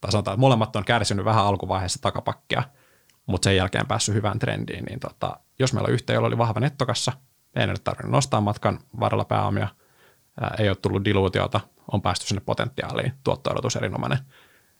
tai 0.00 0.12
sanotaan, 0.12 0.34
että 0.34 0.40
molemmat 0.40 0.76
on 0.76 0.84
kärsinyt 0.84 1.24
vähän 1.24 1.44
alkuvaiheessa 1.44 2.02
takapakkia, 2.02 2.62
mutta 3.26 3.44
sen 3.44 3.56
jälkeen 3.56 3.86
päässyt 3.86 4.14
hyvään 4.14 4.38
trendiin, 4.38 4.84
niin 4.84 5.00
tota, 5.00 5.40
jos 5.58 5.72
meillä 5.72 5.86
on 5.86 5.92
yhtä, 5.92 6.12
jolla 6.12 6.28
oli 6.28 6.38
vahva 6.38 6.60
nettokassa, 6.60 7.12
ei 7.56 7.66
nyt 7.66 7.84
tarvinnut 7.84 8.12
nostaa 8.12 8.40
matkan 8.40 8.78
varrella 9.00 9.24
pääomia, 9.24 9.68
ää, 10.40 10.54
ei 10.58 10.68
ole 10.68 10.76
tullut 10.76 11.04
diluutiota, 11.04 11.60
on 11.92 12.02
päästy 12.02 12.26
sinne 12.26 12.42
potentiaaliin, 12.46 13.12
tuotto 13.24 13.50
erinomainen, 13.76 14.18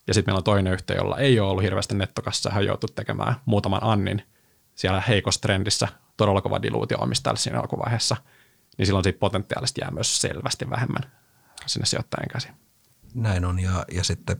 ja 0.07 0.15
sitten 0.15 0.33
meillä 0.33 0.39
on 0.39 0.45
toinen 0.45 0.73
yhtiö, 0.73 0.97
jolla 0.97 1.19
ei 1.19 1.41
ole 1.41 1.51
ollut 1.51 1.63
hirveästi 1.63 1.95
nettokassa, 1.95 2.51
hän 2.51 2.67
joutuu 2.67 2.89
tekemään 2.89 3.35
muutaman 3.45 3.85
annin 3.85 4.23
siellä 4.75 5.01
heikossa 5.01 5.41
trendissä, 5.41 5.89
todella 6.17 6.41
kova 6.41 6.63
diluutio 6.63 6.99
omistajalle 7.01 7.39
siinä 7.39 7.61
alkuvaiheessa, 7.61 8.17
niin 8.79 8.87
silloin 8.87 9.05
siitä 9.05 9.19
potentiaalisesti 9.19 9.81
jää 9.81 9.91
myös 9.91 10.21
selvästi 10.21 10.71
vähemmän 10.71 11.13
sinne 11.67 11.87
sijoittajan 11.87 12.29
käsiin. 12.33 12.55
Näin 13.15 13.45
on, 13.45 13.61
ja, 13.61 13.85
ja 13.93 14.05
sitten 14.05 14.37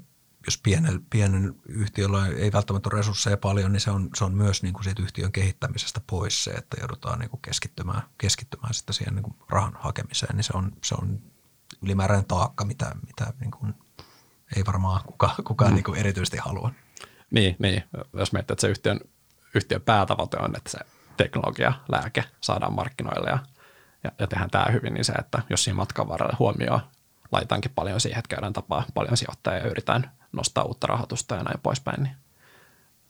jos 0.47 0.59
pienen, 0.59 1.07
pienen 1.11 1.55
yhtiöllä 1.69 2.27
ei 2.27 2.53
välttämättä 2.53 2.89
ole 2.93 2.99
resursseja 2.99 3.37
paljon, 3.37 3.73
niin 3.73 3.81
se 3.81 3.91
on, 3.91 4.11
se 4.15 4.25
on 4.25 4.35
myös 4.35 4.63
niin 4.63 4.73
kuin 4.73 4.85
siitä 4.85 5.03
yhtiön 5.03 5.33
kehittämisestä 5.33 6.01
pois 6.07 6.45
se, 6.45 6.51
että 6.51 6.77
joudutaan 6.81 7.19
niin 7.19 7.31
kuin 7.31 7.43
keskittymään, 7.43 8.03
keskittymään 8.19 8.75
sitten 8.75 8.95
siihen 8.95 9.15
niin 9.15 9.23
kuin 9.23 9.37
rahan 9.49 9.77
hakemiseen, 9.79 10.37
niin 10.37 10.45
se 10.45 10.53
on, 10.55 10.73
se 10.85 10.95
on 10.95 11.21
ylimääräinen 11.83 12.27
taakka, 12.27 12.65
mitä, 12.65 12.95
mitä 13.07 13.33
niin 13.41 13.51
kuin 13.51 13.75
ei 14.57 14.67
varmaan 14.67 15.01
kukaan, 15.07 15.35
kukaan 15.45 15.71
mm. 15.71 15.75
niin 15.75 15.85
kuin 15.85 15.99
erityisesti 15.99 16.37
halua. 16.37 16.71
Niin, 17.31 17.57
niin, 17.59 17.83
jos 18.13 18.33
miettii, 18.33 18.55
että 18.55 18.61
se 18.61 18.69
yhtiön, 18.69 19.01
yhtiön 19.55 19.83
päätavoite 19.83 20.37
on, 20.37 20.57
että 20.57 20.71
se 20.71 20.79
teknologia, 21.17 21.73
lääke 21.89 22.25
saadaan 22.41 22.73
markkinoille 22.73 23.31
ja, 23.31 23.39
ja, 24.05 24.11
ja 24.19 24.27
tehdään 24.27 24.51
tämä 24.51 24.67
hyvin, 24.73 24.95
niin 24.95 25.05
se, 25.05 25.13
että 25.13 25.43
jos 25.51 25.65
siinä 25.65 25.77
matkan 25.77 26.09
varrella 26.09 26.37
huomioon 26.39 26.81
laitaankin 27.33 27.73
paljon 27.75 28.01
siihen, 28.01 28.19
että 28.19 28.29
käydään 28.29 28.53
tapaa 28.53 28.85
paljon 28.95 29.17
sijoittajia 29.17 29.59
ja 29.59 29.71
yritetään 29.71 30.11
nostaa 30.33 30.65
uutta 30.65 30.87
rahoitusta 30.87 31.35
ja 31.35 31.43
näin 31.43 31.61
poispäin, 31.63 32.03
niin 32.03 32.17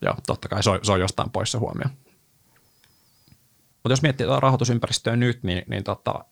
joo, 0.02 0.14
totta 0.26 0.48
kai 0.48 0.62
se 0.62 0.70
on, 0.70 0.78
se 0.82 0.92
on 0.92 1.00
jostain 1.00 1.30
pois 1.30 1.52
se 1.52 1.58
huomio. 1.58 1.88
Mutta 3.74 3.92
jos 3.92 4.02
miettii 4.02 4.26
tuota 4.26 4.40
rahoitusympäristöä 4.40 5.16
nyt, 5.16 5.42
niin, 5.42 5.62
niin 5.66 5.84
tota, 5.84 6.24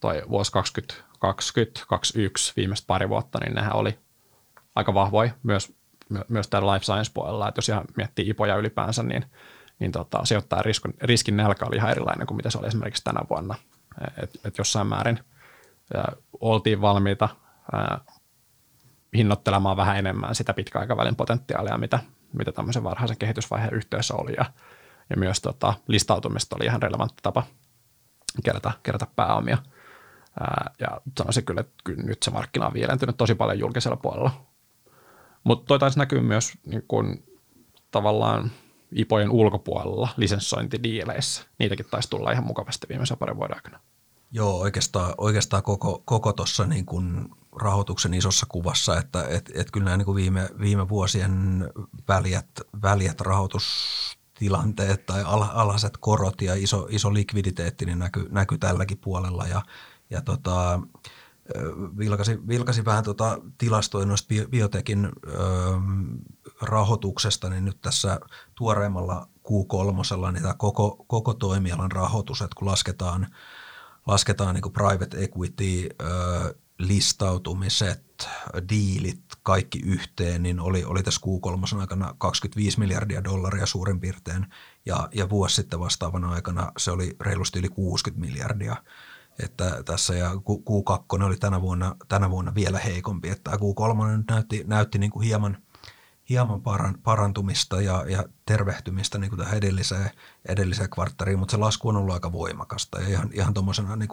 toi 0.00 0.22
vuosi 0.28 0.52
2020, 0.52 1.06
2021 1.18 2.52
viimeistä 2.56 2.86
pari 2.86 3.08
vuotta, 3.08 3.38
niin 3.38 3.54
nehän 3.54 3.76
oli 3.76 3.98
aika 4.74 4.94
vahvoja 4.94 5.32
myös, 5.42 5.72
myös 6.28 6.48
täällä 6.48 6.72
life 6.72 6.84
science 6.84 7.10
puolella, 7.14 7.48
että 7.48 7.58
jos 7.58 7.68
ihan 7.68 7.84
miettii 7.96 8.28
ipoja 8.28 8.56
ylipäänsä, 8.56 9.02
niin, 9.02 9.24
niin 9.78 9.92
tota, 9.92 10.24
sijoittajan 10.24 10.64
riskin, 10.64 10.94
riskin 11.02 11.36
nälkä 11.36 11.66
oli 11.66 11.76
ihan 11.76 11.90
erilainen 11.90 12.26
kuin 12.26 12.36
mitä 12.36 12.50
se 12.50 12.58
oli 12.58 12.66
esimerkiksi 12.66 13.04
tänä 13.04 13.20
vuonna. 13.30 13.54
Et, 14.22 14.40
et 14.44 14.58
jossain 14.58 14.86
määrin 14.86 15.18
ja 15.94 16.04
oltiin 16.40 16.80
valmiita 16.80 17.28
ää, 17.72 18.00
hinnoittelemaan 19.16 19.76
vähän 19.76 19.96
enemmän 19.96 20.34
sitä 20.34 20.54
pitkäaikavälin 20.54 21.16
potentiaalia, 21.16 21.78
mitä, 21.78 21.98
mitä 22.32 22.52
tämmöisen 22.52 22.84
varhaisen 22.84 23.18
kehitysvaiheen 23.18 23.74
yhteydessä 23.74 24.14
oli. 24.14 24.32
Ja, 24.36 24.44
ja 25.10 25.16
myös 25.16 25.40
tota, 25.40 25.74
listautumista 25.88 26.56
oli 26.56 26.64
ihan 26.64 26.82
relevantti 26.82 27.22
tapa 27.22 27.42
kerätä, 28.44 28.72
kerätä 28.82 29.06
pääomia. 29.16 29.58
Ää, 30.40 30.70
ja 30.80 31.00
sanoisin 31.18 31.44
kyllä, 31.44 31.60
että 31.60 32.02
nyt 32.04 32.22
se 32.22 32.30
markkina 32.30 32.66
on 32.66 32.74
viilentynyt 32.74 33.16
tosi 33.16 33.34
paljon 33.34 33.58
julkisella 33.58 33.96
puolella. 33.96 34.53
Mutta 35.44 35.66
toi 35.66 35.78
taisi 35.78 35.98
näkyy 35.98 36.20
myös 36.20 36.52
niin 36.66 36.84
kun, 36.88 37.24
tavallaan 37.90 38.50
IPOjen 38.94 39.30
ulkopuolella 39.30 40.08
lisenssointidiileissä. 40.16 41.42
Niitäkin 41.58 41.86
taisi 41.90 42.10
tulla 42.10 42.32
ihan 42.32 42.44
mukavasti 42.44 42.86
viimeisen 42.88 43.18
parin 43.18 43.36
vuoden 43.36 43.56
aikana. 43.56 43.80
Joo, 44.32 44.58
oikeastaan, 44.58 45.14
oikeastaan 45.18 45.62
koko, 45.62 46.02
koko 46.04 46.32
tuossa 46.32 46.66
niin 46.66 46.86
kuin 46.86 47.28
rahoituksen 47.60 48.14
isossa 48.14 48.46
kuvassa, 48.48 48.98
että 48.98 49.24
et, 49.28 49.50
et 49.54 49.70
kyllä 49.70 49.84
nämä 49.84 49.96
niin 49.96 50.06
kuin 50.06 50.16
viime, 50.16 50.48
viime 50.60 50.88
vuosien 50.88 51.64
väljät, 52.08 52.48
väljät 52.82 53.20
rahoitustilanteet 53.20 55.06
tai 55.06 55.22
al, 55.22 55.44
alhaiset 55.52 55.96
korot 56.00 56.42
ja 56.42 56.54
iso, 56.54 56.86
iso 56.90 57.14
likviditeetti 57.14 57.84
niin 57.84 57.98
näkyy 57.98 58.28
näky 58.30 58.58
tälläkin 58.58 58.98
puolella 58.98 59.46
ja, 59.46 59.62
ja 60.10 60.22
tota, 60.22 60.80
vilkasi, 61.98 62.38
vilkasi 62.48 62.84
vähän 62.84 63.04
tota 63.04 63.38
tilastoja 63.58 64.06
noista 64.06 64.34
biotekin 64.50 65.04
ö, 65.04 65.10
rahoituksesta, 66.60 67.50
niin 67.50 67.64
nyt 67.64 67.80
tässä 67.80 68.20
tuoreemmalla 68.54 69.28
Q3, 69.38 70.32
niin 70.32 70.42
tämä 70.42 70.54
koko, 70.54 71.04
koko 71.06 71.34
toimialan 71.34 71.92
rahoitus, 71.92 72.42
että 72.42 72.54
kun 72.58 72.68
lasketaan, 72.68 73.26
lasketaan 74.06 74.54
niin 74.54 74.62
kuin 74.62 74.72
private 74.72 75.24
equity, 75.24 75.88
ö, 76.02 76.54
listautumiset, 76.78 78.28
diilit, 78.68 79.22
kaikki 79.42 79.80
yhteen, 79.84 80.42
niin 80.42 80.60
oli, 80.60 80.84
oli 80.84 81.02
tässä 81.02 81.20
Q3 81.26 81.80
aikana 81.80 82.14
25 82.18 82.78
miljardia 82.78 83.24
dollaria 83.24 83.66
suurin 83.66 84.00
piirtein, 84.00 84.46
ja, 84.86 85.08
ja 85.12 85.30
vuosi 85.30 85.54
sitten 85.54 85.80
vastaavana 85.80 86.32
aikana 86.32 86.72
se 86.78 86.90
oli 86.90 87.16
reilusti 87.20 87.58
yli 87.58 87.68
60 87.68 88.26
miljardia 88.26 88.76
että 89.42 89.82
tässä 89.84 90.14
ja 90.14 90.30
Q2 90.34 91.24
oli 91.24 91.36
tänä 91.36 91.60
vuonna, 91.60 91.96
tänä 92.08 92.30
vuonna 92.30 92.54
vielä 92.54 92.78
heikompi, 92.78 93.28
että 93.28 93.50
Q3 93.50 94.24
näytti, 94.30 94.64
näytti 94.66 94.98
niin 94.98 95.10
kuin 95.10 95.26
hieman, 95.26 95.56
hieman 96.28 96.62
parantumista 97.02 97.80
ja, 97.80 98.04
ja 98.08 98.24
tervehtymistä 98.46 99.18
niin 99.18 99.30
kuin 99.30 99.38
tähän 99.38 99.56
edelliseen, 99.56 100.10
edelliseen 100.48 100.90
kvarttariin, 100.90 101.38
mutta 101.38 101.52
se 101.52 101.56
lasku 101.56 101.88
on 101.88 101.96
ollut 101.96 102.14
aika 102.14 102.32
voimakasta. 102.32 103.00
Ja 103.00 103.08
ihan, 103.08 103.30
ihan 103.32 103.54
tuommoisena 103.54 103.96
niin 103.96 104.08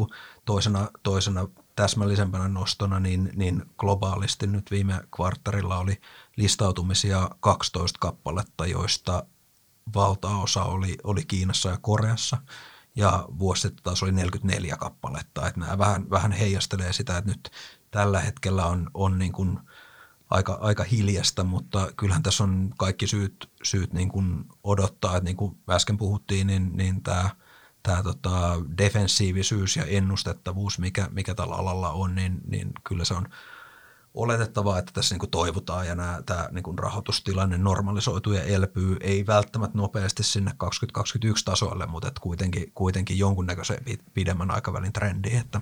toisena, 0.45 0.87
toisena 1.03 1.47
täsmällisempänä 1.75 2.47
nostona, 2.47 2.99
niin, 2.99 3.31
niin 3.35 3.63
globaalisti 3.77 4.47
nyt 4.47 4.71
viime 4.71 5.01
kvarttarilla 5.15 5.77
oli 5.77 6.01
listautumisia 6.35 7.29
12 7.39 7.99
kappaletta, 7.99 8.65
joista 8.65 9.23
valtaosa 9.95 10.63
oli, 10.63 10.97
oli 11.03 11.25
Kiinassa 11.25 11.69
ja 11.69 11.77
Koreassa– 11.81 12.37
ja 12.95 13.25
vuosi 13.39 13.61
sitten 13.61 13.83
taas 13.83 14.03
oli 14.03 14.11
44 14.11 14.77
kappaletta. 14.77 15.47
Että 15.47 15.59
nämä 15.59 15.77
vähän, 15.77 16.09
vähän 16.09 16.31
heijastelee 16.31 16.93
sitä, 16.93 17.17
että 17.17 17.31
nyt 17.31 17.51
tällä 17.91 18.19
hetkellä 18.19 18.65
on, 18.65 18.89
on 18.93 19.19
niin 19.19 19.31
kuin 19.31 19.59
aika, 20.29 20.57
aika 20.61 20.83
hiljasta, 20.83 21.43
mutta 21.43 21.91
kyllähän 21.97 22.23
tässä 22.23 22.43
on 22.43 22.73
kaikki 22.77 23.07
syyt, 23.07 23.49
syyt 23.63 23.93
niin 23.93 24.09
kuin 24.09 24.45
odottaa, 24.63 25.17
että 25.17 25.25
niin 25.25 25.37
kuin 25.37 25.57
äsken 25.69 25.97
puhuttiin, 25.97 26.47
niin, 26.47 26.71
niin 26.77 27.03
tämä, 27.03 27.29
tämä 27.83 28.03
tota 28.03 28.61
defensiivisyys 28.77 29.75
ja 29.75 29.85
ennustettavuus, 29.85 30.79
mikä, 30.79 31.07
mikä 31.11 31.35
tällä 31.35 31.55
alalla 31.55 31.89
on, 31.89 32.15
niin, 32.15 32.41
niin 32.47 32.71
kyllä 32.83 33.05
se 33.05 33.13
on– 33.13 33.27
oletettavaa, 34.13 34.79
että 34.79 34.91
tässä 34.91 35.15
niin 35.15 35.31
toivotaan 35.31 35.87
ja 35.87 35.95
nämä, 35.95 36.21
tämä 36.25 36.49
niin 36.51 36.79
rahoitustilanne 36.79 37.57
normalisoituu 37.57 38.33
ja 38.33 38.43
elpyy, 38.43 38.97
ei 39.01 39.27
välttämättä 39.27 39.77
nopeasti 39.77 40.23
sinne 40.23 40.51
2021 40.57 41.45
tasolle, 41.45 41.85
mutta 41.85 42.07
että 42.07 42.21
kuitenkin, 42.21 42.71
kuitenkin 42.75 43.19
jonkunnäköisen 43.19 43.77
pidemmän 44.13 44.51
aikavälin 44.51 44.93
trendi, 44.93 45.35
että 45.35 45.61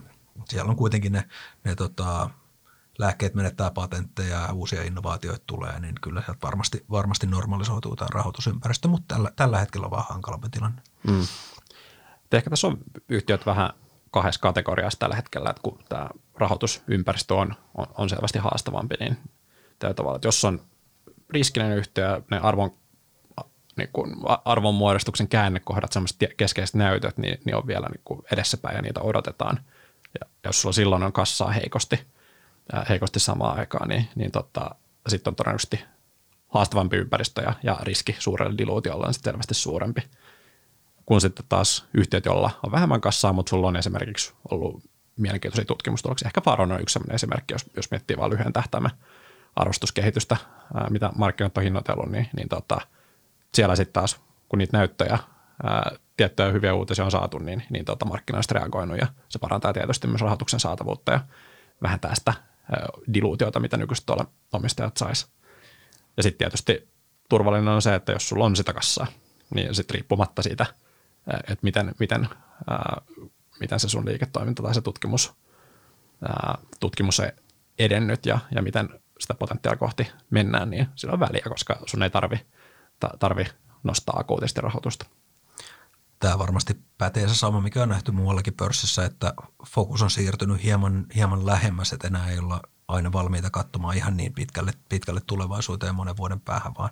siellä 0.49 0.69
on 0.69 0.75
kuitenkin 0.75 1.11
ne, 1.11 1.29
ne 1.63 1.75
tota, 1.75 2.29
lääkkeet 2.99 3.35
menettää 3.35 3.71
patentteja 3.71 4.41
ja 4.41 4.53
uusia 4.53 4.83
innovaatioita 4.83 5.43
tulee, 5.47 5.79
niin 5.79 5.95
kyllä 6.01 6.21
sieltä 6.21 6.39
varmasti, 6.43 6.85
varmasti 6.91 7.27
normalisoituu 7.27 7.95
tämä 7.95 8.09
rahoitusympäristö, 8.13 8.87
mutta 8.87 9.15
tällä, 9.15 9.31
tällä 9.35 9.59
hetkellä 9.59 9.85
on 9.85 9.91
vaan 9.91 10.05
hankalampi 10.09 10.49
tilanne. 10.49 10.81
Mm. 11.07 11.27
Ehkä 12.31 12.49
tässä 12.49 12.67
on 12.67 12.77
yhtiöt 13.09 13.45
vähän 13.45 13.73
kahdessa 14.11 14.41
kategoriassa 14.41 14.99
tällä 14.99 15.15
hetkellä, 15.15 15.49
että 15.49 15.61
kun 15.61 15.79
tämä 15.89 16.09
rahoitusympäristö 16.35 17.35
on, 17.35 17.55
on, 17.77 17.85
on 17.97 18.09
selvästi 18.09 18.39
haastavampi, 18.39 18.95
niin 18.99 19.17
tavalla, 19.95 20.19
jos 20.23 20.45
on 20.45 20.61
riskinen 21.29 21.77
yhtiö, 21.77 22.21
ne 22.31 22.37
arvon, 22.37 22.71
niin 23.77 23.89
kuin 23.93 24.15
arvonmuodostuksen 24.45 25.27
käännekohdat, 25.27 25.93
sellaiset 25.93 26.17
keskeiset 26.37 26.75
näytöt, 26.75 27.17
niin, 27.17 27.41
niin 27.45 27.55
on 27.55 27.67
vielä 27.67 27.87
niin 27.87 28.01
kuin 28.05 28.21
edessäpäin 28.31 28.75
ja 28.75 28.81
niitä 28.81 29.01
odotetaan. 29.01 29.59
Ja 30.19 30.27
jos 30.45 30.61
sulla 30.61 30.73
silloin 30.73 31.03
on 31.03 31.13
kassaa 31.13 31.51
heikosti, 31.51 31.99
heikosti 32.89 33.19
samaan 33.19 33.59
aikaan, 33.59 33.89
niin, 33.89 34.09
niin 34.15 34.31
tota, 34.31 34.75
sitten 35.07 35.31
on 35.31 35.35
todennäköisesti 35.35 35.83
haastavampi 36.47 36.97
ympäristö 36.97 37.41
ja, 37.41 37.53
ja 37.63 37.77
riski 37.81 38.15
suurelle 38.19 38.57
diluutiolle 38.57 39.07
on 39.07 39.13
selvästi 39.13 39.53
suurempi 39.53 40.01
kun 41.09 41.21
sitten 41.21 41.45
taas 41.49 41.85
yhtiöt, 41.93 42.25
joilla 42.25 42.51
on 42.63 42.71
vähemmän 42.71 43.01
kassaa, 43.01 43.33
mutta 43.33 43.49
sulla 43.49 43.67
on 43.67 43.75
esimerkiksi 43.75 44.33
ollut 44.51 44.83
mielenkiintoisia 45.17 45.65
tutkimustuloksia. 45.65 46.27
Ehkä 46.27 46.41
Faron 46.41 46.71
on 46.71 46.81
yksi 46.81 46.93
sellainen 46.93 47.15
esimerkki, 47.15 47.53
jos, 47.53 47.65
jos 47.75 47.91
miettii 47.91 48.17
vain 48.17 48.31
lyhyen 48.31 48.53
tähtäimen 48.53 48.91
arvostuskehitystä, 49.55 50.37
ää, 50.73 50.87
mitä 50.89 51.09
markkinat 51.15 51.57
on 51.57 51.63
hinnoitellut, 51.63 52.11
niin, 52.11 52.27
niin 52.35 52.49
tota, 52.49 52.81
siellä 53.53 53.75
sitten 53.75 53.93
taas, 53.93 54.21
kun 54.49 54.59
niitä 54.59 54.77
näyttöjä, 54.77 55.19
ää, 55.63 55.91
tiettyjä 56.17 56.51
hyviä 56.51 56.73
uutisia 56.73 57.05
on 57.05 57.11
saatu, 57.11 57.37
niin, 57.37 57.63
niin 57.69 57.85
tota, 57.85 58.05
markkinoista 58.05 58.53
reagoinut 58.53 58.97
ja 58.97 59.07
se 59.29 59.39
parantaa 59.39 59.73
tietysti 59.73 60.07
myös 60.07 60.21
rahoituksen 60.21 60.59
saatavuutta 60.59 61.11
ja 61.11 61.19
vähentää 61.81 62.15
sitä 62.15 62.33
diluutiota, 63.13 63.59
mitä 63.59 63.77
nykyiset 63.77 64.05
omistajat 64.53 64.97
sais. 64.97 65.27
Ja 66.17 66.23
sitten 66.23 66.37
tietysti 66.37 66.89
turvallinen 67.29 67.73
on 67.73 67.81
se, 67.81 67.95
että 67.95 68.11
jos 68.11 68.29
sulla 68.29 68.45
on 68.45 68.55
sitä 68.55 68.73
kassaa, 68.73 69.07
niin 69.55 69.75
sitten 69.75 69.93
riippumatta 69.93 70.41
siitä– 70.41 70.65
että 71.37 71.63
miten, 71.63 71.95
miten, 71.99 72.29
ää, 72.69 73.01
miten 73.59 73.79
se 73.79 73.89
sun 73.89 74.05
liiketoiminta 74.05 74.63
tai 74.63 74.73
se 74.73 74.81
tutkimus, 74.81 75.33
ää, 76.27 76.57
tutkimus 76.79 77.19
on 77.19 77.31
edennyt 77.79 78.25
ja, 78.25 78.39
ja 78.55 78.61
miten 78.61 78.89
sitä 79.19 79.33
potentiaalia 79.33 79.79
kohti 79.79 80.11
mennään, 80.29 80.69
niin 80.69 80.87
sillä 80.95 81.13
on 81.13 81.19
väliä, 81.19 81.43
koska 81.49 81.79
sun 81.85 82.03
ei 82.03 82.09
tarvi, 82.09 82.45
tarvi 83.19 83.45
nostaa 83.83 84.19
akuutisti 84.19 84.61
rahoitusta. 84.61 85.05
Tämä 86.19 86.39
varmasti 86.39 86.77
pätee 86.97 87.27
se 87.27 87.35
sama, 87.35 87.61
mikä 87.61 87.83
on 87.83 87.89
nähty 87.89 88.11
muuallakin 88.11 88.53
pörssissä, 88.53 89.05
että 89.05 89.33
fokus 89.67 90.01
on 90.01 90.11
siirtynyt 90.11 90.63
hieman, 90.63 91.05
hieman 91.15 91.45
lähemmäs, 91.45 91.93
että 91.93 92.07
enää 92.07 92.29
ei 92.29 92.39
olla 92.39 92.61
aina 92.87 93.11
valmiita 93.11 93.49
katsomaan 93.49 93.97
ihan 93.97 94.17
niin 94.17 94.33
pitkälle, 94.33 94.73
pitkälle 94.89 95.21
tulevaisuuteen 95.27 95.95
monen 95.95 96.17
vuoden 96.17 96.39
päähän, 96.39 96.73
vaan, 96.77 96.89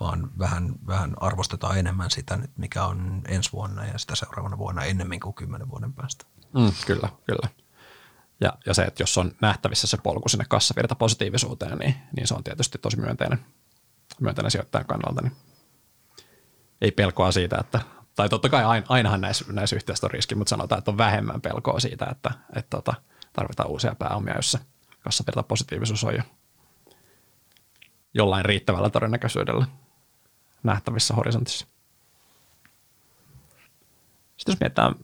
vaan 0.00 0.30
vähän, 0.38 0.72
vähän 0.86 1.14
arvostetaan 1.20 1.78
enemmän 1.78 2.10
sitä 2.10 2.36
nyt, 2.36 2.50
mikä 2.58 2.84
on 2.84 3.22
ensi 3.28 3.52
vuonna 3.52 3.84
ja 3.84 3.98
sitä 3.98 4.14
seuraavana 4.14 4.58
vuonna 4.58 4.84
ennemmin 4.84 5.20
kuin 5.20 5.34
kymmenen 5.34 5.70
vuoden 5.70 5.92
päästä. 5.92 6.24
Mm, 6.54 6.72
kyllä, 6.86 7.08
kyllä. 7.26 7.48
Ja, 8.40 8.52
ja 8.66 8.74
se, 8.74 8.82
että 8.82 9.02
jos 9.02 9.18
on 9.18 9.32
nähtävissä 9.40 9.86
se 9.86 9.96
polku 10.02 10.28
sinne 10.28 10.44
kassavirta 10.48 10.94
positiivisuuteen, 10.94 11.78
niin, 11.78 11.94
niin 12.16 12.26
se 12.26 12.34
on 12.34 12.44
tietysti 12.44 12.78
tosi 12.78 13.00
myönteinen, 13.00 13.38
myönteinen 14.20 14.50
sijoittajan 14.50 14.86
kannalta. 14.86 15.22
Niin 15.22 15.36
ei 16.80 16.90
pelkoa 16.90 17.32
siitä, 17.32 17.56
että, 17.60 17.80
tai 18.14 18.28
totta 18.28 18.48
kai 18.48 18.82
ainahan 18.88 19.20
näissä, 19.20 19.44
näissä 19.52 19.76
yhtiöissä 19.76 20.06
on 20.06 20.10
riski, 20.10 20.34
mutta 20.34 20.50
sanotaan, 20.50 20.78
että 20.78 20.90
on 20.90 20.98
vähemmän 20.98 21.40
pelkoa 21.40 21.80
siitä, 21.80 22.06
että, 22.10 22.30
että 22.56 22.76
tota, 22.76 22.94
tarvitaan 23.32 23.68
uusia 23.68 23.94
pääomia, 23.94 24.36
jossa 24.36 24.58
kassavirta 25.00 25.42
positiivisuus 25.42 26.04
on 26.04 26.14
jo 26.14 26.22
jollain 28.14 28.44
riittävällä 28.44 28.90
todennäköisyydellä 28.90 29.66
nähtävissä 30.62 31.14
horisontissa. 31.14 31.66
Sitten 34.36 34.52
jos 34.52 34.60
mietitään 34.60 34.94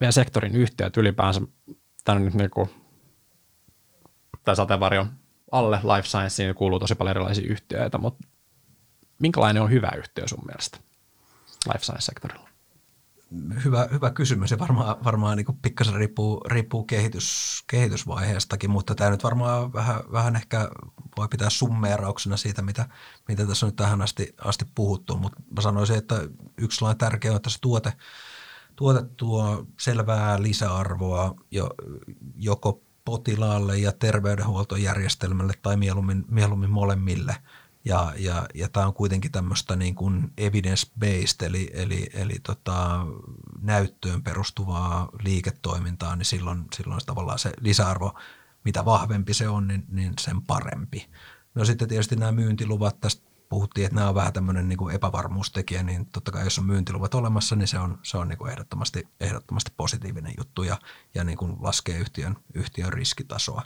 meidän 0.00 0.12
sektorin 0.12 0.56
yhtiöt 0.56 0.96
ylipäänsä, 0.96 1.40
tänne 2.04 2.24
nyt 2.24 2.34
niin 2.34 2.50
kuin, 2.50 2.70
tai 4.44 4.56
sateenvarjon 4.56 5.12
alle 5.50 5.76
life 5.76 6.08
scienceen 6.08 6.54
kuuluu 6.54 6.78
tosi 6.78 6.94
paljon 6.94 7.16
erilaisia 7.16 7.50
yhtiöitä, 7.50 7.98
mutta 7.98 8.28
minkälainen 9.18 9.62
on 9.62 9.70
hyvä 9.70 9.90
yhtiö 9.96 10.28
sun 10.28 10.44
mielestä 10.46 10.78
life 11.66 11.84
science-sektorilla? 11.84 12.49
Hyvä, 13.64 13.88
hyvä 13.92 14.10
kysymys 14.10 14.50
ja 14.50 14.58
varmaan, 14.58 15.04
varmaan 15.04 15.36
niin 15.36 15.58
pikkasen 15.62 15.94
riippuu, 15.94 16.40
riippuu 16.46 16.84
kehitys, 16.84 17.62
kehitysvaiheestakin, 17.66 18.70
mutta 18.70 18.94
tämä 18.94 19.10
nyt 19.10 19.24
varmaan 19.24 19.72
vähän, 19.72 20.00
vähän 20.12 20.36
ehkä 20.36 20.68
voi 21.16 21.28
pitää 21.28 21.50
summeerauksena 21.50 22.36
siitä, 22.36 22.62
mitä, 22.62 22.88
mitä 23.28 23.46
tässä 23.46 23.66
on 23.66 23.68
nyt 23.68 23.76
tähän 23.76 24.02
asti, 24.02 24.34
asti 24.44 24.64
puhuttu, 24.74 25.16
mutta 25.16 25.42
mä 25.56 25.62
sanoisin, 25.62 25.96
että 25.96 26.14
yksi 26.58 26.78
sellainen 26.78 26.98
tärkeä 26.98 27.30
on, 27.30 27.36
että 27.36 27.50
se 27.50 27.58
tuote, 27.60 27.92
tuote 28.76 29.02
tuo 29.16 29.66
selvää 29.80 30.42
lisäarvoa 30.42 31.34
jo, 31.50 31.70
joko 32.36 32.82
potilaalle 33.04 33.78
ja 33.78 33.92
terveydenhuoltojärjestelmälle 33.92 35.52
tai 35.62 35.76
mieluummin, 35.76 36.24
mieluummin 36.28 36.70
molemmille– 36.70 37.36
ja, 37.84 38.12
ja, 38.16 38.46
ja 38.54 38.68
tämä 38.68 38.86
on 38.86 38.94
kuitenkin 38.94 39.32
tämmöistä 39.32 39.76
niin 39.76 39.94
kuin 39.94 40.32
evidence-based, 40.36 41.46
eli, 41.46 41.70
eli, 41.72 42.10
eli 42.14 42.34
tota, 42.42 43.06
näyttöön 43.60 44.22
perustuvaa 44.22 45.08
liiketoimintaa, 45.22 46.16
niin 46.16 46.26
silloin, 46.26 46.64
silloin 46.76 47.00
tavallaan 47.06 47.38
se 47.38 47.52
lisäarvo, 47.60 48.14
mitä 48.64 48.84
vahvempi 48.84 49.34
se 49.34 49.48
on, 49.48 49.68
niin, 49.68 49.84
niin 49.88 50.12
sen 50.20 50.42
parempi. 50.42 51.10
No 51.54 51.64
sitten 51.64 51.88
tietysti 51.88 52.16
nämä 52.16 52.32
myyntiluvat, 52.32 53.00
tästä 53.00 53.30
puhuttiin, 53.48 53.84
että 53.84 53.94
nämä 53.94 54.08
on 54.08 54.14
vähän 54.14 54.32
tämmöinen 54.32 54.68
niin 54.68 54.76
kuin 54.76 54.94
epävarmuustekijä, 54.94 55.82
niin 55.82 56.06
totta 56.06 56.32
kai 56.32 56.44
jos 56.44 56.58
on 56.58 56.66
myyntiluvat 56.66 57.14
olemassa, 57.14 57.56
niin 57.56 57.68
se 57.68 57.78
on, 57.78 57.98
se 58.02 58.18
on 58.18 58.28
niin 58.28 58.38
kuin 58.38 58.50
ehdottomasti, 58.50 59.08
ehdottomasti 59.20 59.72
positiivinen 59.76 60.34
juttu 60.38 60.62
ja, 60.62 60.78
ja 61.14 61.24
niin 61.24 61.38
kuin 61.38 61.56
laskee 61.60 61.98
yhtiön, 61.98 62.36
yhtiön 62.54 62.92
riskitasoa. 62.92 63.62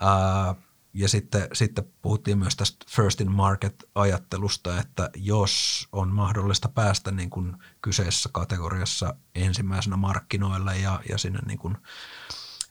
Ää, 0.00 0.54
ja 0.96 1.08
sitten, 1.08 1.48
sitten 1.52 1.84
puhuttiin 2.02 2.38
myös 2.38 2.56
tästä 2.56 2.86
first 2.88 3.20
in 3.20 3.32
market-ajattelusta, 3.32 4.80
että 4.80 5.10
jos 5.14 5.88
on 5.92 6.12
mahdollista 6.12 6.68
päästä 6.68 7.10
niin 7.10 7.30
kuin 7.30 7.56
kyseessä 7.82 8.28
kategoriassa 8.32 9.14
ensimmäisenä 9.34 9.96
markkinoille 9.96 10.78
ja, 10.78 11.00
ja 11.08 11.18
sinne 11.18 11.38
niin 11.46 11.58
kuin, 11.58 11.76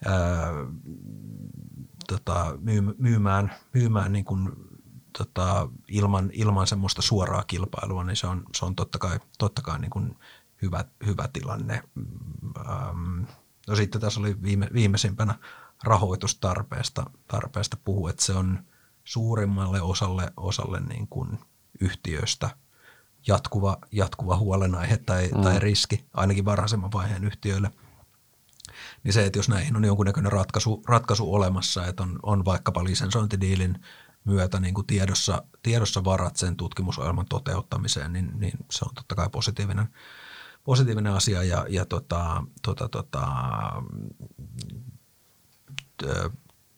ää, 0.06 0.52
tota, 2.08 2.58
myymään, 2.98 3.54
myymään 3.74 4.14
niin 4.14 4.26
kuin, 4.26 4.52
tota, 5.18 5.70
ilman, 5.88 6.30
ilman 6.34 6.68
semmoista 6.68 7.02
suoraa 7.02 7.44
kilpailua, 7.48 8.04
niin 8.04 8.16
se 8.16 8.28
on, 8.28 8.44
se 8.56 8.66
on 8.66 8.76
totta 8.76 8.98
kai, 9.00 9.20
totta 9.38 9.62
kai 9.62 9.80
niin 9.80 9.92
kuin 9.92 10.18
hyvä, 10.62 10.86
hyvä 11.06 11.30
tilanne. 11.34 11.84
Ähm, 12.70 13.24
no 13.68 13.76
sitten 13.76 14.02
tässä 14.02 14.20
oli 14.20 14.42
viime, 14.42 14.70
viimeisimpänä 14.74 15.36
rahoitustarpeesta 15.86 17.06
tarpeesta 17.28 17.78
puhua, 17.86 18.10
että 18.10 18.24
se 18.24 18.34
on 18.34 18.64
suurimmalle 19.04 19.82
osalle, 19.82 20.34
osalle 20.38 20.80
niin 20.80 21.08
kuin 21.08 21.40
yhtiöistä 21.80 22.50
jatkuva, 23.28 23.78
jatkuva 23.92 24.38
huolenaihe 24.38 24.98
tai, 24.98 25.30
mm. 25.36 25.42
tai 25.42 25.60
riski, 25.60 26.06
ainakin 26.14 26.46
varhaisemman 26.46 26.92
vaiheen 26.92 27.24
yhtiöille. 27.24 27.72
Niin 29.04 29.14
se, 29.14 29.26
että 29.26 29.40
jos 29.40 29.50
näihin 29.50 29.76
on 29.76 29.86
jonkunnäköinen 29.86 30.32
ratkaisu, 30.32 30.84
ratkaisu 30.88 31.34
olemassa, 31.34 31.88
että 31.88 32.04
on, 32.04 32.20
on 32.24 32.46
vaikkapa 32.46 32.84
lisensointidiilin 32.84 33.80
myötä 34.26 34.60
niin 34.60 34.74
kuin 34.74 34.88
tiedossa, 34.88 35.44
tiedossa 35.64 36.04
varat 36.04 36.36
sen 36.36 36.56
tutkimusohjelman 36.56 37.26
toteuttamiseen, 37.30 38.14
niin, 38.14 38.32
niin 38.40 38.54
se 38.72 38.86
on 38.86 38.96
totta 38.96 39.16
kai 39.16 39.30
positiivinen, 39.30 39.88
positiivinen 40.64 41.14
asia 41.14 41.44
ja, 41.44 41.66
ja 41.70 41.86
tota, 41.86 42.44
tota, 42.62 42.90
tota, 42.90 43.28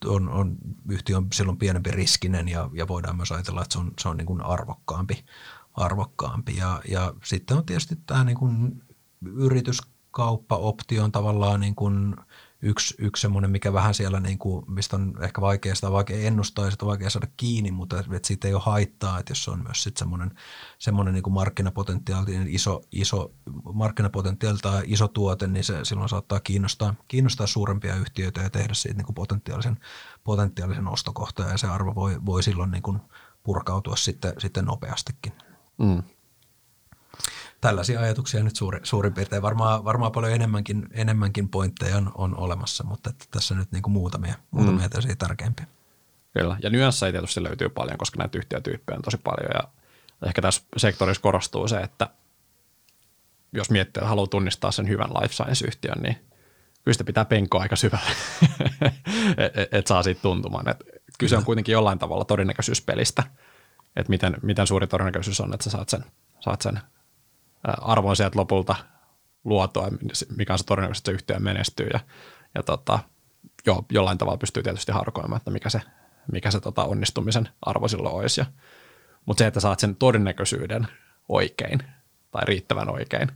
on, 0.06 0.30
on, 0.30 0.58
yhtiö 0.90 1.18
on 1.18 1.28
silloin 1.34 1.58
pienempi 1.58 1.92
riskinen 1.92 2.50
ja, 2.50 2.70
ja 2.74 2.88
voidaan 2.88 3.18
myös 3.18 3.32
ajatella, 3.32 3.62
että 3.62 3.74
se 3.74 3.80
on, 3.80 3.92
se 4.00 4.10
on 4.10 4.18
niin 4.18 4.26
kuin 4.26 4.42
arvokkaampi. 4.42 5.26
arvokkaampi. 5.74 6.56
Ja, 6.56 6.82
ja 6.90 7.14
sitten 7.24 7.58
on 7.58 7.66
tietysti 7.66 7.96
tämä 8.06 8.24
niin 8.24 8.38
kuin 8.38 8.84
yrityskauppa-optio 9.22 11.04
on 11.04 11.12
tavallaan 11.12 11.60
niin 11.60 11.76
kuin– 11.76 12.16
yksi, 12.62 12.96
yksi 12.98 13.22
semmoinen, 13.22 13.52
mikä 13.52 13.74
vähän 13.74 13.94
siellä, 13.94 14.20
niin 14.20 14.38
kuin, 14.38 14.66
mistä 14.72 14.96
on 14.96 15.14
ehkä 15.22 15.42
vaikea 15.42 15.76
sitä 15.76 15.92
vaikea 15.92 16.28
ennustaa 16.28 16.66
ja 16.66 16.72
sitä 16.72 16.86
vaikea 16.86 17.10
saada 17.10 17.28
kiinni, 17.38 17.72
mutta 17.72 18.00
että 18.00 18.28
siitä 18.28 18.48
ei 18.48 18.54
ole 18.54 18.62
haittaa, 18.66 19.20
että 19.20 19.32
jos 19.32 19.48
on 19.48 19.64
myös 19.64 19.84
sitten 19.84 20.00
semmoinen, 20.00 20.32
semmoinen 20.80 21.14
niin 21.14 21.24
kuin 21.24 21.34
markkinapotentiaalinen 21.34 22.48
iso, 22.48 22.82
iso 22.92 23.32
markkinapotentiaali 23.74 24.58
tai 24.60 24.84
iso 24.86 25.08
tuote, 25.08 25.48
niin 25.48 25.64
se 25.64 25.86
silloin 25.86 26.10
saattaa 26.10 26.40
kiinnostaa, 26.40 26.96
kiinnostaa 27.08 27.48
suurempia 27.48 27.96
yhtiöitä 27.96 28.42
ja 28.42 28.50
tehdä 28.50 28.74
siitä 28.74 28.98
niin 28.98 29.06
kuin 29.06 29.16
potentiaalisen, 29.16 29.80
potentiaalisen 30.24 30.88
ostokohtaa 30.88 31.50
ja 31.50 31.58
se 31.58 31.68
arvo 31.68 31.96
voi, 31.96 32.26
voi 32.26 32.44
silloin 32.44 32.72
niin 32.72 32.84
kuin 32.84 33.00
purkautua 33.44 33.96
sitten, 33.96 34.34
sitten 34.38 34.66
nopeastikin. 34.66 35.34
Mm 35.78 36.04
tällaisia 37.62 38.00
ajatuksia 38.00 38.44
nyt 38.44 38.56
suuri, 38.56 38.80
suurin 38.84 39.14
piirtein. 39.14 39.42
Varmaan, 39.42 39.86
varmaan 39.86 40.12
paljon 40.12 40.34
enemmänkin, 40.34 40.88
enemmänkin 40.92 41.50
pointteja 41.50 41.98
on, 41.98 42.12
on 42.16 42.38
olemassa, 42.38 42.84
mutta 42.84 43.10
että 43.10 43.26
tässä 43.32 43.56
nyt 43.56 43.72
niin 43.72 43.84
kuin 43.84 43.94
muutamia, 43.94 44.36
muutamia 44.52 44.88
mm. 44.88 45.18
tärkeimpiä. 45.18 45.66
Kyllä, 46.34 46.58
ja 46.64 46.70
nyansseja 46.70 47.12
tietysti 47.12 47.44
löytyy 47.44 47.70
paljon, 47.70 47.98
koska 47.98 48.18
näitä 48.18 48.38
yhtiötyyppejä 48.38 48.98
on 48.98 49.02
tosi 49.02 49.18
paljon, 49.18 49.52
ja 49.54 49.70
ehkä 50.28 50.42
tässä 50.42 50.62
sektorissa 50.78 51.22
korostuu 51.22 51.68
se, 51.68 51.80
että 51.80 52.10
jos 53.52 53.70
miettii, 53.70 54.00
että 54.00 54.10
haluaa 54.10 54.28
tunnistaa 54.28 54.72
sen 54.72 54.88
hyvän 54.88 55.10
life 55.10 55.34
science-yhtiön, 55.34 56.02
niin 56.02 56.16
kyllä 56.84 56.94
sitä 56.94 57.04
pitää 57.04 57.26
penkoa 57.26 57.62
aika 57.62 57.76
syvälle, 57.76 58.12
että 59.38 59.62
et, 59.62 59.74
et 59.74 59.88
saa 59.88 60.04
siitä 60.04 60.22
tuntumaan. 60.22 60.70
Et 60.70 60.84
kyse 61.20 61.38
on 61.38 61.46
kuitenkin 61.46 61.74
jollain 61.74 62.00
tavalla 62.00 62.26
todennäköisyyspelistä, 62.26 63.24
että 63.96 64.10
miten, 64.10 64.38
miten 64.42 64.68
suuri 64.68 64.88
todennäköisyys 64.88 65.42
on, 65.42 65.54
että 65.54 65.64
sä 65.64 65.70
saat 65.70 65.90
sen, 65.90 66.06
saat 66.40 66.62
sen 66.62 66.80
arvon 67.64 68.16
sieltä 68.16 68.40
lopulta 68.40 68.76
luotua, 69.44 69.88
mikä 70.38 70.54
on 70.54 70.60
se 70.60 70.66
todennäköisesti 70.66 71.12
se 71.12 71.16
yhtiö 71.16 71.40
menestyy 71.40 71.88
ja, 71.94 72.00
ja 72.56 72.64
tota, 72.64 73.00
jo, 73.66 73.86
jollain 73.92 74.18
tavalla 74.18 74.38
pystyy 74.38 74.64
tietysti 74.64 74.92
harkoimaan, 74.92 75.38
että 75.38 75.52
mikä 75.52 75.70
se, 75.70 75.82
mikä 76.32 76.52
se 76.52 76.60
tota 76.60 76.84
onnistumisen 76.84 77.50
arvo 77.62 77.88
silloin 77.88 78.16
olisi. 78.16 78.42
Mutta 79.26 79.40
se, 79.40 79.48
että 79.48 79.60
saat 79.60 79.80
sen 79.80 79.96
todennäköisyyden 79.96 80.88
oikein 81.30 81.80
tai 82.32 82.46
riittävän 82.46 82.90
oikein, 82.90 83.32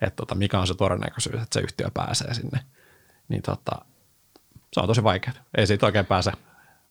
että 0.00 0.16
tota, 0.16 0.34
mikä 0.34 0.60
on 0.60 0.66
se 0.66 0.74
todennäköisyys, 0.74 1.42
että 1.42 1.54
se 1.54 1.60
yhtiö 1.60 1.90
pääsee 1.94 2.34
sinne, 2.34 2.60
niin 3.28 3.42
tota, 3.42 3.84
se 4.72 4.80
on 4.80 4.86
tosi 4.86 5.02
vaikeaa. 5.04 5.36
Ei 5.56 5.66
siitä 5.66 5.86
oikein 5.86 6.06
pääse 6.06 6.32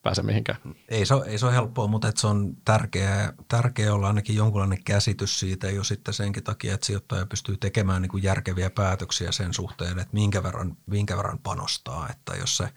pääse 0.03 0.23
mihinkään. 0.23 0.57
Ei 0.89 1.05
se 1.05 1.13
ole, 1.13 1.25
ei 1.25 1.38
se 1.38 1.45
ole 1.45 1.53
helppoa, 1.53 1.88
mutta 1.88 2.07
että 2.07 2.21
se 2.21 2.27
on 2.27 2.57
tärkeää, 2.65 3.34
tärkeää 3.47 3.93
olla 3.93 4.07
ainakin 4.07 4.35
jonkunlainen 4.35 4.84
käsitys 4.84 5.39
siitä 5.39 5.69
jo 5.69 5.84
sitten 5.84 6.13
senkin 6.13 6.43
takia, 6.43 6.73
että 6.73 6.85
sijoittaja 6.85 7.25
pystyy 7.25 7.57
tekemään 7.57 8.01
niin 8.01 8.09
kuin 8.09 8.23
järkeviä 8.23 8.69
päätöksiä 8.69 9.31
sen 9.31 9.53
suhteen, 9.53 9.99
että 9.99 10.13
minkä 10.13 10.43
verran, 10.43 10.77
minkä 10.85 11.17
verran 11.17 11.39
panostaa. 11.39 12.09
Että 12.09 12.35
jos 12.35 12.57
se, 12.57 12.69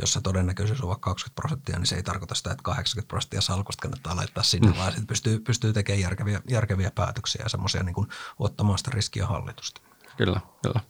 jos 0.00 0.12
se 0.12 0.20
todennäköisyys 0.20 0.80
on 0.80 0.88
vaikka 0.88 1.10
20 1.10 1.40
prosenttia, 1.40 1.78
niin 1.78 1.86
se 1.86 1.96
ei 1.96 2.02
tarkoita 2.02 2.34
sitä, 2.34 2.50
että 2.50 2.62
80 2.62 3.08
prosenttia 3.08 3.40
salkusta 3.40 3.82
kannattaa 3.82 4.16
laittaa 4.16 4.42
sinne, 4.42 4.70
mm. 4.70 4.76
vaan 4.76 4.92
sitten 4.92 5.06
pystyy, 5.06 5.38
pystyy 5.40 5.72
tekemään 5.72 6.00
järkeviä, 6.00 6.40
järkeviä 6.48 6.90
päätöksiä 6.94 7.42
ja 7.42 7.48
semmoisia 7.48 7.82
niin 7.82 7.94
kuin 7.94 8.08
ottamaan 8.38 8.78
sitä 8.78 8.90
riskiä 8.94 9.26
hallitusta. 9.26 9.80
Kyllä, 10.16 10.40
kyllä. 10.62 10.80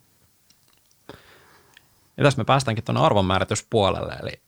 Ja 2.16 2.24
tässä 2.24 2.38
me 2.38 2.44
päästäänkin 2.44 2.84
tuonne 2.84 3.00
arvonmäärityspuolelle, 3.00 4.12
eli 4.22 4.42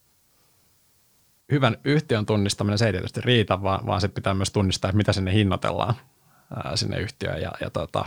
hyvän 1.52 1.76
yhtiön 1.84 2.26
tunnistaminen 2.26 2.78
se 2.78 2.86
ei 2.86 2.92
tietysti 2.92 3.20
riitä, 3.20 3.62
vaan, 3.62 3.86
vaan 3.86 4.00
se 4.00 4.08
pitää 4.08 4.34
myös 4.34 4.50
tunnistaa, 4.50 4.88
että 4.88 4.96
mitä 4.96 5.12
sinne 5.12 5.32
hinnoitellaan 5.32 5.94
ää, 6.64 6.76
sinne 6.76 6.98
yhtiöön 6.98 7.42
ja, 7.42 7.52
ja 7.60 7.70
tota, 7.70 8.04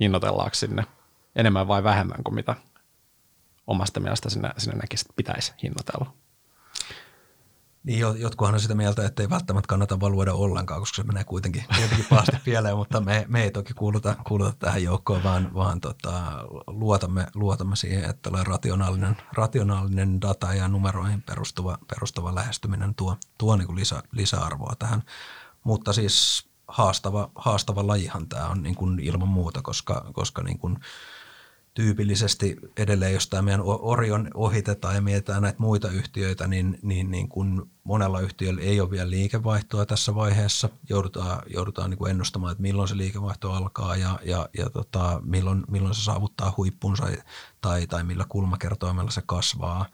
hinnoitellaanko 0.00 0.54
sinne 0.54 0.84
enemmän 1.36 1.68
vai 1.68 1.84
vähemmän 1.84 2.24
kuin 2.24 2.34
mitä 2.34 2.56
omasta 3.66 4.00
mielestä 4.00 4.30
sinne, 4.30 4.50
sinne 4.58 4.76
näkisi, 4.76 5.04
pitäisi 5.16 5.52
hinnoitella. 5.62 6.23
Niin, 7.84 8.00
jotkuhan 8.20 8.54
on 8.54 8.60
sitä 8.60 8.74
mieltä, 8.74 9.06
että 9.06 9.22
ei 9.22 9.30
välttämättä 9.30 9.68
kannata 9.68 10.00
valuoida 10.00 10.34
ollenkaan, 10.34 10.80
koska 10.80 10.96
se 10.96 11.02
menee 11.02 11.24
kuitenkin, 11.24 11.64
kuitenkin 11.76 12.06
pahasti 12.10 12.36
pieleen, 12.44 12.76
mutta 12.76 13.00
me, 13.00 13.24
me 13.28 13.42
ei 13.42 13.50
toki 13.50 13.74
kuuluta, 13.74 14.16
kuuluta 14.26 14.52
tähän 14.58 14.82
joukkoon, 14.82 15.22
vaan, 15.22 15.54
vaan 15.54 15.80
tota, 15.80 16.12
luotamme, 16.66 17.26
luotamme 17.34 17.76
siihen, 17.76 18.10
että 18.10 18.30
rationaalinen, 18.42 19.16
rationaalinen 19.32 20.20
data 20.20 20.54
ja 20.54 20.68
numeroihin 20.68 21.22
perustuva, 21.22 21.78
perustuva 21.88 22.34
lähestyminen 22.34 22.94
tuo, 22.94 23.16
tuo 23.38 23.56
niin 23.56 23.66
kuin 23.66 23.76
lisä, 23.76 24.02
lisäarvoa 24.12 24.74
tähän. 24.78 25.02
Mutta 25.64 25.92
siis 25.92 26.46
haastava, 26.68 27.30
haastava 27.34 27.86
lajihan 27.86 28.28
tämä 28.28 28.48
on 28.48 28.62
niin 28.62 28.74
kuin 28.74 28.98
ilman 28.98 29.28
muuta, 29.28 29.62
koska, 29.62 30.10
koska 30.12 30.42
niin 30.42 30.58
kuin– 30.58 30.78
tyypillisesti 31.74 32.56
edelleen, 32.76 33.14
jos 33.14 33.28
tämä 33.28 33.42
meidän 33.42 33.62
Orion 33.64 34.30
ohitetaan 34.34 34.94
ja 34.94 35.00
mietitään 35.00 35.42
näitä 35.42 35.58
muita 35.58 35.90
yhtiöitä, 35.90 36.46
niin, 36.46 36.78
niin, 36.82 37.10
niin 37.10 37.28
kun 37.28 37.70
monella 37.84 38.20
yhtiöllä 38.20 38.60
ei 38.60 38.80
ole 38.80 38.90
vielä 38.90 39.10
liikevaihtoa 39.10 39.86
tässä 39.86 40.14
vaiheessa. 40.14 40.68
Joudutaan, 40.88 41.42
joudutaan 41.46 41.90
niin 41.90 41.98
kuin 41.98 42.10
ennustamaan, 42.10 42.52
että 42.52 42.62
milloin 42.62 42.88
se 42.88 42.96
liikevaihto 42.96 43.52
alkaa 43.52 43.96
ja, 43.96 44.18
ja, 44.24 44.48
ja 44.58 44.70
tota, 44.70 45.20
milloin, 45.24 45.64
milloin 45.68 45.94
se 45.94 46.02
saavuttaa 46.02 46.54
huippunsa 46.56 47.06
tai, 47.60 47.86
tai 47.86 48.04
millä 48.04 48.24
kulmakertoimella 48.28 49.10
se 49.10 49.22
kasvaa. 49.26 49.86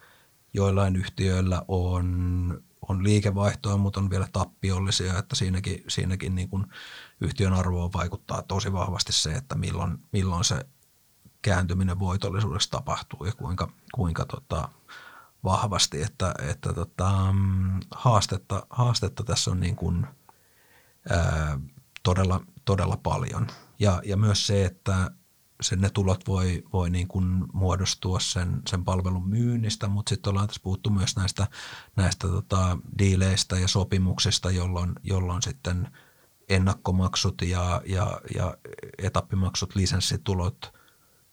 Joillain 0.53 0.95
yhtiöillä 0.95 1.61
on, 1.67 2.63
on 2.89 3.03
liikevaihtoa, 3.03 3.77
mutta 3.77 3.99
on 3.99 4.09
vielä 4.09 4.27
tappiollisia, 4.33 5.17
että 5.17 5.35
siinäkin, 5.35 5.83
siinäkin 5.87 6.35
niin 6.35 6.49
kuin 6.49 6.65
yhtiön 7.21 7.53
arvoon 7.53 7.93
vaikuttaa 7.93 8.41
tosi 8.41 8.73
vahvasti 8.73 9.13
se, 9.13 9.31
että 9.31 9.55
milloin, 9.55 9.97
milloin 10.11 10.43
se 10.43 10.65
kääntyminen 11.41 11.99
voitollisuudessa 11.99 12.71
tapahtuu 12.71 13.25
ja 13.25 13.31
kuinka, 13.31 13.71
kuinka 13.95 14.25
tota, 14.25 14.69
vahvasti, 15.43 16.01
että, 16.01 16.33
että 16.49 16.73
tota, 16.73 17.11
haastetta, 17.91 18.67
haastetta 18.69 19.23
tässä 19.23 19.51
on 19.51 19.59
niin 19.59 19.75
kuin, 19.75 20.07
ää, 21.09 21.59
todella, 22.03 22.41
todella 22.65 22.97
paljon. 22.97 23.47
Ja, 23.79 24.01
ja 24.05 24.17
myös 24.17 24.47
se, 24.47 24.65
että 24.65 25.11
sen 25.61 25.81
ne 25.81 25.89
tulot 25.89 26.27
voi, 26.27 26.63
voi 26.73 26.89
niin 26.89 27.07
kuin 27.07 27.45
muodostua 27.53 28.19
sen, 28.19 28.61
sen 28.69 28.83
palvelun 28.83 29.29
myynnistä, 29.29 29.87
mutta 29.87 30.09
sitten 30.09 30.29
ollaan 30.29 30.47
tässä 30.47 30.61
puhuttu 30.63 30.89
myös 30.89 31.15
näistä, 31.15 31.47
näistä 31.95 32.27
tota, 32.27 32.77
diileistä 32.97 33.59
ja 33.59 33.67
sopimuksista, 33.67 34.51
jolloin, 34.51 34.95
jolloin 35.03 35.41
sitten 35.41 35.87
ennakkomaksut 36.49 37.41
ja, 37.41 37.81
ja, 37.85 38.21
ja 38.35 38.57
etappimaksut, 38.97 39.75
lisenssitulot– 39.75 40.57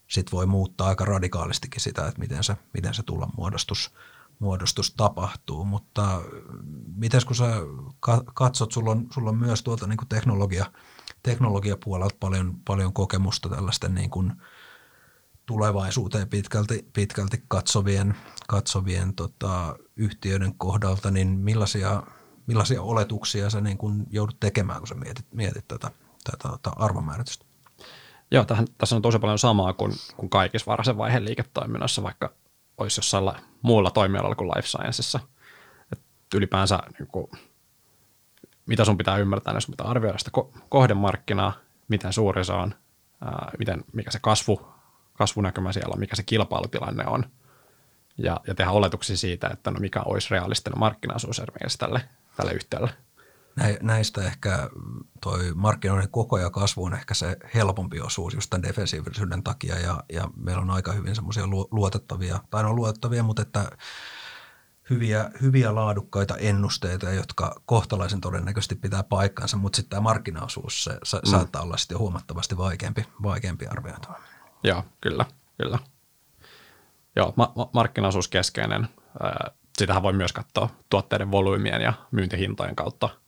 sit 0.09 0.33
voi 0.33 0.47
muuttaa 0.47 0.89
aika 0.89 1.05
radikaalistikin 1.05 1.81
sitä, 1.81 2.09
että 2.09 2.21
miten 2.21 2.45
se, 2.45 2.57
miten 2.75 2.95
se 2.95 3.03
tulon 3.03 3.31
muodostus, 3.37 3.95
muodostus 4.39 4.95
tapahtuu. 4.95 5.65
Mutta 5.65 6.23
miten 6.97 7.21
kun 7.27 7.37
sä 7.37 7.53
katsot, 8.35 8.73
sulla 8.73 8.91
on, 8.91 9.07
sulla 9.11 9.31
on 9.31 9.39
myös 9.39 9.63
tuolta 9.63 9.87
niin 9.87 9.97
kuin 9.97 10.09
teknologia, 10.09 10.67
teknologiapuolelta 11.23 12.17
paljon, 12.21 12.55
paljon 12.65 12.93
kokemusta 12.93 13.49
tällaisten 13.49 13.95
niin 13.95 14.11
kuin 14.11 14.33
tulevaisuuteen 15.47 16.29
pitkälti, 16.29 16.91
pitkälti 16.93 17.45
katsovien, 17.49 18.15
katsovien 18.49 19.15
tota, 19.15 19.77
yhtiöiden 19.97 20.55
kohdalta, 20.55 21.11
niin 21.11 21.29
millaisia, 21.29 22.03
millaisia 22.47 22.83
oletuksia 22.83 23.51
sä 23.51 23.61
niin 23.61 23.79
kuin 23.79 24.07
joudut 24.11 24.41
tekemään, 24.41 24.79
kun 24.79 24.89
sä 24.89 24.95
mietit, 24.95 25.27
mietit 25.35 25.69
tätä, 25.69 25.91
tätä, 26.25 26.49
tätä 26.49 26.71
arvomääritystä? 26.77 27.48
Joo, 28.31 28.45
tähän, 28.45 28.67
tässä 28.79 28.97
on 28.97 29.03
tosi 29.03 29.19
paljon 29.19 29.39
samaa 29.39 29.73
kuin, 29.73 29.93
kuin 30.17 30.31
kaikissa 30.31 30.71
varhaisen 30.71 30.99
vaiheen 30.99 31.25
liiketoiminnassa, 31.25 32.03
vaikka 32.03 32.33
olisi 32.79 32.99
jossain 32.99 33.37
muulla 33.63 33.91
toimialalla 33.91 34.35
kuin 34.35 34.49
life 34.49 34.69
scienceissa. 34.69 35.21
Ylipäänsä 36.35 36.79
niin 36.99 37.07
kuin, 37.07 37.31
mitä 38.67 38.85
sun 38.85 38.99
pitää 38.99 39.17
ymmärtää, 39.17 39.55
jos 39.55 39.67
pitää 39.67 39.87
arvioida 39.87 40.19
sitä 40.19 40.31
kohdemarkkinaa, 40.69 41.53
miten 41.89 42.13
suuri 42.13 42.45
se 42.45 42.53
on, 42.53 42.75
ää, 43.21 43.51
miten, 43.59 43.85
mikä 43.93 44.11
se 44.11 44.19
kasvu, 44.23 44.69
kasvunäkymä 45.15 45.73
siellä 45.73 45.93
on, 45.93 46.01
mikä 46.01 46.17
se 46.17 46.23
kilpailutilanne 46.23 47.07
on, 47.07 47.25
ja, 48.19 48.41
ja 48.47 48.55
tehdä 48.55 48.71
oletuksia 48.71 49.17
siitä, 49.17 49.49
että 49.53 49.71
no 49.71 49.81
mikä 49.81 50.01
olisi 50.01 50.31
realistinen 50.31 50.79
markkinaosuus 50.79 51.43
tälle, 51.79 52.01
tälle 52.37 52.53
yhtiölle 52.53 52.91
näistä 53.83 54.25
ehkä 54.25 54.71
toi 55.21 55.53
markkinoiden 55.55 56.09
koko 56.11 56.39
ja 56.39 56.51
kasvu 56.51 56.85
on 56.85 56.95
ehkä 56.95 57.15
se 57.15 57.37
helpompi 57.55 58.01
osuus 58.01 58.35
just 58.35 58.51
tämän 58.51 58.63
defensiivisyyden 58.63 59.43
takia 59.43 59.79
ja, 59.79 60.05
ja 60.13 60.29
meillä 60.37 60.63
on 60.63 60.71
aika 60.71 60.93
hyvin 60.93 61.15
semmoisia 61.15 61.47
luotettavia, 61.71 62.41
tai 62.51 62.65
on 62.65 62.77
luotettavia, 62.77 63.23
mutta 63.23 63.43
että 63.43 63.71
hyviä, 64.91 65.31
hyviä 65.43 65.75
laadukkaita 65.75 66.37
ennusteita, 66.37 67.11
jotka 67.11 67.61
kohtalaisen 67.67 68.21
todennäköisesti 68.21 68.75
pitää 68.75 69.03
paikkansa, 69.03 69.57
mutta 69.57 69.77
sitten 69.77 69.91
tämä 69.91 70.01
markkinaosuus 70.01 70.85
se, 70.85 70.99
sa, 71.03 71.17
mm. 71.17 71.31
saattaa 71.31 71.63
olla 71.63 71.77
sitten 71.77 71.99
huomattavasti 71.99 72.57
vaikeampi, 72.57 73.05
vaikeampi 73.23 73.67
arvioitava. 73.67 74.19
Joo, 74.63 74.85
kyllä, 75.01 75.25
kyllä. 75.63 75.79
Joo, 77.17 77.33
ma- 77.37 77.53
ma- 77.57 77.71
markkinaosuus 77.73 78.29
keskeinen. 78.29 78.89
Sitähän 79.79 80.03
voi 80.03 80.13
myös 80.13 80.33
katsoa 80.33 80.71
tuotteiden 80.91 81.31
volyymien 81.31 81.83
ja 81.83 81.93
myyntihintojen 82.11 82.77
kautta– 82.77 83.09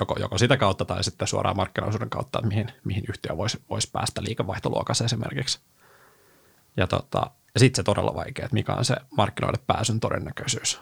joko, 0.00 0.16
joko 0.20 0.38
sitä 0.38 0.56
kautta 0.56 0.84
tai 0.84 1.04
sitten 1.04 1.28
suoraan 1.28 1.56
markkinaosuuden 1.56 2.10
kautta, 2.10 2.38
että 2.38 2.48
mihin, 2.48 2.72
mihin 2.84 3.04
yhtiö 3.08 3.36
voisi, 3.36 3.62
voisi 3.70 3.90
päästä 3.92 4.22
liikevaihtoluokassa 4.22 5.04
esimerkiksi. 5.04 5.60
Ja, 6.76 6.86
tota, 6.86 7.30
ja 7.54 7.60
sitten 7.60 7.76
se 7.76 7.82
todella 7.82 8.14
vaikea, 8.14 8.44
että 8.44 8.54
mikä 8.54 8.72
on 8.72 8.84
se 8.84 8.96
markkinoille 9.16 9.60
pääsyn 9.66 10.00
todennäköisyys 10.00 10.80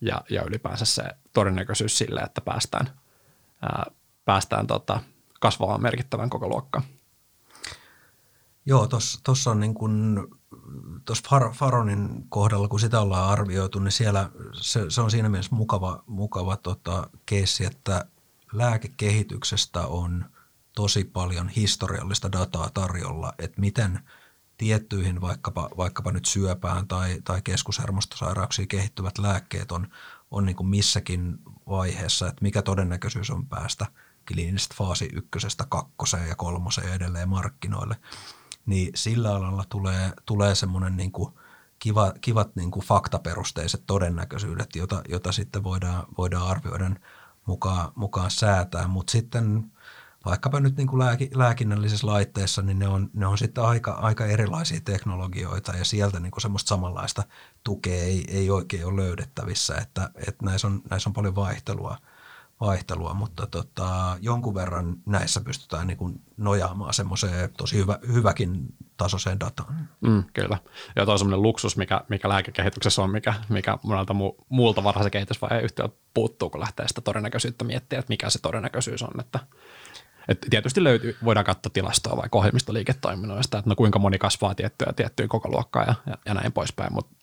ja, 0.00 0.22
ja 0.30 0.42
ylipäänsä 0.42 0.84
se 0.84 1.02
todennäköisyys 1.32 1.98
sille, 1.98 2.20
että 2.20 2.40
päästään, 2.40 2.90
ää, 3.62 3.86
päästään 4.24 4.66
tota, 4.66 5.00
kasvamaan 5.40 5.82
merkittävän 5.82 6.30
koko 6.30 6.48
luokkaan. 6.48 6.84
Joo, 8.68 8.88
tuossa 9.24 9.50
on 9.50 9.60
niin 9.60 9.74
kuin, 9.74 10.18
tuossa 11.04 11.28
Far, 11.30 11.52
Faronin 11.52 12.24
kohdalla, 12.28 12.68
kun 12.68 12.80
sitä 12.80 13.00
ollaan 13.00 13.28
arvioitu, 13.28 13.78
niin 13.78 13.92
siellä 13.92 14.30
se, 14.52 14.80
se 14.88 15.00
on 15.00 15.10
siinä 15.10 15.28
mielessä 15.28 15.54
mukava, 15.54 16.02
mukava 16.06 16.56
tota, 16.56 17.10
keissi, 17.26 17.64
että 17.64 18.04
lääkekehityksestä 18.52 19.86
on 19.86 20.24
tosi 20.74 21.04
paljon 21.04 21.48
historiallista 21.48 22.32
dataa 22.32 22.70
tarjolla, 22.74 23.32
että 23.38 23.60
miten 23.60 24.00
tiettyihin 24.58 25.20
vaikkapa, 25.20 25.70
vaikkapa 25.76 26.12
nyt 26.12 26.26
syöpään 26.26 26.88
tai, 26.88 27.20
tai 27.24 27.42
keskushermostosairauksiin 27.42 28.68
kehittyvät 28.68 29.18
lääkkeet 29.18 29.72
on, 29.72 29.88
on 30.30 30.46
niin 30.46 30.56
kuin 30.56 30.68
missäkin 30.68 31.38
vaiheessa, 31.68 32.28
että 32.28 32.42
mikä 32.42 32.62
todennäköisyys 32.62 33.30
on 33.30 33.46
päästä 33.46 33.86
kliinisestä 34.32 34.74
faasi 34.78 35.08
ykkösestä 35.12 35.66
kakkoseen 35.68 36.28
ja 36.28 36.34
kolmoseen 36.34 36.88
ja 36.88 36.94
edelleen 36.94 37.28
markkinoille– 37.28 37.96
niin 38.68 38.90
sillä 38.94 39.34
alalla 39.34 39.64
tulee, 39.68 40.12
tulee 40.26 40.54
semmoinen 40.54 40.96
niin 40.96 41.12
kuin 41.12 41.34
kiva, 41.78 42.12
kivat 42.20 42.56
niin 42.56 42.70
kuin 42.70 42.86
faktaperusteiset 42.86 43.82
todennäköisyydet, 43.86 44.76
jota, 44.76 45.02
jota 45.08 45.32
sitten 45.32 45.64
voidaan, 45.64 46.06
voidaan 46.18 46.46
arvioiden 46.46 47.00
mukaan, 47.46 47.92
mukaan 47.94 48.30
säätää, 48.30 48.88
mutta 48.88 49.10
sitten 49.10 49.72
vaikkapa 50.24 50.60
nyt 50.60 50.76
niin 50.76 50.86
kuin 50.86 50.98
lääki, 50.98 51.30
lääkinnällisessä 51.34 52.06
laitteessa, 52.06 52.62
niin 52.62 52.78
ne 52.78 52.88
on, 52.88 53.10
ne 53.12 53.26
on 53.26 53.38
sitten 53.38 53.64
aika, 53.64 53.92
aika 53.92 54.26
erilaisia 54.26 54.80
teknologioita 54.84 55.76
ja 55.76 55.84
sieltä 55.84 56.20
niin 56.20 56.30
kuin 56.30 56.42
semmoista 56.42 56.68
samanlaista 56.68 57.22
tukea 57.64 58.02
ei, 58.02 58.24
ei 58.28 58.50
oikein 58.50 58.86
ole 58.86 59.02
löydettävissä, 59.02 59.74
että, 59.74 60.10
että 60.14 60.44
näissä, 60.44 60.66
on, 60.66 60.82
näissä 60.90 61.10
on 61.10 61.14
paljon 61.14 61.34
vaihtelua– 61.34 61.96
vaihtelua, 62.60 63.14
mutta 63.14 63.46
tota, 63.46 64.18
jonkun 64.20 64.54
verran 64.54 64.96
näissä 65.06 65.40
pystytään 65.40 65.86
niin 65.86 65.96
kuin 65.96 66.20
nojaamaan 66.36 66.94
semmoiseen 66.94 67.50
tosi 67.56 67.76
hyvä, 67.76 67.98
hyväkin 68.12 68.66
tasoiseen 68.96 69.40
dataan. 69.40 69.88
Mm, 70.00 70.24
kyllä. 70.32 70.58
Ja 70.96 71.04
tuo 71.04 71.12
on 71.12 71.18
semmoinen 71.18 71.42
luksus, 71.42 71.76
mikä, 71.76 72.04
mikä 72.08 72.28
lääkekehityksessä 72.28 73.02
on, 73.02 73.10
mikä, 73.10 73.34
mikä 73.48 73.78
monelta 73.82 74.14
mu, 74.14 74.34
muulta 74.48 74.84
varhaisen 74.84 75.10
kehitysvaiheen 75.10 75.64
yhtiöltä 75.64 75.96
puuttuu, 76.14 76.50
kun 76.50 76.60
lähtee 76.60 76.88
sitä 76.88 77.00
todennäköisyyttä 77.00 77.64
miettiä, 77.64 77.98
että 77.98 78.12
mikä 78.12 78.30
se 78.30 78.38
todennäköisyys 78.42 79.02
on. 79.02 79.20
Että, 79.20 79.38
et 80.28 80.38
tietysti 80.50 80.84
löytyy, 80.84 81.16
voidaan 81.24 81.46
katsoa 81.46 81.70
tilastoa 81.72 82.16
vai 82.16 82.28
ohjelmistoliiketoiminnoista, 82.32 83.58
että 83.58 83.70
no 83.70 83.76
kuinka 83.76 83.98
moni 83.98 84.18
kasvaa 84.18 84.54
tiettyä 84.54 84.92
tiettyä 84.96 85.28
koko 85.28 85.48
luokkaa 85.48 85.84
ja, 85.84 85.94
ja, 86.06 86.18
ja 86.26 86.34
näin 86.34 86.52
poispäin, 86.52 86.92
mutta 86.92 87.16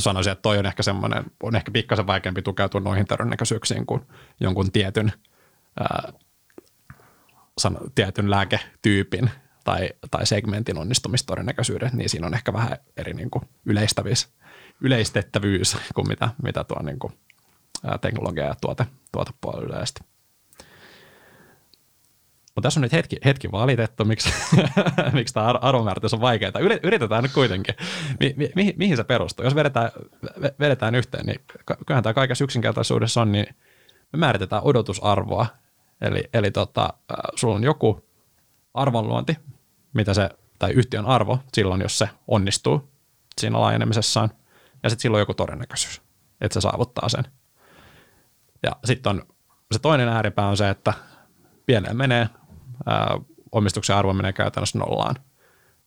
sanoisin, 0.00 0.32
että 0.32 0.42
toi 0.42 0.58
on 0.58 0.66
ehkä 0.66 0.82
semmoinen, 0.82 1.24
on 1.42 1.56
ehkä 1.56 1.70
pikkasen 1.70 2.06
vaikeampi 2.06 2.42
tukeutua 2.42 2.80
noihin 2.80 3.06
todennäköisyyksiin 3.06 3.86
kuin 3.86 4.02
jonkun 4.40 4.72
tietyn, 4.72 5.12
ää, 5.80 6.12
san, 7.58 7.78
tietyn 7.94 8.30
lääketyypin 8.30 9.30
tai, 9.64 9.90
tai 10.10 10.26
segmentin 10.26 10.78
onnistumistodennäköisyydet, 10.78 11.92
niin 11.92 12.08
siinä 12.08 12.26
on 12.26 12.34
ehkä 12.34 12.52
vähän 12.52 12.78
eri 12.96 13.14
niin 13.14 13.30
kuin 13.30 13.44
yleistävyys, 13.66 14.28
yleistettävyys 14.80 15.76
kuin 15.94 16.08
mitä, 16.08 16.28
mitä 16.42 16.64
tuo 16.64 16.82
niin 16.82 16.98
kuin, 16.98 17.12
ää, 17.84 17.98
teknologia 17.98 18.44
ja 18.44 18.54
tuote, 18.60 18.86
tuotepuolella 19.12 19.66
yleisesti. 19.66 20.13
Mutta 22.54 22.66
tässä 22.66 22.80
on 22.80 22.82
nyt 22.82 22.92
hetki, 22.92 23.16
hetki 23.24 23.52
valitettu, 23.52 24.04
miksi, 24.10 24.34
miksi 25.12 25.34
tämä 25.34 25.46
arvomääritys 25.46 26.14
on 26.14 26.20
vaikeaa. 26.20 26.52
Yritetään 26.82 27.22
nyt 27.22 27.32
kuitenkin. 27.32 27.74
Mi, 28.20 28.34
mi, 28.36 28.50
mihin, 28.54 28.74
mihin 28.76 28.96
se 28.96 29.04
perustuu? 29.04 29.44
Jos 29.44 29.54
vedetään, 29.54 29.90
vedetään 30.60 30.94
yhteen, 30.94 31.26
niin 31.26 31.40
kyllähän 31.86 32.02
tämä 32.02 32.14
kaikessa 32.14 32.44
yksinkertaisuudessa 32.44 33.22
on, 33.22 33.32
niin 33.32 33.46
me 34.12 34.18
määritetään 34.18 34.62
odotusarvoa. 34.64 35.46
Eli, 36.00 36.24
eli 36.34 36.50
tota, 36.50 36.88
sulla 37.34 37.54
on 37.54 37.64
joku 37.64 38.08
arvonluonti, 38.74 39.36
mitä 39.92 40.14
se, 40.14 40.30
tai 40.58 40.72
yhtiön 40.72 41.06
arvo 41.06 41.38
silloin, 41.52 41.80
jos 41.80 41.98
se 41.98 42.08
onnistuu 42.28 42.88
siinä 43.40 43.60
laajenemisessaan, 43.60 44.30
ja 44.82 44.90
sitten 44.90 45.02
silloin 45.02 45.20
joku 45.20 45.34
todennäköisyys, 45.34 46.02
että 46.40 46.54
se 46.54 46.60
saavuttaa 46.60 47.08
sen. 47.08 47.24
Ja 48.62 48.72
sitten 48.84 49.10
on 49.10 49.22
se 49.72 49.78
toinen 49.78 50.08
ääripää 50.08 50.48
on 50.48 50.56
se, 50.56 50.70
että 50.70 50.92
pieleen 51.66 51.96
menee, 51.96 52.28
ää, 52.86 53.18
omistuksen 53.52 53.96
arvo 53.96 54.12
menee 54.12 54.32
käytännössä 54.32 54.78
nollaan, 54.78 55.16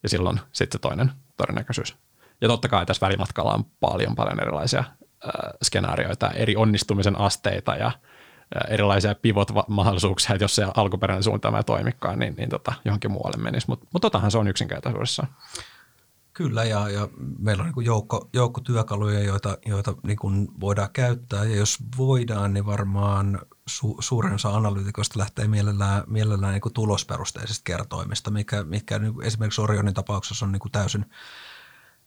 ja 0.03 0.09
silloin 0.09 0.39
sitten 0.51 0.81
toinen 0.81 1.11
todennäköisyys. 1.37 1.95
Ja 2.41 2.47
totta 2.47 2.69
kai 2.69 2.85
tässä 2.85 3.05
välimatkalla 3.05 3.53
on 3.53 3.65
paljon 3.79 4.15
paljon 4.15 4.39
erilaisia 4.39 4.83
ää, 5.23 5.51
skenaarioita, 5.63 6.31
eri 6.31 6.55
onnistumisen 6.55 7.19
asteita 7.19 7.75
ja 7.75 7.91
ää, 8.55 8.67
erilaisia 8.69 9.15
pivot-mahdollisuuksia, 9.15 10.33
että 10.33 10.43
jos 10.43 10.55
se 10.55 10.67
alkuperäinen 10.75 11.23
suunnitelma 11.23 11.57
ei 11.57 11.63
toimikaan, 11.63 12.19
niin, 12.19 12.35
niin 12.37 12.49
tota, 12.49 12.73
johonkin 12.85 13.11
muualle 13.11 13.37
menisi. 13.43 13.67
Mutta 13.67 13.87
mut 13.93 14.01
totahan 14.01 14.31
se 14.31 14.37
on 14.37 14.47
yksinkertaisuudessaan. 14.47 15.29
Kyllä, 16.33 16.63
ja, 16.63 16.89
ja 16.89 17.07
meillä 17.39 17.63
on 17.63 17.71
niin 17.75 17.85
joukko, 17.85 18.29
joukko 18.33 18.61
työkaluja, 18.61 19.23
joita, 19.23 19.57
joita 19.65 19.95
niin 20.03 20.17
voidaan 20.59 20.89
käyttää, 20.93 21.43
ja 21.43 21.55
jos 21.55 21.77
voidaan, 21.97 22.53
niin 22.53 22.65
varmaan 22.65 23.39
su, 23.67 23.97
suurin 23.99 24.33
osa 24.33 24.49
analyytikoista 24.49 25.19
lähtee 25.19 25.47
mielellään, 25.47 26.03
mielellään 26.07 26.53
niin 26.53 26.61
kuin 26.61 26.73
tulosperusteisesta 26.73 27.63
kertoimista, 27.63 28.31
mikä, 28.31 28.63
mikä 28.63 28.99
niin 28.99 29.23
esimerkiksi 29.23 29.61
Orionin 29.61 29.93
tapauksessa 29.93 30.45
on 30.45 30.51
niin 30.51 30.59
kuin 30.59 30.71
täysin, 30.71 31.05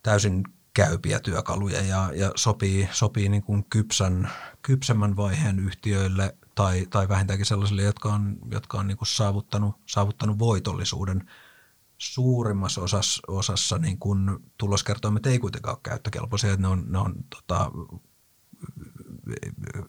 täysin 0.03 0.45
käypiä 0.75 1.21
työkaluja 1.21 1.83
ja, 1.83 2.11
ja 2.15 2.33
sopii, 2.35 2.89
sopii 2.93 3.29
niin 3.29 3.43
kuin 3.43 3.65
kypsän, 3.71 4.31
kypsemmän 4.63 5.17
vaiheen 5.17 5.59
yhtiöille 5.59 6.37
tai, 6.55 6.87
tai 6.91 7.09
vähintäänkin 7.09 7.47
sellaisille, 7.47 7.83
jotka 7.83 8.13
on, 8.13 8.39
jotka 8.51 8.79
on 8.79 8.87
niin 8.87 8.99
kuin 8.99 9.09
saavuttanut, 9.09 9.75
saavuttanut 9.87 10.39
voitollisuuden– 10.39 11.25
suurimmassa 12.01 12.81
osassa, 12.81 13.23
osassa 13.29 13.79
niin 13.79 13.99
kun 13.99 14.43
tuloskertoimet 14.59 15.27
ei 15.27 15.39
kuitenkaan 15.39 15.75
ole 15.75 15.81
käyttökelpoisia, 15.83 16.57
ne 16.57 16.69
on, 16.69 16.85
ne 16.89 16.99
on 16.99 17.15
tota, 17.31 17.71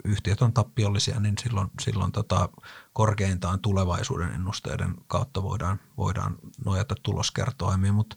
yhtiöt 0.06 0.42
on 0.42 0.54
tappiollisia, 0.54 1.20
niin 1.20 1.36
silloin, 1.44 1.68
silloin 1.82 2.12
tota, 2.12 2.50
korkeintaan 2.94 3.60
tulevaisuuden 3.60 4.32
ennusteiden 4.34 4.96
kautta 5.08 5.44
voidaan, 5.44 5.80
voidaan 5.98 6.36
nojata 6.66 6.96
tuloskertoimiin. 7.04 7.94
Mutta 7.94 8.16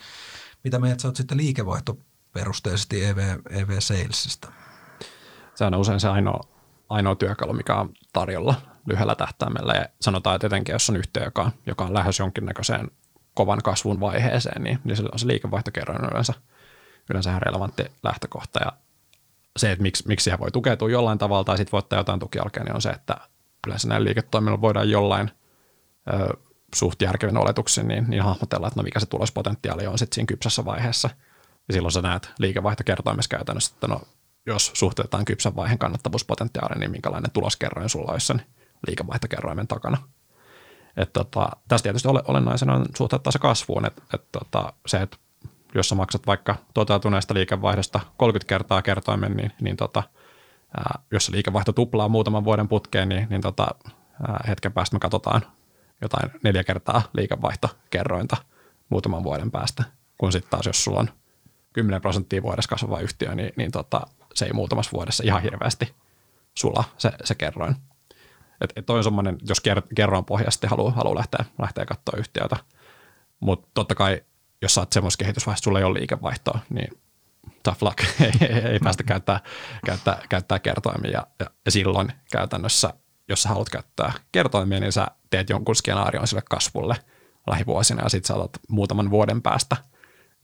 mitä 0.64 0.78
mieltä 0.78 1.02
sä 1.02 1.08
oot 1.08 1.16
sitten 1.16 1.38
liikevaihtoperusteisesti 1.38 3.04
EV, 3.04 3.18
EV 3.50 3.70
Salesista? 3.78 4.52
Se 5.54 5.64
on 5.64 5.74
usein 5.74 6.00
se 6.00 6.08
ainoa, 6.08 6.40
ainoa 6.88 7.14
työkalu, 7.14 7.52
mikä 7.52 7.74
on 7.74 7.92
tarjolla 8.12 8.54
lyhyellä 8.86 9.14
tähtäimellä. 9.14 9.72
Ja 9.72 9.86
sanotaan, 10.00 10.36
että 10.36 10.46
etenkin 10.46 10.72
jos 10.72 10.90
on 10.90 10.96
yhtiö, 10.96 11.24
joka, 11.24 11.50
joka 11.66 11.84
on 11.84 11.94
lähes 11.94 12.18
jonkinnäköiseen 12.18 12.90
kovan 13.34 13.58
kasvun 13.64 14.00
vaiheeseen, 14.00 14.62
niin, 14.62 14.78
niin 14.84 14.96
silloin 14.96 15.18
se 15.18 15.26
liikevaihtokerroin 15.26 16.04
yleensä, 16.10 16.34
yleensä 17.10 17.30
ihan 17.30 17.42
relevantti 17.42 17.84
lähtökohta. 18.02 18.60
Ja 18.64 18.72
se, 19.56 19.72
että 19.72 19.82
miksi, 19.82 20.04
miksi 20.08 20.24
siihen 20.24 20.40
voi 20.40 20.50
tukeutua 20.50 20.90
jollain 20.90 21.18
tavalla 21.18 21.44
tai 21.44 21.56
sitten 21.56 21.72
voi 21.72 21.78
ottaa 21.78 21.98
jotain 21.98 22.20
tukialkea, 22.20 22.64
niin 22.64 22.74
on 22.74 22.82
se, 22.82 22.90
että 22.90 23.16
yleensä 23.66 23.88
näillä 23.88 24.04
liiketoiminnalla 24.04 24.60
voidaan 24.60 24.90
jollain 24.90 25.30
ö, 26.12 26.36
suht 26.74 27.02
järkevin 27.02 27.36
oletuksin 27.36 27.88
niin, 27.88 28.04
niin 28.08 28.22
hahmotella, 28.22 28.66
että 28.66 28.80
no 28.80 28.84
mikä 28.84 29.00
se 29.00 29.06
tulospotentiaali 29.06 29.86
on 29.86 29.98
sitten 29.98 30.14
siinä 30.14 30.26
kypsässä 30.26 30.64
vaiheessa. 30.64 31.10
Ja 31.68 31.74
silloin 31.74 31.92
sä 31.92 32.02
näet 32.02 32.30
liikevaihtokertoimessa 32.38 33.28
käytännössä, 33.28 33.74
että 33.74 33.88
no 33.88 34.00
jos 34.46 34.70
suhteutetaan 34.74 35.24
kypsän 35.24 35.56
vaiheen 35.56 35.78
kannattavuuspotentiaali, 35.78 36.80
niin 36.80 36.90
minkälainen 36.90 37.30
tuloskerroin 37.30 37.88
sulla 37.88 38.12
olisi 38.12 38.26
sen 38.26 38.42
liikevaihtokerroimen 38.86 39.68
takana. 39.68 39.98
Et 40.96 41.12
tota, 41.12 41.48
tässä 41.68 41.82
tietysti 41.82 42.08
olennaisena 42.08 42.74
on 42.74 42.86
suhteuttaa 42.96 43.30
se 43.30 43.38
kasvuun, 43.38 43.86
että 43.86 44.02
et 44.14 44.32
tota, 44.32 44.72
se, 44.86 45.02
että 45.02 45.16
jos 45.74 45.94
maksat 45.94 46.26
vaikka 46.26 46.56
toteutuneesta 46.74 47.34
liikevaihdosta 47.34 48.00
30 48.16 48.48
kertaa 48.48 48.82
kertoimen, 48.82 49.36
niin, 49.36 49.52
niin 49.60 49.76
tota, 49.76 50.02
ää, 50.76 50.98
jos 51.10 51.28
liikevaihto 51.28 51.72
tuplaa 51.72 52.08
muutaman 52.08 52.44
vuoden 52.44 52.68
putkeen, 52.68 53.08
niin, 53.08 53.26
niin 53.30 53.40
tota, 53.40 53.66
ää, 54.28 54.44
hetken 54.48 54.72
päästä 54.72 54.96
me 54.96 55.00
katsotaan 55.00 55.42
jotain 56.00 56.30
neljä 56.42 56.64
kertaa 56.64 57.02
liikevaihtokerrointa 57.12 58.36
muutaman 58.88 59.24
vuoden 59.24 59.50
päästä, 59.50 59.84
kun 60.18 60.32
sitten 60.32 60.50
taas 60.50 60.66
jos 60.66 60.84
sulla 60.84 61.00
on 61.00 61.10
10 61.72 62.00
prosenttia 62.00 62.42
vuodessa 62.42 62.68
kasvava 62.68 63.00
yhtiö, 63.00 63.34
niin, 63.34 63.52
niin 63.56 63.72
tota, 63.72 64.00
se 64.34 64.44
ei 64.44 64.52
muutamassa 64.52 64.92
vuodessa 64.92 65.24
ihan 65.26 65.42
hirveästi 65.42 65.94
sula 66.54 66.84
se, 66.98 67.12
se 67.24 67.34
kerroin. 67.34 67.76
Et, 68.60 68.72
et 68.76 68.86
toi 68.86 68.98
on 68.98 69.04
semmoinen, 69.04 69.38
jos 69.48 69.62
kerran 69.94 70.24
pohjasti 70.24 70.66
haluaa, 70.66 70.92
haluaa 70.92 71.18
lähteä, 71.18 71.44
lähteä 71.58 71.86
katsoa 71.86 72.18
yhtiötä. 72.18 72.56
Mutta 73.40 73.68
totta 73.74 73.94
kai, 73.94 74.22
jos 74.64 74.74
saat 74.74 74.92
semmoisessa 74.92 75.24
kehitysvaiheessa, 75.24 75.64
sulla 75.64 75.78
ei 75.78 75.84
ole 75.84 75.98
liikevaihtoa, 75.98 76.58
niin 76.70 77.00
tough 77.62 77.82
luck, 77.82 77.98
ei, 78.20 78.52
ei 78.72 78.78
päästä 78.78 79.02
käyttää, 79.02 79.40
käyttää, 79.86 80.22
käyttää 80.28 80.58
kertoimia. 80.58 81.10
Ja, 81.10 81.26
ja, 81.40 81.46
ja 81.64 81.70
silloin 81.70 82.12
käytännössä, 82.32 82.94
jos 83.28 83.42
sä 83.42 83.48
haluat 83.48 83.68
käyttää 83.68 84.12
kertoimia, 84.32 84.80
niin 84.80 84.92
sä 84.92 85.06
teet 85.30 85.50
jonkun 85.50 85.76
skenaarion 85.76 86.26
sille 86.26 86.42
kasvulle 86.50 86.96
lähivuosina 87.46 88.02
ja 88.02 88.08
sitten 88.08 88.28
saatat 88.28 88.50
muutaman 88.68 89.10
vuoden 89.10 89.42
päästä 89.42 89.76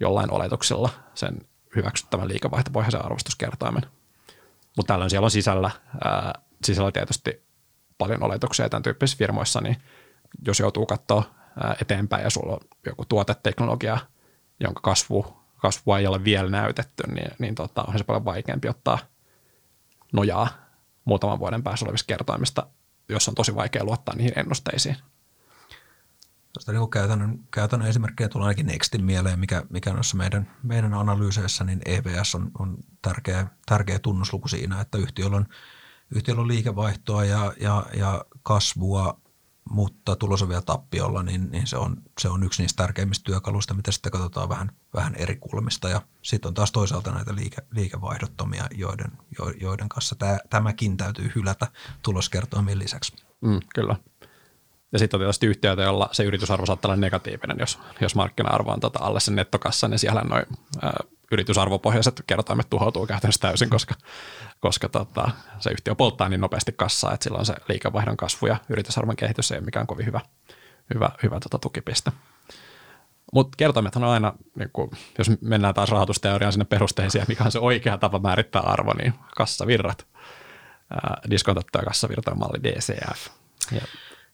jollain 0.01 0.33
oletuksella 0.33 0.91
sen 1.15 1.39
hyväksyttävän 1.77 2.29
liikevaihtopohjaisen 2.29 3.05
arvostuskertoimen. 3.05 3.83
Mutta 4.77 4.93
tällöin 4.95 5.11
siellä 5.11 5.25
on 5.25 5.31
sisällä, 5.31 5.71
ää, 6.05 6.33
sisällä 6.65 6.93
tietysti 6.93 7.45
paljon 7.99 8.23
oletuksia 8.23 8.69
tämän 8.69 8.83
tyyppisissä 8.83 9.19
firmoissa, 9.19 9.61
niin 9.61 9.77
jos 10.47 10.61
joutuu 10.61 10.87
katsoa 10.87 11.25
eteenpäin 11.81 12.25
ja 12.25 12.31
sulla 12.31 12.53
on 12.53 12.61
joku 12.87 13.05
tuoteteknologia, 13.05 13.99
jonka 14.61 14.81
kasvu, 14.81 15.37
kasvua 15.57 15.99
ei 15.99 16.07
ole 16.07 16.25
vielä 16.25 16.51
näytetty, 16.51 17.03
niin, 17.07 17.31
niin 17.39 17.55
tota, 17.55 17.83
on 17.83 17.99
se 17.99 18.05
paljon 18.05 18.25
vaikeampi 18.25 18.69
ottaa 18.69 18.99
nojaa 20.13 20.49
muutaman 21.05 21.39
vuoden 21.39 21.63
päässä 21.63 21.85
olevista 21.85 22.07
kertoimista, 22.07 22.67
jos 23.09 23.29
on 23.29 23.35
tosi 23.35 23.55
vaikea 23.55 23.85
luottaa 23.85 24.17
niihin 24.17 24.39
ennusteisiin. 24.39 24.97
Tuosta 26.53 26.73
niin 26.73 26.91
käytännön, 26.91 27.39
käytännön 27.51 27.89
esimerkkejä 27.89 28.29
tulee 28.29 28.47
ainakin 28.47 28.67
Nextin 28.67 29.05
mieleen, 29.05 29.41
mikä, 29.41 29.63
mikä 29.71 29.93
noissa 29.93 30.17
meidän, 30.17 30.51
meidän 30.63 30.95
analyyseissä, 30.95 31.65
niin 31.65 31.81
EVS 31.85 32.35
on, 32.35 32.51
on 32.59 32.77
tärkeä, 33.03 33.47
tärkeä 33.67 33.99
tunnusluku 33.99 34.49
siinä, 34.49 34.81
että 34.81 34.99
yhtiöllä 34.99 35.37
on– 35.37 35.47
yhtiöllä 36.11 36.43
on 36.43 36.49
liikevaihtoa 36.49 37.25
ja, 37.25 37.53
ja, 37.61 37.87
ja 37.95 38.25
kasvua, 38.43 39.20
mutta 39.71 40.17
tulos 40.17 40.43
on 40.43 40.49
vielä 40.49 40.63
tappiolla, 40.63 41.23
niin, 41.23 41.51
niin 41.51 41.67
se, 41.67 41.77
on, 41.77 41.97
se 42.21 42.29
on 42.29 42.43
yksi 42.43 42.63
niistä 42.63 42.83
tärkeimmistä 42.83 43.25
työkaluista, 43.25 43.75
mitä 43.75 43.93
sitten 43.93 44.13
katsotaan 44.13 44.49
vähän, 44.49 44.73
vähän 44.95 45.15
eri 45.15 45.37
kulmista. 45.37 45.89
Ja 45.89 46.03
sitten 46.23 46.49
on 46.49 46.55
taas 46.55 46.73
toisaalta 46.73 47.11
näitä 47.11 47.35
liike, 47.35 47.57
liikevaihdottomia, 47.71 48.67
joiden, 48.75 49.13
joiden 49.61 49.89
kanssa 49.89 50.15
tämä, 50.15 50.39
tämäkin 50.51 50.97
täytyy 50.97 51.33
hylätä 51.35 51.67
tuloskertoimien 52.03 52.79
lisäksi. 52.79 53.17
Mm, 53.41 53.61
kyllä. 53.75 53.97
Ja 54.93 54.99
sitten 54.99 55.19
on 55.19 55.23
tietysti 55.23 55.47
yhtiöitä, 55.47 55.83
jolla 55.83 56.09
se 56.13 56.25
yritysarvo 56.25 56.67
saattaa 56.67 56.89
olla 56.89 57.01
negatiivinen, 57.01 57.57
jos, 57.61 57.79
jos 58.01 58.15
markkina-arvo 58.15 58.73
on 58.73 58.81
tota 58.81 58.99
alle 59.03 59.21
sen 59.21 59.37
nettokassa, 59.37 59.89
niin 59.89 59.99
siellä 59.99 60.21
noin 60.21 60.47
yritysarvopohjaiset 61.31 62.23
kertoimet 62.27 62.71
tuhoutuu 62.71 63.07
käytännössä 63.07 63.41
täysin, 63.41 63.71
koska, 63.71 63.95
koska 64.61 64.89
tota, 64.89 65.31
se 65.59 65.71
yhtiö 65.71 65.95
polttaa 65.95 66.29
niin 66.29 66.41
nopeasti 66.41 66.73
kassaa, 66.73 67.15
että 67.15 67.25
silloin 67.25 67.47
se 67.47 67.55
liikevaihdon 67.69 68.17
kasvu 68.17 68.47
ja 68.47 68.57
yritysarvon 68.69 69.17
kehitys 69.17 69.53
ei 69.53 69.59
ole 69.59 69.65
mikään 69.65 69.87
kovin 69.87 70.07
hyvä, 70.07 70.21
hyvä, 70.95 71.11
hyvä 71.23 71.41
tota, 71.41 71.59
tukipiste. 71.59 72.13
Mutta 73.33 73.57
kertoimethan 73.57 74.05
on 74.05 74.11
aina, 74.11 74.33
niin 74.59 74.71
kun, 74.73 74.91
jos 75.19 75.31
mennään 75.41 75.75
taas 75.75 75.91
rahoitusteoriaan 75.91 76.53
sinne 76.53 76.65
perusteisiin, 76.65 77.25
mikä 77.29 77.45
on 77.45 77.53
se 77.53 77.59
oikea 77.59 77.99
tapa 77.99 78.19
määrittää 78.19 78.63
arvo, 78.63 78.95
niin 78.95 79.15
kassavirrat, 79.37 80.07
diskontattu 81.31 81.79
ja 81.79 81.85
kassavirtojen 81.85 82.39
malli 82.39 82.63
DCF. 82.63 83.27
Ja 83.73 83.81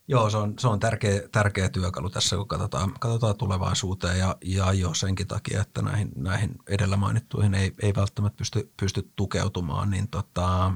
Joo, 0.08 0.30
se 0.30 0.36
on, 0.36 0.54
se 0.58 0.68
on 0.68 0.80
tärkeä, 0.80 1.20
tärkeä 1.32 1.68
työkalu 1.68 2.10
tässä, 2.10 2.36
kun 2.36 2.48
katsotaan, 2.48 2.94
katsotaan 3.00 3.36
tulevaisuuteen 3.36 4.18
ja, 4.18 4.36
ja 4.44 4.72
jo 4.72 4.94
senkin 4.94 5.26
takia, 5.26 5.60
että 5.60 5.82
näihin, 5.82 6.12
näihin 6.16 6.54
edellä 6.68 6.96
mainittuihin 6.96 7.54
ei, 7.54 7.72
ei 7.82 7.92
välttämättä 7.96 8.36
pysty, 8.36 8.72
pysty 8.80 9.10
tukeutumaan, 9.16 9.90
niin 9.90 10.08
tota, 10.08 10.72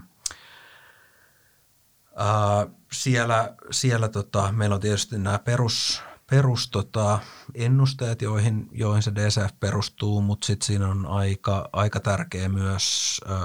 ää, 2.17 2.67
siellä, 2.93 3.55
siellä 3.71 4.09
tota, 4.09 4.53
meillä 4.53 4.75
on 4.75 4.81
tietysti 4.81 5.19
nämä 5.19 5.39
perus, 5.39 6.03
perus 6.31 6.71
tota, 6.71 7.19
ennusteet, 7.55 8.23
joihin, 8.23 8.69
joihin 8.73 9.03
se 9.03 9.15
DCF 9.15 9.61
perustuu, 9.61 10.23
mutta 10.23 10.47
sitten 10.47 10.67
siinä 10.67 10.89
on 10.89 11.07
aika, 11.07 11.69
aika 11.73 12.01
tärkeä 12.01 12.49
myös 12.49 13.21
ää, 13.27 13.39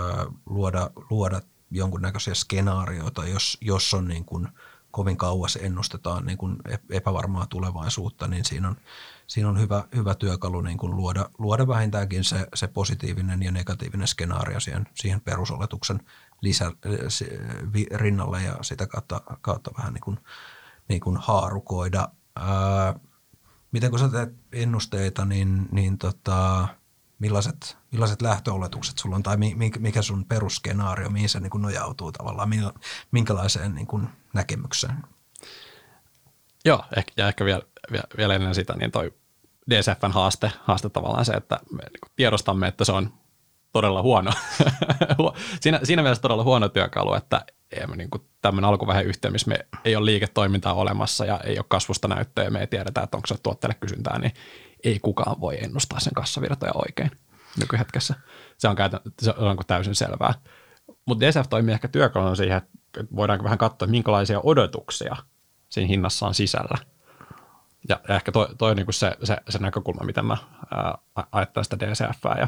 luoda, 0.45 0.89
luoda 1.09 1.41
jonkunnäköisiä 1.71 2.33
skenaarioita, 2.33 3.27
jos, 3.27 3.57
jos 3.61 3.93
on 3.93 4.07
niin 4.07 4.25
kuin– 4.25 4.47
kovin 4.95 5.17
kauas 5.17 5.55
ennustetaan 5.61 6.25
niin 6.25 6.37
kuin 6.37 6.57
epävarmaa 6.89 7.45
tulevaisuutta, 7.45 8.27
niin 8.27 8.45
siinä 8.45 8.67
on, 8.67 8.75
siinä 9.27 9.49
on 9.49 9.59
hyvä, 9.59 9.83
hyvä 9.95 10.15
työkalu 10.15 10.61
niin 10.61 10.77
kuin 10.77 10.95
luoda, 10.95 11.29
luoda 11.37 11.67
vähintäänkin 11.67 12.23
se, 12.23 12.47
se 12.53 12.67
positiivinen 12.67 13.43
ja 13.43 13.51
negatiivinen 13.51 14.07
skenaario 14.07 14.59
siihen, 14.59 14.87
siihen 14.93 15.21
perusoletuksen 15.21 15.99
lisä, 16.41 16.71
rinnalle 17.91 18.43
ja 18.43 18.57
sitä 18.61 18.87
kautta, 18.87 19.21
kautta 19.41 19.71
vähän 19.77 19.93
niin 19.93 20.01
kuin, 20.01 20.19
niin 20.89 21.01
kuin 21.01 21.17
haarukoida. 21.17 22.09
Ää, 22.35 22.99
miten 23.71 23.89
kun 23.89 23.99
sä 23.99 24.09
teet 24.09 24.33
ennusteita, 24.51 25.25
niin, 25.25 25.67
niin 25.71 25.97
tota, 25.97 26.67
millaiset, 27.19 27.77
millaiset 27.91 28.21
lähtöoletukset 28.21 28.97
sulla 28.97 29.15
on 29.15 29.23
tai 29.23 29.37
mikä 29.79 30.01
sun 30.01 30.25
perusskenaario, 30.25 31.09
mihin 31.09 31.29
se 31.29 31.39
niin 31.39 31.51
nojautuu 31.61 32.11
tavallaan, 32.11 32.49
minkälaiseen 33.11 33.75
niin 33.75 33.87
kuin 33.87 34.07
näkemykseen? 34.33 35.03
Joo, 36.65 36.83
ehkä, 36.97 37.11
ja 37.17 37.27
ehkä 37.27 37.45
vielä, 37.45 37.61
vielä, 37.91 38.03
vielä 38.17 38.35
ennen 38.35 38.55
sitä, 38.55 38.73
niin 38.73 38.91
toi 38.91 39.13
DCFn 39.69 40.11
haaste, 40.11 40.51
haaste 40.63 40.89
tavallaan 40.89 41.25
se, 41.25 41.33
että 41.33 41.59
me 41.71 41.83
niin 41.83 42.11
tiedostamme, 42.15 42.67
että 42.67 42.85
se 42.85 42.91
on 42.91 43.13
todella 43.71 44.01
huono. 44.01 44.31
siinä, 45.61 45.79
siinä 45.83 46.01
mielessä 46.01 46.21
todella 46.21 46.43
huono 46.43 46.69
työkalu, 46.69 47.13
että 47.13 47.45
niin 47.95 48.09
tämmöinen 48.41 48.69
alkuvaiheen 48.69 49.07
yhteen, 49.07 49.31
missä 49.31 49.49
me 49.49 49.67
ei 49.85 49.95
ole 49.95 50.05
liiketoimintaa 50.05 50.73
olemassa 50.73 51.25
ja 51.25 51.39
ei 51.43 51.57
ole 51.57 51.65
kasvusta 51.67 52.07
näyttöä 52.07 52.43
ja 52.43 52.51
me 52.51 52.59
ei 52.59 52.67
tiedetä, 52.67 53.01
että 53.01 53.17
onko 53.17 53.27
se 53.27 53.35
tuotteelle 53.43 53.75
kysyntää, 53.79 54.19
niin 54.19 54.33
ei 54.85 54.99
kukaan 54.99 55.41
voi 55.41 55.63
ennustaa 55.63 55.99
sen 55.99 56.13
kassavirtoja 56.13 56.71
oikein 56.75 57.11
nykyhetkessä. 57.59 58.15
Se 58.57 58.67
on, 58.67 58.75
käytän, 58.75 58.99
se 59.21 59.33
on 59.37 59.57
täysin 59.67 59.95
selvää. 59.95 60.33
Mutta 61.05 61.25
DSF 61.25 61.49
toimii 61.49 61.73
ehkä 61.73 61.87
työkaluna 61.87 62.35
siihen, 62.35 62.57
että 62.57 62.71
voidaanko 63.15 63.43
vähän 63.43 63.57
katsoa, 63.57 63.87
minkälaisia 63.87 64.39
odotuksia 64.43 65.15
siinä 65.69 65.87
hinnassa 65.87 66.27
on 66.27 66.33
sisällä. 66.33 66.77
Ja, 67.89 67.99
ehkä 68.09 68.31
toi, 68.31 68.47
toi 68.57 68.71
on 68.71 68.77
niin 68.77 68.93
se, 68.93 69.17
se, 69.23 69.37
se, 69.49 69.57
näkökulma, 69.57 70.05
miten 70.05 70.25
mä 70.25 70.37
ajattelen 71.31 71.65
sitä 71.65 71.79
DCF. 71.79 72.23
Ja, 72.39 72.47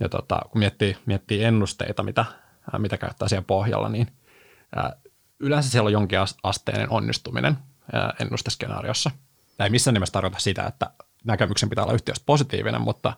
ja 0.00 0.08
tota, 0.08 0.40
kun 0.50 0.58
miettii, 0.58 0.96
miettii 1.06 1.44
ennusteita, 1.44 2.02
mitä, 2.02 2.24
ää, 2.72 2.78
mitä 2.78 2.98
käyttää 2.98 3.28
siellä 3.28 3.44
pohjalla, 3.46 3.88
niin 3.88 4.06
ää, 4.76 4.96
yleensä 5.40 5.70
siellä 5.70 5.86
on 5.86 5.92
jonkin 5.92 6.18
asteinen 6.42 6.90
onnistuminen 6.90 7.58
ää, 7.92 8.14
ennusteskenaariossa. 8.20 9.10
Tämä 9.56 9.66
ei 9.66 9.70
missään 9.70 9.94
nimessä 9.94 10.12
tarkoita 10.12 10.38
sitä, 10.38 10.66
että 10.66 10.90
näkemyksen 11.26 11.68
pitää 11.68 11.84
olla 11.84 11.94
yhtiöstä 11.94 12.26
positiivinen, 12.26 12.80
mutta 12.80 13.12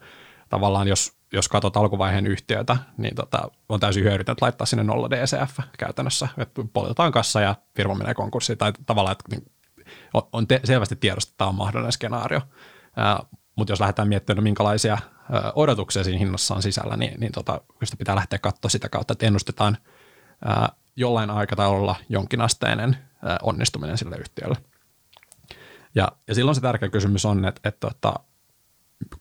tavallaan 0.49 0.89
jos, 0.89 1.13
jos 1.33 1.49
katsot 1.49 1.77
alkuvaiheen 1.77 2.27
yhtiötä, 2.27 2.77
niin 2.97 3.15
tota, 3.15 3.51
on 3.69 3.81
täysin 3.81 4.05
hyödytöntä 4.05 4.45
laittaa 4.45 4.67
sinne 4.67 4.85
nolla 4.85 5.11
DCF 5.11 5.59
käytännössä, 5.79 6.29
että 6.39 6.63
poltetaan 6.73 7.13
kassa 7.13 7.41
ja 7.41 7.55
firma 7.77 7.95
menee 7.95 8.15
konkurssiin, 8.15 8.59
tai 8.59 8.73
tavallaan, 8.87 9.13
että 9.13 9.25
niin, 9.31 9.53
on 10.33 10.47
te, 10.47 10.61
selvästi 10.65 10.97
tiedosta, 10.97 11.31
että 11.31 11.39
tämä 11.39 11.49
on 11.49 11.55
mahdollinen 11.55 11.93
skenaario. 11.93 12.41
mutta 13.57 13.73
jos 13.73 13.81
lähdetään 13.81 14.09
miettimään, 14.09 14.37
no 14.37 14.43
minkälaisia 14.43 14.99
odotuksia 15.55 16.05
siinä 16.05 16.19
hinnassa 16.19 16.55
on 16.55 16.63
sisällä, 16.63 16.97
niin, 16.97 17.21
niin 17.21 17.33
tota, 17.33 17.61
sitä 17.85 17.97
pitää 17.97 18.15
lähteä 18.15 18.39
katsoa 18.39 18.69
sitä 18.69 18.89
kautta, 18.89 19.13
että 19.13 19.27
ennustetaan 19.27 19.77
jollain 20.97 21.31
aikataululla 21.31 21.97
jonkinasteinen 22.09 22.97
onnistuminen 23.43 23.99
sille 23.99 24.17
yhtiölle. 24.17 24.57
Ja, 25.95 26.09
ja 26.29 26.35
silloin 26.35 26.55
se 26.55 26.61
tärkeä 26.61 26.89
kysymys 26.89 27.25
on, 27.25 27.45
että, 27.45 27.69
että, 27.69 27.89
että 27.91 28.13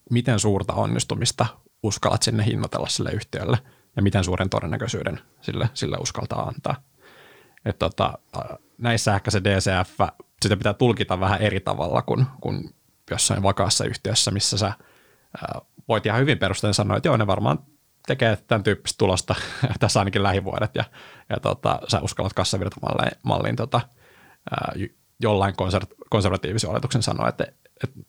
miten 0.10 0.40
suurta 0.40 0.74
onnistumista 0.74 1.46
uskallat 1.84 2.24
sinne 2.24 2.46
hinnoitella 2.46 2.88
sille 2.88 3.12
yhtiölle 3.12 3.58
ja 3.96 4.02
miten 4.02 4.24
suuren 4.24 4.50
todennäköisyyden 4.50 5.20
sille, 5.42 5.70
sille 5.74 5.98
uskaltaa 6.02 6.48
antaa. 6.48 6.76
Että 7.66 7.80
tota, 7.90 8.18
näissä 8.78 9.16
ehkä 9.16 9.32
se 9.32 9.44
DCF, 9.44 10.00
sitä 10.42 10.58
pitää 10.58 10.74
tulkita 10.74 11.20
vähän 11.20 11.42
eri 11.42 11.60
tavalla 11.60 12.02
kuin, 12.02 12.26
kuin 12.42 12.76
jossain 13.12 13.44
vakaassa 13.44 13.86
yhtiössä, 13.86 14.32
missä 14.32 14.58
sä 14.58 14.74
voit 15.88 16.06
ihan 16.06 16.20
hyvin 16.20 16.38
perustein 16.38 16.74
sanoa, 16.74 16.98
että 16.98 17.10
joo, 17.10 17.18
ne 17.18 17.28
varmaan 17.28 17.60
tekee 18.08 18.38
tämän 18.48 18.64
tyyppistä 18.64 18.98
tulosta 18.98 19.36
tässä 19.80 20.00
ainakin 20.00 20.24
lähivuodet, 20.24 20.76
ja, 20.76 20.84
ja 21.30 21.40
tota, 21.40 21.80
sä 21.88 22.00
uskallat 22.02 22.34
kassavirtamalliin 22.34 23.56
tota, 23.56 23.82
jollain 25.20 25.54
konservatiivisen 26.10 26.70
oletuksen 26.70 27.04
sanoa, 27.04 27.30
että, 27.30 27.48
että 27.84 28.00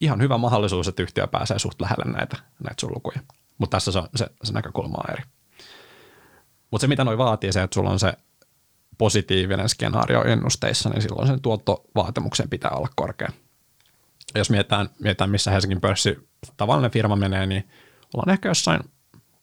ihan 0.00 0.20
hyvä 0.20 0.38
mahdollisuus, 0.38 0.88
että 0.88 1.02
yhtiö 1.02 1.26
pääsee 1.26 1.58
suht 1.58 1.80
lähelle 1.80 2.12
näitä, 2.12 2.36
näitä 2.64 2.80
sun 2.80 2.92
lukuja. 2.94 3.20
Mutta 3.58 3.76
tässä 3.76 3.92
se, 3.92 3.98
on, 3.98 4.08
se, 4.14 4.26
se 4.44 4.52
näkökulma 4.52 4.98
on 4.98 5.12
eri. 5.12 5.22
Mutta 6.70 6.80
se, 6.82 6.88
mitä 6.88 7.04
noi 7.04 7.18
vaatii, 7.18 7.52
se, 7.52 7.62
että 7.62 7.74
sulla 7.74 7.90
on 7.90 7.98
se 7.98 8.12
positiivinen 8.98 9.68
skenaario 9.68 10.24
ennusteissa, 10.24 10.90
niin 10.90 11.02
silloin 11.02 11.26
sen 11.26 11.40
tuottovaatimuksen 11.40 12.48
pitää 12.48 12.70
olla 12.70 12.88
korkea. 12.96 13.28
Ja 14.34 14.40
jos 14.40 14.50
mietitään, 14.50 14.88
mietitään, 14.98 15.30
missä 15.30 15.50
Helsingin 15.50 15.80
pörssi 15.80 16.28
tavallinen 16.56 16.90
firma 16.90 17.16
menee, 17.16 17.46
niin 17.46 17.68
ollaan 18.14 18.30
ehkä 18.30 18.48
jossain 18.48 18.80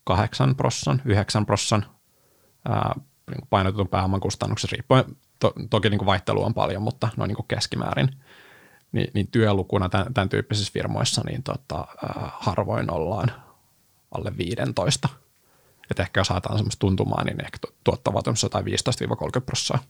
8 0.04 0.56
prossan, 0.56 1.02
9 1.06 1.46
prossan 1.46 1.86
niin 3.30 3.48
painotetun 3.50 3.88
pääoman 3.88 4.20
kustannuksessa, 4.20 4.76
riippuen, 4.76 5.06
to, 5.40 5.54
toki 5.70 5.90
niin 5.90 5.98
kuin 5.98 6.06
vaihtelu 6.06 6.44
on 6.44 6.54
paljon, 6.54 6.82
mutta 6.82 7.10
noin 7.18 7.28
niin 7.28 7.36
kuin 7.36 7.48
keskimäärin, 7.48 8.10
niin, 8.92 9.12
niin 9.14 9.28
työlukuna 9.28 9.90
tämän, 9.90 10.14
tämän 10.14 10.30
tyyppisissä 10.30 10.74
firmoissa 10.74 11.22
niin 11.26 11.44
tota, 11.44 11.80
äh, 11.80 12.32
harvoin 12.40 12.92
ollaan 12.92 13.32
alle 14.12 14.38
15. 14.38 15.10
Et 15.92 16.00
ehkä 16.00 16.20
jos 16.20 16.30
haetaan 16.30 16.58
semmoista 16.58 16.80
tuntumaa, 16.80 17.24
niin 17.24 17.42
ehkä 17.42 17.58
tuottavat 17.84 18.28
on 18.28 18.36
jotain 18.44 18.66
15-30 18.66 18.70
prosenttia. 19.46 19.90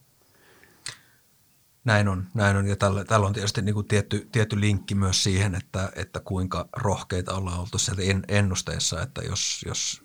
Näin 1.86 2.08
on, 2.08 2.28
näin 2.34 2.58
on. 2.58 2.68
ja 2.68 2.76
tällä, 2.76 3.06
tällä 3.06 3.28
on 3.28 3.34
tietysti 3.34 3.62
niin 3.62 3.76
kuin 3.76 3.88
tietty, 3.88 4.30
tietty 4.32 4.60
linkki 4.60 4.96
myös 4.96 5.24
siihen, 5.24 5.56
että, 5.56 5.92
että 5.96 6.20
kuinka 6.20 6.70
rohkeita 6.76 7.36
ollaan 7.36 7.60
oltu 7.60 7.78
sieltä 7.78 8.02
ennusteessa, 8.28 9.02
että 9.02 9.22
jos, 9.22 9.66
jos 9.68 10.02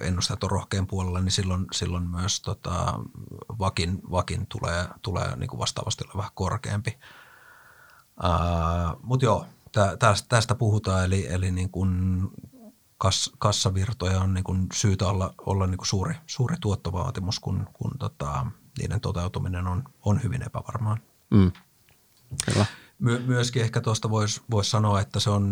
ennusteet 0.00 0.44
on 0.44 0.50
rohkean 0.50 0.86
puolella, 0.86 1.20
niin 1.20 1.32
silloin, 1.32 1.66
silloin 1.72 2.10
myös 2.10 2.40
tota, 2.40 2.94
vakin, 3.58 4.00
vakin 4.10 4.46
tulee, 4.46 4.88
tulee 5.02 5.36
niin 5.36 5.48
kuin 5.48 5.60
vastaavasti 5.60 6.04
olla 6.04 6.16
vähän 6.16 6.30
korkeampi. 6.34 6.98
Uh, 8.24 9.00
Mutta 9.02 9.24
joo, 9.24 9.46
tä, 9.72 9.96
tästä, 9.96 10.28
tästä 10.28 10.54
puhutaan, 10.54 11.04
eli, 11.04 11.26
eli 11.26 11.50
niin 11.50 11.70
kuin 11.70 12.20
kas, 12.98 13.30
kassavirtoja 13.38 14.20
on 14.20 14.34
niin 14.34 14.44
kuin 14.44 14.66
syytä 14.74 15.06
olla, 15.08 15.34
olla 15.46 15.66
niin 15.66 15.78
kuin 15.78 15.86
suuri, 15.86 16.14
suuri 16.26 16.56
tuottovaatimus, 16.60 17.40
kun, 17.40 17.66
kun 17.72 17.90
tota, 17.98 18.46
niiden 18.78 19.00
toteutuminen 19.00 19.66
on, 19.66 19.84
on 20.04 20.22
hyvin 20.22 20.42
epävarmaa. 20.42 20.96
Mm. 21.30 21.52
Kyllä. 22.44 22.66
My, 22.98 23.18
myöskin 23.18 23.62
ehkä 23.62 23.80
tuosta 23.80 24.10
voisi 24.10 24.40
vois 24.50 24.70
sanoa, 24.70 25.00
että 25.00 25.20
se 25.20 25.30
on 25.30 25.42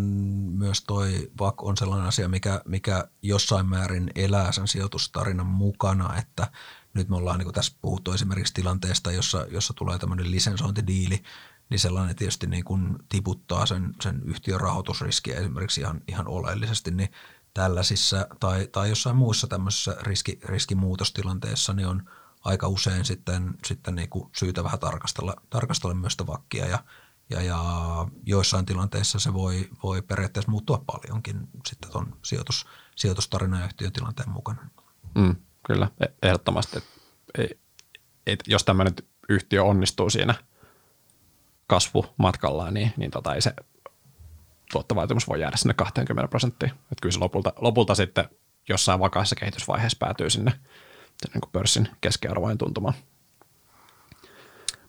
myös 0.54 0.82
toi 0.82 1.30
VAK 1.40 1.62
on 1.62 1.76
sellainen 1.76 2.08
asia, 2.08 2.28
mikä, 2.28 2.62
mikä 2.64 3.08
jossain 3.22 3.66
määrin 3.66 4.10
elää 4.14 4.52
sen 4.52 4.68
sijoitustarinan 4.68 5.46
mukana, 5.46 6.16
että 6.18 6.50
nyt 6.94 7.08
me 7.08 7.16
ollaan 7.16 7.38
niin 7.38 7.52
tässä 7.52 7.76
puhuttu 7.82 8.12
esimerkiksi 8.12 8.54
tilanteesta, 8.54 9.12
jossa, 9.12 9.46
jossa 9.50 9.74
tulee 9.74 9.98
tämmöinen 9.98 10.30
lisensointidiili, 10.30 11.22
niin 11.70 11.78
sellainen 11.78 12.16
tietysti 12.16 12.46
niin 12.46 12.64
kuin 12.64 12.96
tiputtaa 13.08 13.66
sen, 13.66 13.94
sen 14.02 14.22
yhtiön 14.24 14.60
rahoitusriskiä 14.60 15.38
esimerkiksi 15.38 15.80
ihan, 15.80 16.00
ihan 16.08 16.28
oleellisesti, 16.28 16.90
niin 16.90 17.08
tällaisissa 17.54 18.26
tai, 18.40 18.68
tai 18.72 18.88
jossain 18.88 19.16
muissa 19.16 19.46
tämmöisessä 19.46 19.96
riski, 20.00 20.38
riskimuutostilanteessa 20.44 21.72
niin 21.72 21.88
on 21.88 22.10
aika 22.46 22.68
usein 22.68 23.04
sitten, 23.04 23.54
sitten 23.66 23.94
niin 23.94 24.08
kuin 24.08 24.30
syytä 24.36 24.64
vähän 24.64 24.78
tarkastella, 24.78 25.36
tarkastella 25.50 25.94
myös 25.94 26.12
sitä 26.12 26.26
vakkia 26.26 26.66
ja, 26.66 26.78
ja, 27.30 27.42
ja 27.42 27.60
joissain 28.26 28.66
tilanteissa 28.66 29.18
se 29.18 29.34
voi, 29.34 29.68
voi 29.82 30.02
periaatteessa 30.02 30.50
muuttua 30.50 30.84
paljonkin 30.86 31.48
sitten 31.66 31.90
tuon 31.90 32.16
sijoitus, 32.24 32.66
sijoitustarinan 32.96 33.60
ja 33.60 33.66
yhtiön 33.66 33.92
tilanteen 33.92 34.30
mukana. 34.30 34.70
Mm, 35.14 35.36
kyllä, 35.66 35.88
e-, 36.00 36.28
ehdottomasti. 36.28 36.78
Et, 37.38 37.58
et, 38.26 38.40
jos 38.46 38.64
tämmöinen 38.64 38.94
yhtiö 39.28 39.64
onnistuu 39.64 40.10
siinä– 40.10 40.34
kasvumatkallaan, 41.66 42.74
niin, 42.74 42.92
niin 42.96 43.10
tota, 43.10 43.34
ei 43.34 43.40
se 43.40 43.54
tuottovaatimus 44.72 45.28
voi 45.28 45.40
jäädä 45.40 45.56
sinne 45.56 45.74
20 45.74 46.28
prosenttiin. 46.28 46.70
Että 46.70 47.02
kyllä 47.02 47.12
se 47.12 47.18
lopulta, 47.18 47.52
lopulta 47.56 47.94
sitten 47.94 48.28
jossain 48.68 49.00
vakaassa 49.00 49.36
kehitysvaiheessa 49.36 49.98
päätyy 50.00 50.30
sinne 50.30 50.52
niin 51.34 51.50
pörssin 51.52 51.88
keskiarvojen 52.00 52.58
tuntumaan. 52.58 52.94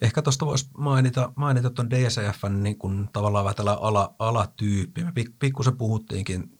Ehkä 0.02 0.22
tuosta 0.22 0.46
voisi 0.46 0.70
mainita, 0.78 1.34
mainita 1.36 1.70
tuon 1.70 1.90
DCFn 1.90 2.64
niin 2.64 2.78
kuin 2.78 3.10
tavallaan 3.14 3.46
vähän 3.46 3.56
tällä 3.56 3.74
ala, 3.74 4.16
alatyyppi. 4.20 5.04
Me 5.04 5.12
pik, 5.12 5.32
pikkusen 5.40 5.78
puhuttiinkin 5.78 6.60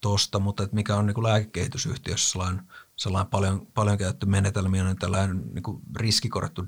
tuosta, 0.00 0.38
mutta 0.38 0.62
että 0.62 0.74
mikä 0.74 0.96
on 0.96 1.06
niin 1.06 1.14
kuin 1.14 1.24
lääkekehitysyhtiössä 1.24 2.30
sellainen, 2.30 2.62
sellainen 2.96 3.30
paljon, 3.30 3.66
paljon 3.74 3.98
käytetty 3.98 4.26
menetelmä, 4.26 4.88
on 4.88 4.96
tällainen 4.96 5.42
niin 5.54 5.62
kuin 5.62 5.82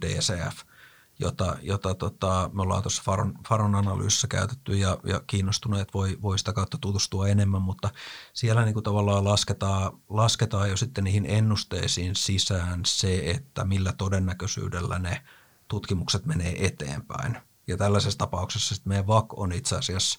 DCF– 0.01 0.57
jota, 1.19 1.57
jota 1.63 1.95
tota, 1.95 2.51
me 2.53 2.63
ollaan 2.63 2.83
tuossa 2.83 3.03
Faron, 3.03 3.35
Faron 3.49 3.75
analyysissä 3.75 4.27
käytetty 4.27 4.77
ja, 4.77 4.99
ja 5.05 5.21
kiinnostuneet 5.27 5.95
voi, 5.95 6.19
voi 6.23 6.39
sitä 6.39 6.53
kautta 6.53 6.79
tutustua 6.79 7.29
enemmän, 7.29 7.63
mutta 7.63 7.91
siellä 8.33 8.65
niin 8.65 8.75
kuin 8.75 8.85
tavallaan 8.85 9.25
lasketaan, 9.25 9.93
lasketaan 10.09 10.71
jo 10.71 10.77
sitten 10.77 11.05
niihin 11.05 11.27
ennusteisiin 11.27 12.17
sisään 12.17 12.81
se, 12.87 13.31
että 13.31 13.65
millä 13.65 13.93
todennäköisyydellä 13.93 14.99
ne 14.99 15.23
tutkimukset 15.69 16.27
menee 16.27 16.67
eteenpäin. 16.67 17.37
Ja 17.67 17.77
tällaisessa 17.77 18.19
tapauksessa 18.19 18.75
sitten 18.75 18.91
meidän 18.91 19.07
VAK 19.07 19.39
on 19.39 19.53
itse 19.53 19.77
asiassa 19.77 20.19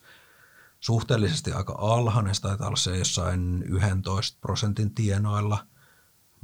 suhteellisesti 0.80 1.52
aika 1.52 1.76
alhainen, 1.80 2.36
se 2.36 2.42
taitaa 2.42 2.68
olla 2.68 2.78
se 2.78 2.98
jossain 2.98 3.64
11 3.64 4.38
prosentin 4.42 4.96
tienoilla, 4.96 5.68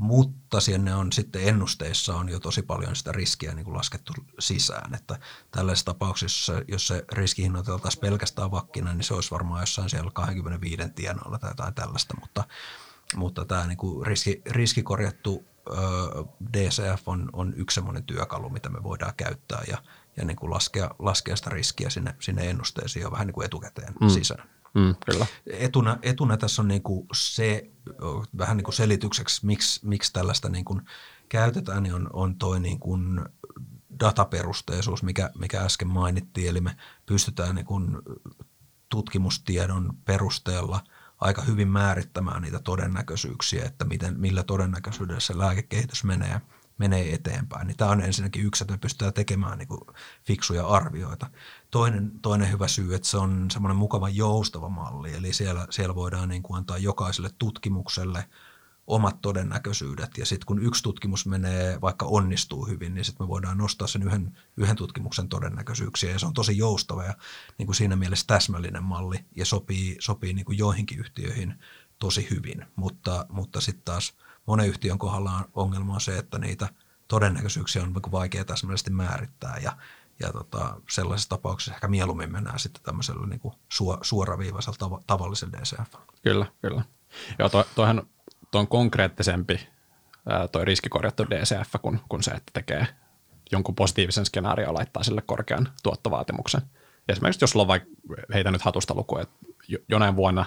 mutta 0.02 0.60
sinne 0.60 0.95
on 0.95 1.11
sitten 1.11 1.48
ennusteissa 1.48 2.15
on 2.15 2.30
jo 2.30 2.40
tosi 2.40 2.61
paljon 2.61 2.95
sitä 2.95 3.11
riskiä 3.11 3.53
niin 3.53 3.65
kuin 3.65 3.78
laskettu 3.78 4.14
sisään, 4.40 4.95
että 4.95 5.19
tällaisessa 5.52 5.86
tapauksessa, 5.86 6.53
jos 6.68 6.88
se 6.88 7.06
riski 7.11 7.44
hinnoiteltaisiin 7.44 8.02
pelkästään 8.02 8.52
vakkina, 8.52 8.94
niin 8.94 9.03
se 9.03 9.14
olisi 9.14 9.32
varmaan 9.32 9.61
jossain 9.61 9.90
siellä 9.90 10.11
25 10.14 10.90
tienoilla 10.95 11.40
tai 11.40 11.49
jotain 11.49 11.73
tällaista, 11.73 12.15
mutta, 12.19 12.44
mutta 13.15 13.45
tämä 13.45 13.68
niin 13.68 13.78
kuin 13.78 14.07
riski, 14.07 14.41
riskikorjattu 14.49 15.45
DCF 16.53 17.07
on, 17.07 17.30
on 17.34 17.53
yksi 17.56 17.76
sellainen 17.76 18.03
työkalu, 18.03 18.49
mitä 18.49 18.69
me 18.69 18.84
voidaan 18.84 19.14
käyttää 19.18 19.61
ja, 19.68 19.78
ja 20.18 20.26
niin 20.26 20.38
kuin 20.38 20.49
laskea, 20.49 20.95
laskea 20.99 21.36
sitä 21.36 21.49
riskiä 21.49 21.90
sinne, 21.90 22.15
sinne 22.19 22.49
ennusteisiin 22.49 23.03
jo 23.03 23.11
vähän 23.11 23.28
niin 23.28 23.34
kuin 23.34 23.45
etukäteen 23.45 23.94
mm. 24.02 24.10
sisään. 24.10 24.49
Mm, 24.73 24.95
kyllä. 25.06 25.26
Etuna, 25.48 25.98
etuna 26.02 26.38
tässä 26.38 26.61
on 26.61 26.68
niin 26.68 26.84
kuin 26.84 27.07
se 27.14 27.69
vähän 28.38 28.57
niin 28.57 28.64
kuin 28.64 28.76
selitykseksi, 28.76 29.45
miksi, 29.45 29.88
miksi 29.88 30.14
tällaista 30.14 30.49
niin 30.49 30.65
kuin 30.65 30.81
käytetään, 31.30 31.84
niin 31.84 31.95
on, 31.95 32.10
on 32.14 32.35
toi 32.35 32.60
niin 32.60 32.80
kuin 32.80 33.26
dataperusteisuus, 33.99 35.03
mikä, 35.03 35.30
mikä 35.38 35.61
äsken 35.61 35.88
mainittiin, 35.88 36.49
eli 36.49 36.61
me 36.61 36.76
pystytään 37.06 37.56
niin 37.56 37.65
kuin 37.65 37.98
tutkimustiedon 38.89 39.93
perusteella– 40.06 40.80
aika 41.22 41.41
hyvin 41.41 41.68
määrittämään 41.68 42.41
niitä 42.41 42.60
todennäköisyyksiä, 42.60 43.65
että 43.65 43.85
miten, 43.85 44.19
millä 44.19 44.43
todennäköisyydellä 44.43 45.19
se 45.19 45.38
lääkekehitys 45.38 46.03
menee, 46.03 46.41
menee 46.77 47.14
eteenpäin. 47.14 47.68
Niin 47.68 47.77
tämä 47.77 47.91
on 47.91 48.02
ensinnäkin 48.02 48.45
yksi, 48.45 48.64
että 48.64 48.73
me 48.73 48.77
pystytään 48.77 49.14
tekemään 49.14 49.57
niin 49.57 49.68
kuin 49.68 49.81
fiksuja 50.26 50.68
arvioita. 50.68 51.30
Toinen, 51.72 52.11
toinen 52.22 52.52
hyvä 52.52 52.68
syy, 52.68 52.95
että 52.95 53.07
se 53.07 53.18
on 53.18 53.52
semmoinen 53.52 53.77
mukava 53.77 54.10
joustava 54.10 54.69
malli, 54.69 55.14
eli 55.14 55.34
siellä, 55.34 55.68
siellä 55.69 55.95
voidaan 55.95 56.30
niin 56.30 56.43
kuin 56.43 56.57
antaa 56.57 56.77
jokaiselle 56.77 57.30
tutkimukselle– 57.39 58.26
omat 58.88 59.22
todennäköisyydet 59.22 60.18
ja 60.18 60.26
sitten 60.26 60.45
kun 60.45 60.64
yksi 60.64 60.84
tutkimus 60.84 61.26
menee, 61.26 61.81
vaikka 61.81 62.06
onnistuu 62.06 62.65
hyvin, 62.65 62.93
niin 62.93 63.06
sitten 63.06 63.26
me 63.26 63.30
voidaan 63.30 63.57
nostaa 63.57 63.88
sen 63.88 64.03
yhden, 64.03 64.38
yhden 64.57 64.76
tutkimuksen 64.76 65.30
todennäköisyyksiä 65.30 66.11
ja 66.11 66.19
se 66.19 66.26
on 66.26 66.34
tosi 66.34 66.57
joustava 66.57 67.03
ja 67.03 67.14
niin 67.57 67.65
kuin 67.65 67.76
siinä 67.76 67.95
mielessä 67.95 68.27
täsmällinen 68.27 68.84
malli 68.84 69.26
ja 69.35 69.45
sopii, 69.45 69.95
sopii 69.99 70.34
niin 70.34 70.45
kuin 70.45 70.57
joihinkin 70.57 70.99
yhtiöihin 70.99 71.53
tosi 71.99 72.27
hyvin, 72.30 72.65
mutta, 72.76 73.26
mutta 73.30 73.61
sitten 73.61 73.85
taas 73.85 74.14
monen 74.46 74.68
yhtiön 74.68 74.98
kohdalla 74.98 75.50
ongelma 75.54 75.94
on 75.94 76.02
se, 76.02 76.18
että 76.18 76.38
niitä 76.38 76.70
todennäköisyyksiä 77.08 77.82
on 77.82 77.94
niin 77.94 78.12
vaikea 78.12 78.46
täsmällisesti 78.46 78.92
määrittää 78.92 79.58
ja, 79.64 79.78
ja 80.20 80.32
tota, 80.32 80.82
sellaisessa 80.90 81.30
tapauksessa 81.30 81.74
ehkä 81.74 81.88
mieluummin 81.88 82.32
mennään 82.32 82.60
sitten 82.60 82.84
tämmöisellä 82.84 83.28
niin 83.28 83.40
kuin 83.40 83.54
suoraviivaisella 84.02 84.98
tav- 84.98 85.04
tavallisella 85.08 85.58
DCF. 85.60 85.94
Kyllä, 86.22 86.46
kyllä. 86.62 86.84
Joo, 87.40 87.50
to, 87.50 87.68
toihan 87.76 88.04
tuo 88.52 88.62
on 88.62 88.68
konkreettisempi 88.68 89.68
tuo 90.52 90.66
riskikorjattu 90.66 91.26
DCF 91.30 91.76
kuin, 91.82 92.00
kuin 92.10 92.24
se, 92.24 92.32
että 92.32 92.52
tekee 92.54 92.88
jonkun 93.52 93.76
positiivisen 93.76 94.26
skenaario 94.26 94.66
ja 94.68 94.74
laittaa 94.74 95.04
sille 95.04 95.22
korkean 95.22 95.70
tuottovaatimuksen. 95.84 96.62
Esimerkiksi 97.10 97.44
jos 97.44 97.56
on 97.56 97.68
vaikka, 97.68 97.90
heitä 98.34 98.52
nyt 98.52 98.62
hatusta 98.62 98.96
luku, 98.96 99.18
että 99.18 99.36
jonain 99.90 100.16
vuonna, 100.16 100.46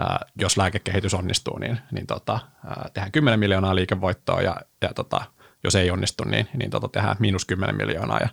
ää, 0.00 0.26
jos 0.40 0.56
lääkekehitys 0.56 1.14
onnistuu, 1.14 1.58
niin, 1.58 1.78
niin 1.92 2.06
tota, 2.06 2.38
ää, 2.66 2.90
tehdään 2.94 3.12
10 3.12 3.40
miljoonaa 3.40 3.74
liikevoittoa 3.74 4.42
ja, 4.42 4.56
ja 4.82 4.94
tota, 4.94 5.20
jos 5.64 5.74
ei 5.74 5.90
onnistu, 5.90 6.24
niin, 6.24 6.48
niin 6.56 6.70
tota, 6.70 6.88
tehdään 6.88 7.16
miinus 7.18 7.44
10 7.44 7.76
miljoonaa 7.76 8.18
ja 8.18 8.28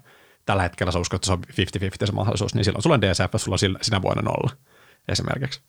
tällä 0.46 0.64
hetkellä 0.64 0.92
sä 0.92 1.00
uskot, 1.00 1.18
että 1.18 1.26
se 1.26 1.34
on 1.34 1.44
50-50 2.04 2.06
se 2.06 2.12
mahdollisuus, 2.12 2.56
niin 2.56 2.66
silloin 2.66 2.84
sulla 2.84 2.94
on 2.94 3.02
DCF, 3.02 3.34
sulla 3.38 3.56
on 3.56 3.78
sinä 3.82 4.02
vuonna 4.02 4.22
nolla 4.22 4.52
esimerkiksi 5.08 5.62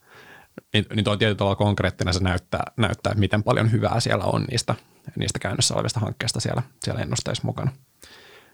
niin, 0.72 0.86
niin 0.94 1.04
tuo 1.04 1.16
tietyllä 1.16 1.36
tavalla 1.36 1.56
konkreettinen 1.56 2.14
se 2.14 2.20
näyttää, 2.20 2.62
näyttää, 2.76 3.10
että 3.10 3.20
miten 3.20 3.42
paljon 3.42 3.72
hyvää 3.72 4.00
siellä 4.00 4.24
on 4.24 4.44
niistä, 4.50 4.74
niistä 5.16 5.38
käynnissä 5.38 5.74
olevista 5.74 6.00
hankkeista 6.00 6.40
siellä, 6.40 6.62
siellä 6.82 7.02
ennusteissa 7.02 7.42
mukana. 7.44 7.72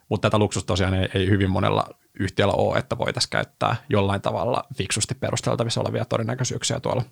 Mutta 0.09 0.31
tätä 0.31 0.39
luksusta 0.39 0.67
tosiaan 0.67 0.95
ei, 0.95 1.09
ei 1.15 1.29
hyvin 1.29 1.51
monella 1.51 1.89
yhtiöllä 2.21 2.55
ole, 2.55 2.79
että 2.79 2.99
voitaisiin 2.99 3.31
käyttää 3.31 3.77
jollain 3.89 4.21
tavalla 4.21 4.65
fiksusti 4.77 5.15
perusteltavissa 5.15 5.81
olevia 5.81 6.05
todennäköisyyksiä 6.05 6.81
tuolla, 6.81 7.03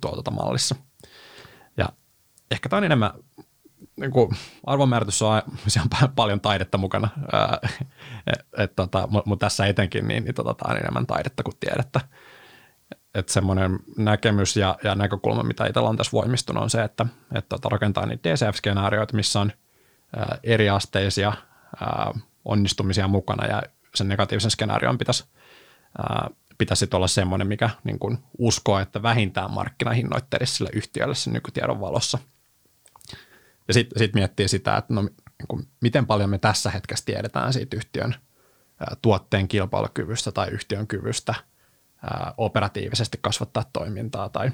tuolla 0.00 0.16
tuota 0.16 0.30
mallissa. 0.30 0.74
Ja 1.76 1.88
ehkä 2.50 2.68
tämä 2.68 2.78
on 2.78 2.84
enemmän, 2.84 3.10
niin 3.96 4.10
kuin 4.10 4.30
arvonmääritys 4.66 5.22
on, 5.22 5.32
on 5.82 6.12
paljon 6.16 6.40
taidetta 6.40 6.78
mukana, 6.78 7.08
tota, 8.76 9.08
mutta 9.24 9.46
tässä 9.46 9.66
etenkin 9.66 10.08
niin, 10.08 10.24
niin 10.24 10.34
tota, 10.34 10.54
tämä 10.54 10.72
on 10.72 10.80
enemmän 10.80 11.06
taidetta 11.06 11.42
kuin 11.42 11.56
tiedettä 11.60 12.00
että 13.14 13.32
semmoinen 13.32 13.78
näkemys 13.96 14.56
ja, 14.56 14.78
ja 14.84 14.94
näkökulma, 14.94 15.42
mitä 15.42 15.66
itsellä 15.66 15.88
on 15.88 15.96
tässä 15.96 16.12
voimistunut, 16.12 16.62
on 16.62 16.70
se, 16.70 16.82
että, 16.84 17.06
että 17.34 17.48
tota, 17.48 17.68
rakentaa 17.68 18.06
niitä 18.06 18.28
DCF-skenaarioita, 18.28 19.16
missä 19.16 19.40
on 19.40 19.52
ää, 20.16 20.38
eriasteisia 20.42 21.32
ää, 21.80 22.14
onnistumisia 22.44 23.08
mukana 23.08 23.46
ja 23.46 23.62
sen 23.94 24.08
negatiivisen 24.08 24.50
skenaarion 24.50 24.98
pitäisi, 24.98 25.24
ää, 25.98 26.30
pitäisi 26.58 26.88
olla 26.94 27.08
semmoinen, 27.08 27.46
mikä 27.46 27.70
niin 27.84 27.98
kuin 27.98 28.18
uskoo, 28.38 28.78
että 28.78 29.02
vähintään 29.02 29.50
markkinahinnoittelisi 29.50 30.54
sille 30.54 30.70
yhtiölle 30.72 31.14
sen 31.14 31.32
nykytiedon 31.32 31.80
valossa. 31.80 32.18
Ja 33.68 33.74
sitten 33.74 33.98
sit 33.98 34.14
miettii 34.14 34.48
sitä, 34.48 34.76
että 34.76 34.94
no, 34.94 35.02
niin 35.02 35.48
kuin, 35.48 35.68
miten 35.80 36.06
paljon 36.06 36.30
me 36.30 36.38
tässä 36.38 36.70
hetkessä 36.70 37.04
tiedetään 37.04 37.52
siitä 37.52 37.76
yhtiön 37.76 38.14
ää, 38.80 38.96
tuotteen 39.02 39.48
kilpailukyvystä 39.48 40.32
tai 40.32 40.48
yhtiön 40.48 40.86
kyvystä– 40.86 41.34
ää, 42.02 42.34
operatiivisesti 42.36 43.18
kasvattaa 43.22 43.64
toimintaa 43.72 44.28
tai, 44.28 44.50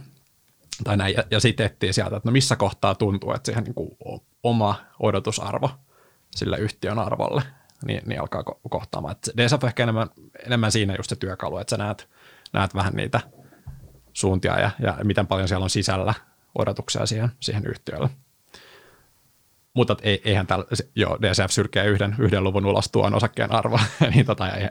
tai 0.85 0.97
näin. 0.97 1.15
Ja, 1.15 1.25
ja 1.31 1.41
sitten 1.41 1.67
etsii 1.67 1.93
sieltä, 1.93 2.17
että 2.17 2.29
no 2.29 2.33
missä 2.33 2.57
kohtaa 2.57 2.95
tuntuu, 2.95 3.33
että 3.33 3.47
siihen 3.47 3.65
niin 3.65 3.75
kuin 3.75 3.97
oma 4.43 4.85
odotusarvo 5.01 5.71
sille 6.37 6.59
yhtiön 6.59 6.99
arvolle 6.99 7.43
niin, 7.87 8.03
niin 8.07 8.21
alkaa 8.21 8.43
ko- 8.51 8.59
kohtaamaan. 8.71 9.13
Et 9.13 9.31
DSF 9.37 9.65
ehkä 9.65 9.83
enemmän, 9.83 10.09
enemmän 10.47 10.73
siinä 10.73 10.95
just 10.97 11.09
se 11.09 11.17
työkalu, 11.17 11.59
että 11.59 11.71
sä 11.71 11.77
näet, 11.77 12.09
näet 12.53 12.75
vähän 12.75 12.95
niitä 12.95 13.21
suuntia 14.13 14.61
ja, 14.61 14.71
ja 14.79 14.99
miten 15.05 15.27
paljon 15.27 15.49
siellä 15.49 15.65
on 15.65 15.71
sisällä 15.71 16.15
odotuksia 16.59 17.07
siihen, 17.07 17.29
siihen 17.41 17.67
yhtiölle. 17.67 18.11
Mutta 19.75 19.97
eihän 20.03 20.47
tällä, 20.47 20.65
joo, 20.95 21.19
DCF 21.23 21.51
syrkee 21.51 21.87
yhden, 21.87 22.17
yhden 22.19 22.45
luvun 22.45 22.67
ulos 22.67 22.89
tuon 22.93 23.15
osakkeen 23.15 23.53
arvo, 23.53 23.81
niin 24.15 24.27
tota, 24.27 24.51
ei, 24.51 24.69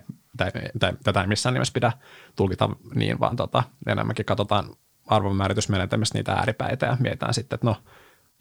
tätä 1.03 1.21
ei 1.21 1.27
missään 1.27 1.53
nimessä 1.53 1.73
pidä 1.73 1.91
tulkita 2.35 2.69
niin, 2.95 3.19
vaan 3.19 3.35
tota, 3.35 3.63
enemmänkin 3.87 4.25
katsotaan 4.25 4.75
arvonmääritysmenetelmistä 5.07 6.17
niitä 6.17 6.33
ääripäitä 6.33 6.85
ja 6.85 6.97
mietitään 6.99 7.33
sitten, 7.33 7.55
että 7.55 7.67
no 7.67 7.75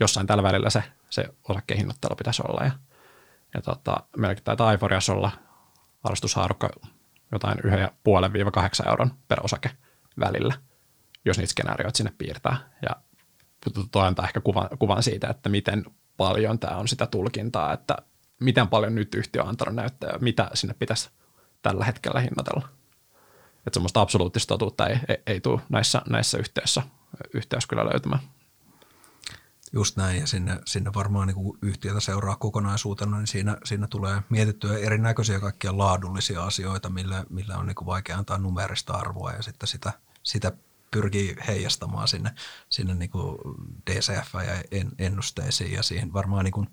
jossain 0.01 0.27
tällä 0.27 0.43
välillä 0.43 0.71
se, 0.71 0.83
se 1.11 1.25
osakkeen 1.49 1.79
hinnoittelu 1.79 2.17
pitäisi 2.17 2.43
olla. 2.49 2.65
Ja, 2.65 2.71
ja 3.55 3.63
tota, 3.63 3.97
meilläkin 4.17 4.45
taitaa 4.45 4.69
Aiforias 4.69 5.09
olla 5.09 5.31
arvostushaarukka 6.03 6.69
jotain 7.33 7.59
1,5-8 7.59 8.89
euron 8.89 9.11
per 9.29 9.41
osake 9.43 9.71
välillä, 10.21 10.55
jos 11.25 11.39
niitä 11.39 11.51
skenaarioita 11.51 11.97
sinne 11.97 12.13
piirtää. 12.19 12.57
Ja 12.83 12.97
tuo 13.93 14.03
antaa 14.03 14.27
ehkä 14.27 14.41
kuvan, 14.41 14.69
kuvan 14.79 15.03
siitä, 15.03 15.29
että 15.29 15.49
miten 15.49 15.85
paljon 16.17 16.59
tämä 16.59 16.77
on 16.77 16.89
sitä 16.89 17.07
tulkintaa, 17.07 17.73
että 17.73 17.97
miten 18.41 18.69
paljon 18.69 18.95
nyt 18.95 19.15
yhtiö 19.15 19.43
on 19.43 19.49
antanut 19.49 19.75
näyttää, 19.75 20.19
mitä 20.21 20.51
sinne 20.55 20.75
pitäisi 20.79 21.11
tällä 21.63 21.85
hetkellä 21.85 22.21
hinnoitella. 22.21 22.69
Että 23.67 23.75
semmoista 23.75 24.01
absoluuttista 24.01 24.55
totuutta 24.55 24.87
ei, 24.87 24.99
ei, 25.09 25.23
ei 25.27 25.41
tule 25.41 25.61
näissä, 25.69 26.03
näissä 26.09 26.39
yhteydessä, 26.39 26.83
yhteydessä 27.35 27.69
kyllä 27.69 27.85
löytymään. 27.85 28.21
Just 29.73 29.97
näin, 29.97 30.21
ja 30.21 30.27
sinne, 30.27 30.61
sinne 30.67 30.91
varmaan 30.95 31.27
niin 31.27 31.35
kun 31.35 31.59
yhtiötä 31.63 32.01
seuraa 32.01 32.37
kokonaisuutena, 32.37 33.19
niin 33.19 33.27
siinä, 33.27 33.57
siinä 33.65 33.87
tulee 33.87 34.23
mietittyä 34.29 34.79
erinäköisiä 34.79 35.41
kaikkia 35.41 35.79
laadullisia 35.79 36.45
asioita, 36.45 36.91
millä, 36.91 37.25
millä 37.31 37.57
on 37.57 37.67
niin 37.67 37.87
vaikea 37.87 38.19
antaa 38.19 38.39
numerista 38.39 38.93
arvoa, 38.93 39.33
ja 39.33 39.43
sitten 39.43 39.69
sitä, 39.69 39.93
sitä 40.23 40.53
pyrkii 40.91 41.37
heijastamaan 41.49 42.09
sinne, 42.09 42.31
sinne 42.69 42.95
niin 42.95 43.11
DCF 43.91 44.35
ja 44.35 44.83
ennusteisiin, 44.99 45.73
ja 45.73 45.83
siihen 45.83 46.13
varmaan 46.13 46.45
niin 46.45 46.69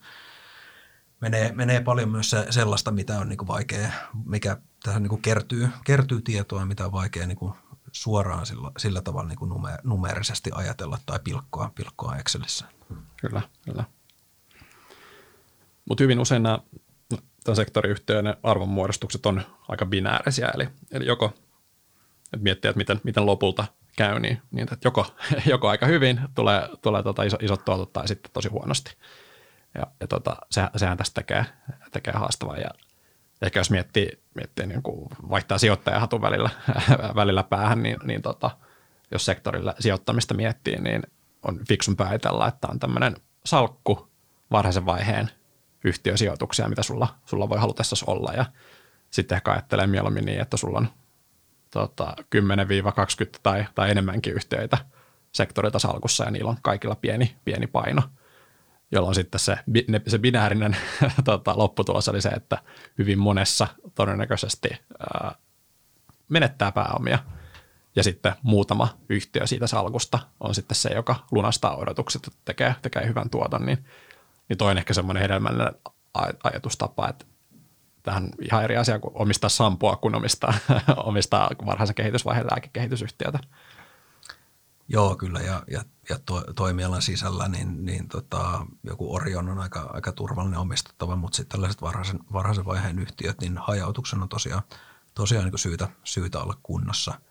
menee, 1.22 1.52
menee 1.52 1.82
paljon 1.82 2.10
myös 2.10 2.30
se, 2.30 2.48
sellaista, 2.50 2.92
mitä 2.92 3.20
on 3.20 3.30
niin 3.30 3.38
kuin 3.38 3.48
vaikea, 3.48 3.92
mikä 4.26 4.58
tähän 4.84 5.04
niin 5.04 5.10
kuin 5.10 5.22
kertyy, 5.22 5.70
kertyy 5.86 6.22
tietoa, 6.22 6.66
mitä 6.66 6.86
on 6.86 6.92
vaikea 6.92 7.28
niin 7.28 7.38
kuin 7.38 7.54
suoraan 7.92 8.46
sillä, 8.46 8.72
sillä 8.78 9.02
tavalla 9.02 9.28
niin 9.28 9.40
kuin 9.40 9.50
numer, 9.50 9.80
numerisesti 9.84 10.50
ajatella 10.54 10.98
tai 11.06 11.20
pilkkoa, 11.24 11.72
pilkkoa 11.76 12.16
Excelissä. 12.16 12.66
Kyllä, 13.22 13.42
kyllä. 13.66 13.84
Mutta 15.86 16.04
hyvin 16.04 16.20
usein 16.20 16.44
nämä 16.44 16.60
tämän 17.44 17.56
sektoriyhtiöiden 17.56 18.38
arvonmuodostukset 18.44 19.26
on 19.26 19.42
aika 19.68 19.86
binäärisiä, 19.86 20.52
eli, 20.56 20.70
eli 20.92 21.06
joko 21.06 21.34
että 22.34 22.44
miettiä, 22.44 22.70
että 22.70 22.78
miten, 22.78 23.02
miten 23.04 23.26
lopulta 23.26 23.66
käy, 23.98 24.20
niin, 24.20 24.42
niin 24.52 24.64
että 24.74 24.88
joko, 24.88 25.06
joko 25.46 25.70
aika 25.70 25.86
hyvin 25.86 26.22
tulee, 26.36 26.70
tulee 26.82 27.04
tota 27.04 27.24
iso, 27.24 27.38
isot 27.42 27.66
tuotot 27.66 27.94
tai 27.94 28.08
sitten 28.08 28.32
tosi 28.32 28.50
huonosti. 28.50 28.98
Ja, 29.76 29.88
ja 30.00 30.08
tota, 30.08 30.38
se, 30.52 30.62
sehän 30.76 30.98
tästä 30.98 31.22
tekee, 31.22 31.46
tekee 31.92 32.14
haastavaa. 32.14 32.58
Ja 32.58 32.70
ehkä 33.42 33.60
jos 33.60 33.72
miettii, 33.72 34.24
miettii 34.36 34.68
niin 34.68 34.84
kuin 34.84 35.10
vaihtaa 35.30 35.58
sijoittajahatun 35.58 36.22
välillä, 36.22 36.50
välillä 37.16 37.44
päähän, 37.44 37.84
niin, 37.84 37.98
niin 38.04 38.22
tota, 38.22 38.52
jos 39.12 39.26
sektorilla 39.26 39.74
sijoittamista 39.80 40.34
miettii, 40.34 40.82
niin 40.82 41.04
on 41.44 41.60
fiksun 41.68 41.96
päätellä, 41.96 42.48
että 42.48 42.68
on 42.72 42.80
tämmöinen 42.80 43.16
salkku 43.46 44.10
varhaisen 44.52 44.86
vaiheen 44.86 45.30
yhtiösijoituksia, 45.84 46.70
mitä 46.70 46.84
sulla, 46.84 47.08
sulla 47.26 47.50
voi 47.50 47.60
halutessasi 47.60 48.06
olla. 48.08 48.34
Ja 48.34 48.46
sitten 49.10 49.36
ehkä 49.36 49.52
ajattelee 49.52 49.88
mieluummin 49.88 50.26
niin, 50.26 50.42
että 50.42 50.58
sulla 50.58 50.78
on 50.78 50.88
tota, 51.72 52.16
10-20 53.36 53.40
tai, 53.44 53.66
tai 53.76 53.92
enemmänkin 53.92 54.34
yhtiöitä 54.34 54.78
sektorilta 55.32 55.80
salkussa 55.80 56.24
ja 56.24 56.32
niillä 56.32 56.50
on 56.50 56.58
kaikilla 56.62 56.96
pieni, 56.96 57.36
pieni 57.46 57.68
paino, 57.68 58.02
jolloin 58.92 59.16
sitten 59.16 59.40
se, 59.40 59.58
se 60.08 60.20
binäärinen 60.20 60.78
tota, 61.26 61.58
lopputulos 61.58 62.10
oli 62.10 62.22
se, 62.22 62.30
että 62.30 62.58
hyvin 62.98 63.20
monessa 63.20 63.68
todennäköisesti 63.96 64.70
ää, 65.00 65.36
menettää 66.30 66.72
pääomia 66.72 67.20
ja 67.96 68.04
sitten 68.04 68.34
muutama 68.44 68.98
yhtiö 69.10 69.48
siitä 69.48 69.68
salkusta 69.68 70.20
on 70.40 70.56
sitten 70.56 70.76
se, 70.76 70.90
joka 70.90 71.16
lunastaa 71.32 71.76
odotukset, 71.76 72.28
että 72.28 72.40
tekee, 72.46 72.76
tekee 72.82 73.08
hyvän 73.08 73.30
tuoton, 73.30 73.66
niin, 73.66 73.86
niin 74.50 74.58
toi 74.58 74.72
on 74.72 74.78
ehkä 74.78 74.94
semmoinen 74.94 75.22
hedelmällinen 75.22 75.74
ajatustapa, 76.44 77.10
että 77.10 77.26
tähän 78.04 78.30
ihan 78.42 78.64
eri 78.64 78.78
asia 78.78 79.00
kuin 79.00 79.12
omistaa 79.16 79.50
sampoa, 79.50 79.96
kun 79.96 80.16
omistaa, 80.16 80.54
omistaa 80.98 81.50
varhaisen 81.66 81.96
kehitysvaiheen 81.96 82.48
lääkekehitysyhtiötä. 82.52 83.40
Joo, 84.90 85.16
kyllä, 85.16 85.40
ja, 85.40 85.64
ja, 85.72 85.84
ja 86.10 86.20
to, 86.26 86.44
toimialan 86.56 87.02
sisällä 87.02 87.48
niin, 87.48 87.86
niin 87.86 88.08
tota, 88.08 88.66
joku 88.84 89.16
Orion 89.16 89.50
on 89.50 89.60
aika, 89.60 89.90
aika 89.94 90.12
turvallinen 90.12 90.60
omistettava, 90.60 91.16
mutta 91.16 91.36
sitten 91.36 91.58
tällaiset 91.58 91.82
varhaisen, 91.82 92.20
varhaisen 92.34 92.66
vaiheen 92.66 93.00
yhtiöt, 93.00 93.42
niin 93.42 93.58
hajautuksen 93.58 94.22
on 94.22 94.30
tosiaan, 94.30 94.64
tosiaan 95.14 95.46
niin 95.46 95.60
syytä, 95.60 95.90
syytä 96.04 96.40
olla 96.40 96.60
kunnossa. 96.64 97.22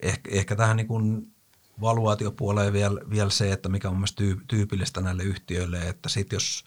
Eh, 0.00 0.20
ehkä 0.28 0.56
tähän 0.56 0.76
niin 0.76 0.88
kuin 0.88 1.34
valuaatiopuoleen 1.80 2.72
vielä, 2.72 3.00
vielä 3.10 3.30
se, 3.30 3.52
että 3.52 3.68
mikä 3.68 3.88
on 3.88 3.94
mielestäni 3.94 4.36
tyypillistä 4.48 5.00
näille 5.00 5.22
yhtiöille, 5.22 5.88
että 5.88 6.08
sitten 6.08 6.36
jos– 6.36 6.64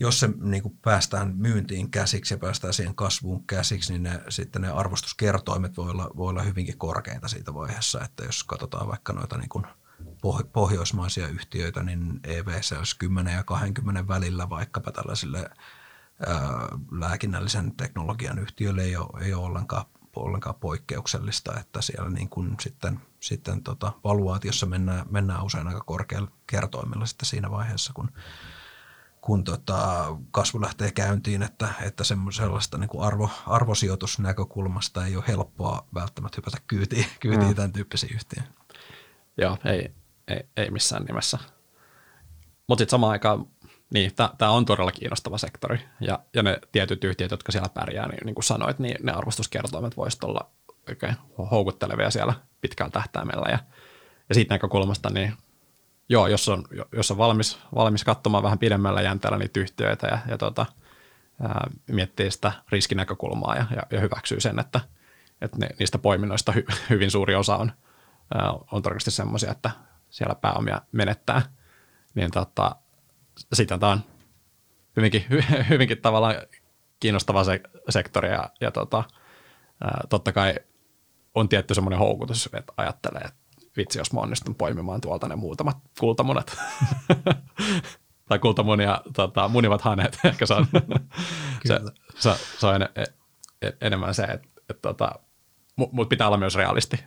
jos 0.00 0.20
se 0.20 0.28
niin 0.40 0.62
kuin 0.62 0.78
päästään 0.82 1.36
myyntiin 1.36 1.90
käsiksi 1.90 2.34
ja 2.34 2.38
päästään 2.38 2.74
siihen 2.74 2.94
kasvuun 2.94 3.46
käsiksi, 3.46 3.92
niin 3.92 4.02
ne, 4.02 4.20
sitten 4.28 4.62
ne 4.62 4.68
arvostuskertoimet 4.68 5.76
voi 5.76 5.90
olla, 5.90 6.10
voi 6.16 6.30
olla 6.30 6.42
hyvinkin 6.42 6.78
korkeita 6.78 7.28
siitä 7.28 7.54
vaiheessa, 7.54 8.00
että 8.04 8.24
jos 8.24 8.44
katsotaan 8.44 8.88
vaikka 8.88 9.12
noita 9.12 9.38
niin 9.38 9.48
kuin 9.48 9.66
pohjoismaisia 10.52 11.28
yhtiöitä, 11.28 11.82
niin 11.82 12.20
EVC 12.24 12.78
olisi 12.78 12.98
10 12.98 13.34
ja 13.34 13.44
20 13.44 14.08
välillä 14.08 14.50
vaikkapa 14.50 14.92
tällaisille 14.92 15.50
ää, 16.26 16.68
lääkinnällisen 16.90 17.76
teknologian 17.76 18.38
yhtiöille 18.38 18.82
ei 18.82 18.96
ole, 18.96 19.24
ei 19.24 19.34
ole 19.34 19.46
ollenkaan, 19.46 19.84
ollenkaan 20.16 20.54
poikkeuksellista, 20.54 21.60
että 21.60 21.82
siellä 21.82 22.10
niin 22.10 22.28
kuin 22.28 22.56
sitten, 22.60 23.00
sitten 23.20 23.62
tota 23.62 23.92
valuaatiossa 24.04 24.66
mennään, 24.66 25.06
mennään 25.10 25.44
usein 25.44 25.68
aika 25.68 25.80
korkealla 25.80 26.30
kertoimella 26.46 27.06
sitten 27.06 27.26
siinä 27.26 27.50
vaiheessa, 27.50 27.92
kun 27.92 28.10
kun 29.24 29.44
tota, 29.44 30.06
kasvu 30.30 30.60
lähtee 30.60 30.90
käyntiin, 30.90 31.42
että, 31.42 31.68
että 31.82 32.04
sellaista 32.30 32.78
niin 32.78 32.88
kuin 32.88 33.04
arvo, 33.04 33.30
arvosijoitusnäkökulmasta 33.46 35.06
ei 35.06 35.16
ole 35.16 35.24
helppoa 35.28 35.86
välttämättä 35.94 36.36
hypätä 36.36 36.56
kyytiin, 36.66 37.06
kyytiin 37.20 37.48
mm. 37.48 37.54
tämän 37.54 37.72
tyyppisiin 37.72 38.14
yhtiöihin. 38.14 38.54
Joo, 39.36 39.58
ei, 39.64 39.94
ei, 40.28 40.48
ei 40.56 40.70
missään 40.70 41.04
nimessä. 41.04 41.38
Mutta 42.68 42.80
sitten 42.80 42.90
samaan 42.90 43.12
aikaan, 43.12 43.46
niin 43.90 44.12
tämä 44.38 44.50
on 44.50 44.64
todella 44.64 44.92
kiinnostava 44.92 45.38
sektori, 45.38 45.78
ja, 46.00 46.18
ja 46.34 46.42
ne 46.42 46.60
tietyt 46.72 47.04
yhtiöt, 47.04 47.30
jotka 47.30 47.52
siellä 47.52 47.68
pärjää, 47.68 48.08
niin, 48.08 48.20
niin 48.24 48.34
kuin 48.34 48.44
sanoit, 48.44 48.78
niin 48.78 48.96
ne 49.02 49.12
arvostuskertoimet 49.12 49.96
voisivat 49.96 50.24
olla 50.24 50.50
oikein 50.88 51.16
houkuttelevia 51.50 52.10
siellä 52.10 52.34
pitkällä 52.60 52.90
tähtäimellä, 52.90 53.50
ja, 53.50 53.58
ja 54.28 54.34
siitä 54.34 54.54
näkökulmasta 54.54 55.10
niin 55.10 55.34
joo, 56.08 56.26
jos 56.26 56.48
on, 56.48 56.64
jos 56.92 57.10
on 57.10 57.18
valmis, 57.18 57.58
valmis 57.74 58.04
katsomaan 58.04 58.42
vähän 58.42 58.58
pidemmällä 58.58 59.02
jänteellä 59.02 59.38
niitä 59.38 59.60
yhtiöitä 59.60 60.06
ja, 60.06 60.18
ja 60.28 60.38
tota, 60.38 60.66
ää, 61.42 61.70
miettii 61.86 62.30
sitä 62.30 62.52
riskinäkökulmaa 62.68 63.56
ja, 63.56 63.66
ja, 63.76 63.82
ja 63.90 64.00
hyväksyy 64.00 64.40
sen, 64.40 64.58
että, 64.58 64.80
että 65.40 65.56
ne, 65.58 65.68
niistä 65.78 65.98
poiminnoista 65.98 66.52
hy, 66.52 66.64
hyvin 66.90 67.10
suuri 67.10 67.34
osa 67.34 67.56
on, 67.56 67.72
ää, 68.34 68.50
on 68.52 68.82
todennäköisesti 68.82 69.10
semmoisia, 69.10 69.50
että 69.50 69.70
siellä 70.10 70.34
pääomia 70.34 70.82
menettää, 70.92 71.42
niin 72.14 72.30
tota, 72.30 72.76
sitten 73.52 73.80
tämä 73.80 73.92
on 73.92 74.00
hyvinkin, 74.96 75.24
hyvinkin 75.70 76.02
tavallaan 76.02 76.34
kiinnostava 77.00 77.44
se, 77.44 77.60
sektori 77.88 78.28
ja, 78.28 78.50
ja 78.60 78.70
tota, 78.70 79.04
ää, 79.84 80.00
totta 80.08 80.32
kai 80.32 80.54
on 81.34 81.48
tietty 81.48 81.74
semmoinen 81.74 81.98
houkutus, 81.98 82.50
että 82.52 82.72
ajattelee, 82.76 83.22
että 83.22 83.43
vitsi, 83.76 83.98
jos 83.98 84.12
mä 84.12 84.20
onnistun 84.20 84.54
poimimaan 84.54 85.00
tuolta 85.00 85.28
ne 85.28 85.36
muutamat 85.36 85.76
kultamunat. 86.00 86.56
tai 88.28 88.38
kultamunia, 88.38 89.00
tota, 89.16 89.48
munivat 89.48 89.82
haneet, 89.82 90.18
ehkä 90.24 90.46
se 90.46 90.54
on, 90.54 90.66
se, 91.66 91.80
se, 92.18 92.30
se 92.58 92.66
on 92.66 92.74
en, 92.74 92.88
en, 93.62 93.72
enemmän 93.80 94.14
se, 94.14 94.22
että 94.22 94.48
et, 94.70 94.82
tota, 94.82 95.12
mutta 95.76 96.08
pitää 96.08 96.26
olla 96.26 96.36
myös 96.36 96.54
realisti 96.54 97.04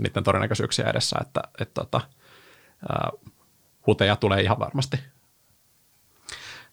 niiden 0.00 0.24
todennäköisyyksiä 0.24 0.90
edessä, 0.90 1.16
että 1.20 1.42
et, 1.58 1.74
tota, 1.74 2.00
uh, 3.14 3.32
huteja 3.86 4.16
tulee 4.16 4.40
ihan 4.40 4.58
varmasti. 4.58 4.96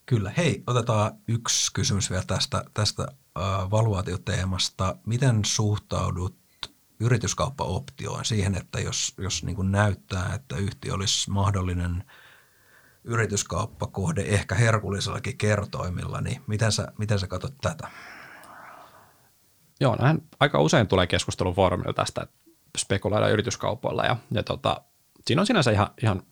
Kyllä. 0.06 0.34
Hei, 0.38 0.64
otetaan 0.68 1.12
yksi 1.28 1.74
kysymys 1.74 2.10
vielä 2.10 2.24
tästä, 2.28 2.64
tästä 2.74 3.04
uh, 3.04 3.72
valuaatioteemasta. 3.72 4.96
Miten 5.06 5.46
suhtaudut 5.46 6.39
yrityskauppaoptioon 7.00 8.26
siihen, 8.26 8.56
että 8.56 8.80
jos, 8.80 9.14
jos 9.18 9.44
niin 9.44 9.56
kuin 9.56 9.72
näyttää, 9.72 10.34
että 10.36 10.56
yhtiö 10.56 10.94
olisi 10.94 11.32
mahdollinen 11.32 12.04
yrityskauppakohde 13.04 14.22
ehkä 14.22 14.56
herkullisellakin 14.56 15.38
kertoimilla, 15.38 16.22
niin 16.22 16.42
miten 16.48 16.72
sä, 16.72 16.88
miten 16.98 17.20
sä 17.20 17.28
katsot 17.28 17.54
tätä? 17.62 17.88
Joo, 19.82 19.96
näin 19.96 20.28
aika 20.40 20.62
usein 20.62 20.88
tulee 20.88 21.08
keskustelun 21.08 21.56
foorumilla 21.56 21.94
tästä, 21.94 22.22
että 22.22 22.36
spekuloidaan 22.78 23.32
yrityskaupoilla 23.32 24.06
ja, 24.06 24.18
ja 24.32 24.44
tota, 24.44 24.82
siinä 25.26 25.42
on 25.42 25.48
sinänsä 25.48 25.72
ihan, 25.72 25.88
ihan 26.04 26.24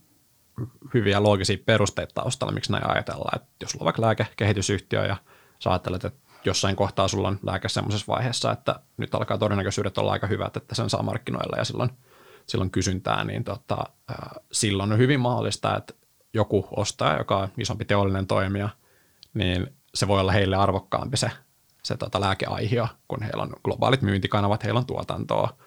hyviä 0.93 1.23
loogisia 1.23 1.57
perusteita 1.65 2.13
taustalla, 2.13 2.53
miksi 2.53 2.71
näin 2.71 2.91
ajatellaan. 2.91 3.41
Että 3.41 3.49
jos 3.61 3.71
sulla 3.71 3.83
on 3.83 3.85
vaikka 3.85 4.01
lääkekehitysyhtiö 4.01 5.05
ja 5.05 5.17
sä 5.59 5.69
ajattelet, 5.69 6.05
että 6.05 6.26
jossain 6.47 6.75
kohtaa 6.75 7.07
sulla 7.07 7.27
on 7.27 7.39
lääke 7.43 7.69
semmoisessa 7.69 8.13
vaiheessa, 8.13 8.51
että 8.51 8.79
nyt 8.97 9.15
alkaa 9.15 9.37
todennäköisyydet 9.37 9.97
olla 9.97 10.11
aika 10.11 10.27
hyvät, 10.27 10.57
että 10.57 10.75
sen 10.75 10.89
saa 10.89 11.03
markkinoilla 11.03 11.57
ja 11.57 11.65
silloin, 11.65 11.89
silloin 12.45 12.71
kysyntää, 12.71 13.23
niin 13.23 13.43
tota, 13.43 13.83
silloin 14.51 14.91
on 14.91 14.97
hyvin 14.97 15.19
mahdollista, 15.19 15.77
että 15.77 15.93
joku 16.33 16.67
ostaja, 16.71 17.17
joka 17.17 17.37
on 17.37 17.47
isompi 17.57 17.85
teollinen 17.85 18.27
toimija, 18.27 18.69
niin 19.33 19.67
se 19.95 20.07
voi 20.07 20.19
olla 20.19 20.31
heille 20.31 20.55
arvokkaampi 20.55 21.17
se, 21.17 21.31
se 21.83 21.97
tota 21.97 22.21
lääkeaihio, 22.21 22.87
kun 23.07 23.21
heillä 23.21 23.43
on 23.43 23.53
globaalit 23.63 24.01
myyntikanavat, 24.01 24.63
heillä 24.63 24.77
on 24.77 24.85
tuotantoa, 24.85 25.57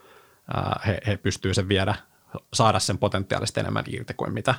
he, 0.87 1.01
he 1.07 1.17
pystyvät 1.17 1.55
sen 1.55 1.69
viedä, 1.69 1.95
saada 2.53 2.79
sen 2.79 2.99
potentiaalisesti 2.99 3.61
enemmän 3.61 3.85
irti 3.89 4.15
kuin 4.15 4.33
mitä 4.33 4.55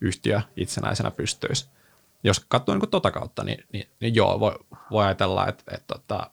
yhtiö 0.00 0.40
itsenäisenä 0.56 1.10
pystyisi 1.10 1.68
jos 2.24 2.44
katsoo 2.48 2.74
niin 2.74 2.90
tuota 2.90 3.10
kautta, 3.10 3.44
niin, 3.44 3.64
niin, 3.72 3.90
niin 4.00 4.14
joo, 4.14 4.40
voi, 4.40 4.54
voi 4.90 5.04
ajatella, 5.04 5.48
että, 5.48 5.64
että, 5.66 5.74
että 5.76 5.94
tota, 5.94 6.30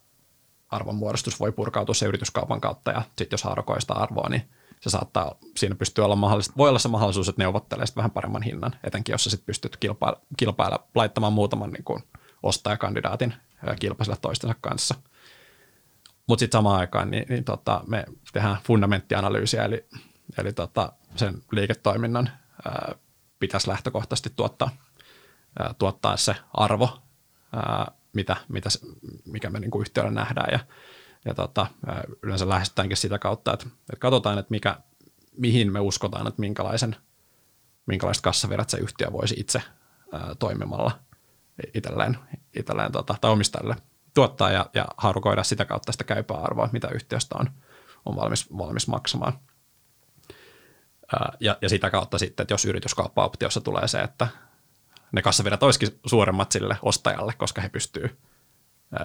arvonmuodostus 0.68 1.40
voi 1.40 1.52
purkautua 1.52 1.94
se 1.94 2.06
yrityskaupan 2.06 2.60
kautta, 2.60 2.90
ja 2.90 3.02
sitten 3.18 3.36
jos 3.36 3.42
harkoista 3.42 3.94
arvoa, 3.94 4.28
niin 4.28 4.42
se 4.80 4.90
saattaa, 4.90 5.34
siinä 5.56 5.74
pystyy 5.74 6.04
olla 6.04 6.16
mahdollista, 6.16 6.54
voi 6.56 6.68
olla 6.68 6.78
se 6.78 6.88
mahdollisuus, 6.88 7.28
että 7.28 7.42
neuvottelee 7.42 7.84
vähän 7.96 8.10
paremman 8.10 8.42
hinnan, 8.42 8.72
etenkin 8.84 9.12
jos 9.12 9.24
sä 9.24 9.30
sitten 9.30 9.46
pystyt 9.46 9.76
kilpailla, 9.76 10.20
kilpailla, 10.36 10.86
laittamaan 10.94 11.32
muutaman 11.32 11.70
niin 11.70 11.84
kuin 11.84 12.02
ostajakandidaatin 12.42 13.34
kilpaisella 13.80 14.16
toistensa 14.16 14.54
kanssa. 14.60 14.94
Mutta 16.26 16.40
sitten 16.40 16.58
samaan 16.58 16.80
aikaan 16.80 17.10
niin, 17.10 17.26
niin 17.28 17.44
tota, 17.44 17.80
me 17.86 18.04
tehdään 18.32 18.58
fundamenttianalyysiä, 18.64 19.64
eli, 19.64 19.86
eli 20.38 20.52
tota, 20.52 20.92
sen 21.16 21.42
liiketoiminnan 21.52 22.30
ää, 22.64 22.94
pitäisi 23.38 23.68
lähtökohtaisesti 23.68 24.32
tuottaa 24.36 24.70
tuottaa 25.78 26.16
se 26.16 26.36
arvo, 26.54 27.02
mitä, 28.12 28.36
mitä, 28.48 28.68
mikä 29.24 29.50
me 29.50 29.60
niin 29.60 29.70
kuin 29.70 29.80
yhtiöllä 29.80 30.10
nähdään. 30.10 30.48
Ja, 30.52 30.58
ja 31.24 31.34
tota, 31.34 31.66
yleensä 32.22 32.48
lähestytäänkin 32.48 32.96
sitä 32.96 33.18
kautta, 33.18 33.52
että, 33.52 33.66
että 33.66 33.96
katsotaan, 33.98 34.38
että 34.38 34.50
mikä, 34.50 34.80
mihin 35.36 35.72
me 35.72 35.80
uskotaan, 35.80 36.26
että 36.26 36.40
minkälaisen, 36.40 36.96
minkälaiset 37.86 38.22
kassavirrat 38.22 38.70
se 38.70 38.78
yhtiö 38.78 39.12
voisi 39.12 39.34
itse 39.38 39.62
ää, 40.12 40.34
toimimalla 40.38 40.98
itselleen, 41.74 42.18
itselleen 42.56 42.92
tota, 42.92 43.14
tai 43.20 43.30
omistajalle 43.30 43.76
tuottaa 44.14 44.50
ja, 44.50 44.70
ja 44.74 44.86
harukoida 44.96 45.44
sitä 45.44 45.64
kautta 45.64 45.92
sitä 45.92 46.04
käypää 46.04 46.36
arvoa, 46.36 46.68
mitä 46.72 46.88
yhtiöstä 46.88 47.34
on, 47.38 47.50
on 48.04 48.16
valmis, 48.16 48.58
valmis 48.58 48.88
maksamaan. 48.88 49.32
Ää, 51.12 51.32
ja, 51.40 51.58
ja 51.62 51.68
sitä 51.68 51.90
kautta 51.90 52.18
sitten, 52.18 52.44
että 52.44 52.54
jos 52.54 52.64
yrityskauppa-optiossa 52.64 53.60
tulee 53.60 53.88
se, 53.88 54.00
että 54.00 54.28
ne 55.12 55.22
kassavirrat 55.22 55.62
olisikin 55.62 56.00
suuremmat 56.06 56.52
sille 56.52 56.76
ostajalle, 56.82 57.32
koska 57.32 57.60
he 57.60 57.68
pystyvät 57.68 58.12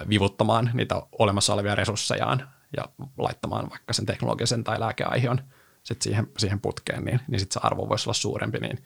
vivuttamaan 0.08 0.70
niitä 0.74 1.02
olemassa 1.18 1.54
olevia 1.54 1.74
resurssejaan 1.74 2.50
ja 2.76 2.84
laittamaan 3.18 3.70
vaikka 3.70 3.92
sen 3.92 4.06
teknologisen 4.06 4.64
tai 4.64 4.80
lääkeaihion 4.80 5.40
sit 5.82 6.02
siihen, 6.02 6.26
siihen 6.38 6.60
putkeen, 6.60 7.04
niin, 7.04 7.20
niin 7.28 7.40
sitten 7.40 7.62
se 7.62 7.66
arvo 7.66 7.88
voisi 7.88 8.08
olla 8.08 8.14
suurempi. 8.14 8.58
Niin, 8.58 8.84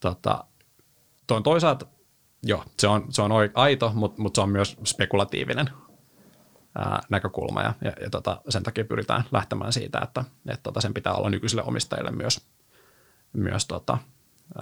tota, 0.00 0.44
on 1.30 1.42
toisaalta, 1.42 1.86
joo, 2.42 2.64
se 2.78 2.88
on, 2.88 3.12
se 3.12 3.22
on 3.22 3.30
aito, 3.54 3.92
mutta 3.94 4.22
mut 4.22 4.34
se 4.34 4.40
on 4.40 4.50
myös 4.50 4.76
spekulatiivinen 4.84 5.70
ää, 6.78 7.00
näkökulma 7.08 7.62
ja, 7.62 7.74
ja, 7.84 7.92
ja 8.00 8.10
tota, 8.10 8.42
sen 8.48 8.62
takia 8.62 8.84
pyritään 8.84 9.24
lähtemään 9.32 9.72
siitä, 9.72 10.00
että 10.02 10.24
et, 10.48 10.62
tota, 10.62 10.80
sen 10.80 10.94
pitää 10.94 11.14
olla 11.14 11.30
nykyisille 11.30 11.62
omistajille 11.62 12.10
myös, 12.10 12.46
myös 13.32 13.66
tota, 13.66 13.98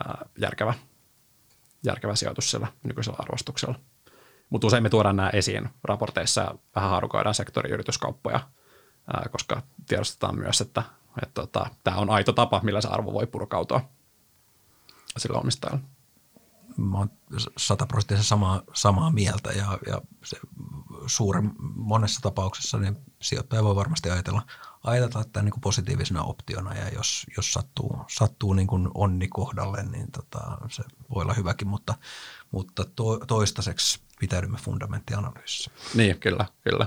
ää, 0.05 0.27
järkevä, 0.41 0.75
järkevä 1.85 2.15
sijoitus 2.15 2.51
sillä 2.51 2.67
nykyisellä 2.83 3.17
arvostuksella. 3.21 3.75
Mutta 4.51 4.67
usein 4.67 4.83
me 4.83 4.89
tuodaan 4.89 5.17
nämä 5.17 5.31
esiin 5.31 5.69
raporteissa 5.85 6.41
ja 6.41 6.55
vähän 6.75 6.91
haarukoidaan 6.91 7.35
sektoriyrityskauppoja, 7.35 8.41
koska 9.31 9.63
tiedostetaan 9.89 10.39
myös, 10.39 10.61
että 10.61 10.83
et, 11.23 11.35
tota, 11.35 11.67
tämä 11.85 11.97
on 11.97 12.11
aito 12.11 12.33
tapa, 12.33 12.61
millä 12.65 12.81
se 12.81 12.89
arvo 12.89 13.13
voi 13.13 13.27
purkautua 13.27 13.81
sillä 15.19 15.39
omistajalle 15.39 15.81
mä 16.79 16.99
oon 16.99 17.11
sataprosenttisen 17.57 18.25
samaa, 18.25 18.63
samaa 18.75 19.11
mieltä 19.11 19.53
ja, 19.53 19.79
ja 19.87 20.01
se 20.25 20.37
suuren, 21.07 21.53
monessa 21.75 22.21
tapauksessa 22.21 22.79
niin 22.79 22.97
sijoittaja 23.23 23.65
voi 23.65 23.77
varmasti 23.77 24.11
ajatella, 24.11 24.43
ajatella 24.85 25.25
tämän 25.33 25.45
niin 25.45 25.53
kuin 25.53 25.61
positiivisena 25.61 26.23
optiona 26.23 26.75
ja 26.75 26.89
jos, 26.89 27.27
jos 27.37 27.53
sattuu, 27.53 27.99
sattuu 28.09 28.53
niin 28.53 28.67
kuin 28.67 28.89
onni 28.95 29.29
kohdalle, 29.29 29.83
niin 29.83 30.13
tota, 30.13 30.59
se 30.71 30.83
voi 31.15 31.23
olla 31.23 31.35
hyväkin, 31.35 31.69
mutta, 31.69 31.95
mutta 32.51 32.85
to, 32.97 33.19
toistaiseksi 33.19 34.01
pitäydymme 34.21 34.59
fundamenttianalyysissä. 34.59 35.71
Niin, 35.95 36.21
kyllä, 36.21 36.47
kyllä. 36.61 36.87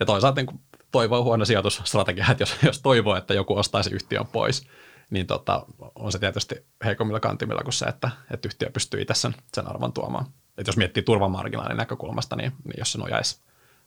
Ja 0.00 0.06
toisaalta 0.06 0.42
niin 0.42 0.60
toivoo 0.90 1.24
huono 1.24 1.44
sijoitusstrategia, 1.44 2.26
että 2.30 2.42
jos, 2.42 2.56
jos 2.62 2.80
toivoo, 2.82 3.16
että 3.16 3.34
joku 3.34 3.56
ostaisi 3.56 3.90
yhtiön 3.90 4.26
pois– 4.26 4.66
niin 5.12 5.26
tota, 5.26 5.66
on 5.94 6.12
se 6.12 6.18
tietysti 6.18 6.66
heikommilla 6.84 7.20
kantimilla 7.20 7.62
kuin 7.62 7.72
se, 7.72 7.86
että, 7.86 8.10
että 8.30 8.48
yhtiö 8.48 8.70
pystyy 8.70 9.00
itse 9.00 9.14
sen, 9.14 9.34
sen 9.54 9.68
arvon 9.68 9.92
tuomaan. 9.92 10.26
Et 10.58 10.66
jos 10.66 10.76
miettii 10.76 11.02
turvamarginaalin 11.02 11.76
näkökulmasta, 11.76 12.36
niin, 12.36 12.52
niin 12.64 12.74
jos 12.78 12.92
se 12.92 12.98
nojaisi 12.98 13.40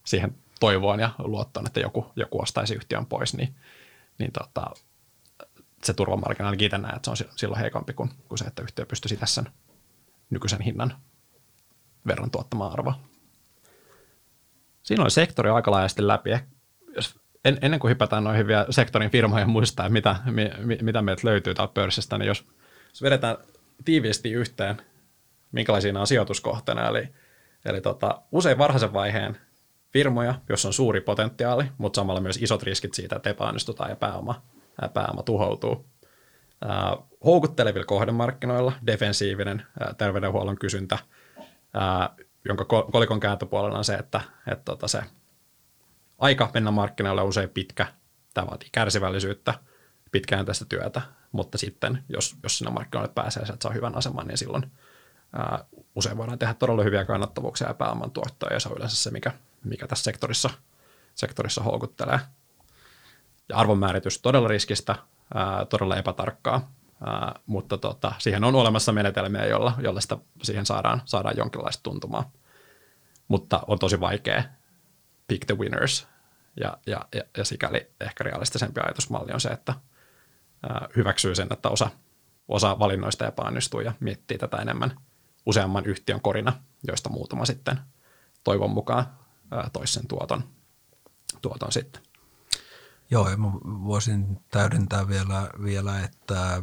siihen 0.04 0.34
toivoon 0.60 1.00
ja 1.00 1.10
luottoon, 1.18 1.66
että 1.66 1.80
joku, 1.80 2.06
joku 2.16 2.42
ostaisi 2.42 2.74
yhtiön 2.74 3.06
pois, 3.06 3.36
niin, 3.36 3.54
niin 4.18 4.32
tota, 4.32 4.70
se 5.84 5.94
turvamarginaali 5.94 6.56
kiitän 6.56 6.82
näin, 6.82 6.96
että 6.96 7.16
se 7.16 7.24
on 7.24 7.30
silloin 7.36 7.60
heikompi 7.60 7.92
kuin, 7.92 8.10
kuin 8.28 8.38
se, 8.38 8.44
että 8.44 8.62
yhtiö 8.62 8.86
pystyisi 8.86 9.14
itse 9.14 9.26
sen 9.26 9.48
nykyisen 10.30 10.60
hinnan 10.60 10.96
verran 12.06 12.30
tuottamaan 12.30 12.72
arvoa. 12.72 13.00
Siinä 14.82 15.02
oli 15.02 15.10
sektori 15.10 15.50
aika 15.50 15.70
laajasti 15.70 16.06
läpi. 16.06 16.30
Jos 16.96 17.20
en, 17.44 17.58
ennen 17.62 17.80
kuin 17.80 17.90
hypätään 17.90 18.24
noihin 18.24 18.46
vielä 18.46 18.66
sektorin 18.70 19.10
firmojen 19.10 19.50
muistaa, 19.50 19.88
mitä, 19.88 20.16
mi, 20.24 20.50
mitä 20.82 21.02
meiltä 21.02 21.28
löytyy 21.28 21.54
täältä 21.54 21.74
pörssistä, 21.74 22.18
niin 22.18 22.26
jos, 22.26 22.44
jos 22.88 23.02
vedetään 23.02 23.36
tiiviisti 23.84 24.32
yhteen, 24.32 24.82
minkälaisia 25.52 26.00
on 26.00 26.06
sijoituskohteena, 26.06 26.88
eli, 26.88 27.08
eli 27.64 27.80
tota, 27.80 28.22
usein 28.32 28.58
varhaisen 28.58 28.92
vaiheen 28.92 29.38
firmoja, 29.96 30.34
joissa 30.48 30.68
on 30.68 30.72
suuri 30.72 31.00
potentiaali, 31.00 31.64
mutta 31.78 32.00
samalla 32.00 32.20
myös 32.20 32.36
isot 32.42 32.62
riskit 32.62 32.94
siitä, 32.94 33.16
että 33.16 33.30
epäonnistutaan 33.30 33.90
ja 33.90 33.96
pääoma, 33.96 34.42
pääoma 34.94 35.22
tuhoutuu. 35.22 35.86
Houkuttelevilla 37.24 37.86
kohdemarkkinoilla 37.86 38.72
defensiivinen 38.86 39.62
terveydenhuollon 39.98 40.58
kysyntä, 40.58 40.98
jonka 42.44 42.64
kolikon 42.64 43.20
kääntöpuolella 43.20 43.78
on 43.78 43.84
se, 43.84 43.94
että, 43.94 44.20
että 44.46 44.64
tota 44.64 44.88
se 44.88 45.02
aika 46.18 46.50
mennä 46.54 46.70
markkinoille 46.70 47.22
on 47.22 47.28
usein 47.28 47.50
pitkä. 47.50 47.86
Tämä 48.34 48.46
vaatii 48.46 48.68
kärsivällisyyttä, 48.72 49.54
tästä 50.46 50.64
työtä, 50.68 51.02
mutta 51.32 51.58
sitten 51.58 52.04
jos, 52.08 52.36
jos 52.42 52.58
sinne 52.58 52.70
markkinoille 52.70 53.12
pääsee 53.14 53.42
ja 53.48 53.56
saa 53.62 53.72
hyvän 53.72 53.96
aseman, 53.96 54.26
niin 54.26 54.38
silloin 54.38 54.72
usein 55.94 56.16
voidaan 56.16 56.38
tehdä 56.38 56.54
todella 56.54 56.82
hyviä 56.82 57.04
kannattavuuksia 57.04 57.68
ja 57.68 57.74
pääoman 57.74 58.10
tuottoja, 58.10 58.52
ja 58.52 58.60
se 58.60 58.68
on 58.68 58.76
yleensä 58.76 58.96
se, 58.96 59.10
mikä, 59.10 59.32
mikä 59.68 59.86
tässä 59.86 60.04
sektorissa, 60.04 60.50
sektorissa 61.14 61.62
houkuttelee. 61.62 62.20
Ja 63.48 63.56
arvonmääritys 63.56 64.18
todella 64.18 64.48
riskistä, 64.48 64.96
todella 65.68 65.96
epätarkkaa, 65.96 66.72
mutta 67.46 67.78
tota, 67.78 68.12
siihen 68.18 68.44
on 68.44 68.54
olemassa 68.54 68.92
menetelmiä, 68.92 69.46
jolla, 69.46 69.74
jolla 69.78 70.00
sitä, 70.00 70.18
siihen 70.42 70.66
saadaan, 70.66 71.02
saadaan 71.04 71.36
jonkinlaista 71.36 71.82
tuntumaa. 71.82 72.32
Mutta 73.28 73.60
on 73.66 73.78
tosi 73.78 74.00
vaikea 74.00 74.42
pick 75.28 75.44
the 75.44 75.58
winners. 75.58 76.08
Ja, 76.60 76.78
ja, 76.86 77.06
ja, 77.14 77.22
ja 77.36 77.44
sikäli 77.44 77.90
ehkä 78.00 78.24
realistisempi 78.24 78.80
ajatusmalli 78.80 79.32
on 79.32 79.40
se, 79.40 79.48
että 79.48 79.74
hyväksyy 80.96 81.34
sen, 81.34 81.48
että 81.52 81.68
osa, 81.68 81.90
osa 82.48 82.78
valinnoista 82.78 83.26
epäonnistuu 83.26 83.80
ja 83.80 83.92
miettii 84.00 84.38
tätä 84.38 84.56
enemmän 84.56 85.00
useamman 85.46 85.86
yhtiön 85.86 86.20
korina, 86.20 86.52
joista 86.86 87.08
muutama 87.08 87.44
sitten 87.44 87.78
toivon 88.44 88.70
mukaan 88.70 89.06
ää, 89.50 89.70
toisen 89.72 90.06
tuoton, 90.06 90.44
tuoton 91.42 91.72
sitten. 91.72 92.02
Joo, 93.10 93.30
ja 93.30 93.36
voisin 93.64 94.40
täydentää 94.50 95.08
vielä, 95.08 95.50
vielä 95.64 96.00
että 96.00 96.62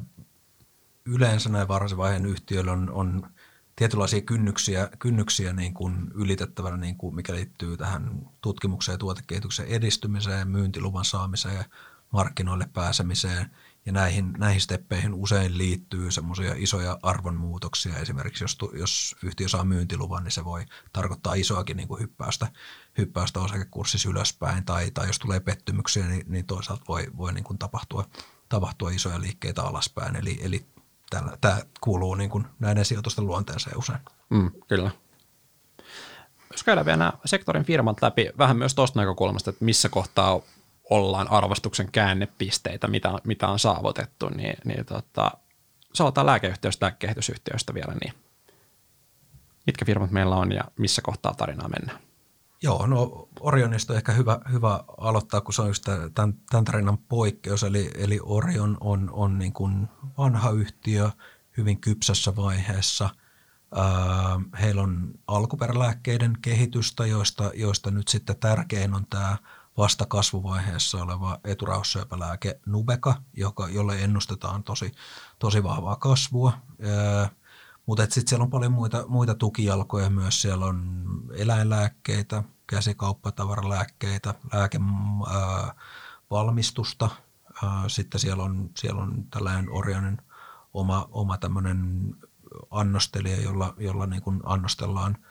yleensä 1.05 1.49
näin 1.49 1.67
varhaisen 1.67 1.97
vaiheen 1.97 2.25
yhtiöillä 2.25 2.71
on, 2.71 2.89
on 2.91 3.29
tietynlaisia 3.75 4.21
kynnyksiä, 4.21 4.89
kynnyksiä 4.99 5.53
niin 5.53 5.73
kuin 5.73 6.11
ylitettävänä, 6.15 6.77
niin 6.77 6.97
kuin 6.97 7.15
mikä 7.15 7.33
liittyy 7.33 7.77
tähän 7.77 8.29
tutkimukseen 8.41 8.99
tuotekehityksen 8.99 9.65
edistymiseen, 9.67 10.47
myyntiluvan 10.47 11.05
saamiseen 11.05 11.55
ja 11.55 11.63
markkinoille 12.11 12.69
pääsemiseen. 12.73 13.51
Ja 13.85 13.91
näihin, 13.91 14.33
näihin 14.37 14.61
steppeihin 14.61 15.13
usein 15.13 15.57
liittyy 15.57 16.11
semmoisia 16.11 16.53
isoja 16.57 16.99
arvonmuutoksia. 17.03 17.97
Esimerkiksi 17.97 18.43
jos, 18.43 18.57
jos 18.73 19.15
yhtiö 19.23 19.47
saa 19.47 19.63
myyntiluvan, 19.63 20.23
niin 20.23 20.31
se 20.31 20.45
voi 20.45 20.65
tarkoittaa 20.93 21.33
isoakin 21.33 21.77
niin 21.77 21.87
kuin 21.87 22.01
hyppäystä, 22.01 22.47
hyppäystä 22.97 23.39
osakekurssissa 23.39 24.09
ylöspäin. 24.09 24.65
Tai, 24.65 24.91
tai 24.91 25.07
jos 25.07 25.19
tulee 25.19 25.39
pettymyksiä, 25.39 26.07
niin, 26.07 26.25
niin 26.27 26.45
toisaalta 26.45 26.83
voi, 26.87 27.07
voi 27.17 27.33
niin 27.33 27.43
kuin 27.43 27.57
tapahtua, 27.57 28.05
tapahtua 28.49 28.89
isoja 28.89 29.21
liikkeitä 29.21 29.63
alaspäin. 29.63 30.15
Eli, 30.15 30.39
eli 30.41 30.65
tämä 31.41 31.61
kuuluu 31.81 32.15
niin 32.15 32.29
kuin 32.29 32.47
näiden 32.59 32.85
sijoitusten 32.85 33.27
luonteeseen 33.27 33.77
usein. 33.77 33.99
Mm, 34.29 34.51
kyllä. 34.67 34.91
Jos 36.51 36.63
käydään 36.63 36.85
vielä 36.85 36.97
nämä 36.97 37.13
sektorin 37.25 37.65
firmat 37.65 38.01
läpi 38.01 38.29
vähän 38.37 38.57
myös 38.57 38.75
tuosta 38.75 38.99
näkökulmasta, 38.99 39.49
että 39.49 39.65
missä 39.65 39.89
kohtaa 39.89 40.41
ollaan 40.89 41.31
arvostuksen 41.31 41.91
käännepisteitä, 41.91 42.87
mitä, 42.87 43.11
mitä 43.23 43.47
on 43.47 43.59
saavutettu, 43.59 44.29
niin, 44.29 44.55
niin 44.65 44.85
tota, 44.85 45.31
sanotaan 45.93 46.27
lääkeyhtiöistä 46.27 46.85
ja 46.85 46.91
kehitysyhtiöistä 46.91 47.73
vielä, 47.73 47.93
niin 48.01 48.13
mitkä 49.65 49.85
firmat 49.85 50.11
meillä 50.11 50.35
on 50.35 50.51
ja 50.51 50.63
missä 50.77 51.01
kohtaa 51.01 51.33
tarinaa 51.33 51.69
mennään? 51.69 51.99
Joo, 52.63 52.87
no 52.87 53.27
Orionista 53.39 53.93
on 53.93 53.97
ehkä 53.97 54.11
hyvä, 54.11 54.39
hyvä 54.51 54.83
aloittaa, 54.97 55.41
kun 55.41 55.53
se 55.53 55.61
on 55.61 55.67
just 55.67 55.83
tämän, 56.13 56.33
tämän 56.49 56.65
tarinan 56.65 56.97
poikkeus. 56.97 57.63
Eli, 57.63 57.91
eli 57.97 58.19
Orion 58.23 58.77
on, 58.79 59.09
on 59.11 59.39
niin 59.39 59.53
kuin 59.53 59.87
vanha 60.17 60.49
yhtiö 60.49 61.09
hyvin 61.57 61.81
kypsässä 61.81 62.35
vaiheessa. 62.35 63.09
Ää, 63.75 64.39
heillä 64.61 64.81
on 64.81 65.13
alkuperälääkkeiden 65.27 66.37
kehitystä, 66.41 67.05
joista, 67.05 67.51
joista 67.53 67.91
nyt 67.91 68.07
sitten 68.07 68.35
tärkein 68.35 68.93
on 68.93 69.05
tämä 69.09 69.37
vasta 69.77 70.05
kasvuvaiheessa 70.05 71.03
oleva 71.03 71.39
eturauhassyöpälääke 71.43 72.59
Nubeka, 72.65 73.15
joka, 73.33 73.69
jolle 73.69 74.03
ennustetaan 74.03 74.63
tosi, 74.63 74.91
tosi 75.39 75.63
vahvaa 75.63 75.95
kasvua. 75.95 76.53
Ää, 76.85 77.29
mutta 77.85 78.03
sitten 78.03 78.27
siellä 78.27 78.43
on 78.43 78.49
paljon 78.49 78.71
muita, 78.71 79.05
muita 79.07 79.35
tukijalkoja 79.35 80.09
myös. 80.09 80.41
Siellä 80.41 80.65
on 80.65 81.03
eläinlääkkeitä, 81.35 82.43
käsikauppatavaralääkkeitä, 82.67 84.33
lääkevalmistusta. 84.53 87.09
Sitten 87.87 88.19
siellä 88.19 88.43
on, 88.43 88.69
siellä 88.77 89.01
on 89.01 89.25
tällainen 89.29 89.69
Orionin 89.69 90.17
oma, 90.73 91.09
oma 91.11 91.37
tämmöinen 91.37 92.11
annostelija, 92.71 93.41
jolla, 93.41 93.73
jolla 93.77 94.07
niin 94.07 94.21
kuin 94.21 94.39
annostellaan– 94.43 95.17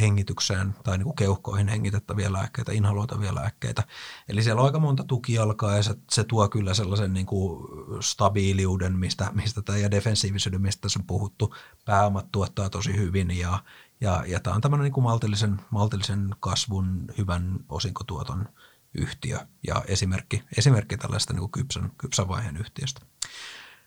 hengitykseen 0.00 0.74
tai 0.84 0.98
niin 0.98 1.04
kuin 1.04 1.16
keuhkoihin 1.16 1.68
hengitettäviä 1.68 2.32
lääkkeitä, 2.32 2.72
inhaloitavia 2.72 3.34
lääkkeitä. 3.34 3.82
Eli 4.28 4.42
siellä 4.42 4.60
on 4.60 4.66
aika 4.66 4.78
monta 4.78 5.04
tukijalkaa 5.04 5.76
ja 5.76 5.82
se, 5.82 5.94
se 6.10 6.24
tuo 6.24 6.48
kyllä 6.48 6.74
sellaisen 6.74 7.12
niin 7.12 7.26
kuin 7.26 7.68
stabiiliuden, 8.00 8.98
mistä, 8.98 9.30
mistä 9.34 9.62
tämä 9.62 9.78
ja 9.78 9.90
defensiivisyyden, 9.90 10.62
mistä 10.62 10.80
tässä 10.80 10.98
on 10.98 11.06
puhuttu. 11.06 11.54
Pääomat 11.84 12.32
tuottaa 12.32 12.70
tosi 12.70 12.96
hyvin 12.96 13.30
ja, 13.30 13.58
ja, 14.00 14.24
ja 14.26 14.40
tämä 14.40 14.56
on 14.56 14.60
tämmöinen 14.60 14.84
niin 14.84 14.92
kuin 14.92 15.04
maltillisen, 15.04 15.60
maltillisen 15.70 16.30
kasvun 16.40 17.04
hyvän 17.18 17.58
osinkotuoton 17.68 18.48
yhtiö 18.94 19.38
ja 19.66 19.84
esimerkki, 19.86 20.42
esimerkki 20.58 20.96
tällaista 20.96 21.32
niin 21.32 21.40
kuin 21.40 21.52
kypsän, 21.52 21.92
kypsän 21.98 22.28
vaiheen 22.28 22.56
yhtiöstä. 22.56 23.00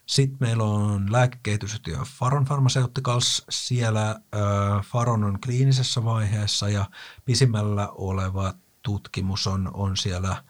Sitten 0.08 0.48
meillä 0.48 0.64
on 0.64 1.12
lääkekehitysyhtiö 1.12 1.98
Faron 2.18 2.44
Pharmaceuticals. 2.44 3.44
Siellä 3.50 4.20
Faron 4.84 5.24
on 5.24 5.38
kliinisessä 5.40 6.04
vaiheessa 6.04 6.68
ja 6.68 6.84
pisimmällä 7.24 7.88
oleva 7.88 8.54
tutkimus 8.82 9.46
on, 9.46 9.70
on 9.74 9.96
siellä 9.96 10.44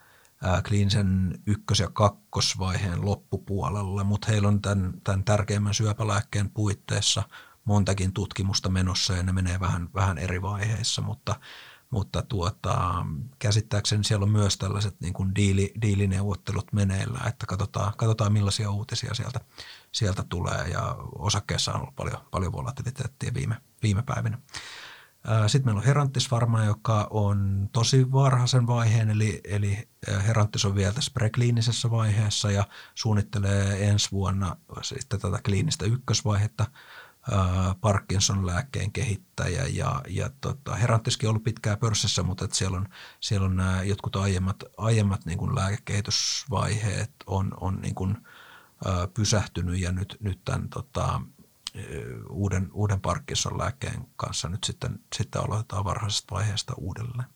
kliinisen 0.69 1.39
ykkös- 1.47 1.81
ja 1.81 1.91
kakkosvaiheen 1.91 3.05
loppupuolella, 3.05 4.05
mutta 4.05 4.27
heillä 4.31 4.49
on 4.49 4.63
tämän, 4.63 4.93
tämän 5.05 5.25
tärkeimmän 5.25 5.75
syöpälääkkeen 5.75 6.51
puitteissa 6.51 7.23
montakin 7.65 8.13
tutkimusta 8.13 8.69
menossa 8.69 9.13
ja 9.13 9.23
ne 9.23 9.33
menee 9.33 9.61
vähän, 9.61 9.89
vähän 9.95 10.19
eri 10.19 10.43
vaiheissa, 10.43 11.03
mutta 11.03 11.41
mutta 11.91 12.23
tuota, 12.23 13.05
käsittääkseni 13.39 14.05
siellä 14.05 14.25
on 14.25 14.31
myös 14.31 14.57
tällaiset 14.57 15.01
niin 15.01 15.13
kuin 15.13 15.35
diili, 15.35 15.73
diilineuvottelut 15.83 16.73
meneillä, 16.73 17.21
että 17.27 17.47
katsotaan, 17.47 17.93
katsotaan 17.97 18.33
millaisia 18.33 18.71
uutisia 18.71 19.15
sieltä, 19.15 19.41
sieltä 19.93 20.25
tulee 20.29 20.69
ja 20.69 20.97
osakkeessa 21.19 21.73
on 21.73 21.81
ollut 21.81 21.97
paljon, 21.97 22.19
paljon 22.31 22.53
volatiliteettia 22.53 23.35
viime, 23.35 23.57
viime 23.83 24.03
päivinä. 24.03 24.39
Sitten 25.47 25.65
meillä 25.65 25.79
on 25.79 25.87
Herantis 25.87 26.29
Pharma, 26.29 26.65
joka 26.65 27.07
on 27.11 27.69
tosi 27.73 28.13
varhaisen 28.13 28.67
vaiheen, 28.67 29.11
eli, 29.11 29.41
eli 29.45 29.89
Herantis 30.27 30.65
on 30.65 30.75
vielä 30.75 30.93
tässä 30.93 31.11
prekliinisessä 31.15 31.91
vaiheessa 31.91 32.51
ja 32.51 32.65
suunnittelee 32.95 33.89
ensi 33.89 34.13
vuonna 34.13 34.57
sitten 34.83 35.21
tätä 35.21 35.41
kliinistä 35.45 35.85
ykkösvaihetta– 35.85 36.67
Parkinson-lääkkeen 37.81 38.93
kehittäjä 38.93 39.67
ja, 39.67 40.03
ja 40.09 40.31
tota, 40.41 40.75
Herantiskin 40.75 41.29
on 41.29 41.31
ollut 41.31 41.45
pitkään 41.45 41.79
pörssissä, 41.79 42.23
mutta 42.23 42.45
että 42.45 42.57
siellä 42.57 42.77
on, 42.77 42.89
siellä 43.21 43.47
on 43.47 43.57
nämä 43.57 43.83
jotkut 43.83 44.17
aiemmat, 44.17 44.65
aiemmat 44.77 45.25
niin 45.25 45.39
kuin 45.39 45.55
lääkekehitysvaiheet 45.55 47.11
on, 47.27 47.53
on 47.61 47.81
niin 47.81 47.95
kuin, 47.95 48.17
ä, 48.87 49.09
pysähtynyt 49.15 49.81
ja 49.81 49.93
nyt, 49.93 50.17
nyt 50.21 50.41
tämän 50.45 50.69
tota, 50.69 51.21
uuden, 52.31 52.69
uuden 52.73 53.01
Parkinson-lääkkeen 53.01 54.07
kanssa 54.17 54.49
nyt 54.49 54.65
sitten, 54.65 54.99
sitten 55.17 55.43
aloitetaan 55.43 55.85
varhaisesta 55.85 56.35
vaiheesta 56.35 56.75
uudelleen. 56.77 57.29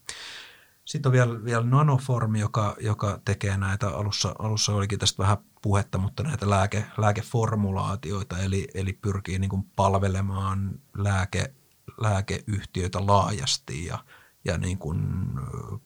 Sitten 0.85 1.11
on 1.11 1.13
vielä, 1.13 1.45
vielä 1.45 1.65
nanoformi, 1.65 2.41
joka, 2.41 2.77
joka 2.81 3.21
tekee 3.25 3.57
näitä, 3.57 3.89
alussa, 3.89 4.35
alussa 4.39 4.73
olikin 4.73 4.99
tästä 4.99 5.23
vähän 5.23 5.39
puhetta, 5.63 5.99
mutta 5.99 6.23
näitä 6.23 6.51
lääke, 6.51 6.85
lääkeformulaatioita, 6.99 8.39
eli, 8.39 8.69
eli 8.75 8.93
pyrkii 8.93 9.39
niin 9.39 9.51
kuin 9.51 9.63
palvelemaan 9.77 10.81
lääke, 10.97 11.55
lääkeyhtiöitä 12.01 13.07
laajasti 13.07 13.85
ja, 13.85 13.99
ja 14.45 14.59
niin 14.59 14.79
kuin 14.79 15.01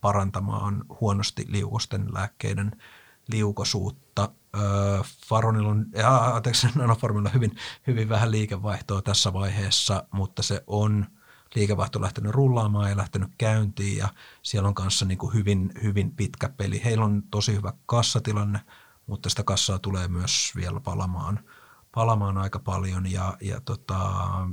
parantamaan 0.00 0.84
huonosti 1.00 1.44
liukosten 1.48 2.14
lääkkeiden 2.14 2.72
liukosuutta. 3.28 4.28
Faronilla 5.28 5.68
on, 5.68 5.86
ja, 5.94 6.16
anteeksi, 6.16 6.68
nanoformilla 6.74 7.30
hyvin, 7.30 7.56
hyvin 7.86 8.08
vähän 8.08 8.30
liikevaihtoa 8.30 9.02
tässä 9.02 9.32
vaiheessa, 9.32 10.04
mutta 10.12 10.42
se 10.42 10.64
on– 10.66 11.06
liikevaihto 11.56 12.00
lähtenyt 12.00 12.32
rullaamaan 12.32 12.90
ja 12.90 12.96
lähtenyt 12.96 13.30
käyntiin 13.38 13.96
ja 13.96 14.08
siellä 14.42 14.68
on 14.68 14.74
kanssa 14.74 15.04
niin 15.04 15.18
kuin 15.18 15.34
hyvin, 15.34 15.72
hyvin 15.82 16.10
pitkä 16.10 16.48
peli. 16.48 16.84
Heillä 16.84 17.04
on 17.04 17.22
tosi 17.30 17.54
hyvä 17.54 17.72
kassatilanne, 17.86 18.60
mutta 19.06 19.30
sitä 19.30 19.42
kassaa 19.42 19.78
tulee 19.78 20.08
myös 20.08 20.52
vielä 20.56 20.80
palamaan, 20.80 21.40
palamaan 21.92 22.38
aika 22.38 22.58
paljon. 22.58 23.12
Ja, 23.12 23.36
ja 23.40 23.60
tota, 23.60 24.00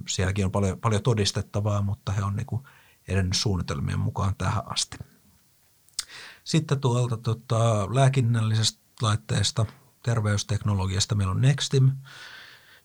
sielläkin 0.07 0.45
on 0.45 0.51
paljon, 0.51 0.79
paljon 0.79 1.03
todistettavaa, 1.03 1.81
mutta 1.81 2.11
he 2.11 2.23
on 2.23 2.35
niin 2.35 2.45
kuin 2.45 2.63
edennyt 3.07 3.37
suunnitelmien 3.37 3.99
mukaan 3.99 4.35
tähän 4.35 4.63
asti. 4.65 4.97
Sitten 6.43 6.79
tuolta 6.79 7.17
tota, 7.17 7.95
lääkinnällisestä 7.95 8.79
laitteesta, 9.01 9.65
terveysteknologiasta. 10.03 11.15
Meillä 11.15 11.31
on 11.31 11.41
Nextim, 11.41 11.91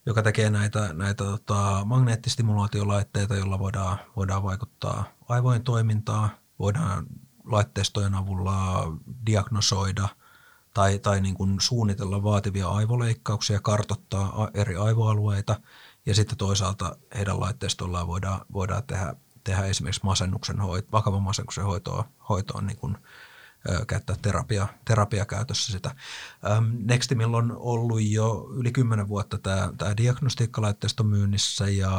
joka 0.06 0.22
tekee 0.22 0.50
näitä, 0.50 0.92
näitä 0.92 1.24
tota, 1.24 1.82
magneettistimulaatiolaitteita, 1.84 3.36
joilla 3.36 3.58
voidaan, 3.58 3.98
voidaan 4.16 4.42
vaikuttaa 4.42 5.04
aivojen 5.28 5.62
toimintaan, 5.64 6.30
voidaan 6.58 7.06
laitteistojen 7.44 8.14
avulla 8.14 8.84
diagnosoida 9.26 10.08
tai, 10.78 10.98
tai 10.98 11.20
niin 11.20 11.34
kuin 11.34 11.60
suunnitella 11.60 12.22
vaativia 12.22 12.68
aivoleikkauksia, 12.68 13.60
kartottaa 13.60 14.48
eri 14.54 14.76
aivoalueita 14.76 15.60
ja 16.06 16.14
sitten 16.14 16.38
toisaalta 16.38 16.96
heidän 17.14 17.40
laitteistoillaan 17.40 18.06
voidaan, 18.06 18.40
voidaan 18.52 18.82
tehdä, 18.82 19.14
tehdä 19.44 19.64
esimerkiksi 19.64 20.00
masennuksen 20.04 20.60
hoito, 20.60 20.88
vakavan 20.92 21.22
masennuksen 21.22 21.64
hoitoa, 21.64 22.08
hoitoon 22.28 22.66
niin 22.66 22.76
kuin 22.76 22.96
käyttää 23.86 24.16
terapia, 24.22 24.68
terapiakäytössä 24.84 25.72
sitä. 25.72 25.94
Nextimilla 26.84 27.36
on 27.36 27.56
ollut 27.56 28.02
jo 28.02 28.48
yli 28.54 28.72
kymmenen 28.72 29.08
vuotta 29.08 29.38
tämä, 29.38 29.72
tämä 29.78 29.96
diagnostiikkalaitteisto 29.96 31.04
myynnissä 31.04 31.68
ja 31.68 31.92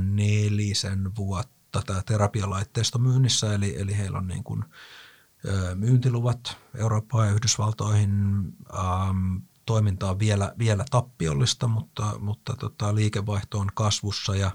nelisen 0.00 1.16
vuotta 1.16 1.82
tämä 1.86 2.02
terapialaitteisto 2.06 2.98
myynnissä, 2.98 3.54
eli, 3.54 3.80
eli 3.80 3.98
heillä 3.98 4.18
on 4.18 4.26
niin 4.26 4.44
kuin, 4.44 4.64
myyntiluvat 5.74 6.56
Eurooppaan 6.74 7.28
ja 7.28 7.34
Yhdysvaltoihin. 7.34 8.10
Ähm, 8.74 9.36
toiminta 9.66 10.10
on 10.10 10.18
vielä, 10.18 10.54
vielä 10.58 10.84
tappiollista, 10.90 11.68
mutta, 11.68 12.18
mutta 12.18 12.56
tota, 12.56 12.94
liikevaihto 12.94 13.58
on 13.58 13.68
kasvussa 13.74 14.36
ja, 14.36 14.50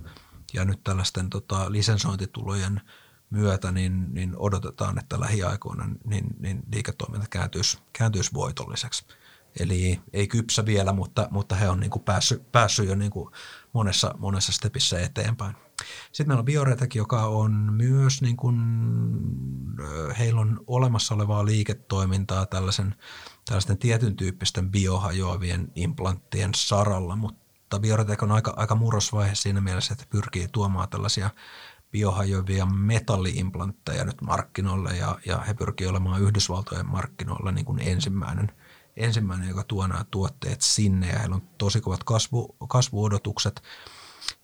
ja 0.54 0.66
nyt 0.66 0.84
tällaisten 0.84 1.30
tota, 1.30 1.72
lisensointitulojen– 1.72 2.82
myötä, 3.30 3.72
niin, 3.72 4.14
niin 4.14 4.34
odotetaan, 4.38 5.00
että 5.00 5.20
lähiaikoina 5.20 5.90
niin, 6.06 6.26
niin 6.40 6.64
liiketoiminta 6.74 7.28
kääntyisi, 7.30 7.78
kääntyisi 7.94 8.34
voitolliseksi. 8.34 9.06
Eli 9.60 10.02
ei 10.14 10.28
kypsä 10.28 10.66
vielä, 10.66 10.94
mutta, 10.94 11.28
mutta 11.32 11.56
he 11.56 11.70
on 11.70 11.80
niin 11.80 11.90
kuin 11.90 12.04
päässyt, 12.04 12.52
päässyt 12.52 12.88
jo 12.88 12.96
niin 12.96 13.12
kuin 13.12 13.30
monessa, 13.74 14.16
monessa 14.18 14.52
stepissä 14.52 15.00
eteenpäin. 15.00 15.56
Sitten 16.12 16.28
meillä 16.28 16.40
on 16.40 16.46
Bioretek, 16.46 16.96
joka 16.96 17.26
on 17.26 17.52
myös, 17.52 18.22
niin 18.22 18.38
kuin, 18.38 18.58
heillä 20.20 20.42
on 20.42 20.64
olemassa 20.68 21.16
olevaa 21.16 21.46
liiketoimintaa 21.46 22.46
tällaisen, 22.46 22.96
tällaisten 23.46 23.78
tietyn 23.78 24.16
tyyppisten 24.16 24.72
biohajoavien 24.72 25.72
implanttien 25.76 26.52
saralla, 26.56 27.16
mutta 27.16 27.80
Bioretek 27.80 28.24
on 28.24 28.32
aika, 28.32 28.54
aika 28.58 28.76
murrosvaihe 28.76 29.36
siinä 29.36 29.62
mielessä, 29.62 29.94
että 29.94 30.06
pyrkii 30.10 30.48
tuomaan 30.52 30.90
tällaisia 30.90 31.30
biohajoavia 31.92 32.66
metalliimplantteja 32.66 34.06
nyt 34.06 34.22
markkinoille 34.22 34.98
ja, 34.98 35.20
ja 35.26 35.38
he 35.38 35.54
pyrkivät 35.54 35.90
olemaan 35.90 36.22
Yhdysvaltojen 36.22 36.86
markkinoilla 36.86 37.52
niin 37.52 37.66
kuin 37.66 37.80
ensimmäinen, 37.80 38.52
ensimmäinen, 38.98 39.50
joka 39.50 39.64
tuo 39.64 39.88
nämä 39.88 40.06
tuotteet 40.12 40.62
sinne 40.62 41.12
ja 41.12 41.20
heillä 41.20 41.36
on 41.36 41.50
tosi 41.58 41.82
kovat 41.82 42.04
kasvu, 42.04 42.56
kasvuodotukset, 42.68 43.64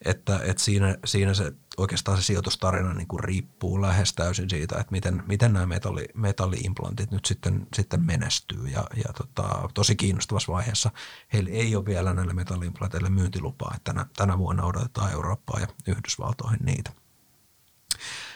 että, 0.05 0.39
että 0.43 0.63
siinä, 0.63 0.97
siinä 1.05 1.33
se 1.33 1.53
oikeastaan 1.77 2.17
se 2.17 2.23
sijoitustarina 2.23 2.93
niin 2.93 3.07
kuin 3.07 3.23
riippuu 3.23 3.81
lähes 3.81 4.13
täysin 4.13 4.49
siitä, 4.49 4.79
että 4.79 4.91
miten, 4.91 5.23
miten 5.27 5.53
nämä 5.53 5.65
metalli, 5.65 6.05
metalliimplantit 6.13 7.11
nyt 7.11 7.25
sitten, 7.25 7.67
sitten 7.75 8.05
menestyy 8.05 8.67
ja, 8.67 8.83
ja 8.95 9.13
tota, 9.17 9.69
tosi 9.73 9.95
kiinnostavassa 9.95 10.51
vaiheessa 10.51 10.91
heillä 11.33 11.49
ei 11.49 11.75
ole 11.75 11.85
vielä 11.85 12.13
näille 12.13 12.33
metalliimplanteille 12.33 13.09
myyntilupaa, 13.09 13.73
että 13.75 13.93
tänä, 13.93 14.05
tänä 14.17 14.37
vuonna 14.37 14.65
odotetaan 14.65 15.11
Eurooppaa 15.11 15.59
ja 15.59 15.67
Yhdysvaltoihin 15.87 16.59
niitä. 16.63 16.91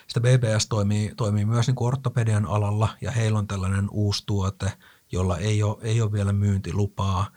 Sitten 0.08 0.24
BBS 0.24 0.68
toimii, 0.68 1.14
toimii 1.18 1.46
myös 1.46 1.68
niin 1.68 1.76
kuin 1.76 1.88
ortopedian 1.88 2.46
alalla 2.46 2.90
ja 3.02 3.12
heillä 3.12 3.40
on 3.40 3.48
tällainen 3.48 3.88
uusi 3.92 4.24
tuote, 4.26 4.74
jolla 5.12 5.38
ei 5.38 5.64
ole, 5.64 5.78
ei 5.82 6.02
ole 6.02 6.12
vielä 6.12 6.34
myyntilupaa. 6.34 7.32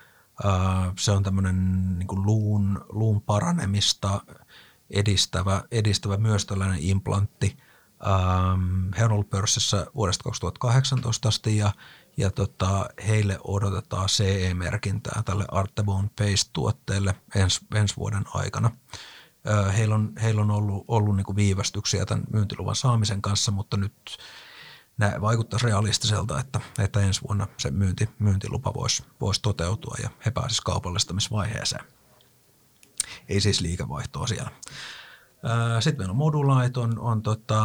Se 0.99 1.13
on 1.13 1.23
tämmöinen 1.23 1.99
niin 1.99 2.07
kuin 2.07 2.23
luun, 2.23 2.85
luun 2.89 3.23
paranemista 3.23 4.21
edistävä, 4.91 5.63
edistävä 5.71 6.17
myös 6.17 6.47
tällainen 6.47 6.79
implantti. 6.81 7.57
He 8.99 9.05
on 9.05 9.13
ollut 9.13 9.31
pörssissä 9.31 9.87
vuodesta 9.95 10.25
2018 10.25 11.29
asti 11.29 11.57
ja, 11.57 11.73
ja 12.17 12.31
tota, 12.31 12.89
heille 13.09 13.39
odotetaan 13.45 14.09
CE-merkintää 14.09 15.23
tälle 15.25 15.45
Artebone 15.51 16.11
Paste-tuotteelle 16.19 17.15
ens, 17.35 17.61
ensi 17.75 17.97
vuoden 17.97 18.25
aikana 18.35 18.71
heillä 19.77 19.95
on, 19.95 20.13
heillä 20.23 20.41
on 20.41 20.51
ollut, 20.51 20.85
ollut 20.89 21.17
niin 21.17 21.25
kuin 21.25 21.37
viivästyksiä 21.37 22.07
tämän 22.07 22.25
myyntiluvan 22.31 22.77
saamisen 22.77 23.23
kanssa, 23.23 23.53
mutta 23.53 23.77
nyt 23.77 24.19
nämä 25.03 25.21
vaikuttaisi 25.21 25.67
realistiselta, 25.67 26.41
että, 26.41 26.61
että 26.79 27.01
ensi 27.01 27.21
vuonna 27.29 27.47
se 27.59 27.71
myynti, 27.71 28.09
myyntilupa 28.19 28.75
voisi, 28.75 29.05
voisi 29.21 29.43
toteutua 29.43 29.95
ja 30.03 30.11
he 30.27 30.31
pääsisivät 30.31 30.65
kaupallistamisvaiheeseen. 30.65 31.85
Ei 33.29 33.41
siis 33.41 33.61
liikevaihtoa 33.61 34.27
siellä. 34.27 34.51
Sitten 35.81 36.01
meillä 36.01 36.13
on 36.13 36.17
Modulait, 36.17 36.77
on, 36.77 36.99
on 36.99 37.23
tota, 37.23 37.63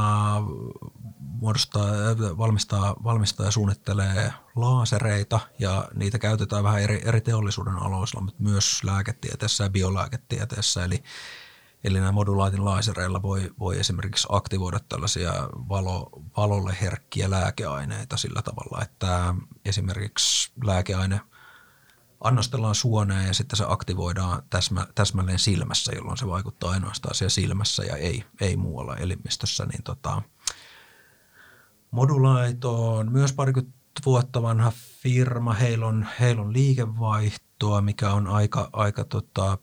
valmistaa, 2.37 2.95
valmistaa 3.03 3.45
ja 3.45 3.51
suunnittelee 3.51 4.33
laasereita 4.55 5.39
ja 5.59 5.87
niitä 5.95 6.19
käytetään 6.19 6.63
vähän 6.63 6.81
eri, 6.81 7.01
eri 7.05 7.21
teollisuuden 7.21 7.75
aloilla, 7.75 8.21
mutta 8.21 8.43
myös 8.43 8.83
lääketieteessä 8.83 9.63
ja 9.63 9.69
biolääketieteessä. 9.69 10.85
Eli 10.85 11.03
Eli 11.83 11.99
nämä 11.99 12.11
modulaatin 12.11 12.65
lasereilla 12.65 13.21
voi, 13.21 13.51
voi 13.59 13.79
esimerkiksi 13.79 14.27
aktivoida 14.31 14.79
tällaisia 14.89 15.33
valo, 15.69 16.09
valolle 16.37 16.77
herkkiä 16.81 17.29
lääkeaineita 17.29 18.17
sillä 18.17 18.41
tavalla, 18.41 18.83
että 18.83 19.35
esimerkiksi 19.65 20.51
lääkeaine 20.63 21.21
annostellaan 22.21 22.75
suoneen 22.75 23.27
ja 23.27 23.33
sitten 23.33 23.57
se 23.57 23.65
aktivoidaan 23.67 24.43
täsmä, 24.49 24.87
täsmälleen 24.95 25.39
silmässä, 25.39 25.91
jolloin 25.95 26.17
se 26.17 26.27
vaikuttaa 26.27 26.71
ainoastaan 26.71 27.15
siellä 27.15 27.29
silmässä 27.29 27.83
ja 27.83 27.95
ei, 27.95 28.23
ei 28.41 28.57
muualla 28.57 28.95
elimistössä. 28.95 29.65
Niin 29.65 29.83
tota, 29.83 30.21
Modulaito 31.91 32.95
on 32.95 33.11
myös 33.11 33.33
parikymmentä 33.33 33.77
vuotta 34.05 34.41
vanha 34.41 34.71
firma, 35.01 35.53
heillä 35.53 35.87
on, 35.87 36.07
heillä 36.19 36.41
on 36.41 36.53
liikevaihtoa, 36.53 37.81
mikä 37.81 38.11
on 38.11 38.27
aika, 38.27 38.69
aika 38.73 39.03
tota, 39.03 39.57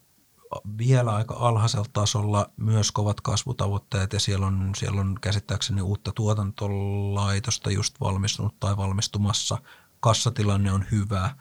vielä 0.78 1.14
aika 1.14 1.34
alhaisella 1.34 1.86
tasolla, 1.92 2.50
myös 2.56 2.92
kovat 2.92 3.20
kasvutavoitteet 3.20 4.12
ja 4.12 4.20
siellä 4.20 4.46
on, 4.46 4.70
siellä 4.76 5.00
on 5.00 5.18
käsittääkseni 5.20 5.82
uutta 5.82 6.12
tuotantolaitosta 6.12 7.70
just 7.70 8.00
valmistunut 8.00 8.60
tai 8.60 8.76
valmistumassa. 8.76 9.58
Kassatilanne 10.00 10.72
on 10.72 10.84
hyvä, 10.90 11.36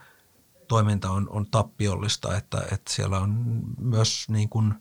toiminta 0.67 1.11
on, 1.11 1.29
on 1.29 1.47
tappiollista, 1.51 2.37
että, 2.37 2.61
että 2.71 2.93
siellä 2.93 3.19
on 3.19 3.61
myös 3.79 4.29
niin 4.29 4.49
kuin 4.49 4.73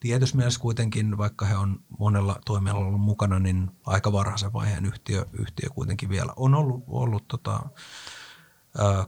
tietyssä 0.00 0.36
mielessä 0.36 0.60
kuitenkin, 0.60 1.18
vaikka 1.18 1.46
he 1.46 1.56
on 1.56 1.80
monella 1.98 2.40
toimialalla 2.46 2.86
ollut 2.86 3.00
mukana, 3.00 3.38
niin 3.38 3.70
aika 3.86 4.12
varhaisen 4.12 4.52
vaiheen 4.52 4.86
yhtiö, 4.86 5.26
yhtiö 5.32 5.70
kuitenkin 5.70 6.08
vielä 6.08 6.32
on 6.36 6.54
ollut, 6.54 6.84
ollut 6.86 7.28
tota, 7.28 7.60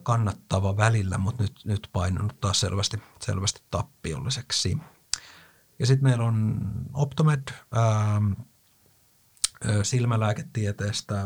kannattava 0.03 0.77
välillä, 0.77 1.19
mutta 1.19 1.43
nyt, 1.43 1.61
nyt 1.65 1.89
painunut 1.93 2.41
taas 2.41 2.61
selvästi, 2.61 3.03
selvästi 3.21 3.63
tappiolliseksi. 3.71 4.79
Ja 5.79 5.87
sitten 5.87 6.09
meillä 6.09 6.25
on 6.25 6.61
Optomed 6.95 7.43
ää, 7.73 8.21
silmälääketieteestä 9.83 11.25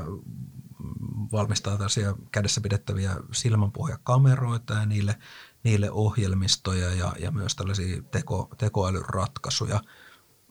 valmistaa 1.32 1.72
tällaisia 1.72 2.14
kädessä 2.32 2.60
pidettäviä 2.60 3.16
silmänpohjakameroita 3.32 4.74
ja 4.74 4.86
niille, 4.86 5.18
niille 5.64 5.90
ohjelmistoja 5.90 6.94
ja, 6.94 7.12
ja 7.18 7.30
myös 7.30 7.56
tällaisia 7.56 8.02
teko, 8.02 8.48
tekoälyratkaisuja. 8.58 9.80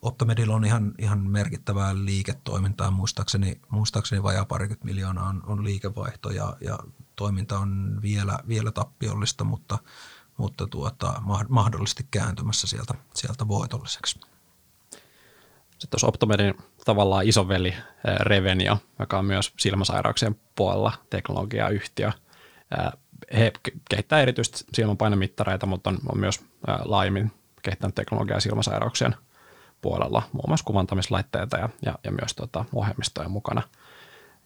Optomedilla 0.01 0.55
on 0.55 0.65
ihan, 0.65 0.93
ihan 0.97 1.19
merkittävää 1.19 1.95
liiketoimintaa, 1.95 2.91
muistaakseni, 2.91 3.61
muistaakseni 3.69 4.23
vajaa 4.23 4.45
parikymmentä 4.45 4.85
miljoonaa 4.85 5.29
on, 5.29 5.43
on 5.45 5.63
liikevaihto 5.63 6.29
ja, 6.29 6.57
ja 6.61 6.79
toiminta 7.19 7.59
on 7.59 7.99
vielä, 8.01 8.39
vielä 8.47 8.71
tappiollista, 8.71 9.43
mutta, 9.43 9.77
mutta 10.37 10.67
tuota, 10.67 11.21
mahdollisesti 11.49 12.07
kääntymässä 12.11 12.67
sieltä, 12.67 12.93
sieltä 13.13 13.47
voitolliseksi. 13.47 14.19
Sitten 15.69 15.89
tuossa 15.89 16.07
Optomedin 16.07 16.53
tavallaan 16.85 17.27
isoveli 17.27 17.73
Revenio, 18.19 18.77
joka 18.99 19.19
on 19.19 19.25
myös 19.25 19.53
silmäsairauksien 19.57 20.35
puolella 20.55 20.93
teknologiayhtiö. 21.09 22.11
He 23.33 23.51
kehittävät 23.89 24.21
erityisesti 24.21 24.65
silmänpainemittareita, 24.73 25.65
mutta 25.65 25.89
on, 25.89 25.99
on 26.11 26.19
myös 26.19 26.45
laajemmin 26.85 27.31
kehittänyt 27.61 27.95
teknologiaa 27.95 28.39
silmäsairauksien 28.39 29.15
puolella, 29.81 30.23
muun 30.33 30.45
muassa 30.47 30.65
kuvantamislaitteita 30.65 31.57
ja, 31.57 31.69
ja, 31.85 31.95
ja 32.03 32.11
myös 32.11 32.33
tota, 32.35 32.65
ohjelmistoja 32.73 33.29
mukana– 33.29 33.61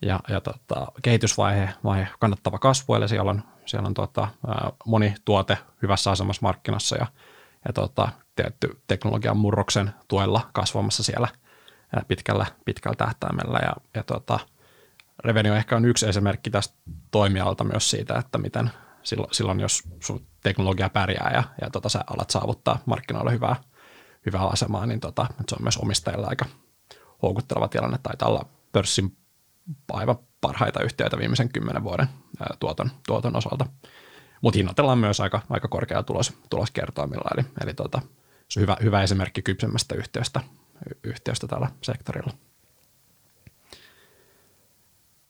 ja, 0.06 0.20
ja 0.30 0.42
tota, 0.42 0.88
kehitysvaihe 1.02 1.70
vaihe, 1.84 2.08
kannattava 2.20 2.60
kasvu, 2.60 2.94
eli 2.94 3.10
siellä 3.10 3.32
on, 3.32 3.44
siellä 3.66 3.88
on 3.88 3.94
tota, 3.94 4.28
moni 4.86 5.16
tuote 5.26 5.58
hyvässä 5.82 6.12
asemassa 6.12 6.40
markkinassa 6.42 6.98
ja, 6.98 7.08
ja 7.68 7.74
tota, 7.74 8.10
tietty 8.36 8.82
teknologian 8.88 9.38
murroksen 9.38 9.94
tuella 10.08 10.50
kasvamassa 10.54 11.04
siellä 11.04 11.28
pitkällä, 12.08 12.46
pitkällä 12.66 12.96
tähtäimellä. 12.96 13.60
Ja, 13.62 13.74
ja 13.96 14.04
tota, 14.04 14.40
Revenio 15.24 15.56
ehkä 15.56 15.76
on 15.76 15.86
yksi 15.86 16.08
esimerkki 16.08 16.50
tästä 16.50 16.76
toimialalta 17.12 17.64
myös 17.64 17.90
siitä, 17.90 18.18
että 18.20 18.38
miten 18.38 18.72
silloin, 19.04 19.34
silloin 19.34 19.60
jos 19.60 19.84
sun 20.00 20.26
teknologia 20.44 20.90
pärjää 20.90 21.32
ja, 21.34 21.44
ja 21.62 21.70
tota, 21.70 21.90
sä 21.90 22.04
alat 22.08 22.30
saavuttaa 22.30 22.80
markkinoilla 22.86 23.32
hyvää, 23.32 23.56
hyvää 24.26 24.48
asemaa, 24.48 24.86
niin 24.86 25.00
tota, 25.00 25.26
se 25.50 25.56
on 25.56 25.64
myös 25.64 25.78
omistajilla 25.78 26.28
aika 26.28 26.46
houkutteleva 27.22 27.68
tilanne. 27.68 27.98
Taitaa 28.04 28.30
olla 28.30 28.46
pörssin 28.72 29.18
aivan 29.92 30.18
parhaita 30.42 30.84
yhtiöitä 30.84 31.18
viimeisen 31.18 31.50
kymmenen 31.50 31.84
vuoden 31.84 32.08
tuoton, 32.60 32.92
tuoton 33.08 33.36
osalta. 33.36 33.66
Mutta 34.42 34.58
hinnoitellaan 34.58 34.98
myös 34.98 35.20
aika, 35.20 35.42
aika 35.50 35.68
korkea 35.68 36.04
tulos, 36.04 36.34
tuloskertoimilla, 36.50 37.30
eli, 37.38 37.46
eli 37.64 37.74
tota, 37.74 38.02
se 38.50 38.60
on 38.60 38.62
hyvä, 38.62 38.78
hyvä 38.84 39.04
esimerkki 39.04 39.42
kypsemmästä 39.42 39.96
yhtiöstä, 39.96 40.42
yhtiöstä 41.04 41.48
tällä 41.48 41.70
sektorilla. 41.82 42.34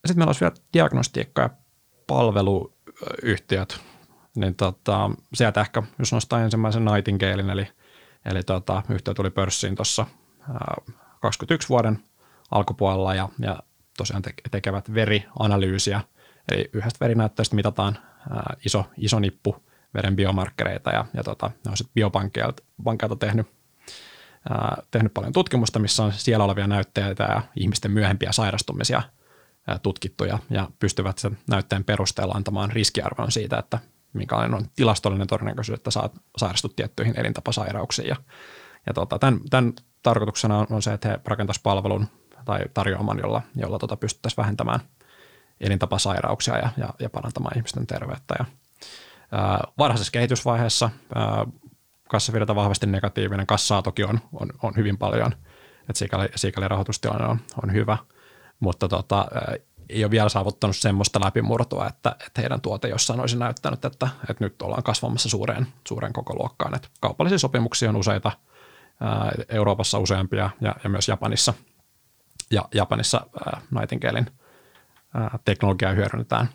Sitten 0.05 0.17
meillä 0.17 0.29
olisi 0.29 0.41
vielä 0.41 0.55
diagnostiikka- 0.73 1.41
ja 1.41 1.49
palveluyhtiöt. 2.07 3.79
Niin 4.35 4.55
tota, 4.55 5.11
sieltä 5.33 5.61
ehkä, 5.61 5.83
jos 5.99 6.13
nostaa 6.13 6.41
ensimmäisen 6.41 6.85
Nightingalein, 6.85 7.49
eli, 7.49 7.67
eli 8.25 8.43
tota, 8.43 8.83
yhtiö 8.89 9.13
tuli 9.13 9.29
pörssiin 9.29 9.75
tuossa 9.75 10.05
21 11.21 11.69
vuoden 11.69 12.03
alkupuolella 12.51 13.15
ja, 13.15 13.29
ja 13.39 13.59
tosiaan 13.97 14.23
tekevät 14.51 14.93
verianalyysiä, 14.93 16.01
eli 16.51 16.69
yhdestä 16.73 17.05
verinäytteestä 17.05 17.55
mitataan 17.55 17.97
iso, 18.65 18.85
iso 18.97 19.19
nippu 19.19 19.63
veren 19.93 20.15
biomarkkereita 20.15 20.91
ja, 20.91 21.05
ja 21.13 21.23
tota, 21.23 21.51
ne 21.65 21.71
on 21.71 21.77
sitten 21.77 21.93
biopankkeilta 21.93 23.15
tehnyt, 23.19 23.47
tehnyt 24.91 25.13
paljon 25.13 25.33
tutkimusta, 25.33 25.79
missä 25.79 26.03
on 26.03 26.13
siellä 26.13 26.45
olevia 26.45 26.67
näytteitä 26.67 27.23
ja 27.23 27.41
ihmisten 27.55 27.91
myöhempiä 27.91 28.31
sairastumisia 28.31 29.01
tutkittuja 29.81 30.39
ja 30.49 30.69
pystyvät 30.79 31.17
sen 31.17 31.37
näytteen 31.49 31.83
perusteella 31.83 32.33
antamaan 32.33 32.71
riskiarvon 32.71 33.31
siitä, 33.31 33.57
että 33.57 33.79
minkälainen 34.13 34.53
on 34.53 34.65
tilastollinen 34.75 35.27
todennäköisyys, 35.27 35.77
että 35.77 35.91
saat 35.91 36.15
sairastut 36.37 36.75
tiettyihin 36.75 37.19
elintapasairauksiin. 37.19 38.07
Ja, 38.07 38.15
ja 38.85 38.93
tota, 38.93 39.19
tämän, 39.19 39.39
tämän 39.49 39.73
tarkoituksena 40.03 40.57
on, 40.57 40.67
on 40.69 40.81
se, 40.81 40.93
että 40.93 41.09
he 41.09 41.19
rakentaisivat 41.25 41.63
palvelun 41.63 42.07
tai 42.45 42.59
tarjoaman, 42.73 43.19
jolla, 43.23 43.41
jolla 43.55 43.79
tota 43.79 43.97
pystyttäisiin 43.97 44.37
vähentämään 44.37 44.79
elintapasairauksia 45.61 46.57
ja, 46.57 46.69
ja, 46.77 46.89
ja 46.99 47.09
parantamaan 47.09 47.57
ihmisten 47.57 47.87
terveyttä. 47.87 48.35
Ja, 48.39 48.45
ää, 49.31 49.59
varhaisessa 49.77 50.11
kehitysvaiheessa 50.11 50.89
ää, 51.15 51.45
kassavirta 52.09 52.55
vahvasti 52.55 52.85
negatiivinen, 52.85 53.47
kassaa 53.47 53.81
toki 53.81 54.03
on, 54.03 54.19
on, 54.33 54.49
on 54.63 54.73
hyvin 54.75 54.97
paljon, 54.97 55.31
että 55.79 55.99
sikäli, 55.99 56.29
sikäli 56.35 56.67
rahoitustilanne 56.67 57.27
on, 57.27 57.39
on 57.63 57.73
hyvä, 57.73 57.97
mutta 58.59 58.87
tota, 58.87 59.27
ää, 59.33 59.55
ei 59.89 60.03
ole 60.03 60.11
vielä 60.11 60.29
saavuttanut 60.29 60.75
semmoista 60.75 61.19
läpimurtoa, 61.25 61.87
että, 61.87 62.15
että 62.27 62.41
heidän 62.41 62.61
tuote 62.61 62.87
jossain 62.87 63.19
olisi 63.19 63.37
näyttänyt, 63.37 63.85
että, 63.85 64.07
että 64.29 64.43
nyt 64.43 64.61
ollaan 64.61 64.83
kasvamassa 64.83 65.29
suureen, 65.29 65.67
suureen 65.87 66.13
koko 66.13 66.35
luokkaan. 66.35 66.75
Että 66.75 66.87
kaupallisia 67.01 67.37
sopimuksia 67.37 67.89
on 67.89 67.95
useita, 67.95 68.31
ää, 68.99 69.31
Euroopassa 69.49 69.99
useampia 69.99 70.49
ja, 70.61 70.75
ja 70.83 70.89
myös 70.89 71.07
Japanissa– 71.07 71.53
ja 72.53 72.65
Japanissa 72.73 73.27
ää, 73.45 73.61
Nightingalein 73.71 74.25
ää, 75.13 75.39
teknologiaa 75.45 75.91
hyödynnetään 75.91 76.49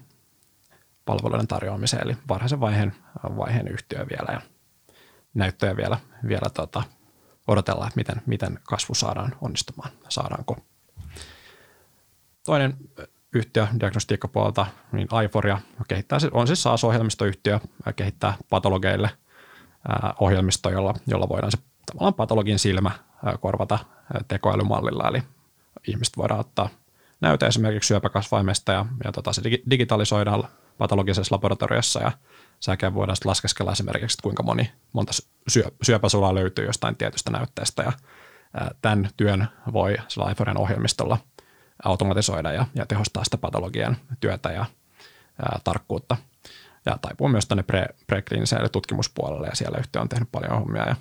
palveluiden 1.04 1.46
tarjoamiseen, 1.48 2.02
eli 2.02 2.16
varhaisen 2.28 2.60
vaiheen, 2.60 2.94
vaiheen 3.36 3.68
yhtiö 3.68 4.06
vielä 4.08 4.32
ja 4.32 4.40
näyttöjä 5.34 5.76
vielä, 5.76 5.98
vielä 6.28 6.50
tota, 6.54 6.82
odotellaan, 7.46 7.88
että 7.88 7.96
miten, 7.96 8.22
miten 8.26 8.58
kasvu 8.62 8.94
saadaan 8.94 9.36
onnistumaan, 9.40 9.90
saadaanko. 10.08 10.56
Toinen 12.46 12.76
yhtiö 13.32 13.66
diagnostiikkapuolelta, 13.80 14.66
niin 14.92 15.08
Aiforia 15.10 15.58
kehittää, 15.88 16.18
on 16.32 16.46
siis 16.46 16.62
SaaS-ohjelmistoyhtiö, 16.62 17.60
kehittää 17.96 18.34
patologeille 18.50 19.10
ohjelmisto, 20.20 20.70
jolla, 20.70 20.94
jolla 21.06 21.28
voidaan 21.28 21.52
se 21.52 21.58
tavallaan 21.86 22.14
patologin 22.14 22.58
silmä 22.58 22.90
korvata 23.40 23.78
tekoälymallilla, 24.28 25.08
eli 25.08 25.22
ihmiset 25.90 26.16
voidaan 26.16 26.40
ottaa 26.40 26.68
näyte 27.20 27.46
esimerkiksi 27.46 27.88
syöpäkasvaimesta 27.88 28.72
ja, 28.72 28.86
ja 29.04 29.12
tota, 29.12 29.32
se 29.32 29.42
digitalisoidaan 29.70 30.44
patologisessa 30.78 31.34
laboratoriossa 31.34 32.02
ja 32.02 32.12
säkään 32.60 32.94
voidaan 32.94 33.16
laskeskella 33.24 33.72
esimerkiksi, 33.72 34.14
että 34.14 34.22
kuinka 34.22 34.42
moni, 34.42 34.72
monta 34.92 35.12
syö, 35.48 35.64
syöpäsulaa 35.82 36.34
löytyy 36.34 36.66
jostain 36.66 36.96
tietystä 36.96 37.30
näytteestä 37.30 37.82
ja 37.82 37.92
ää, 38.54 38.70
tämän 38.82 39.08
työn 39.16 39.48
voi 39.72 39.96
Sliforen 40.08 40.58
ohjelmistolla 40.58 41.18
automatisoida 41.84 42.52
ja, 42.52 42.66
ja 42.74 42.86
tehostaa 42.86 43.24
sitä 43.24 43.38
patologian 43.38 43.96
työtä 44.20 44.52
ja 44.52 44.66
ää, 45.42 45.60
tarkkuutta. 45.64 46.16
Ja 46.86 46.98
taipuu 47.00 47.28
myös 47.28 47.46
tänne 47.46 47.62
pre, 47.62 47.86
prekliiniselle 48.06 48.68
tutkimuspuolelle 48.68 49.46
ja 49.46 49.56
siellä 49.56 49.78
yhtiö 49.78 50.00
on 50.00 50.08
tehnyt 50.08 50.28
paljon 50.32 50.52
hommia 50.52 50.88
ja, 50.88 50.96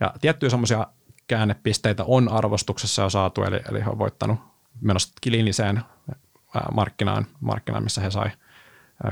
ja 0.00 0.14
tiettyjä 0.20 0.50
semmoisia 0.50 0.86
käännepisteitä 1.26 2.04
on 2.04 2.28
arvostuksessa 2.28 3.02
jo 3.02 3.10
saatu, 3.10 3.42
eli, 3.42 3.60
eli 3.70 3.84
he 3.84 3.90
on 3.90 3.98
voittanut 3.98 4.38
menossa 4.80 5.12
kliiniseen 5.22 5.82
markkinaan, 6.72 7.26
markkinaan, 7.40 7.84
missä 7.84 8.00
he 8.00 8.10
sai 8.10 8.30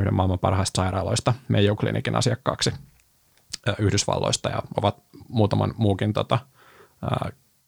yhden 0.01 0.15
maailman 0.15 0.39
parhaista 0.39 0.83
sairaaloista 0.83 1.35
Mayo 1.49 1.77
Clinicin 1.77 2.17
asiakkaaksi 2.17 2.73
Yhdysvalloista 3.79 4.49
ja 4.49 4.63
ovat 4.77 4.97
muutaman 5.29 5.75
muukin 5.77 6.13
tota, 6.13 6.39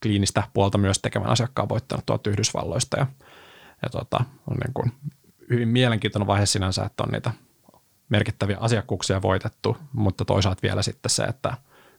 kliinistä 0.02 0.42
puolta 0.52 0.78
myös 0.78 0.98
tekevän 0.98 1.30
asiakkaan 1.30 1.68
voittanut 1.68 2.06
tuolta 2.06 2.30
Yhdysvalloista 2.30 2.98
ja, 2.98 3.06
ja 3.82 3.88
tota, 3.90 4.24
on 4.50 4.56
niin 4.56 4.74
kuin 4.74 4.92
hyvin 5.50 5.68
mielenkiintoinen 5.68 6.26
vaihe 6.26 6.46
sinänsä, 6.46 6.84
että 6.84 7.02
on 7.02 7.08
niitä 7.12 7.30
merkittäviä 8.08 8.56
asiakkuuksia 8.60 9.22
voitettu, 9.22 9.76
mutta 9.92 10.24
toisaalta 10.24 10.62
vielä 10.62 10.82
sitten 10.82 11.10
se, 11.10 11.24
että 11.24 11.56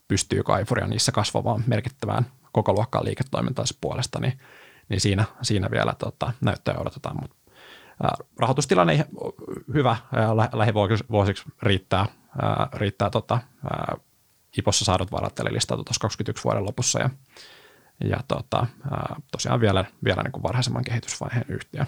pystyy 0.07 0.43
Kaifuria 0.43 0.88
niissä 0.88 1.11
kasvamaan 1.11 1.63
merkittävään 1.67 2.25
koko 2.51 2.73
luokkaan 2.73 3.05
liiketoimintaansa 3.05 3.75
puolesta, 3.81 4.19
niin, 4.19 4.39
niin 4.89 5.01
siinä, 5.01 5.25
siinä 5.41 5.71
vielä 5.71 5.93
tota, 5.99 6.34
näyttöä 6.41 6.75
odotetaan. 6.77 7.17
Mut, 7.21 7.31
ää, 8.03 8.15
rahoitustilanne 8.39 9.07
hyvä 9.73 9.97
ja 10.11 10.38
lä- 10.38 10.49
lähivuosiksi 10.53 11.43
riittää, 11.61 12.05
ää, 12.41 12.69
riittää 12.73 13.09
tota, 13.09 13.39
ää, 13.63 13.97
IPOssa 14.57 14.85
saadut 14.85 15.11
varat, 15.11 15.39
eli 15.39 15.53
listautu 15.53 15.84
tuossa 15.84 16.01
21 16.01 16.43
vuoden 16.43 16.65
lopussa 16.65 16.99
ja, 16.99 17.09
ja 18.03 18.17
tota, 18.27 18.67
ää, 18.91 19.15
tosiaan 19.31 19.61
vielä, 19.61 19.85
vielä 20.03 20.23
niin 20.23 20.31
kuin 20.31 20.43
varhaisemman 20.43 20.84
kehitysvaiheen 20.84 21.45
yhtiö. 21.47 21.85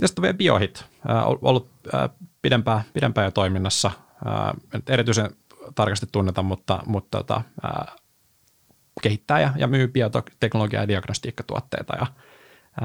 Ja 0.00 0.08
sitten 0.08 0.22
vielä 0.22 0.34
Biohit, 0.34 0.84
ää, 1.08 1.24
ollut 1.24 1.70
ää, 1.92 2.08
pidempään, 2.42 2.82
pidempään 2.92 3.24
jo 3.24 3.30
toiminnassa. 3.30 3.90
Ää, 4.24 4.54
erityisen 4.88 5.30
tarkasti 5.74 6.06
tunneta, 6.12 6.42
mutta, 6.42 6.82
mutta 6.86 7.18
tota, 7.18 7.42
ää, 7.62 7.96
kehittää 9.02 9.40
ja, 9.40 9.52
ja 9.56 9.66
myy 9.66 9.88
bioteknologiaa 9.88 10.82
ja 10.82 10.88
diagnostiikkatuotteita 10.88 11.96
ja 11.96 12.06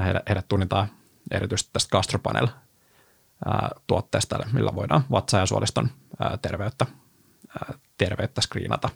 heidät, 0.03 0.23
heidät 0.27 0.47
tunnetaan 0.47 0.87
erityisesti 1.31 1.69
tästä 1.73 1.91
Gastropanel 1.91 2.47
tuotteesta, 3.87 4.39
millä 4.53 4.75
voidaan 4.75 5.03
vatsa- 5.11 5.37
ja 5.37 5.45
suoliston 5.45 5.89
ää, 6.19 6.37
terveyttä, 6.41 6.85
ää, 7.59 7.73
terveyttä 7.97 8.41
screenata. 8.41 8.89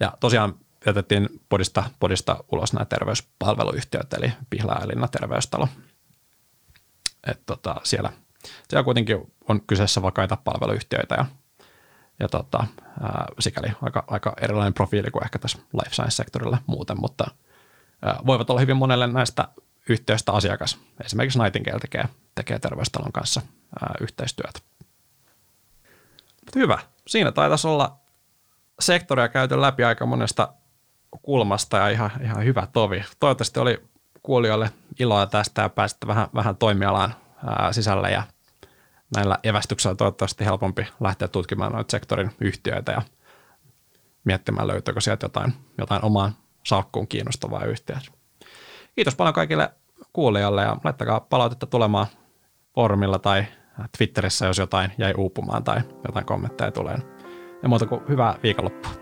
Ja 0.00 0.12
tosiaan 0.20 0.54
jätettiin 0.86 1.28
podista, 1.48 1.90
podista 2.00 2.44
ulos 2.52 2.72
nämä 2.72 2.84
terveyspalveluyhtiöt, 2.84 4.12
eli 4.12 4.32
Pihla 4.50 4.78
ja 4.80 4.88
Linna 4.88 5.08
terveystalo. 5.08 5.68
Et 7.26 7.42
tota, 7.46 7.76
siellä, 7.84 8.12
siellä 8.68 8.84
kuitenkin 8.84 9.32
on 9.48 9.60
kyseessä 9.66 10.02
vakaita 10.02 10.36
palveluyhtiöitä 10.36 11.14
ja, 11.14 11.26
ja 12.20 12.28
tota, 12.28 12.66
ää, 13.02 13.26
sikäli 13.40 13.72
aika, 13.82 14.04
aika 14.06 14.32
erilainen 14.40 14.74
profiili 14.74 15.10
kuin 15.10 15.24
ehkä 15.24 15.38
tässä 15.38 15.58
life 15.72 15.94
science-sektorilla 15.94 16.58
muuten, 16.66 17.00
mutta 17.00 17.24
ää, 18.02 18.20
voivat 18.26 18.50
olla 18.50 18.60
hyvin 18.60 18.76
monelle 18.76 19.06
näistä 19.06 19.48
yhtiöistä 19.88 20.32
asiakas. 20.32 20.78
Esimerkiksi 21.04 21.38
Nightingale 21.38 21.80
tekee, 21.80 22.04
tekee 22.34 22.58
terveystalon 22.58 23.12
kanssa 23.12 23.42
ää, 23.80 23.94
yhteistyötä. 24.00 24.60
Hyvä. 26.54 26.78
Siinä 27.06 27.32
taitaisi 27.32 27.68
olla 27.68 27.96
sektoria 28.80 29.28
käyty 29.28 29.60
läpi 29.60 29.84
aika 29.84 30.06
monesta 30.06 30.52
kulmasta 31.22 31.76
ja 31.76 31.88
ihan, 31.88 32.10
ihan 32.22 32.44
hyvä 32.44 32.66
tovi. 32.72 33.04
Toivottavasti 33.20 33.60
oli 33.60 33.82
kuulijoille 34.22 34.70
iloa 34.98 35.26
tästä 35.26 35.62
ja 35.62 35.68
pääsitte 35.68 36.06
vähän, 36.06 36.28
vähän 36.34 36.56
toimialaan 36.56 37.14
ää, 37.46 37.72
sisälle 37.72 38.10
ja 38.10 38.22
näillä 39.16 39.38
evästyksillä 39.44 39.94
toivottavasti 39.94 40.44
helpompi 40.44 40.86
lähteä 41.00 41.28
tutkimaan 41.28 41.72
noita 41.72 41.90
sektorin 41.90 42.30
yhtiöitä 42.40 42.92
ja 42.92 43.02
miettimään 44.24 44.66
löytyykö 44.66 45.00
sieltä 45.00 45.24
jotain, 45.24 45.54
jotain 45.78 46.04
omaan 46.04 46.32
salkkuun 46.66 47.08
kiinnostavaa 47.08 47.64
yhtiöä. 47.64 48.00
Kiitos 48.94 49.14
paljon 49.14 49.34
kaikille 49.34 49.70
kuulijoille 50.12 50.62
ja 50.62 50.76
laittakaa 50.84 51.20
palautetta 51.20 51.66
tulemaan 51.66 52.06
foorumilla 52.74 53.18
tai 53.18 53.44
Twitterissä, 53.98 54.46
jos 54.46 54.58
jotain 54.58 54.92
jäi 54.98 55.14
uupumaan 55.16 55.64
tai 55.64 55.80
jotain 56.06 56.26
kommentteja 56.26 56.70
tulee. 56.70 56.98
Ja 57.62 57.68
muuta 57.68 57.86
kuin 57.86 58.08
hyvää 58.08 58.38
viikonloppua. 58.42 59.01